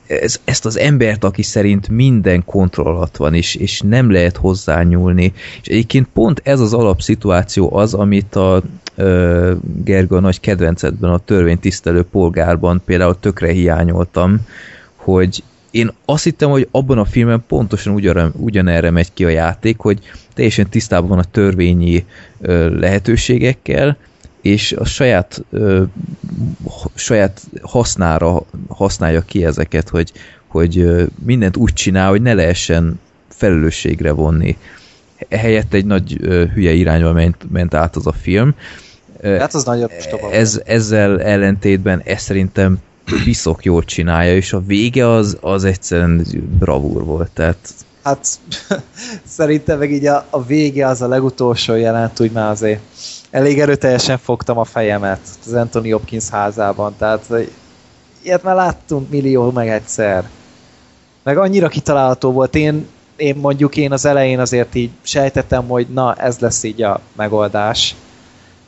[0.07, 5.33] ez, ezt az embert, aki szerint minden kontroll alatt van, és, és nem lehet hozzányúlni.
[5.61, 8.61] És egyébként pont ez az alapszituáció az, amit a
[8.95, 9.53] ö,
[9.83, 14.39] Gerga nagy kedvencedben, a törvénytisztelő polgárban például tökre hiányoltam,
[14.95, 19.79] hogy én azt hittem, hogy abban a filmben pontosan ugyan, ugyanerre megy ki a játék,
[19.79, 19.99] hogy
[20.33, 22.05] teljesen tisztában van a törvényi
[22.41, 23.97] ö, lehetőségekkel,
[24.45, 25.83] és a saját, ö,
[26.95, 30.11] saját hasznára használja ki ezeket, hogy,
[30.47, 32.99] hogy mindent úgy csinál, hogy ne lehessen
[33.29, 34.57] felelősségre vonni.
[35.29, 38.55] helyett egy nagy ö, hülye irányba ment, ment át az a film.
[39.23, 39.89] Hát az nagyon
[40.31, 42.77] ez, ezzel ellentétben ez szerintem
[43.23, 46.25] piszok jól csinálja, és a vége az, az egyszerűen
[46.59, 47.57] bravúr volt, tehát
[48.03, 48.27] Hát
[49.37, 52.81] szerintem meg így a, a vége az a legutolsó jelent, úgy már azért
[53.35, 57.25] elég erőteljesen fogtam a fejemet az Anthony Hopkins házában, tehát
[58.23, 60.23] ilyet már láttunk millió meg egyszer.
[61.23, 66.13] Meg annyira kitalálható volt, én, én mondjuk én az elején azért így sejtettem, hogy na
[66.15, 67.95] ez lesz így a megoldás.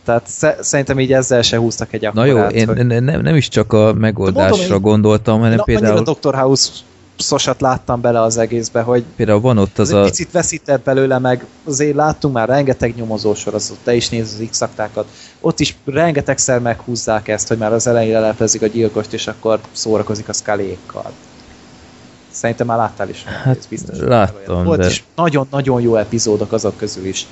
[0.06, 3.36] Tehát sze- szerintem így ezzel se húztak egy na jó, akkorát, én hogy- nem, nem
[3.36, 6.36] is csak a megoldásra Mondom, gondoltam, hanem Na, például, annyira Dr.
[6.36, 6.70] House
[7.18, 10.04] szosat láttam bele az egészbe, hogy például van ott az az egy a...
[10.04, 14.64] picit veszített belőle, meg azért láttunk már rengeteg nyomozó sorozatot, te is nézd az x
[15.42, 20.30] ott is rengetegszer meghúzzák ezt, hogy már az elején leleplezik a gyilkost, és akkor szórakozik
[20.30, 21.12] a szkálékkal.
[22.30, 23.24] Szerintem már láttál is.
[23.24, 23.98] Hát, ez biztos.
[24.00, 27.28] láttam, Volt de- is nagyon-nagyon jó epizódok azok közül is.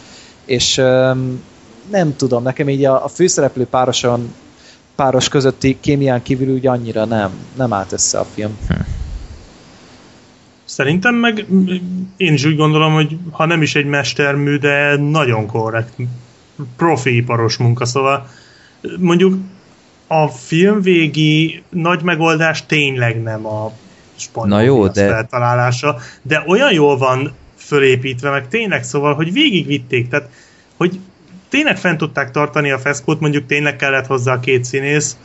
[0.45, 1.41] És um,
[1.89, 4.33] nem tudom, nekem így a, a főszereplő pároson
[4.95, 8.57] páros közötti kémián kívül úgy annyira nem, nem állt össze a film.
[10.65, 11.45] Szerintem meg
[12.17, 15.93] én is úgy gondolom, hogy ha nem is egy mestermű, de nagyon korrekt,
[16.77, 18.29] profi iparos munka, szóval
[18.99, 19.37] mondjuk
[20.07, 23.71] a filmvégi nagy megoldás tényleg nem a
[24.15, 30.07] spanyol Na jó, de- feltalálása, de olyan jól van fölépítve, meg tényleg szóval, hogy végigvitték,
[30.07, 30.29] tehát
[30.77, 30.99] hogy
[31.49, 35.17] tényleg fent tudták tartani a feszkót, mondjuk tényleg kellett hozzá a két színész,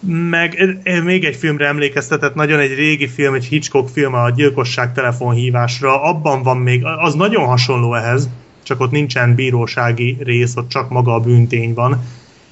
[0.00, 6.02] meg még egy filmre emlékeztetett, nagyon egy régi film, egy Hitchcock film, a Gyilkosság telefonhívásra,
[6.02, 8.28] abban van még, az nagyon hasonló ehhez,
[8.62, 12.04] csak ott nincsen bírósági rész, ott csak maga a bűntény van.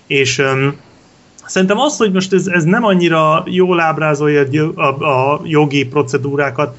[0.07, 0.77] És um,
[1.47, 6.77] szerintem az, hogy most ez, ez nem annyira jól ábrázolja a, a, a jogi procedúrákat,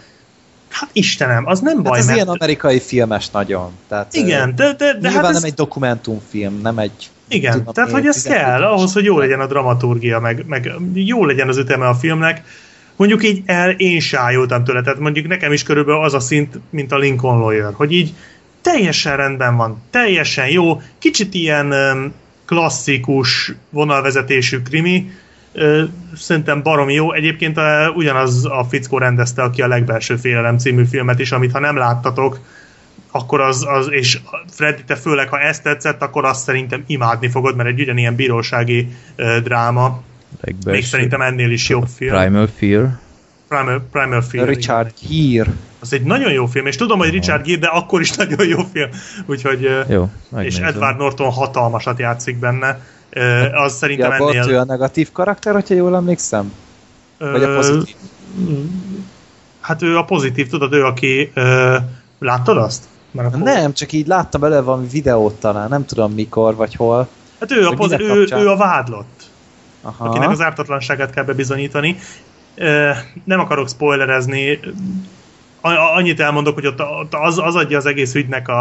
[0.69, 2.17] hát Istenem, az nem baj, Hát ez mert...
[2.17, 3.71] ilyen amerikai filmes nagyon.
[3.87, 5.33] Tehát, Igen, de, de, de hát ez...
[5.33, 7.09] nem egy dokumentumfilm, nem egy...
[7.29, 10.71] Igen, tudom tehát hogy ez 12 kell, ahhoz, hogy jó legyen a dramaturgia, meg, meg
[10.93, 12.43] jó legyen az üteme a filmnek.
[12.95, 16.91] Mondjuk így el, én sájultam tőle, tehát mondjuk nekem is körülbelül az a szint, mint
[16.91, 18.13] a Lincoln Lawyer, hogy így
[18.61, 21.73] teljesen rendben van, teljesen jó, kicsit ilyen
[22.45, 25.11] klasszikus vonalvezetésű krimi,
[26.15, 27.13] szerintem baromi jó.
[27.13, 31.59] Egyébként a, ugyanaz a fickó rendezte, aki a Legbelső Félelem című filmet is, amit ha
[31.59, 32.39] nem láttatok,
[33.11, 34.19] akkor az, az és
[34.51, 38.87] Freddy, te főleg, ha ezt tetszett, akkor azt szerintem imádni fogod, mert egy ugyanilyen bírósági
[39.17, 40.01] uh, dráma.
[40.41, 42.15] legbelső- Még szerintem ennél is jobb film.
[42.17, 42.89] Primal Fear.
[43.47, 44.47] Primal, Primal Fear.
[44.47, 45.51] Richard Gere.
[45.79, 48.59] Az egy nagyon jó film, és tudom, hogy Richard Gere, de akkor is nagyon jó
[48.73, 48.89] film.
[49.25, 50.57] Úgyhogy, Jó, és.
[50.57, 52.79] Edward Norton hatalmasat játszik benne.
[53.53, 54.57] Az szerintem Ja, volt ő ennél...
[54.59, 56.53] a negatív karakter, hogyha jól emlékszem?
[57.17, 57.95] Vagy a ö, pozitív?
[59.59, 61.31] Hát ő a pozitív, tudod, ő aki...
[62.19, 62.83] Láttad azt?
[63.11, 67.07] Mert akkor- Nem, csak így láttam belőle valami videót talán, nem tudom mikor vagy hol.
[67.39, 69.23] Hát ő a, poz- ő, ő a vádlott.
[69.81, 70.07] Aha.
[70.09, 71.97] akinek az ártatlanságát kell bebizonyítani.
[73.23, 74.59] Nem akarok spoilerezni,
[75.95, 76.79] annyit elmondok, hogy ott
[77.13, 78.59] az, az adja az egész ügynek a,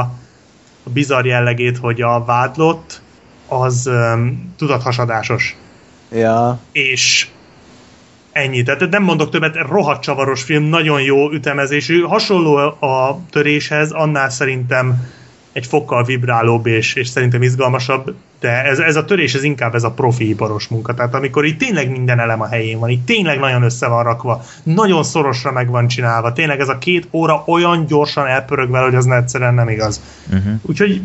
[0.82, 3.00] a bizarr jellegét, hogy a vádlott
[3.48, 5.56] az um, tudathasadásos.
[6.12, 7.28] Ja, És
[8.39, 8.62] ennyi.
[8.62, 15.08] Tehát nem mondok többet, rohadt csavaros film, nagyon jó ütemezésű, hasonló a töréshez, annál szerintem
[15.52, 19.83] egy fokkal vibrálóbb és, és szerintem izgalmasabb, de ez, ez a törés, ez inkább ez
[19.83, 20.94] a profi iparos munka.
[20.94, 24.44] Tehát amikor itt tényleg minden elem a helyén van, itt tényleg nagyon össze van rakva,
[24.62, 28.94] nagyon szorosra meg van csinálva, tényleg ez a két óra olyan gyorsan elpörög vele, hogy
[28.94, 30.02] az egyszerűen nem igaz.
[30.33, 30.52] Uh-huh.
[30.62, 31.02] Úgyhogy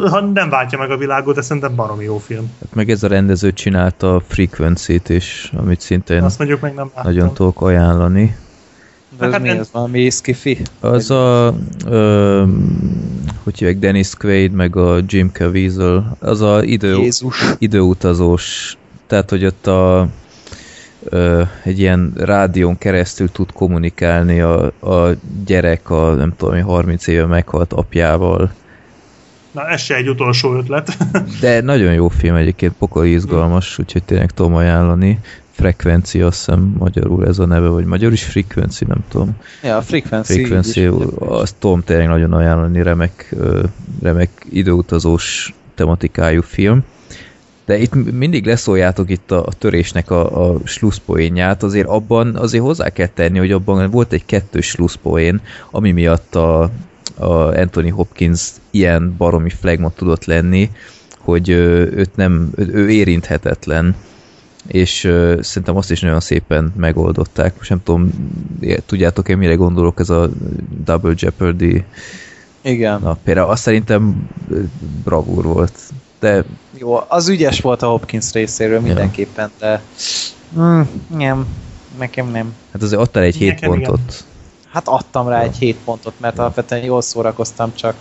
[0.00, 2.50] ha, ha nem váltja meg a világot, de szerintem baromi jó film.
[2.60, 6.90] Hát meg ez a rendező csinálta a Frequency-t is, amit szintén Azt mondjuk meg nem
[6.94, 7.12] láttam.
[7.12, 8.36] nagyon tudok ajánlani.
[9.18, 9.68] de ez Hát mi en- ez?
[9.72, 10.58] Valami skifi?
[10.80, 11.54] Az a,
[11.86, 12.44] ö,
[13.42, 17.54] hogy hívják, Dennis Quaid, meg a Jim Caviezel, az a idő, Jézus.
[17.58, 20.08] időutazós, tehát hogy ott a,
[21.04, 25.14] ö, egy ilyen rádión keresztül tud kommunikálni a, a
[25.46, 28.52] gyerek a nem tudom, 30 éve meghalt apjával.
[29.52, 30.96] Na, ez se egy utolsó ötlet.
[31.40, 35.18] De nagyon jó film egyébként, pokoli izgalmas, úgyhogy tényleg tudom ajánlani.
[35.50, 39.36] Frekvenci, azt hiszem magyarul ez a neve, vagy magyar is Frequency, nem tudom.
[39.62, 40.32] Ja, a Frequency.
[40.32, 43.34] Frequency, azt tudom tényleg nagyon ajánlani, remek,
[44.02, 46.84] remek időutazós tematikájú film.
[47.64, 52.88] De itt mindig leszóljátok itt a, a törésnek a, a slusszpoénját, azért abban azért hozzá
[52.88, 55.40] kell tenni, hogy abban volt egy kettős slusszpoén,
[55.70, 56.70] ami miatt a,
[57.14, 60.70] a Anthony Hopkins ilyen baromi flagmot tudott lenni,
[61.18, 63.96] hogy őt nem, ő, érinthetetlen
[64.66, 67.56] és uh, szerintem azt is nagyon szépen megoldották.
[67.56, 68.10] Most nem tudom,
[68.86, 70.30] tudjátok-e, mire gondolok ez a
[70.84, 71.84] Double Jeopardy
[72.62, 73.00] Igen.
[73.00, 74.28] Na, például azt szerintem
[75.04, 75.78] bravúr volt.
[76.20, 76.44] De
[76.78, 79.82] Jó, az ügyes volt a Hopkins részéről mindenképpen, de
[80.58, 80.80] mm,
[81.16, 81.46] nem,
[81.98, 82.54] nekem nem.
[82.72, 84.24] hát azért adtál egy 7 Nekem pontot.
[84.72, 87.94] Hát adtam rá egy 7 pontot, mert alapvetően jól szórakoztam, csak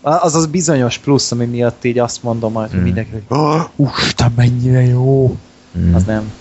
[0.00, 2.82] az az bizonyos plusz, ami miatt így azt mondom, hogy Mm.
[2.82, 3.38] mindenki, hogy
[3.76, 5.36] Úristen, mennyire jó!
[5.78, 5.94] Mm.
[5.94, 6.32] Az nem.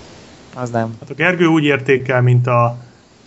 [0.56, 0.96] Az nem.
[1.00, 2.78] Hát a Gergő úgy értékel, mint a,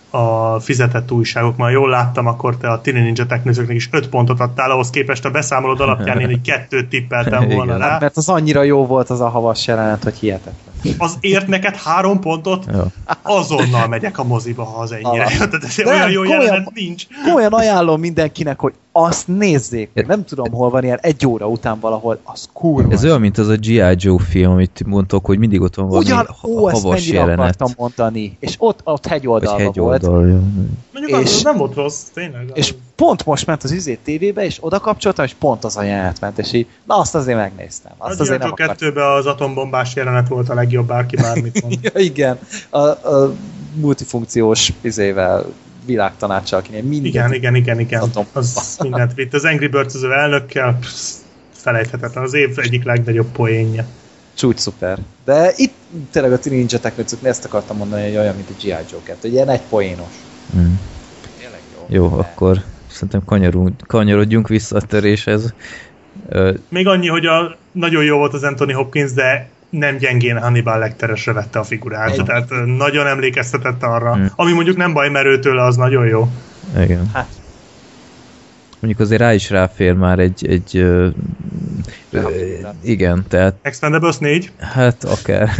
[0.09, 1.57] a fizetett újságok.
[1.57, 5.25] Ma jól láttam, akkor te a Tini Ninja Technőzőknek is 5 pontot adtál, ahhoz képest
[5.25, 7.87] a beszámolód alapján én egy kettőt tippeltem volna Igen.
[7.87, 7.97] rá.
[7.99, 10.74] Mert az annyira jó volt az a havas jelenet, hogy hihetetlen.
[10.97, 12.65] Az ért neked három pontot,
[13.21, 15.25] azonnal megyek a moziba, ha az ennyire.
[15.25, 17.07] Tehát Nem, olyan jó komolyan- jelenet nincs.
[17.25, 20.05] Komolyan ajánlom mindenkinek, hogy azt nézzék.
[20.07, 22.91] Nem tudom, hol van ilyen egy óra után valahol, az kurva.
[22.91, 23.93] Ez olyan, mint az a G.I.
[23.97, 27.39] Joe film, amit mondtok, hogy mindig ott van valami Ugyan, ó, ezt havas mennyire jelenet.
[27.39, 28.37] akartam mondani.
[28.39, 30.03] És ott, ott Vagy hegyoldalban volt.
[30.03, 30.11] jó.
[30.93, 32.51] Mondjuk És- az nem volt rossz, tényleg.
[32.53, 36.19] És pont most ment az üzét tévébe, és oda kapcsoltam, és pont az a jelenet
[36.19, 37.91] ment, és így, na azt azért megnéztem.
[37.97, 41.77] Azt a azért nem kettőben az atombombás jelenet volt a legjobb, bárki bármit mond.
[41.93, 43.33] Ja, igen, a, a
[43.73, 45.45] multifunkciós izével,
[45.85, 47.05] világtanácssal, akinek minden.
[47.05, 48.01] Igen, igen, igen, igen.
[48.01, 48.25] Atom.
[48.33, 49.33] Az mindent vitt.
[49.33, 51.15] Az Angry Birds az elnökkel, psz,
[51.51, 52.23] felejthetetlen.
[52.23, 53.85] Az év egyik legnagyobb poénja.
[54.33, 54.97] Csúcs szuper.
[55.25, 55.73] De itt
[56.11, 58.67] tényleg a Tini Ninja Technicuknél ezt akartam mondani, hogy olyan, mint a G.I.
[58.67, 60.23] Joe 2, ilyen egy poénos.
[60.57, 60.73] Mm.
[61.39, 61.85] Tényleg jó.
[61.95, 62.63] Jó, De- akkor
[62.95, 65.53] szerintem kanyarunk, kanyarodjunk vissza a töréshez.
[66.69, 71.33] Még annyi, hogy a, nagyon jó volt az Anthony Hopkins, de nem gyengén Hannibal Lecteresre
[71.33, 72.13] vette a figurát.
[72.13, 72.25] Igen.
[72.25, 74.13] Tehát nagyon emlékeztetett arra.
[74.13, 74.31] Hmm.
[74.35, 76.29] Ami mondjuk nem baj, mert őtőle az nagyon jó.
[76.79, 77.09] igen.
[77.13, 77.27] Hát.
[78.85, 81.07] Mondjuk azért rá is ráfér már egy, egy ö,
[82.09, 82.19] ö,
[82.83, 84.51] igen, tehát Expendables 4?
[84.59, 85.49] hát akár.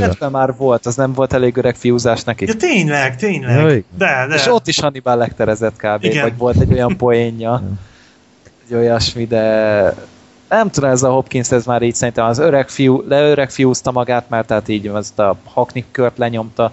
[0.00, 2.46] Hát már volt, az nem volt elég öreg fiúzás neki.
[2.46, 3.56] Ja tényleg, tényleg.
[3.56, 3.84] Ja, igen.
[3.98, 4.34] de, de.
[4.34, 6.04] És ott is Hannibal lekterezett kb.
[6.04, 6.22] Igen.
[6.22, 7.62] Vagy volt egy olyan poénja,
[8.68, 9.94] egy olyasmi, de
[10.48, 14.28] nem tudom, ez a Hopkins, ez már így szerintem az öreg fiú, leöreg fiúzta magát,
[14.28, 16.72] mert tehát így azt a haknik kört lenyomta,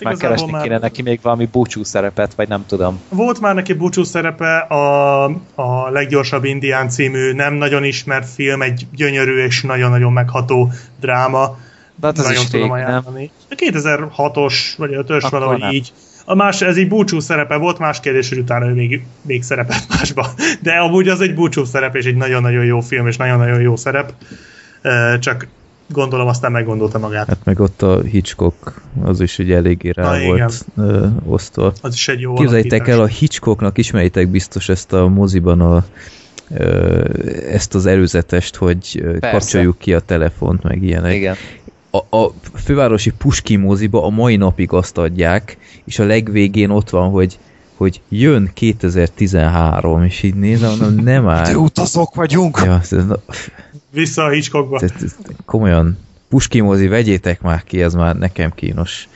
[0.00, 3.00] hát már keresni kéne neki még valami búcsú szerepet, vagy nem tudom.
[3.08, 8.86] Volt már neki búcsú szerepe a, a Leggyorsabb Indián című nem nagyon ismert film, egy
[8.94, 11.58] gyönyörű és nagyon-nagyon megható dráma.
[11.96, 12.88] De hát nagyon tudom rég, nem?
[12.88, 13.30] ajánlani.
[13.50, 15.70] A 2006-os vagy 5-ös Akkor valahogy nem.
[15.70, 15.92] így.
[16.24, 19.88] A más, ez egy búcsú szerepe volt, más kérdés, hogy utána ő még, még szerepelt
[19.88, 20.26] másba.
[20.60, 24.12] De amúgy az egy búcsú szerep, és egy nagyon-nagyon jó film, és nagyon-nagyon jó szerep.
[25.18, 25.46] Csak
[25.92, 27.26] gondolom aztán meggondolta magát.
[27.26, 30.36] Hát meg ott a Hitchcock, az is ugye eléggé rá Na, igen.
[30.36, 31.72] volt ö, osztva.
[31.80, 35.84] Az is egy jó Képzeljétek el, a Hitchcocknak ismeritek biztos ezt a moziban a,
[36.54, 37.04] ö,
[37.50, 39.30] ezt az előzetest, hogy Persze.
[39.30, 41.14] kapcsoljuk ki a telefont, meg ilyenek.
[41.14, 41.36] Igen.
[41.90, 47.10] A, a fővárosi Puskin moziba a mai napig azt adják, és a legvégén ott van,
[47.10, 47.38] hogy
[47.82, 51.56] hogy jön 2013, és így nézem, mondom, nem már.
[51.56, 52.62] utazók vagyunk!
[52.64, 52.80] Ja,
[53.92, 54.80] Vissza a Hitchcockba.
[55.44, 55.98] komolyan,
[56.28, 59.08] Puskin mozi, vegyétek már ki, ez már nekem kínos.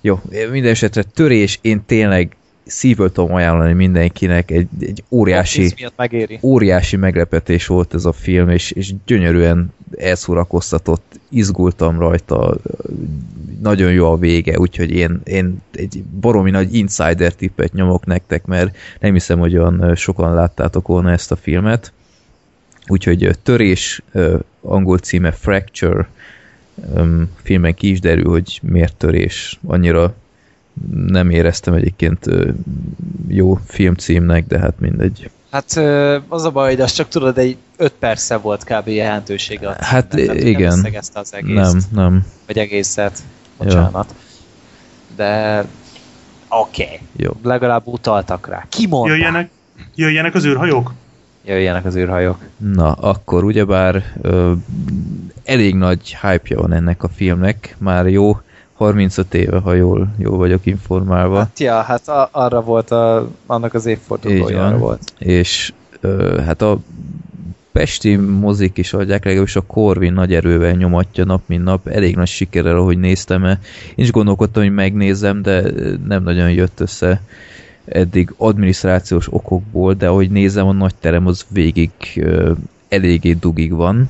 [0.00, 0.20] Jó,
[0.50, 5.74] minden esetre törés, én tényleg szívből tudom ajánlani mindenkinek, egy, egy óriási,
[6.42, 12.56] óriási meglepetés volt ez a film, és, és gyönyörűen elszórakoztatott, izgultam rajta,
[13.60, 18.76] nagyon jó a vége, úgyhogy én, én egy baromi nagy insider tippet nyomok nektek, mert
[19.00, 21.92] nem hiszem, hogy olyan sokan láttátok volna ezt a filmet.
[22.86, 24.02] Úgyhogy törés,
[24.60, 26.08] angol címe Fracture,
[27.42, 29.58] filmen ki is derül, hogy miért törés.
[29.66, 30.14] Annyira
[31.06, 32.26] nem éreztem egyébként
[33.28, 35.30] jó filmcímnek, de hát mindegy.
[35.50, 35.76] Hát
[36.28, 38.88] az a baj, hogy az csak tudod, egy 5 perce volt kb.
[38.88, 39.68] jelentősége.
[39.68, 40.78] a Hát hogy igen.
[40.78, 41.54] Nem az egész.
[41.54, 42.26] Nem, nem.
[42.46, 43.18] Vagy egészet.
[43.56, 44.14] Bocsánat.
[45.16, 45.64] De
[46.48, 46.84] oké.
[46.84, 46.98] Okay.
[47.16, 47.30] Jó.
[47.42, 48.66] Legalább utaltak rá.
[48.68, 49.14] Ki mondta?
[49.14, 49.50] Jöjjenek,
[49.94, 50.92] jöjjenek az űrhajók?
[51.46, 52.38] Jöjjenek az űrhajók.
[52.56, 54.52] Na, akkor ugyebár ö,
[55.44, 58.40] elég nagy hype-ja van ennek a filmnek, már jó
[58.74, 61.38] 35 éve, ha jól, jól vagyok informálva.
[61.38, 65.12] Hát ja, hát a, arra volt a, annak az évfordulója arra volt.
[65.18, 66.78] és ö, hát a
[67.72, 72.26] pesti mozik is adják, legalábbis a Corvin nagy erővel nyomatja nap, mint nap, elég nagy
[72.26, 73.58] sikerrel, ahogy néztem -e.
[73.94, 75.62] Én is gondolkodtam, hogy megnézzem, de
[76.06, 77.20] nem nagyon jött össze
[77.86, 81.90] eddig adminisztrációs okokból, de ahogy nézem, a nagy terem az végig
[82.88, 84.08] eléggé dugig van,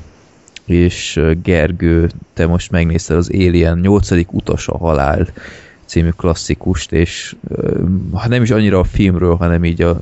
[0.65, 4.11] és Gergő, te most megnézted az Alien 8.
[4.31, 5.27] utas a halál
[5.85, 7.37] című klasszikust, és
[8.13, 10.01] ha nem is annyira a filmről, hanem így a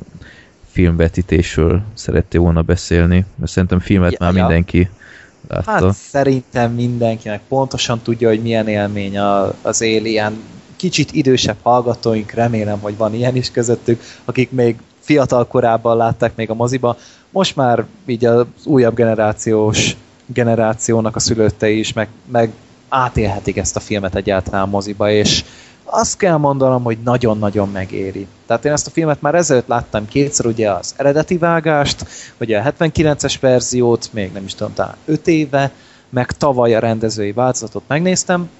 [0.70, 4.40] filmvetítésről szerettél volna beszélni, mert szerintem filmet Ja, már ja.
[4.40, 4.88] mindenki
[5.48, 5.70] látta.
[5.70, 10.32] Hát szerintem mindenkinek pontosan tudja, hogy milyen élmény a, az Alien.
[10.76, 16.50] Kicsit idősebb hallgatóink, remélem, hogy van ilyen is közöttük, akik még fiatal korában látták még
[16.50, 16.96] a moziba.
[17.30, 19.96] Most már így az újabb generációs
[20.26, 22.52] generációnak a szülöttei is meg, meg
[22.88, 25.44] átélhetik ezt a filmet egyáltalán a moziba, és
[25.84, 28.26] azt kell mondanom, hogy nagyon-nagyon megéri.
[28.46, 32.06] Tehát én ezt a filmet már ezelőtt láttam kétszer, ugye az eredeti vágást,
[32.40, 35.70] ugye a 79-es verziót, még nem is tudom, talán 5 éve,
[36.08, 38.50] meg tavaly a rendezői változatot megnéztem,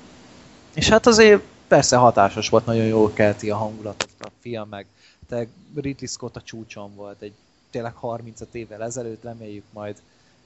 [0.75, 1.41] és hát azért
[1.74, 4.86] persze hatásos volt, nagyon jól kelti a hangulatot a film, meg.
[5.28, 7.32] Te Ridley Scott a csúcson volt, egy
[7.70, 9.96] tényleg 35 évvel ezelőtt, reméljük majd.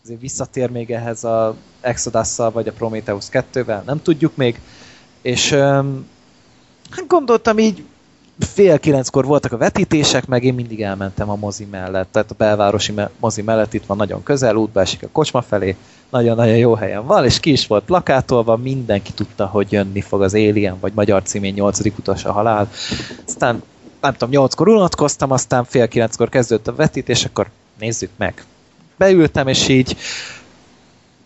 [0.04, 4.60] Azért visszatér még ehhez a exodus vagy a Prometheus 2-vel, nem tudjuk még,
[5.22, 6.08] és um,
[7.06, 7.84] gondoltam így,
[8.38, 12.94] fél kilenckor voltak a vetítések, meg én mindig elmentem a mozi mellett, tehát a belvárosi
[13.18, 15.76] mozi mellett itt van nagyon közel, útba esik a kocsma felé,
[16.10, 20.34] nagyon-nagyon jó helyen van, és ki is volt plakátolva, mindenki tudta, hogy jönni fog az
[20.34, 21.84] Alien, vagy magyar címén 8.
[21.84, 22.70] utas a halál.
[23.26, 23.62] Aztán
[24.00, 27.46] nem tudom, nyolckor unatkoztam, aztán fél kilenckor kezdődött a vetítés, akkor
[27.78, 28.44] nézzük meg.
[28.96, 29.96] Beültem, és így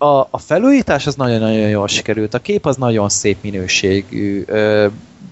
[0.03, 2.35] a, a felújítás az nagyon-nagyon jól sikerült.
[2.35, 4.45] A kép az nagyon szép minőségű.
[4.47, 4.87] Ö,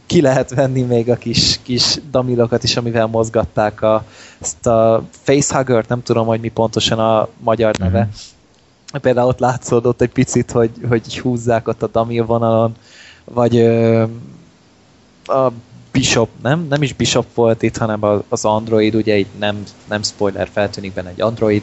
[0.07, 4.05] ki lehet venni még a kis, kis damilokat is, amivel mozgatták a,
[4.40, 7.99] ezt a facehugger nem tudom, hogy mi pontosan a magyar neve.
[8.00, 8.10] Mm-hmm
[9.00, 12.74] például ott látszódott egy picit, hogy, hogy húzzák ott a Damil vonalon,
[13.24, 14.05] vagy ö,
[15.24, 15.50] a
[15.92, 16.66] Bishop, nem?
[16.68, 21.08] Nem is Bishop volt itt, hanem az Android, ugye itt nem, nem spoiler, feltűnik benne
[21.08, 21.62] egy Android,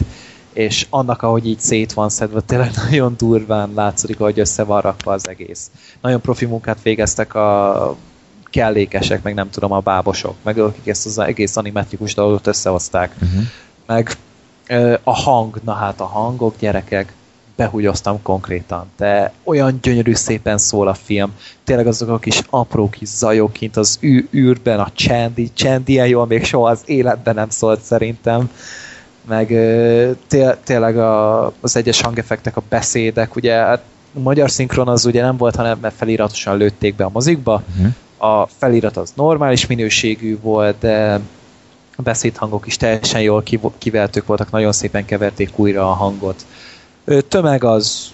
[0.57, 5.13] és annak, ahogy így szét van szedve, tényleg nagyon durván látszik, hogy össze van rakva
[5.13, 5.71] az egész.
[6.01, 7.95] Nagyon profi munkát végeztek a
[8.43, 13.15] kellékesek, meg nem tudom, a bábosok, meg akik ezt az egész animatrikus dolgot összehozták.
[13.21, 13.41] Uh-huh.
[13.85, 14.11] Meg
[15.03, 17.13] a hang, na hát a hangok, gyerekek,
[17.55, 21.33] behugyoztam konkrétan, de olyan gyönyörű szépen szól a film.
[21.63, 26.25] Tényleg azok a kis apró kis zajok kint az ű- űrben, a csendi, csendi jól
[26.25, 28.49] még soha az életben nem szólt szerintem.
[29.27, 29.47] Meg
[30.27, 33.81] té- tényleg a, az egyes hangeffektek, a beszédek, ugye hát
[34.15, 37.63] a magyar szinkron az ugye nem volt, hanem mert feliratosan lőtték be a mozikba.
[37.69, 38.41] Uh-huh.
[38.41, 41.19] A felirat az normális minőségű volt, de
[41.95, 43.43] a beszédhangok is teljesen jól
[43.77, 46.45] kiveltők voltak, nagyon szépen keverték újra a hangot.
[47.27, 48.11] Tömeg az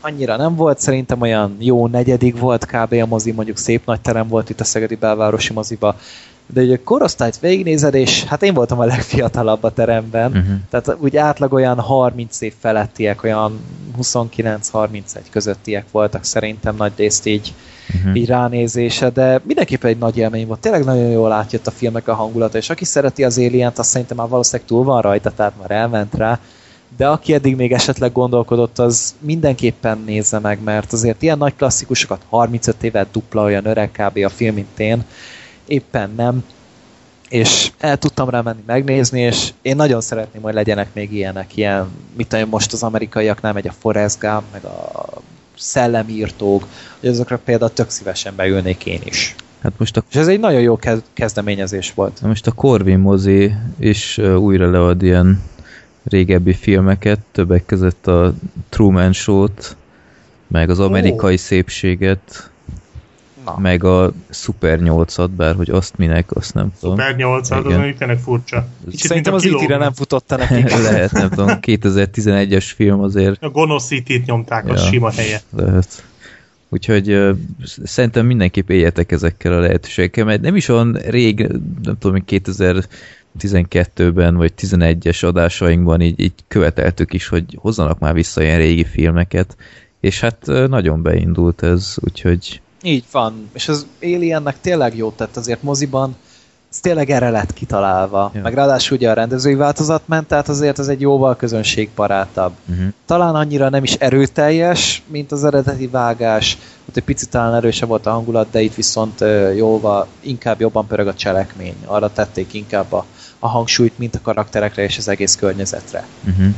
[0.00, 2.92] annyira nem volt, szerintem olyan jó negyedik volt kb.
[2.92, 5.96] a mozi, mondjuk szép nagy terem volt itt a Szegedi belvárosi moziba,
[6.46, 10.54] de ugye korosztályt végignézed, és hát én voltam a legfiatalabb a teremben, uh-huh.
[10.70, 13.60] tehát úgy átlag olyan 30 év felettiek, olyan
[14.02, 17.54] 29-31 közöttiek voltak szerintem nagy részt így,
[17.94, 18.16] uh-huh.
[18.16, 20.60] így ránézése, de mindenképpen egy nagy élmény volt.
[20.60, 24.16] Tényleg nagyon jól átjött a filmek a hangulata, és aki szereti az alien azt szerintem
[24.16, 26.38] már valószínűleg túl van rajta, tehát már elment rá,
[26.96, 32.22] de aki eddig még esetleg gondolkodott, az mindenképpen nézze meg, mert azért ilyen nagy klasszikusokat
[32.28, 34.18] 35 évet dupla olyan öreg kb.
[34.24, 35.04] a film, mint én,
[35.66, 36.44] éppen nem,
[37.28, 41.88] és el tudtam rá menni megnézni, és én nagyon szeretném, hogy legyenek még ilyenek, ilyen,
[42.16, 45.08] mit tudom, most az amerikaiaknál megy a Forrest Gump, meg a
[45.56, 46.66] szellemírtók,
[47.00, 49.34] hogy azokra például tök szívesen beülnék én is.
[49.62, 50.04] Hát most a...
[50.10, 50.78] És ez egy nagyon jó
[51.12, 52.20] kezdeményezés volt.
[52.20, 55.42] Most a Corvin mozi is újra lead ilyen
[56.04, 58.34] régebbi filmeket, többek között a
[58.68, 59.76] Truman Show-t,
[60.46, 61.40] meg az amerikai oh.
[61.40, 62.50] szépséget,
[63.44, 63.58] Na.
[63.58, 66.98] meg a Super 8-at, bár hogy azt minek, azt nem tudom.
[66.98, 68.66] Super 8 at az mondjuk tényleg furcsa.
[68.84, 70.70] Kicsit Szerintem az it nem futotta nekik.
[70.90, 73.42] lehet, nem tudom, 2011-es film azért.
[73.42, 75.40] A gonosz it nyomták, ja, a sima helye.
[75.56, 76.04] Lehet.
[76.68, 77.36] Úgyhogy uh,
[77.84, 81.38] szerintem mindenképp éljetek ezekkel a lehetőségekkel, mert nem is olyan rég,
[81.82, 88.58] nem tudom, 2012-ben vagy 11-es adásainkban így, így követeltük is, hogy hozzanak már vissza ilyen
[88.58, 89.56] régi filmeket,
[90.00, 95.36] és hát uh, nagyon beindult ez, úgyhogy így van, és az Aliennek tényleg jót tett
[95.36, 96.16] azért moziban,
[96.70, 98.30] ez tényleg erre lett kitalálva.
[98.34, 98.40] Ja.
[98.40, 102.52] Meg ráadásul ugye a rendezői változat ment, tehát azért ez egy jóval közönségbarátabb.
[102.70, 102.86] Uh-huh.
[103.06, 108.06] Talán annyira nem is erőteljes, mint az eredeti vágás, ott egy picit talán erősebb volt
[108.06, 109.24] a hangulat, de itt viszont
[109.56, 111.76] jóval, inkább jobban pörög a cselekmény.
[111.84, 113.04] Arra tették inkább a,
[113.38, 116.06] a hangsúlyt, mint a karakterekre és az egész környezetre.
[116.28, 116.54] Uh-huh.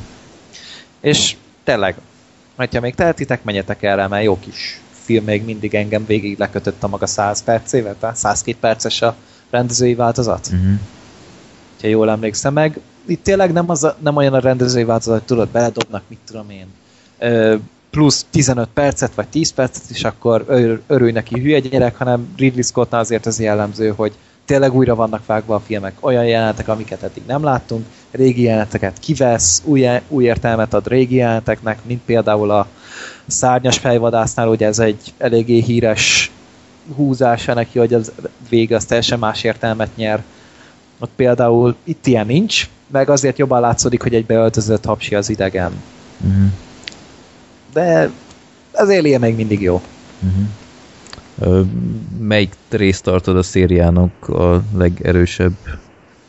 [1.01, 1.97] És tényleg,
[2.57, 6.89] ha még tehetitek, menjetek erre, mert jó kis film még mindig engem végig lekötött a
[6.89, 9.17] maga 100 percével, tehát 102 perces a
[9.51, 10.49] rendezői változat.
[10.53, 10.79] Uh-huh.
[11.81, 15.27] Ha jól emlékszem meg, itt tényleg nem, az a, nem olyan a rendezői változat, hogy
[15.27, 16.67] tudod, beledobnak, mit tudom én,
[17.91, 20.45] plusz 15 percet, vagy 10 percet, és akkor
[20.87, 24.13] örülj neki hülye gyerek, hanem Ridley Scottnál azért az jellemző, hogy
[24.45, 29.63] tényleg újra vannak vágva a filmek, olyan jelenetek, amiket eddig nem láttunk, régi jeleneteket kivesz,
[29.65, 32.67] új, új értelmet ad régi jeleneteknek, mint például a
[33.27, 36.31] szárnyas fejvadásznál, ugye ez egy eléggé híres
[36.95, 38.13] húzása neki, hogy az
[38.49, 40.23] vége az teljesen más értelmet nyer.
[40.99, 45.73] Ott például itt ilyen nincs, meg azért jobban látszódik, hogy egy beöltözött hapsi az idegen.
[46.21, 46.47] Uh-huh.
[47.73, 48.11] De
[48.73, 49.83] az Alien még mindig jó.
[50.23, 51.67] Uh-huh.
[52.19, 55.53] Melyik részt tartod a szériának a legerősebb?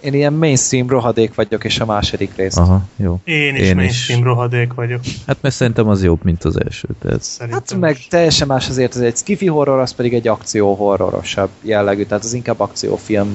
[0.05, 2.57] Én ilyen mainstream rohadék vagyok, és a második rész.
[2.57, 3.19] Aha, jó.
[3.23, 3.73] Én is Én is.
[3.73, 4.99] mainstream rohadék vagyok.
[5.27, 6.87] Hát mert szerintem az jobb, mint az első.
[7.01, 7.23] Tehát...
[7.23, 8.07] Szerintem Hát meg is.
[8.07, 12.33] teljesen más azért, ez egy skifi horror, az pedig egy akció horrorosabb jellegű, tehát az
[12.33, 13.33] inkább akciófilmes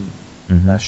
[0.50, 0.81] Uh-huh.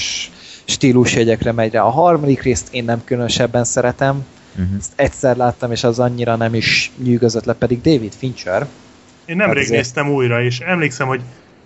[0.65, 1.81] stílusjegyekre megy rá.
[1.81, 4.25] A harmadik részt én nem különösebben szeretem,
[4.59, 4.75] Uh-huh.
[4.79, 8.67] ezt egyszer láttam, és az annyira nem is nyűgözött le, pedig David Fincher.
[9.25, 11.21] Én nemrég Hát azért- néztem újra, és emlékszem, hogy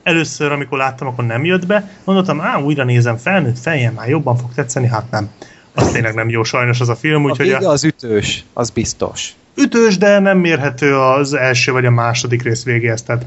[0.08, 1.90] először, amikor láttam, akkor nem jött be.
[2.04, 5.30] Mondottam, á, újra nézem, felnőtt fejjel, már jobban fog tetszeni, hát nem.
[5.74, 8.70] Az tényleg nem jó sajnos az a film, A úgyhogy vége a az ütős, az
[8.70, 9.36] biztos.
[9.56, 13.26] ütős, de nem mérhető az első vagy a második rész végéhez, tehát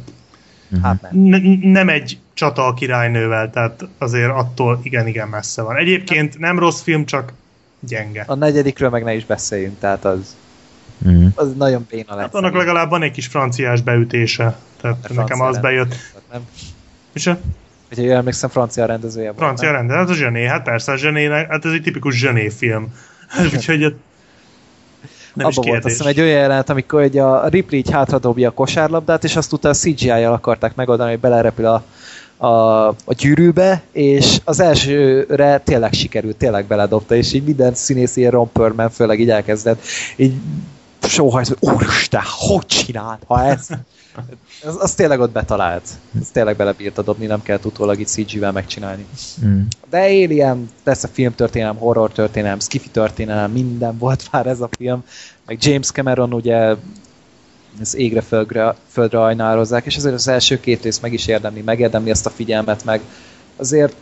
[0.83, 1.11] Hát nem.
[1.23, 5.77] n- nem egy csata a királynővel, tehát azért attól igen-igen messze van.
[5.77, 7.33] Egyébként nem rossz film, csak
[7.81, 8.25] gyenge.
[8.27, 10.37] A negyedikről meg ne is beszéljünk, tehát az,
[11.07, 11.33] Uh-huh.
[11.35, 12.19] az nagyon béna lett.
[12.25, 15.89] Hát annak legalább van egy kis franciás beütése, tehát A nekem az bejött.
[15.89, 16.43] rendező, Nem?
[17.15, 17.37] A
[17.89, 19.39] Hogyha jól emlékszem, francia rendezője volt.
[19.39, 22.95] francia rendet, hát a zsené, hát persze a zsené, hát ez egy tipikus zsené film.
[23.55, 23.95] Úgyhogy
[25.35, 25.93] nem is Abba volt azt kérdés.
[25.93, 29.75] hiszem egy olyan jelenet, amikor egy a Ripley így hátradobja a kosárlabdát, és azt utána
[29.75, 31.85] CGI-jal akarták megoldani, hogy belerepül a,
[32.47, 38.31] a, a gyűrűbe, és az elsőre tényleg sikerült, tényleg beledobta, és így minden színész ilyen
[38.31, 39.83] Ron Perlman főleg így elkezdett
[40.17, 40.33] így
[41.11, 43.69] sóhajt, hogy úristen, hogy csináld, ha ez...
[44.79, 45.89] Az, tényleg ott betalált.
[46.21, 49.07] Ez tényleg belebírta dobni, nem kellett utólag itt CG-vel megcsinálni.
[49.43, 49.61] Uh-huh.
[49.91, 55.05] De Alien, persze filmtörténelem, horror történelem, skifi történelem, minden volt már ez a film.
[55.47, 56.75] Meg James Cameron ugye
[57.81, 62.11] ez égre földre, földre ajnározzák, és azért az első két rész meg is érdemli, megérdemli
[62.11, 63.01] ezt a figyelmet, meg
[63.57, 63.95] azért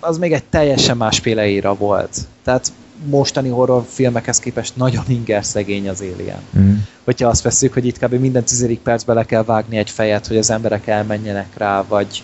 [0.00, 2.18] az még egy teljesen másféle éra volt.
[2.44, 2.72] Tehát
[3.04, 6.40] mostani horrorfilmekhez képest nagyon inger szegény az Alien.
[6.52, 6.74] Uh-huh.
[7.04, 8.14] Hogyha azt veszük, hogy itt kb.
[8.14, 12.22] minden tizedik percbe le kell vágni egy fejet, hogy az emberek elmenjenek rá, vagy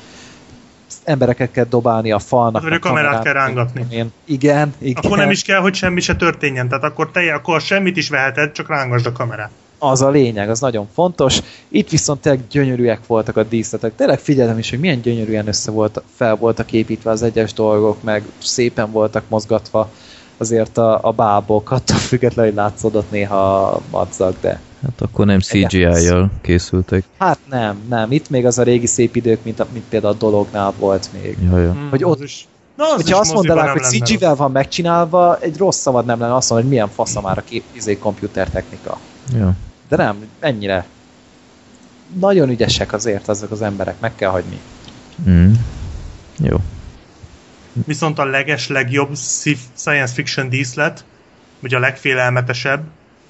[1.05, 2.63] embereket kell dobálni a falnak.
[2.63, 3.87] Hát, vagy a meg kamerát kell kamerát, rángatni.
[3.91, 5.03] Én, igen, igen.
[5.05, 8.53] Akkor nem is kell, hogy semmi se történjen, tehát akkor te akkor semmit is veheted,
[8.53, 9.51] csak rángasd a kamerát.
[9.79, 11.41] Az a lényeg, az nagyon fontos.
[11.69, 13.95] Itt viszont tényleg gyönyörűek voltak a díszletek.
[13.97, 18.23] Tényleg figyelem is, hogy milyen gyönyörűen össze volt, fel voltak építve az egyes dolgok, meg
[18.39, 19.91] szépen voltak mozgatva
[20.37, 25.41] azért a, a bábok, attól függetlenül, hogy látszódott néha a madzag, de Hát akkor nem
[25.41, 27.05] CGI-jal készültek.
[27.19, 28.13] hát nem, nem.
[28.13, 31.39] Itt még az a régi szép idők, mint, a, mint például a dolognál volt még.
[31.51, 31.71] Ja, ja.
[31.73, 32.47] Hmm, Hogy az ott- is,
[32.77, 36.35] na, az Hogyha is azt mondanák, hogy CG-vel van megcsinálva, egy rossz szavad nem lenne
[36.35, 38.99] azt mondani, hogy milyen fasza már a kép, izé, komputertechnika.
[39.33, 39.53] ja.
[39.89, 40.87] De nem, ennyire.
[42.21, 44.61] Nagyon ügyesek azért azok az emberek, meg kell hagyni.
[45.29, 45.53] Mm.
[46.39, 46.57] Jó.
[47.87, 51.05] Viszont a leges, legjobb sci- science fiction díszlet,
[51.61, 52.85] vagy a legfélelmetesebb,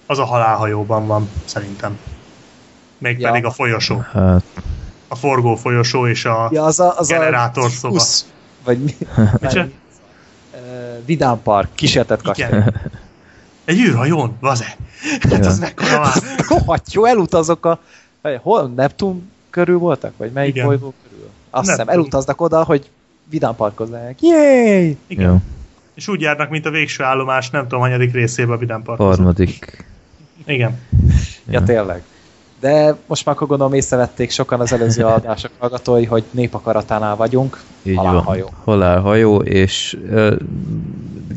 [0.07, 1.99] az a halálhajóban van, szerintem.
[2.99, 3.29] Még Ja.
[3.29, 4.05] pedig a folyosó.
[4.13, 4.43] Hát,
[5.09, 6.49] A forgó folyosó és a...
[6.53, 7.95] Ja, az a, az Generátor a szoba.
[7.95, 8.27] Usz,
[8.65, 8.95] vagy mi?
[9.41, 9.67] Micsoda?
[11.05, 12.47] Vidám Park, kísértett kastély.
[13.65, 14.77] Egy űrhajón, vaze.
[15.31, 15.47] Hát Ja.
[15.49, 16.13] az mekkora már.
[16.49, 17.79] Rohadt jó, elutazok a...
[18.43, 18.69] Hol?
[18.77, 20.13] Neptun körül voltak?
[20.17, 20.67] Vagy melyik Igen.
[20.67, 21.29] bolygó körül?
[21.51, 22.91] Azt hiszem, elutaznak oda, hogy
[23.31, 24.21] vidám parkozzanak.
[24.21, 24.97] Jéj!
[25.07, 25.29] Igen.
[25.31, 25.37] jó.
[25.95, 29.09] És úgy járnak, mint a végső állomás, nem tudom, hanyadik részében a Vidám Parkozó.
[29.09, 29.85] Harmadik.
[30.47, 30.79] Igen.
[31.51, 32.03] Ja, tényleg.
[32.61, 37.61] De most már akkor gondolom észrevették sokan az előző adások hallgatói, hogy népakaratánál vagyunk.
[37.83, 38.45] Így Halálhajó.
[38.45, 38.55] van.
[38.65, 40.37] Halálhajó, és uh,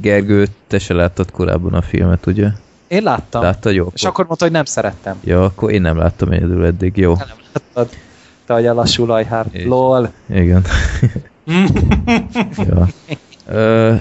[0.01, 2.47] Gergő, te se láttad korábban a filmet, ugye?
[2.87, 3.41] Én láttam.
[3.41, 3.89] Láttad, jó?
[3.93, 5.17] És akkor mondta, hogy nem szerettem.
[5.23, 7.15] Ja, akkor én nem láttam egyedül eddig, jó.
[7.15, 7.89] Te nem láttad.
[8.45, 9.45] Te vagy a lassú lajhár.
[9.51, 10.11] És- Lol.
[10.29, 10.65] Igen.
[12.69, 12.87] ja.
[13.47, 13.95] Ö,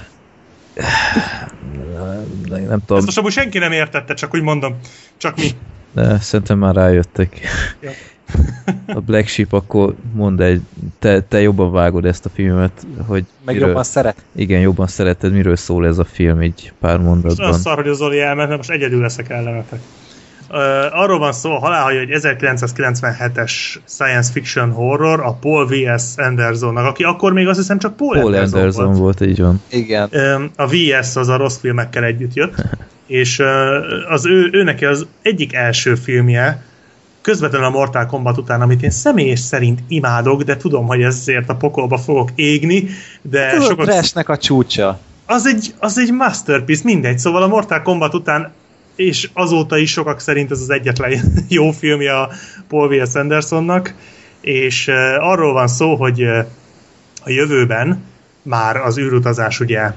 [2.49, 4.75] nem Ezt tudom, most amúgy senki nem értette, csak úgy mondom.
[5.17, 5.49] Csak mi.
[5.91, 7.39] de szerintem már rájöttek.
[7.81, 7.91] Ja.
[8.87, 10.61] A Black Sheep, akkor mondd egy,
[10.99, 12.71] te, te jobban vágod ezt a filmet,
[13.05, 14.15] hogy Meg miről, jobban szeret.
[14.35, 17.49] igen, jobban szereted, miről szól ez a film így pár Most mondatban.
[17.49, 19.79] az szar, hogy a Zoli elment, mert most egyedül leszek ellenetek.
[20.91, 23.51] Arról van szó, a halálhajó egy 1997-es
[23.85, 26.03] science fiction horror a Paul V.S.
[26.15, 28.97] Andersonnak, aki akkor még azt hiszem csak Paul, Paul Anderson, Anderson volt.
[28.97, 29.61] volt, így van.
[29.69, 30.09] Igen.
[30.55, 32.55] A VS az a rossz filmekkel együtt jött,
[33.07, 33.41] és
[34.09, 36.65] az ő, ő neki az egyik első filmje,
[37.21, 41.55] közvetlenül a Mortal Kombat után, amit én személyes szerint imádok, de tudom, hogy ezért a
[41.55, 42.87] pokolba fogok égni,
[43.21, 44.99] de Tudod, sokat, a csúcsa.
[45.25, 47.17] az, egy, az egy masterpiece, mindegy.
[47.19, 48.51] Szóval a Mortal Kombat után
[48.97, 52.29] és azóta is sokak szerint ez az egyetlen jó filmje a
[52.67, 53.15] Paul W.S.
[53.15, 53.93] Andersonnak,
[54.41, 54.87] és
[55.19, 56.23] arról van szó, hogy
[57.23, 58.03] a jövőben
[58.41, 59.91] már az űrutazás ugye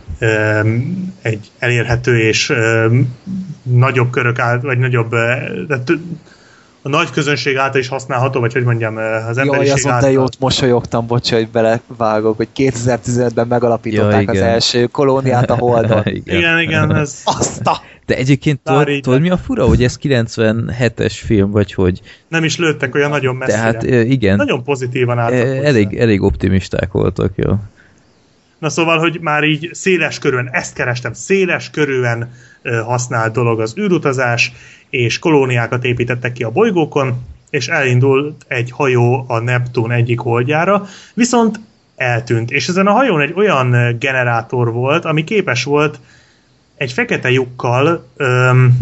[1.22, 2.52] egy elérhető és
[3.62, 5.14] nagyobb körök által, vagy nagyobb,
[6.82, 8.96] a nagy közönség által is használható, vagy hogy mondjam,
[9.28, 10.08] az emberiség Jaj, azon által.
[10.08, 16.02] de jót mosolyogtam, bocs, hogy belevágok, hogy 2015-ben megalapították Ja, az első kolóniát a Holdon.
[16.20, 16.36] igen.
[16.36, 17.80] Igen, igen, ez Azt a...
[18.06, 18.60] De egyébként
[19.00, 22.00] tudod, mi a fura, hogy ez 97-es film, vagy hogy?
[22.28, 23.58] nem is lőttek olyan nagyon messzire.
[23.58, 25.60] Tehát ö, igen, Nagyon pozitívan álltak e- hozzá.
[25.62, 27.52] elég, elég optimisták voltak, jó.
[28.60, 32.32] Na szóval, hogy már így széles körülön, ezt kerestem, széles körülön
[32.62, 34.52] ö, használt dolog az űrutazás,
[34.90, 41.60] és kolóniákat építettek ki a bolygókon, és elindult egy hajó a Neptun egyik holdjára, viszont
[41.96, 42.50] eltűnt.
[42.50, 46.00] És ezen a hajón egy olyan generátor volt, ami képes volt
[46.76, 48.76] egy fekete lyukkal öm,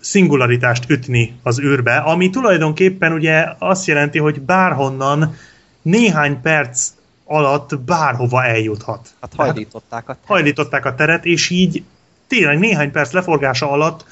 [0.00, 5.34] szingularitást ütni az űrbe, ami tulajdonképpen ugye azt jelenti, hogy bárhonnan
[5.82, 6.90] néhány perc
[7.32, 9.08] alatt bárhova eljuthat.
[9.20, 11.82] Hát hajlították a Hajlították a teret, és így
[12.26, 14.04] tényleg néhány perc leforgása alatt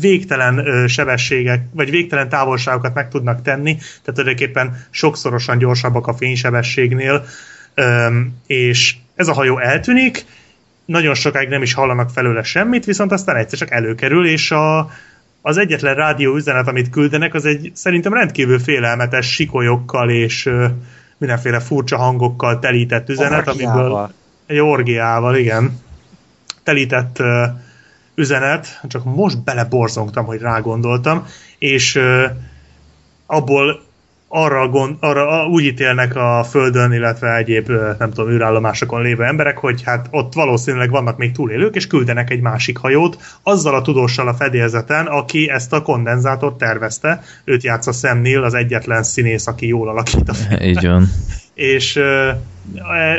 [0.00, 7.24] végtelen sebességek, vagy végtelen távolságokat meg tudnak tenni, tehát tulajdonképpen sokszorosan gyorsabbak a fénysebességnél,
[8.46, 10.24] és ez a hajó eltűnik,
[10.84, 14.90] nagyon sokáig nem is hallanak felőle semmit, viszont aztán egyszer csak előkerül, és a,
[15.42, 20.50] az egyetlen rádió üzenet, amit küldenek, az egy szerintem rendkívül félelmetes sikolyokkal és
[21.18, 24.12] mindenféle furcsa hangokkal telített üzenet, amiből Orgiával.
[24.46, 25.80] egy orgiával, igen,
[26.62, 27.44] telített ö,
[28.14, 31.26] üzenet, csak most beleborzongtam, hogy rágondoltam,
[31.58, 32.26] és ö,
[33.26, 33.82] abból
[34.36, 39.82] arra, gond, arra úgy ítélnek a Földön, illetve egyéb, nem tudom, űrállomásokon lévő emberek, hogy
[39.82, 44.34] hát ott valószínűleg vannak még túlélők, és küldenek egy másik hajót, azzal a tudóssal a
[44.34, 47.22] fedélzeten, aki ezt a kondenzátort tervezte.
[47.44, 51.08] Őt játsza Sam Neill, az egyetlen színész, aki jól alakít a filmben Így van.
[51.54, 52.30] és ö,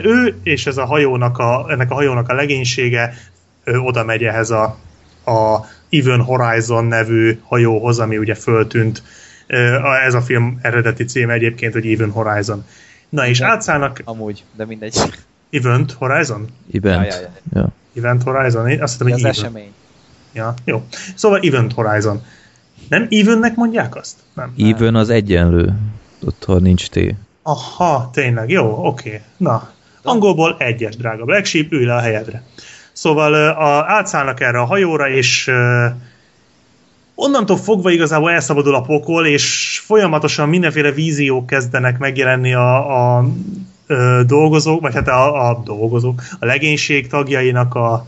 [0.04, 3.14] ő és ez a hajónak a, ennek a hajónak a legénysége
[3.66, 4.64] oda megy ehhez a,
[5.26, 8.98] a Even Horizon nevű hajóhoz, ami ugye föltűnt.
[8.98, 9.24] A-
[10.06, 12.66] Ez a film eredeti címe egyébként, hogy Even Horizon.
[13.10, 14.98] Na és átszállnak Amúgy, de mindegy.
[15.52, 16.48] Event Horizon?
[16.74, 17.06] Event.
[17.06, 17.68] Ja, ja, Ja.
[17.98, 18.70] Event Horizon?
[18.70, 19.32] Én azt hiszem, Az hogy Even.
[19.32, 19.72] esemény.
[20.34, 20.84] Ja, jó.
[21.16, 22.22] Szóval Event Horizon.
[22.90, 24.16] Nem Evennek mondják azt?
[24.34, 24.54] Nem.
[24.58, 25.74] Even az egyenlő.
[26.26, 27.00] Ott, ha nincs T.
[27.44, 29.22] Aha, tényleg, jó, oké.
[29.38, 29.70] Na,
[30.04, 32.44] angolból egyes, drága Black Sheep, ülj le a helyedre.
[32.94, 35.52] Szóval a, átszállnak erre a hajóra, és
[37.16, 43.26] onnantól fogva igazából elszabadul a pokol, és folyamatosan mindenféle víziók kezdenek megjelenni a, a
[43.88, 48.06] ö, dolgozók, vagy hát a, a dolgozók, a legénység tagjainak a,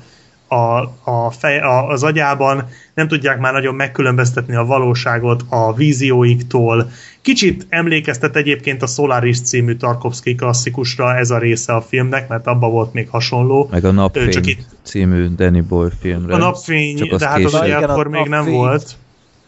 [0.47, 6.89] a, a fej, a, az agyában, nem tudják már nagyon megkülönböztetni a valóságot a vízióiktól.
[7.21, 12.71] Kicsit emlékeztet egyébként a Solaris című Tarkovsky klasszikusra ez a része a filmnek, mert abban
[12.71, 13.67] volt még hasonló.
[13.71, 16.33] Meg a Napfény csak itt- című Danny Boyle filmre.
[16.33, 18.95] A napfény, de hát az ugye akkor még nem volt.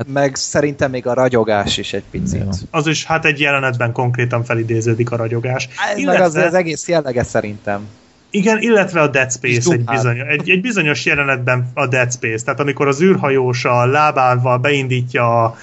[0.07, 2.41] Meg szerintem még a ragyogás is egy picit.
[2.41, 2.49] Jó.
[2.71, 5.69] Az is hát egy jelenetben konkrétan felidéződik a ragyogás.
[5.93, 7.87] Ez meg az, az egész jellege szerintem.
[8.29, 12.43] Igen, illetve a Dead Space egy, Doom bizony, egy, egy bizonyos jelenetben a Dead Space,
[12.43, 15.55] tehát amikor az űrhajós a lábával beindítja a,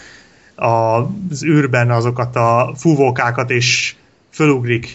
[0.55, 0.97] a,
[1.31, 3.95] az űrben azokat a fúvókákat, és
[4.31, 4.95] fölugrik.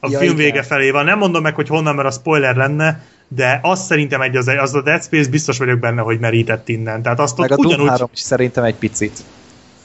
[0.00, 0.44] A Ja, film igen.
[0.44, 1.04] vége felé van.
[1.04, 4.74] Nem mondom meg, hogy honnan, mert a spoiler lenne, de azt szerintem egy az, az
[4.74, 7.02] a Dead Space biztos vagyok benne, hogy merített innen.
[7.02, 9.24] Tehát azt Meg ott a Doom ugyanúgy, 3 is szerintem egy picit.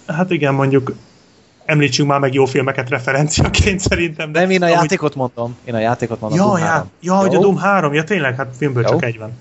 [0.08, 0.95] hát igen, mondjuk
[1.74, 4.32] említsünk már meg jó filmeket referenciaként szerintem.
[4.32, 5.56] De Nem, én a amúgy- játékot mondom.
[5.66, 6.40] Én a játékot mondom.
[6.40, 6.90] Ja, Doom já, 3.
[7.02, 7.40] ja, hogy a?
[7.40, 8.90] Doom 3, ja tényleg, hát filmből Jó.
[8.90, 9.32] csak egy van.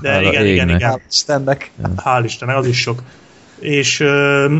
[0.00, 0.90] De Hála igen, igen, igen.
[0.92, 1.70] Hál' Istennek.
[2.04, 3.02] Hál' Istennek, az is sok.
[3.58, 4.56] És ö,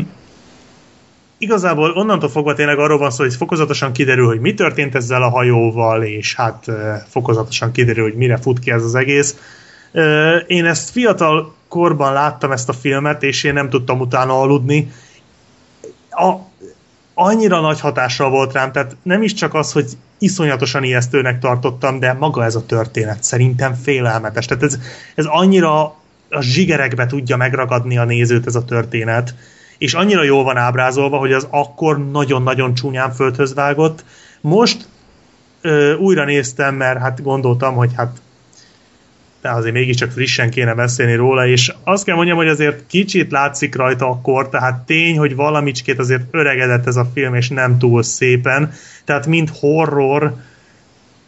[1.37, 5.29] igazából onnantól fogva tényleg arról van szó, hogy fokozatosan kiderül, hogy mi történt ezzel a
[5.29, 9.35] hajóval, és hát ö, fokozatosan kiderül, hogy mire fut ki ez az egész.
[9.91, 14.91] Ö, én ezt fiatal korban láttam ezt a filmet, és én nem tudtam utána aludni.
[16.09, 16.33] A,
[17.13, 19.85] annyira nagy hatással volt rám, tehát nem is csak az, hogy
[20.17, 24.45] iszonyatosan ijesztőnek tartottam, de maga ez a történet szerintem félelmetes.
[24.45, 24.79] Tehát ez,
[25.15, 25.83] ez annyira
[26.29, 29.35] a zsigerekbe tudja megragadni a nézőt ez a történet,
[29.77, 34.03] és annyira jól van ábrázolva, hogy az akkor nagyon-nagyon csúnyán földhöz vágott.
[34.41, 34.87] Most
[35.61, 38.21] ö, újra néztem, mert hát gondoltam, hogy hát
[39.43, 43.75] de azért mégiscsak frissen kéne beszélni róla, és azt kell mondjam, hogy azért kicsit látszik
[43.75, 48.71] rajta akkor, tehát tény, hogy valamicskét azért öregedett ez a film, és nem túl szépen,
[49.05, 50.35] tehát mint horror,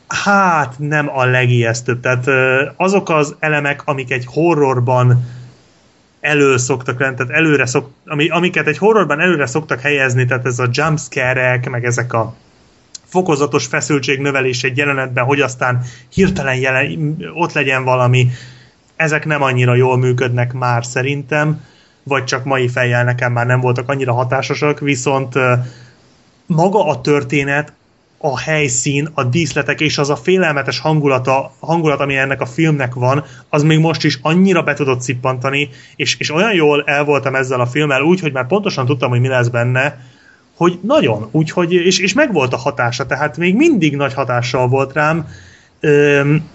[0.07, 1.99] hát nem a legijesztőbb.
[1.99, 2.25] Tehát
[2.75, 5.25] azok az elemek, amik egy horrorban
[6.19, 10.59] elő szoktak lenni, tehát előre szok, ami, amiket egy horrorban előre szoktak helyezni, tehát ez
[10.59, 12.35] a jumpscare-ek, meg ezek a
[13.15, 18.29] fokozatos feszültségnövelés egy jelenetben, hogy aztán hirtelen jelen, ott legyen valami,
[18.95, 21.63] ezek nem annyira jól működnek már szerintem,
[22.03, 25.33] vagy csak mai fejjel nekem már nem voltak annyira hatásosak, viszont
[26.45, 27.73] maga a történet,
[28.17, 33.23] a helyszín, a díszletek és az a félelmetes hangulata, hangulat, ami ennek a filmnek van,
[33.49, 37.59] az még most is annyira be tudott szippantani, és, és olyan jól el voltam ezzel
[37.59, 39.99] a filmmel, úgy, hogy már pontosan tudtam, hogy mi lesz benne,
[40.55, 45.27] hogy nagyon, úgyhogy, és, és megvolt a hatása, tehát még mindig nagy hatással volt rám.
[45.79, 46.49] Öm,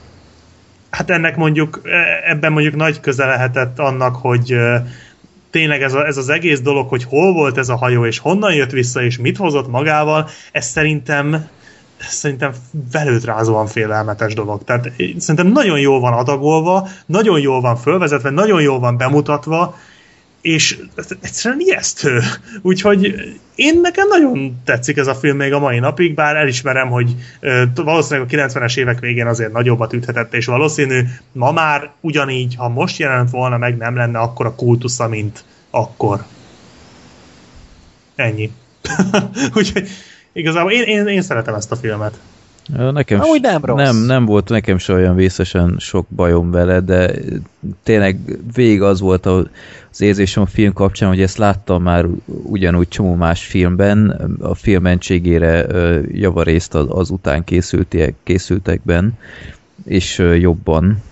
[0.90, 4.56] hát ennek mondjuk, e- ebben mondjuk nagy köze lehetett annak, hogy
[5.50, 8.54] tényleg ez, a, ez az egész dolog, hogy hol volt ez a hajó, és honnan
[8.54, 11.48] jött vissza, és mit hozott magával, ez szerintem
[12.08, 12.52] szerintem
[12.92, 14.64] velőtrázóan félelmetes dolog.
[14.64, 19.76] Tehát szerintem nagyon jól van adagolva, nagyon jól van fölvezetve, nagyon jól van bemutatva,
[20.40, 20.78] és
[21.20, 22.20] egyszerűen ijesztő.
[22.62, 23.14] Úgyhogy
[23.54, 27.14] én nekem nagyon tetszik ez a film még a mai napig, bár elismerem, hogy
[27.74, 31.02] valószínűleg a 90-es évek végén azért nagyobbat üthetett, és valószínű
[31.32, 36.24] ma már ugyanígy, ha most jelent volna meg, nem lenne akkor a kultusza, mint akkor.
[38.14, 38.50] Ennyi.
[39.56, 39.88] Úgyhogy
[40.32, 42.18] igazából én, én, én szeretem ezt a filmet.
[42.76, 43.76] Nekem Amúgy nem rossz.
[43.76, 47.10] Nem, nem volt nekem se olyan vészesen sok bajom vele, de
[47.82, 48.18] tényleg
[48.54, 52.06] végig az volt az érzésem a film kapcsán, hogy ezt láttam már
[52.42, 54.08] ugyanúgy csomó más filmben,
[54.40, 59.18] a film mentségére ö, javarészt az, az után készültek, készültekben,
[59.84, 61.02] és jobban.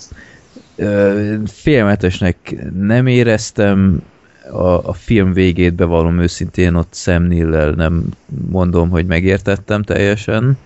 [1.46, 4.02] Félmetesnek nem éreztem,
[4.50, 8.04] a, a film végét bevallom őszintén, ott Sam Neill-lel nem
[8.50, 10.58] mondom, hogy megértettem teljesen,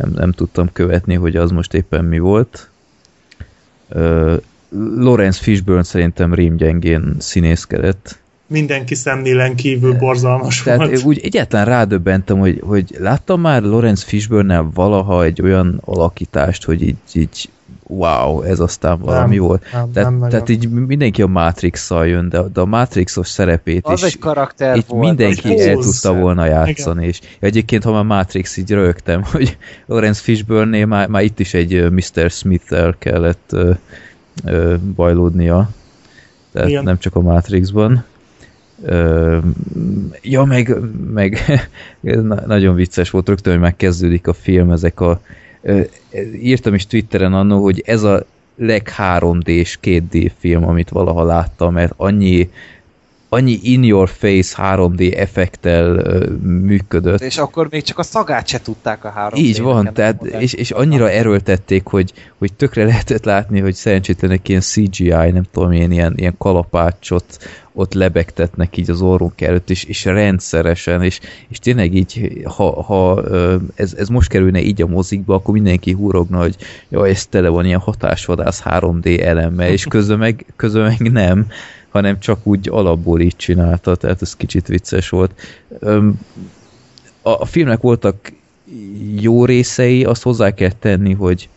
[0.00, 2.70] nem, nem tudtam követni, hogy az most éppen mi volt.
[3.88, 4.36] Uh,
[4.96, 8.18] Lawrence Fishburne szerintem rémgyengén színészkedett.
[8.46, 11.04] Mindenki szemnélen kívül borzalmas Tehát volt.
[11.04, 16.96] úgy egyáltalán rádöbbentem, hogy, hogy láttam már Lawrence Fishburne-nel valaha egy olyan alakítást, hogy így,
[17.12, 17.48] így
[17.86, 19.64] wow, ez aztán valami Nem, volt.
[19.72, 24.02] nem, tehát, nem tehát így mindenki a Matrix-szal jön, de, de a Matrixos szerepét Az
[24.02, 25.06] is egy karakter itt volt.
[25.06, 30.20] mindenki az el tudta volna játszani, és egyébként, ha már Matrix, így rögtem, hogy Lawrence
[30.22, 32.30] Fishburne-nél már, már itt is egy Mr.
[32.30, 33.72] Smith-tel kellett ö,
[34.44, 35.70] ö, bajlódnia,
[36.52, 36.84] tehát Igen.
[36.84, 38.04] nem csak a Matrixban.
[38.82, 39.38] Ö,
[40.22, 40.76] ja, meg,
[41.14, 41.38] meg
[42.00, 45.20] na- nagyon vicces volt, rögtön, hogy megkezdődik a film, ezek a
[46.40, 51.94] írtam is Twitteren annó, hogy ez a leg 3D-s 2D film, amit valaha láttam, mert
[51.96, 52.50] annyi
[53.32, 57.20] annyi in your face 3D effektel ö, működött.
[57.20, 60.52] És akkor még csak a szagát se tudták a három Így félnek van, tehát, és,
[60.52, 65.92] és annyira erőltették, hogy, hogy tökre lehetett látni, hogy szerencsétlenek ilyen CGI, nem tudom, ilyen,
[65.92, 67.38] ilyen, ilyen kalapácsot
[67.72, 73.22] ott lebegtetnek így az orrunk előtt, és, és rendszeresen, és, és tényleg így, ha, ha
[73.74, 76.56] ez, ez most kerülne így a mozikba, akkor mindenki húrogna, hogy
[76.88, 81.46] jaj, ez tele van ilyen hatásvadász 3D elemmel, és közben meg, közben meg nem,
[81.90, 85.40] hanem csak úgy alapból így csinálta, tehát ez kicsit vicces volt.
[87.22, 88.32] A, filmnek voltak
[89.16, 91.48] jó részei, azt hozzá kell tenni, hogy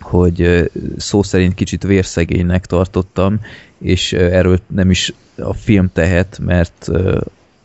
[0.00, 3.40] hogy szó szerint kicsit vérszegénynek tartottam,
[3.78, 6.90] és erről nem is a film tehet, mert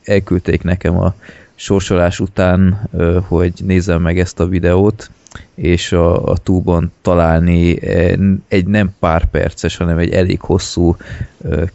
[0.04, 1.16] elküldték nekem a
[1.56, 2.90] sorsolás után,
[3.28, 5.10] hogy nézzem meg ezt a videót,
[5.56, 8.14] és a, a túbon találni eh,
[8.48, 10.96] egy nem pár perces, hanem egy elég hosszú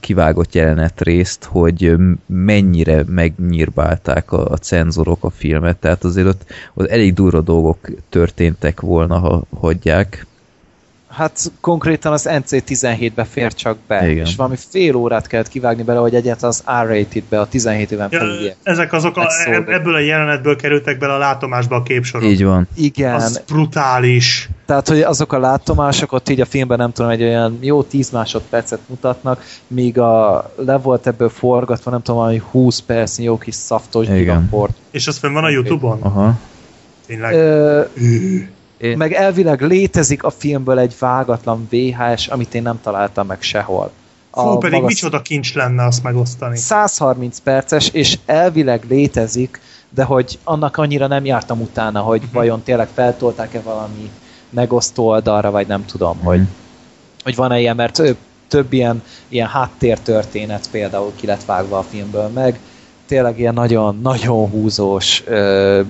[0.00, 6.88] kivágott jelenet részt, hogy mennyire megnyírbálták a, a cenzorok a filmet, tehát azért ott, ott
[6.88, 10.26] elég durva dolgok történtek volna, ha hagyják.
[11.12, 14.24] Hát konkrétan az NC-17-be fér csak be, Igen.
[14.26, 18.18] és valami fél órát kellett kivágni bele, hogy egyáltalán az R-rated-be, a 17 éven Ja,
[18.18, 18.56] felüliek.
[18.62, 19.70] ezek azok, a, Megszólnak.
[19.70, 22.30] ebből a jelenetből kerültek bele a látomásba a képsorok.
[22.30, 22.68] Így van.
[22.74, 24.48] Igen, Az brutális.
[24.66, 28.10] tehát hogy azok a látomások ott így a filmben nem tudom, egy olyan jó 10
[28.10, 33.54] másodpercet mutatnak, míg a le volt ebből forgatva, nem tudom, valami 20 percnyi jó kis
[33.54, 34.16] szaftos Igen.
[34.16, 34.72] gigaport.
[34.90, 36.00] És az fönn van a Youtube-on?
[36.02, 36.34] Aha.
[37.06, 37.34] Tényleg.
[37.34, 37.80] Ö,
[38.82, 43.90] Én- meg elvileg létezik a filmből egy vágatlan VHS, amit én nem találtam meg sehol.
[44.32, 46.56] Fú, pedig magas- micsoda kincs lenne azt megosztani.
[46.56, 49.60] 130 perces, és elvileg létezik,
[49.94, 52.32] de hogy annak annyira nem jártam utána, hogy Mhm.
[52.34, 54.10] vajon tényleg feltolták-e valami
[54.50, 56.48] megosztó oldalra, vagy nem tudom, hogy, Mhm.
[57.22, 58.16] hogy van-e ilyen, mert több,
[58.48, 62.58] több ilyen, ilyen háttértörténet például ki lett vágva a filmből meg,
[63.06, 65.80] tényleg ilyen nagyon, nagyon húzós, ö,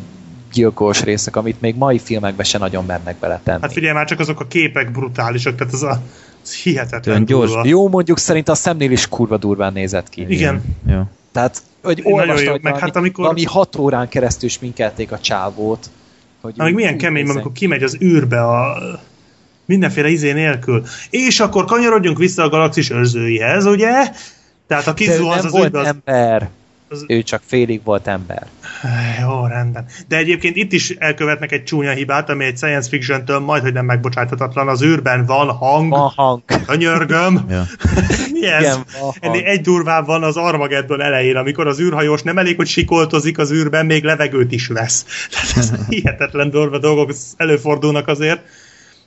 [0.53, 3.63] gyilkos részek, amit még mai filmekben se nagyon mernek beletenni.
[3.63, 6.03] Hát figyelj már csak azok a képek brutálisak, tehát az a
[6.43, 7.67] az hihetetlen gyors, durva.
[7.67, 10.25] Jó, mondjuk szerint a szemnél is kurva durván nézett ki.
[10.29, 10.63] Igen.
[10.87, 11.11] Ja.
[11.33, 15.91] Tehát, hogy jó, hogy meg hát amikor- valami hat órán keresztül sminkelték a csávót,
[16.41, 18.77] Hogy Na, meg milyen kemény, amikor kimegy az űrbe a
[19.65, 20.85] mindenféle izé nélkül.
[21.11, 24.11] És akkor kanyarodjunk vissza a galaxis őrzőihez, ugye?
[24.67, 25.87] Tehát a nem az volt az...
[25.87, 26.49] ember.
[26.93, 28.47] Az- Ő csak félig volt ember.
[29.21, 29.85] Jó, rendben.
[30.09, 33.85] De egyébként itt is elkövetnek egy csúnya hibát, ami egy science fiction-től majd, hogy nem
[33.85, 34.69] megbocsájthatatlan.
[34.69, 36.43] Az űrben van hang, Van hang.
[36.67, 37.47] könyörgöm.
[37.51, 37.65] Ja.
[38.33, 38.61] Mi ez?
[38.61, 39.15] Igen, van hang.
[39.21, 43.53] Ennél egy durvább van az Armageddon elején, amikor az űrhajós nem elég, hogy sikoltozik az
[43.53, 45.05] űrben, még levegőt is vesz.
[45.31, 48.41] Tehát ez hihetetlen durva dolgok előfordulnak azért.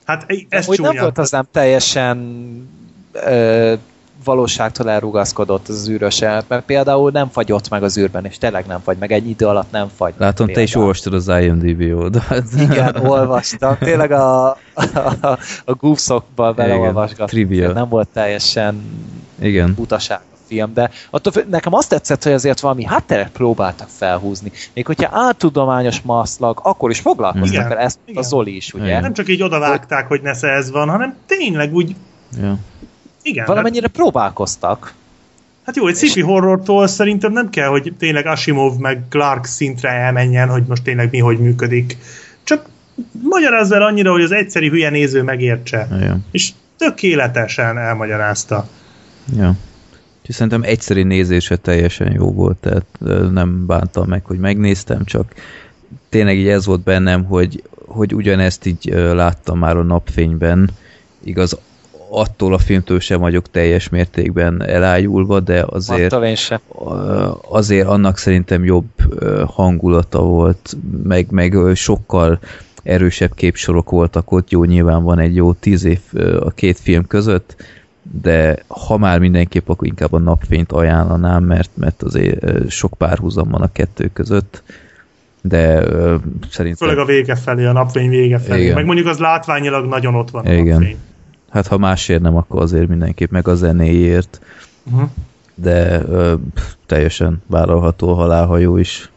[0.04, 1.02] Hát ez Úgy nem csúnya.
[1.02, 2.18] volt az nem teljesen
[3.12, 3.74] ö,
[4.26, 8.80] valóságtól elrugaszkodott az űrös el, mert például nem fagyott meg az űrben, és tényleg nem
[8.80, 10.14] fagy meg, egy idő alatt nem fagy.
[10.16, 12.44] Látom, te is olvastad az IMDb oldalt.
[12.58, 13.76] Igen, olvastam.
[13.78, 17.26] Tényleg a, a, a goofsokban beleolvasgattam.
[17.26, 17.72] trivia.
[17.72, 18.82] Nem volt teljesen
[19.40, 19.74] Igen.
[19.74, 24.52] butaság a film, de attól nekem azt tetszett, hogy azért valami hátteret próbáltak felhúzni.
[24.74, 28.22] Még hogyha áltudományos maszlag, akkor is foglalkoztak vele, ezt igen.
[28.22, 28.84] a Zoli is, ugye?
[28.84, 29.00] Igen.
[29.00, 31.94] Nem csak így odavágták, hogy nesze ez van, hanem tényleg úgy,
[32.42, 32.58] Ja.
[33.26, 33.38] Igen.
[33.38, 34.94] Hát, Valamennyire próbálkoztak.
[35.64, 40.48] hát jó, egy sci horrortól szerintem nem kell, hogy tényleg Asimov meg Clark szintre elmenjen,
[40.48, 41.96] hogy most tényleg mi hogy működik.
[42.42, 42.66] Csak
[43.22, 45.88] magyarázz el annyira, hogy az egyszerű hülye néző megértse.
[46.00, 46.18] Ja.
[46.30, 48.68] És tökéletesen elmagyarázta.
[49.36, 49.54] Ja.
[50.18, 52.86] Úgyhogy szerintem egyszeri nézése teljesen jó volt, tehát
[53.32, 55.34] nem bántam meg, hogy megnéztem, csak
[56.08, 60.70] tényleg így ez volt bennem, hogy, hogy ugyanezt így láttam már a napfényben,
[61.24, 61.58] igaz,
[62.16, 66.16] attól a filmtől sem vagyok teljes mértékben elájulva, de azért
[67.48, 68.88] azért annak szerintem jobb
[69.46, 72.38] hangulata volt, meg, meg sokkal
[72.82, 76.00] erősebb képsorok voltak ott, jó, nyilván van egy jó tíz év
[76.40, 77.56] a két film között,
[78.20, 83.62] de ha már mindenképp, akkor inkább a napfényt ajánlanám, mert, mert azért sok párhuzam van
[83.62, 84.62] a kettő között,
[85.42, 85.82] de
[86.50, 86.88] szerintem...
[86.88, 88.62] Főleg a vége felé, a napfény vége felé.
[88.62, 88.74] Igen.
[88.74, 90.78] Meg mondjuk az látványilag nagyon ott van a Igen.
[90.78, 90.96] napfény.
[91.56, 94.40] Hát ha másért nem, akkor azért mindenképp, meg a zenéért,
[94.92, 95.08] Uh-huh.
[95.54, 99.10] de ö, pff, teljesen vállalható a halálhajó is.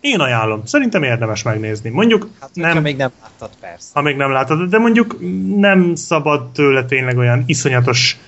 [0.00, 0.60] Én ajánlom.
[0.64, 1.90] Szerintem érdemes megnézni.
[1.90, 2.82] Mondjuk Hát nem, nem.
[2.82, 3.88] még nem láttad, persze.
[3.92, 5.16] ha még nem látod, de mondjuk
[5.56, 8.18] nem szabad tőle tényleg olyan iszonyatos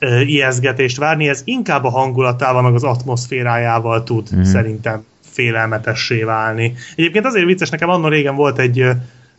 [0.00, 4.44] uh, ijeszgetést várni, ez inkább a hangulatával, meg az atmoszférájával tud uh-huh.
[4.44, 6.74] szerintem félelmetessé válni.
[6.96, 8.84] Egyébként azért vicces, nekem annó régen volt egy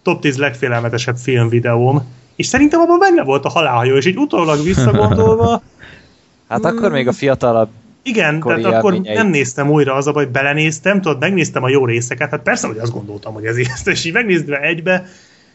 [0.03, 2.01] top 10 legfélelmetesebb filmvideóm,
[2.35, 5.61] és szerintem abban benne volt a halálhajó, és így utólag visszagondolva,
[6.49, 7.69] Hát akkor még a fiatalabb
[8.03, 9.17] igen, tehát akkor élményeit.
[9.17, 12.77] nem néztem újra az a baj, belenéztem, tudod, megnéztem a jó részeket, hát persze, hogy
[12.77, 15.05] azt gondoltam, hogy ez ilyen, és így megnézve egybe,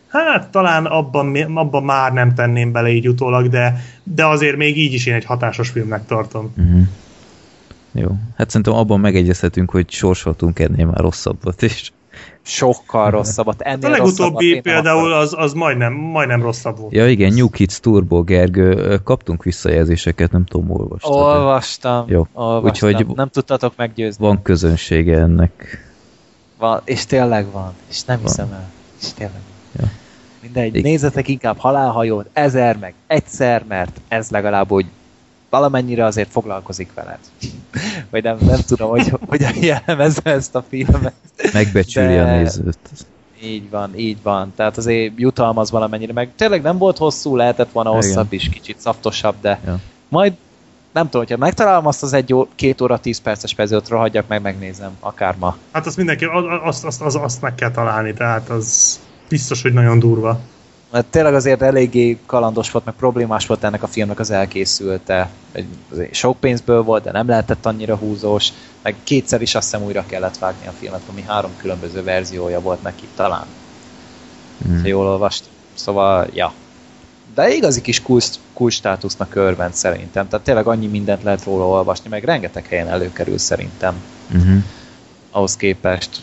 [0.08, 4.92] hát talán abban, abban már nem tenném bele így utólag, de, de azért még így
[4.92, 6.52] is én egy hatásos filmnek tartom.
[6.56, 6.82] Uh-huh.
[7.92, 8.16] Jó.
[8.36, 11.92] Hát szerintem abban megegyezhetünk, hogy sorsoltunk ennél már rosszabbat is.
[12.46, 13.62] Sokkal rosszabbat.
[13.62, 16.92] Hát Ennél a rosszabbat legutóbbi nem például az, az majdnem, majdnem rosszabb volt.
[16.92, 21.12] Ja igen, New Kids Turbo, Gergő, kaptunk visszajelzéseket, nem tudom, olvastad.
[21.14, 22.26] Olvastam, Jó.
[22.32, 22.88] olvastam.
[22.88, 24.26] Úgyhogy- Nem tudtatok meggyőzni.
[24.26, 25.84] Van közönsége ennek.
[26.58, 27.72] Van, és tényleg van.
[27.90, 28.26] És nem Van.
[28.26, 28.70] hiszem el.
[29.00, 29.40] És tényleg
[29.76, 29.84] van.
[29.86, 29.92] Ja.
[30.42, 30.90] Mindegy, Igen.
[30.90, 34.86] nézzetek inkább halálhajót ezer, meg egyszer, mert ez legalább úgy
[35.50, 37.18] valamennyire azért foglalkozik veled.
[38.10, 41.12] Vagy nem, nem tudom, hogy hogyan jellemezve ezt a filmet.
[41.52, 42.78] Megbecsüli De- a nézőt.
[43.42, 44.52] Így van, így van.
[44.56, 48.02] Tehát azért jutalmaz valamennyire, meg tényleg nem volt hosszú, lehetett volna Igen.
[48.02, 49.78] hosszabb is, kicsit szaftosabb, de Ja.
[50.08, 50.32] majd
[50.92, 54.42] nem tudom, hogyha megtalálom azt az egy ó, két óra, tíz perces verziót, rohadjak meg,
[54.42, 55.56] megnézem, akár ma.
[55.72, 56.24] Hát azt mindenki,
[56.64, 60.40] azt, azt, azt, azt meg kell találni, tehát az biztos, hogy nagyon durva.
[60.96, 65.30] Mert tényleg azért eléggé kalandos volt, meg problémás volt ennek a filmnek az elkészülte.
[66.10, 68.48] Sok pénzből volt, de nem lehetett annyira húzós,
[68.82, 72.82] meg kétszer is azt hiszem újra kellett vágni a filmet, ami három különböző verziója volt
[72.82, 73.46] neki talán.
[74.64, 74.80] Hmm.
[74.80, 75.52] ha jól olvastam.
[75.74, 76.52] Szóval, ja.
[77.34, 80.28] De igazi kis kulcs, kulcs státusznak örvend szerintem.
[80.28, 84.02] Tehát tényleg annyi mindent lehet róla olvasni, meg rengeteg helyen előkerül szerintem
[84.34, 84.62] Uh-huh.
[85.30, 86.22] ahhoz képest.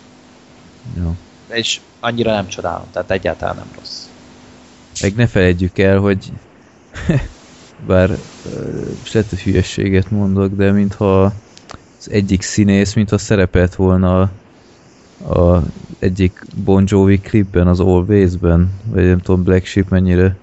[0.97, 1.15] Jó.
[1.47, 4.02] És annyira nem csodálom, tehát egyáltalán nem rossz.
[5.03, 6.31] Meg ne felejtjük el, hogy
[7.87, 8.09] bár
[9.13, 11.23] lehet, hogy hülyességet mondok, de mintha
[11.99, 14.29] az egyik színész, mintha szerepelt volna a,
[15.39, 15.63] a
[15.99, 20.35] egyik Bon Jovi klipben, az Always-ben, vagy nem tudom, Black Sheep mennyire.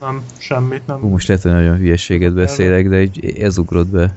[0.00, 1.00] Nem, semmit nem.
[1.00, 4.14] Hú, most lehet, hogy nagyon hülyeséget beszélek, de így ez ugrott be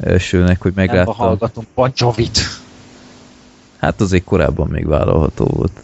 [0.00, 1.14] elsőnek, hogy Nem megláttam.
[1.14, 2.38] hallgatunk Bon Jovit.
[3.78, 5.82] Hát azért korábban még vállalható volt.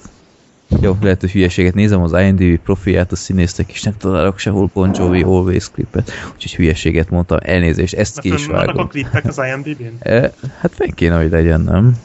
[0.81, 4.91] Jó, lehet, hogy hülyeséget nézem az IMDb profilját a színésztek, és nem találok sehol Bon
[4.95, 8.89] Jovi Always klipet, úgyhogy hülyeséget mondtam, elnézést, ezt ki is Vannak a vágom.
[8.89, 9.97] klippek az IMDb-n?
[10.11, 11.97] E, hát fenn kéne, hogy legyen, nem?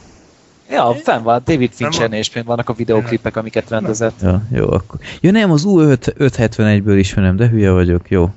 [0.70, 1.70] Ja, fenn van, David?
[1.72, 4.20] Fincher és például vannak a videóklipek, amiket rendezett.
[4.22, 5.00] Ja, jó, akkor.
[5.20, 8.30] Ja nem, az U571-ből ismerem, de hülye vagyok, jó.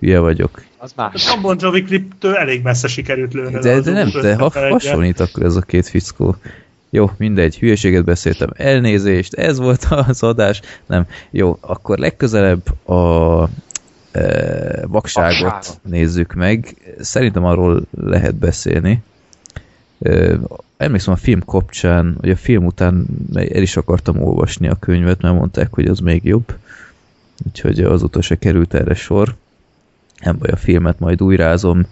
[0.00, 0.62] Hülye vagyok.
[0.78, 1.24] Az A más.
[1.24, 3.58] Tom Bon Jovi kliptől elég messze sikerült lőni.
[3.58, 4.68] De, de nem, de ha 51-et.
[4.70, 6.36] hasonlít akkor ez a két fickó.
[6.94, 8.50] Jó, mindegy, hülyeséget beszéltem.
[8.56, 10.60] Elnézést, ez volt az adás.
[10.86, 13.48] Nem, jó, akkor legközelebb a
[14.12, 15.80] e, vakságot Vakságot.
[15.82, 16.74] nézzük meg.
[17.00, 19.02] Szerintem arról lehet beszélni.
[20.02, 20.38] E,
[20.76, 25.34] emlékszem a film kapcsán, vagy a film után el is akartam olvasni a könyvet, mert
[25.34, 26.56] mondták, hogy az még jobb.
[27.46, 29.34] Úgyhogy azóta se került erre sor.
[30.20, 31.86] Nem baj, a filmet majd újrázom.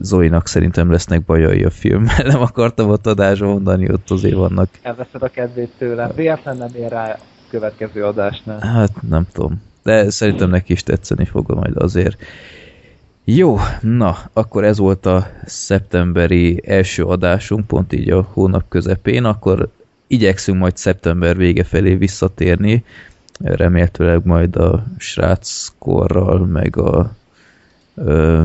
[0.00, 5.22] Zoinak szerintem lesznek bajai a filmmel, nem akartam ott adásra mondani, ott azért vannak, Elveszed
[5.22, 6.10] a kedvét tőlem.
[6.14, 7.18] Véletlen nem ér rá a
[7.50, 8.60] következő adásnál.
[8.60, 12.22] hát nem tudom, de szerintem neki is tetszeni fog majd azért.
[13.24, 19.68] Jó, na, akkor ez volt a szeptemberi első adásunk, pont így a hónap közepén, akkor
[20.06, 22.84] igyekszünk majd szeptember vége felé visszatérni,
[23.40, 27.10] remélhetőleg majd a sráckorral, meg a
[28.04, 28.44] ö,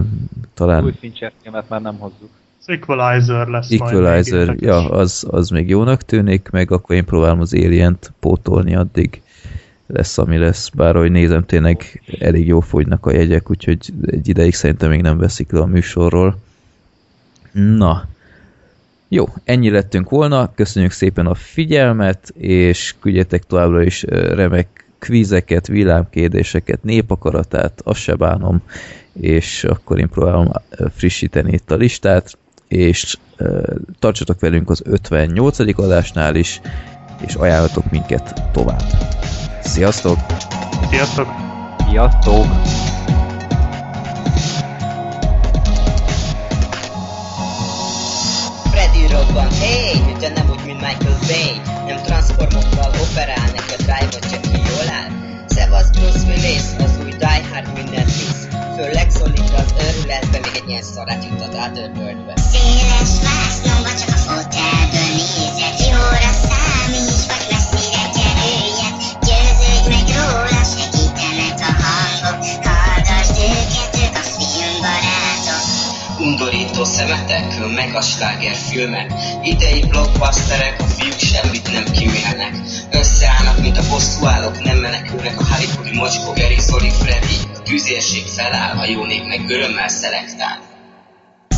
[0.53, 2.29] talán Új Fincher filmet már nem hozzuk.
[2.59, 7.39] Az Equalizer lesz Equalizer, majd ja, az, az még jónak tűnik, meg akkor én próbálom
[7.39, 9.21] az Alien-t pótolni, addig
[9.87, 10.69] lesz, ami lesz.
[10.69, 15.17] Bár, ahogy nézem, tényleg elég jó fogynak a jegyek, úgyhogy egy ideig szerintem még nem
[15.17, 16.37] veszik le a műsorról.
[17.51, 18.07] Na,
[19.07, 26.83] jó, ennyi lettünk volna, köszönjük szépen a figyelmet, és küldjetek továbbra is remek kvízeket, villámkérdéseket,
[26.83, 28.61] népakaratát, azt se bánom,
[29.13, 30.51] és akkor én próbálom
[30.95, 35.59] frissíteni itt a listát, és ö, tartsatok velünk az 58.
[35.59, 36.61] adásnál is,
[37.25, 38.83] és ajánlatok minket tovább.
[39.63, 40.17] Sziasztok!
[40.89, 41.27] Sziasztok!
[41.89, 42.45] Sziasztok!
[48.71, 53.42] Freddy robban, hey, de nem úgy, mint Michael Bay Nem transformokkal operál,
[55.73, 60.69] Szevasz Bruce Willis, az új Die Hard mindent visz Főleg szólít az őrületbe, még egy
[60.69, 66.62] ilyen szarát juttat át örböldbe Széles vásznomba csak a fotelből nézek Jóra számíts,
[76.73, 82.55] Undorító szemetek, meg a sláger filmek Idei blockbusterek, a fiúk semmit nem kimélnek
[82.91, 88.77] Összeállnak, mint a bosszúállók, nem menekülnek a Hollywoodi mocskó, Gary, Zoli, Freddy A tűzérség feláll,
[88.77, 90.59] a jó nép meg örömmel szelektál.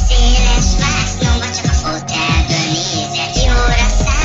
[0.08, 4.24] Széles vásznomba csak a fotelből nézek Jóra számíts,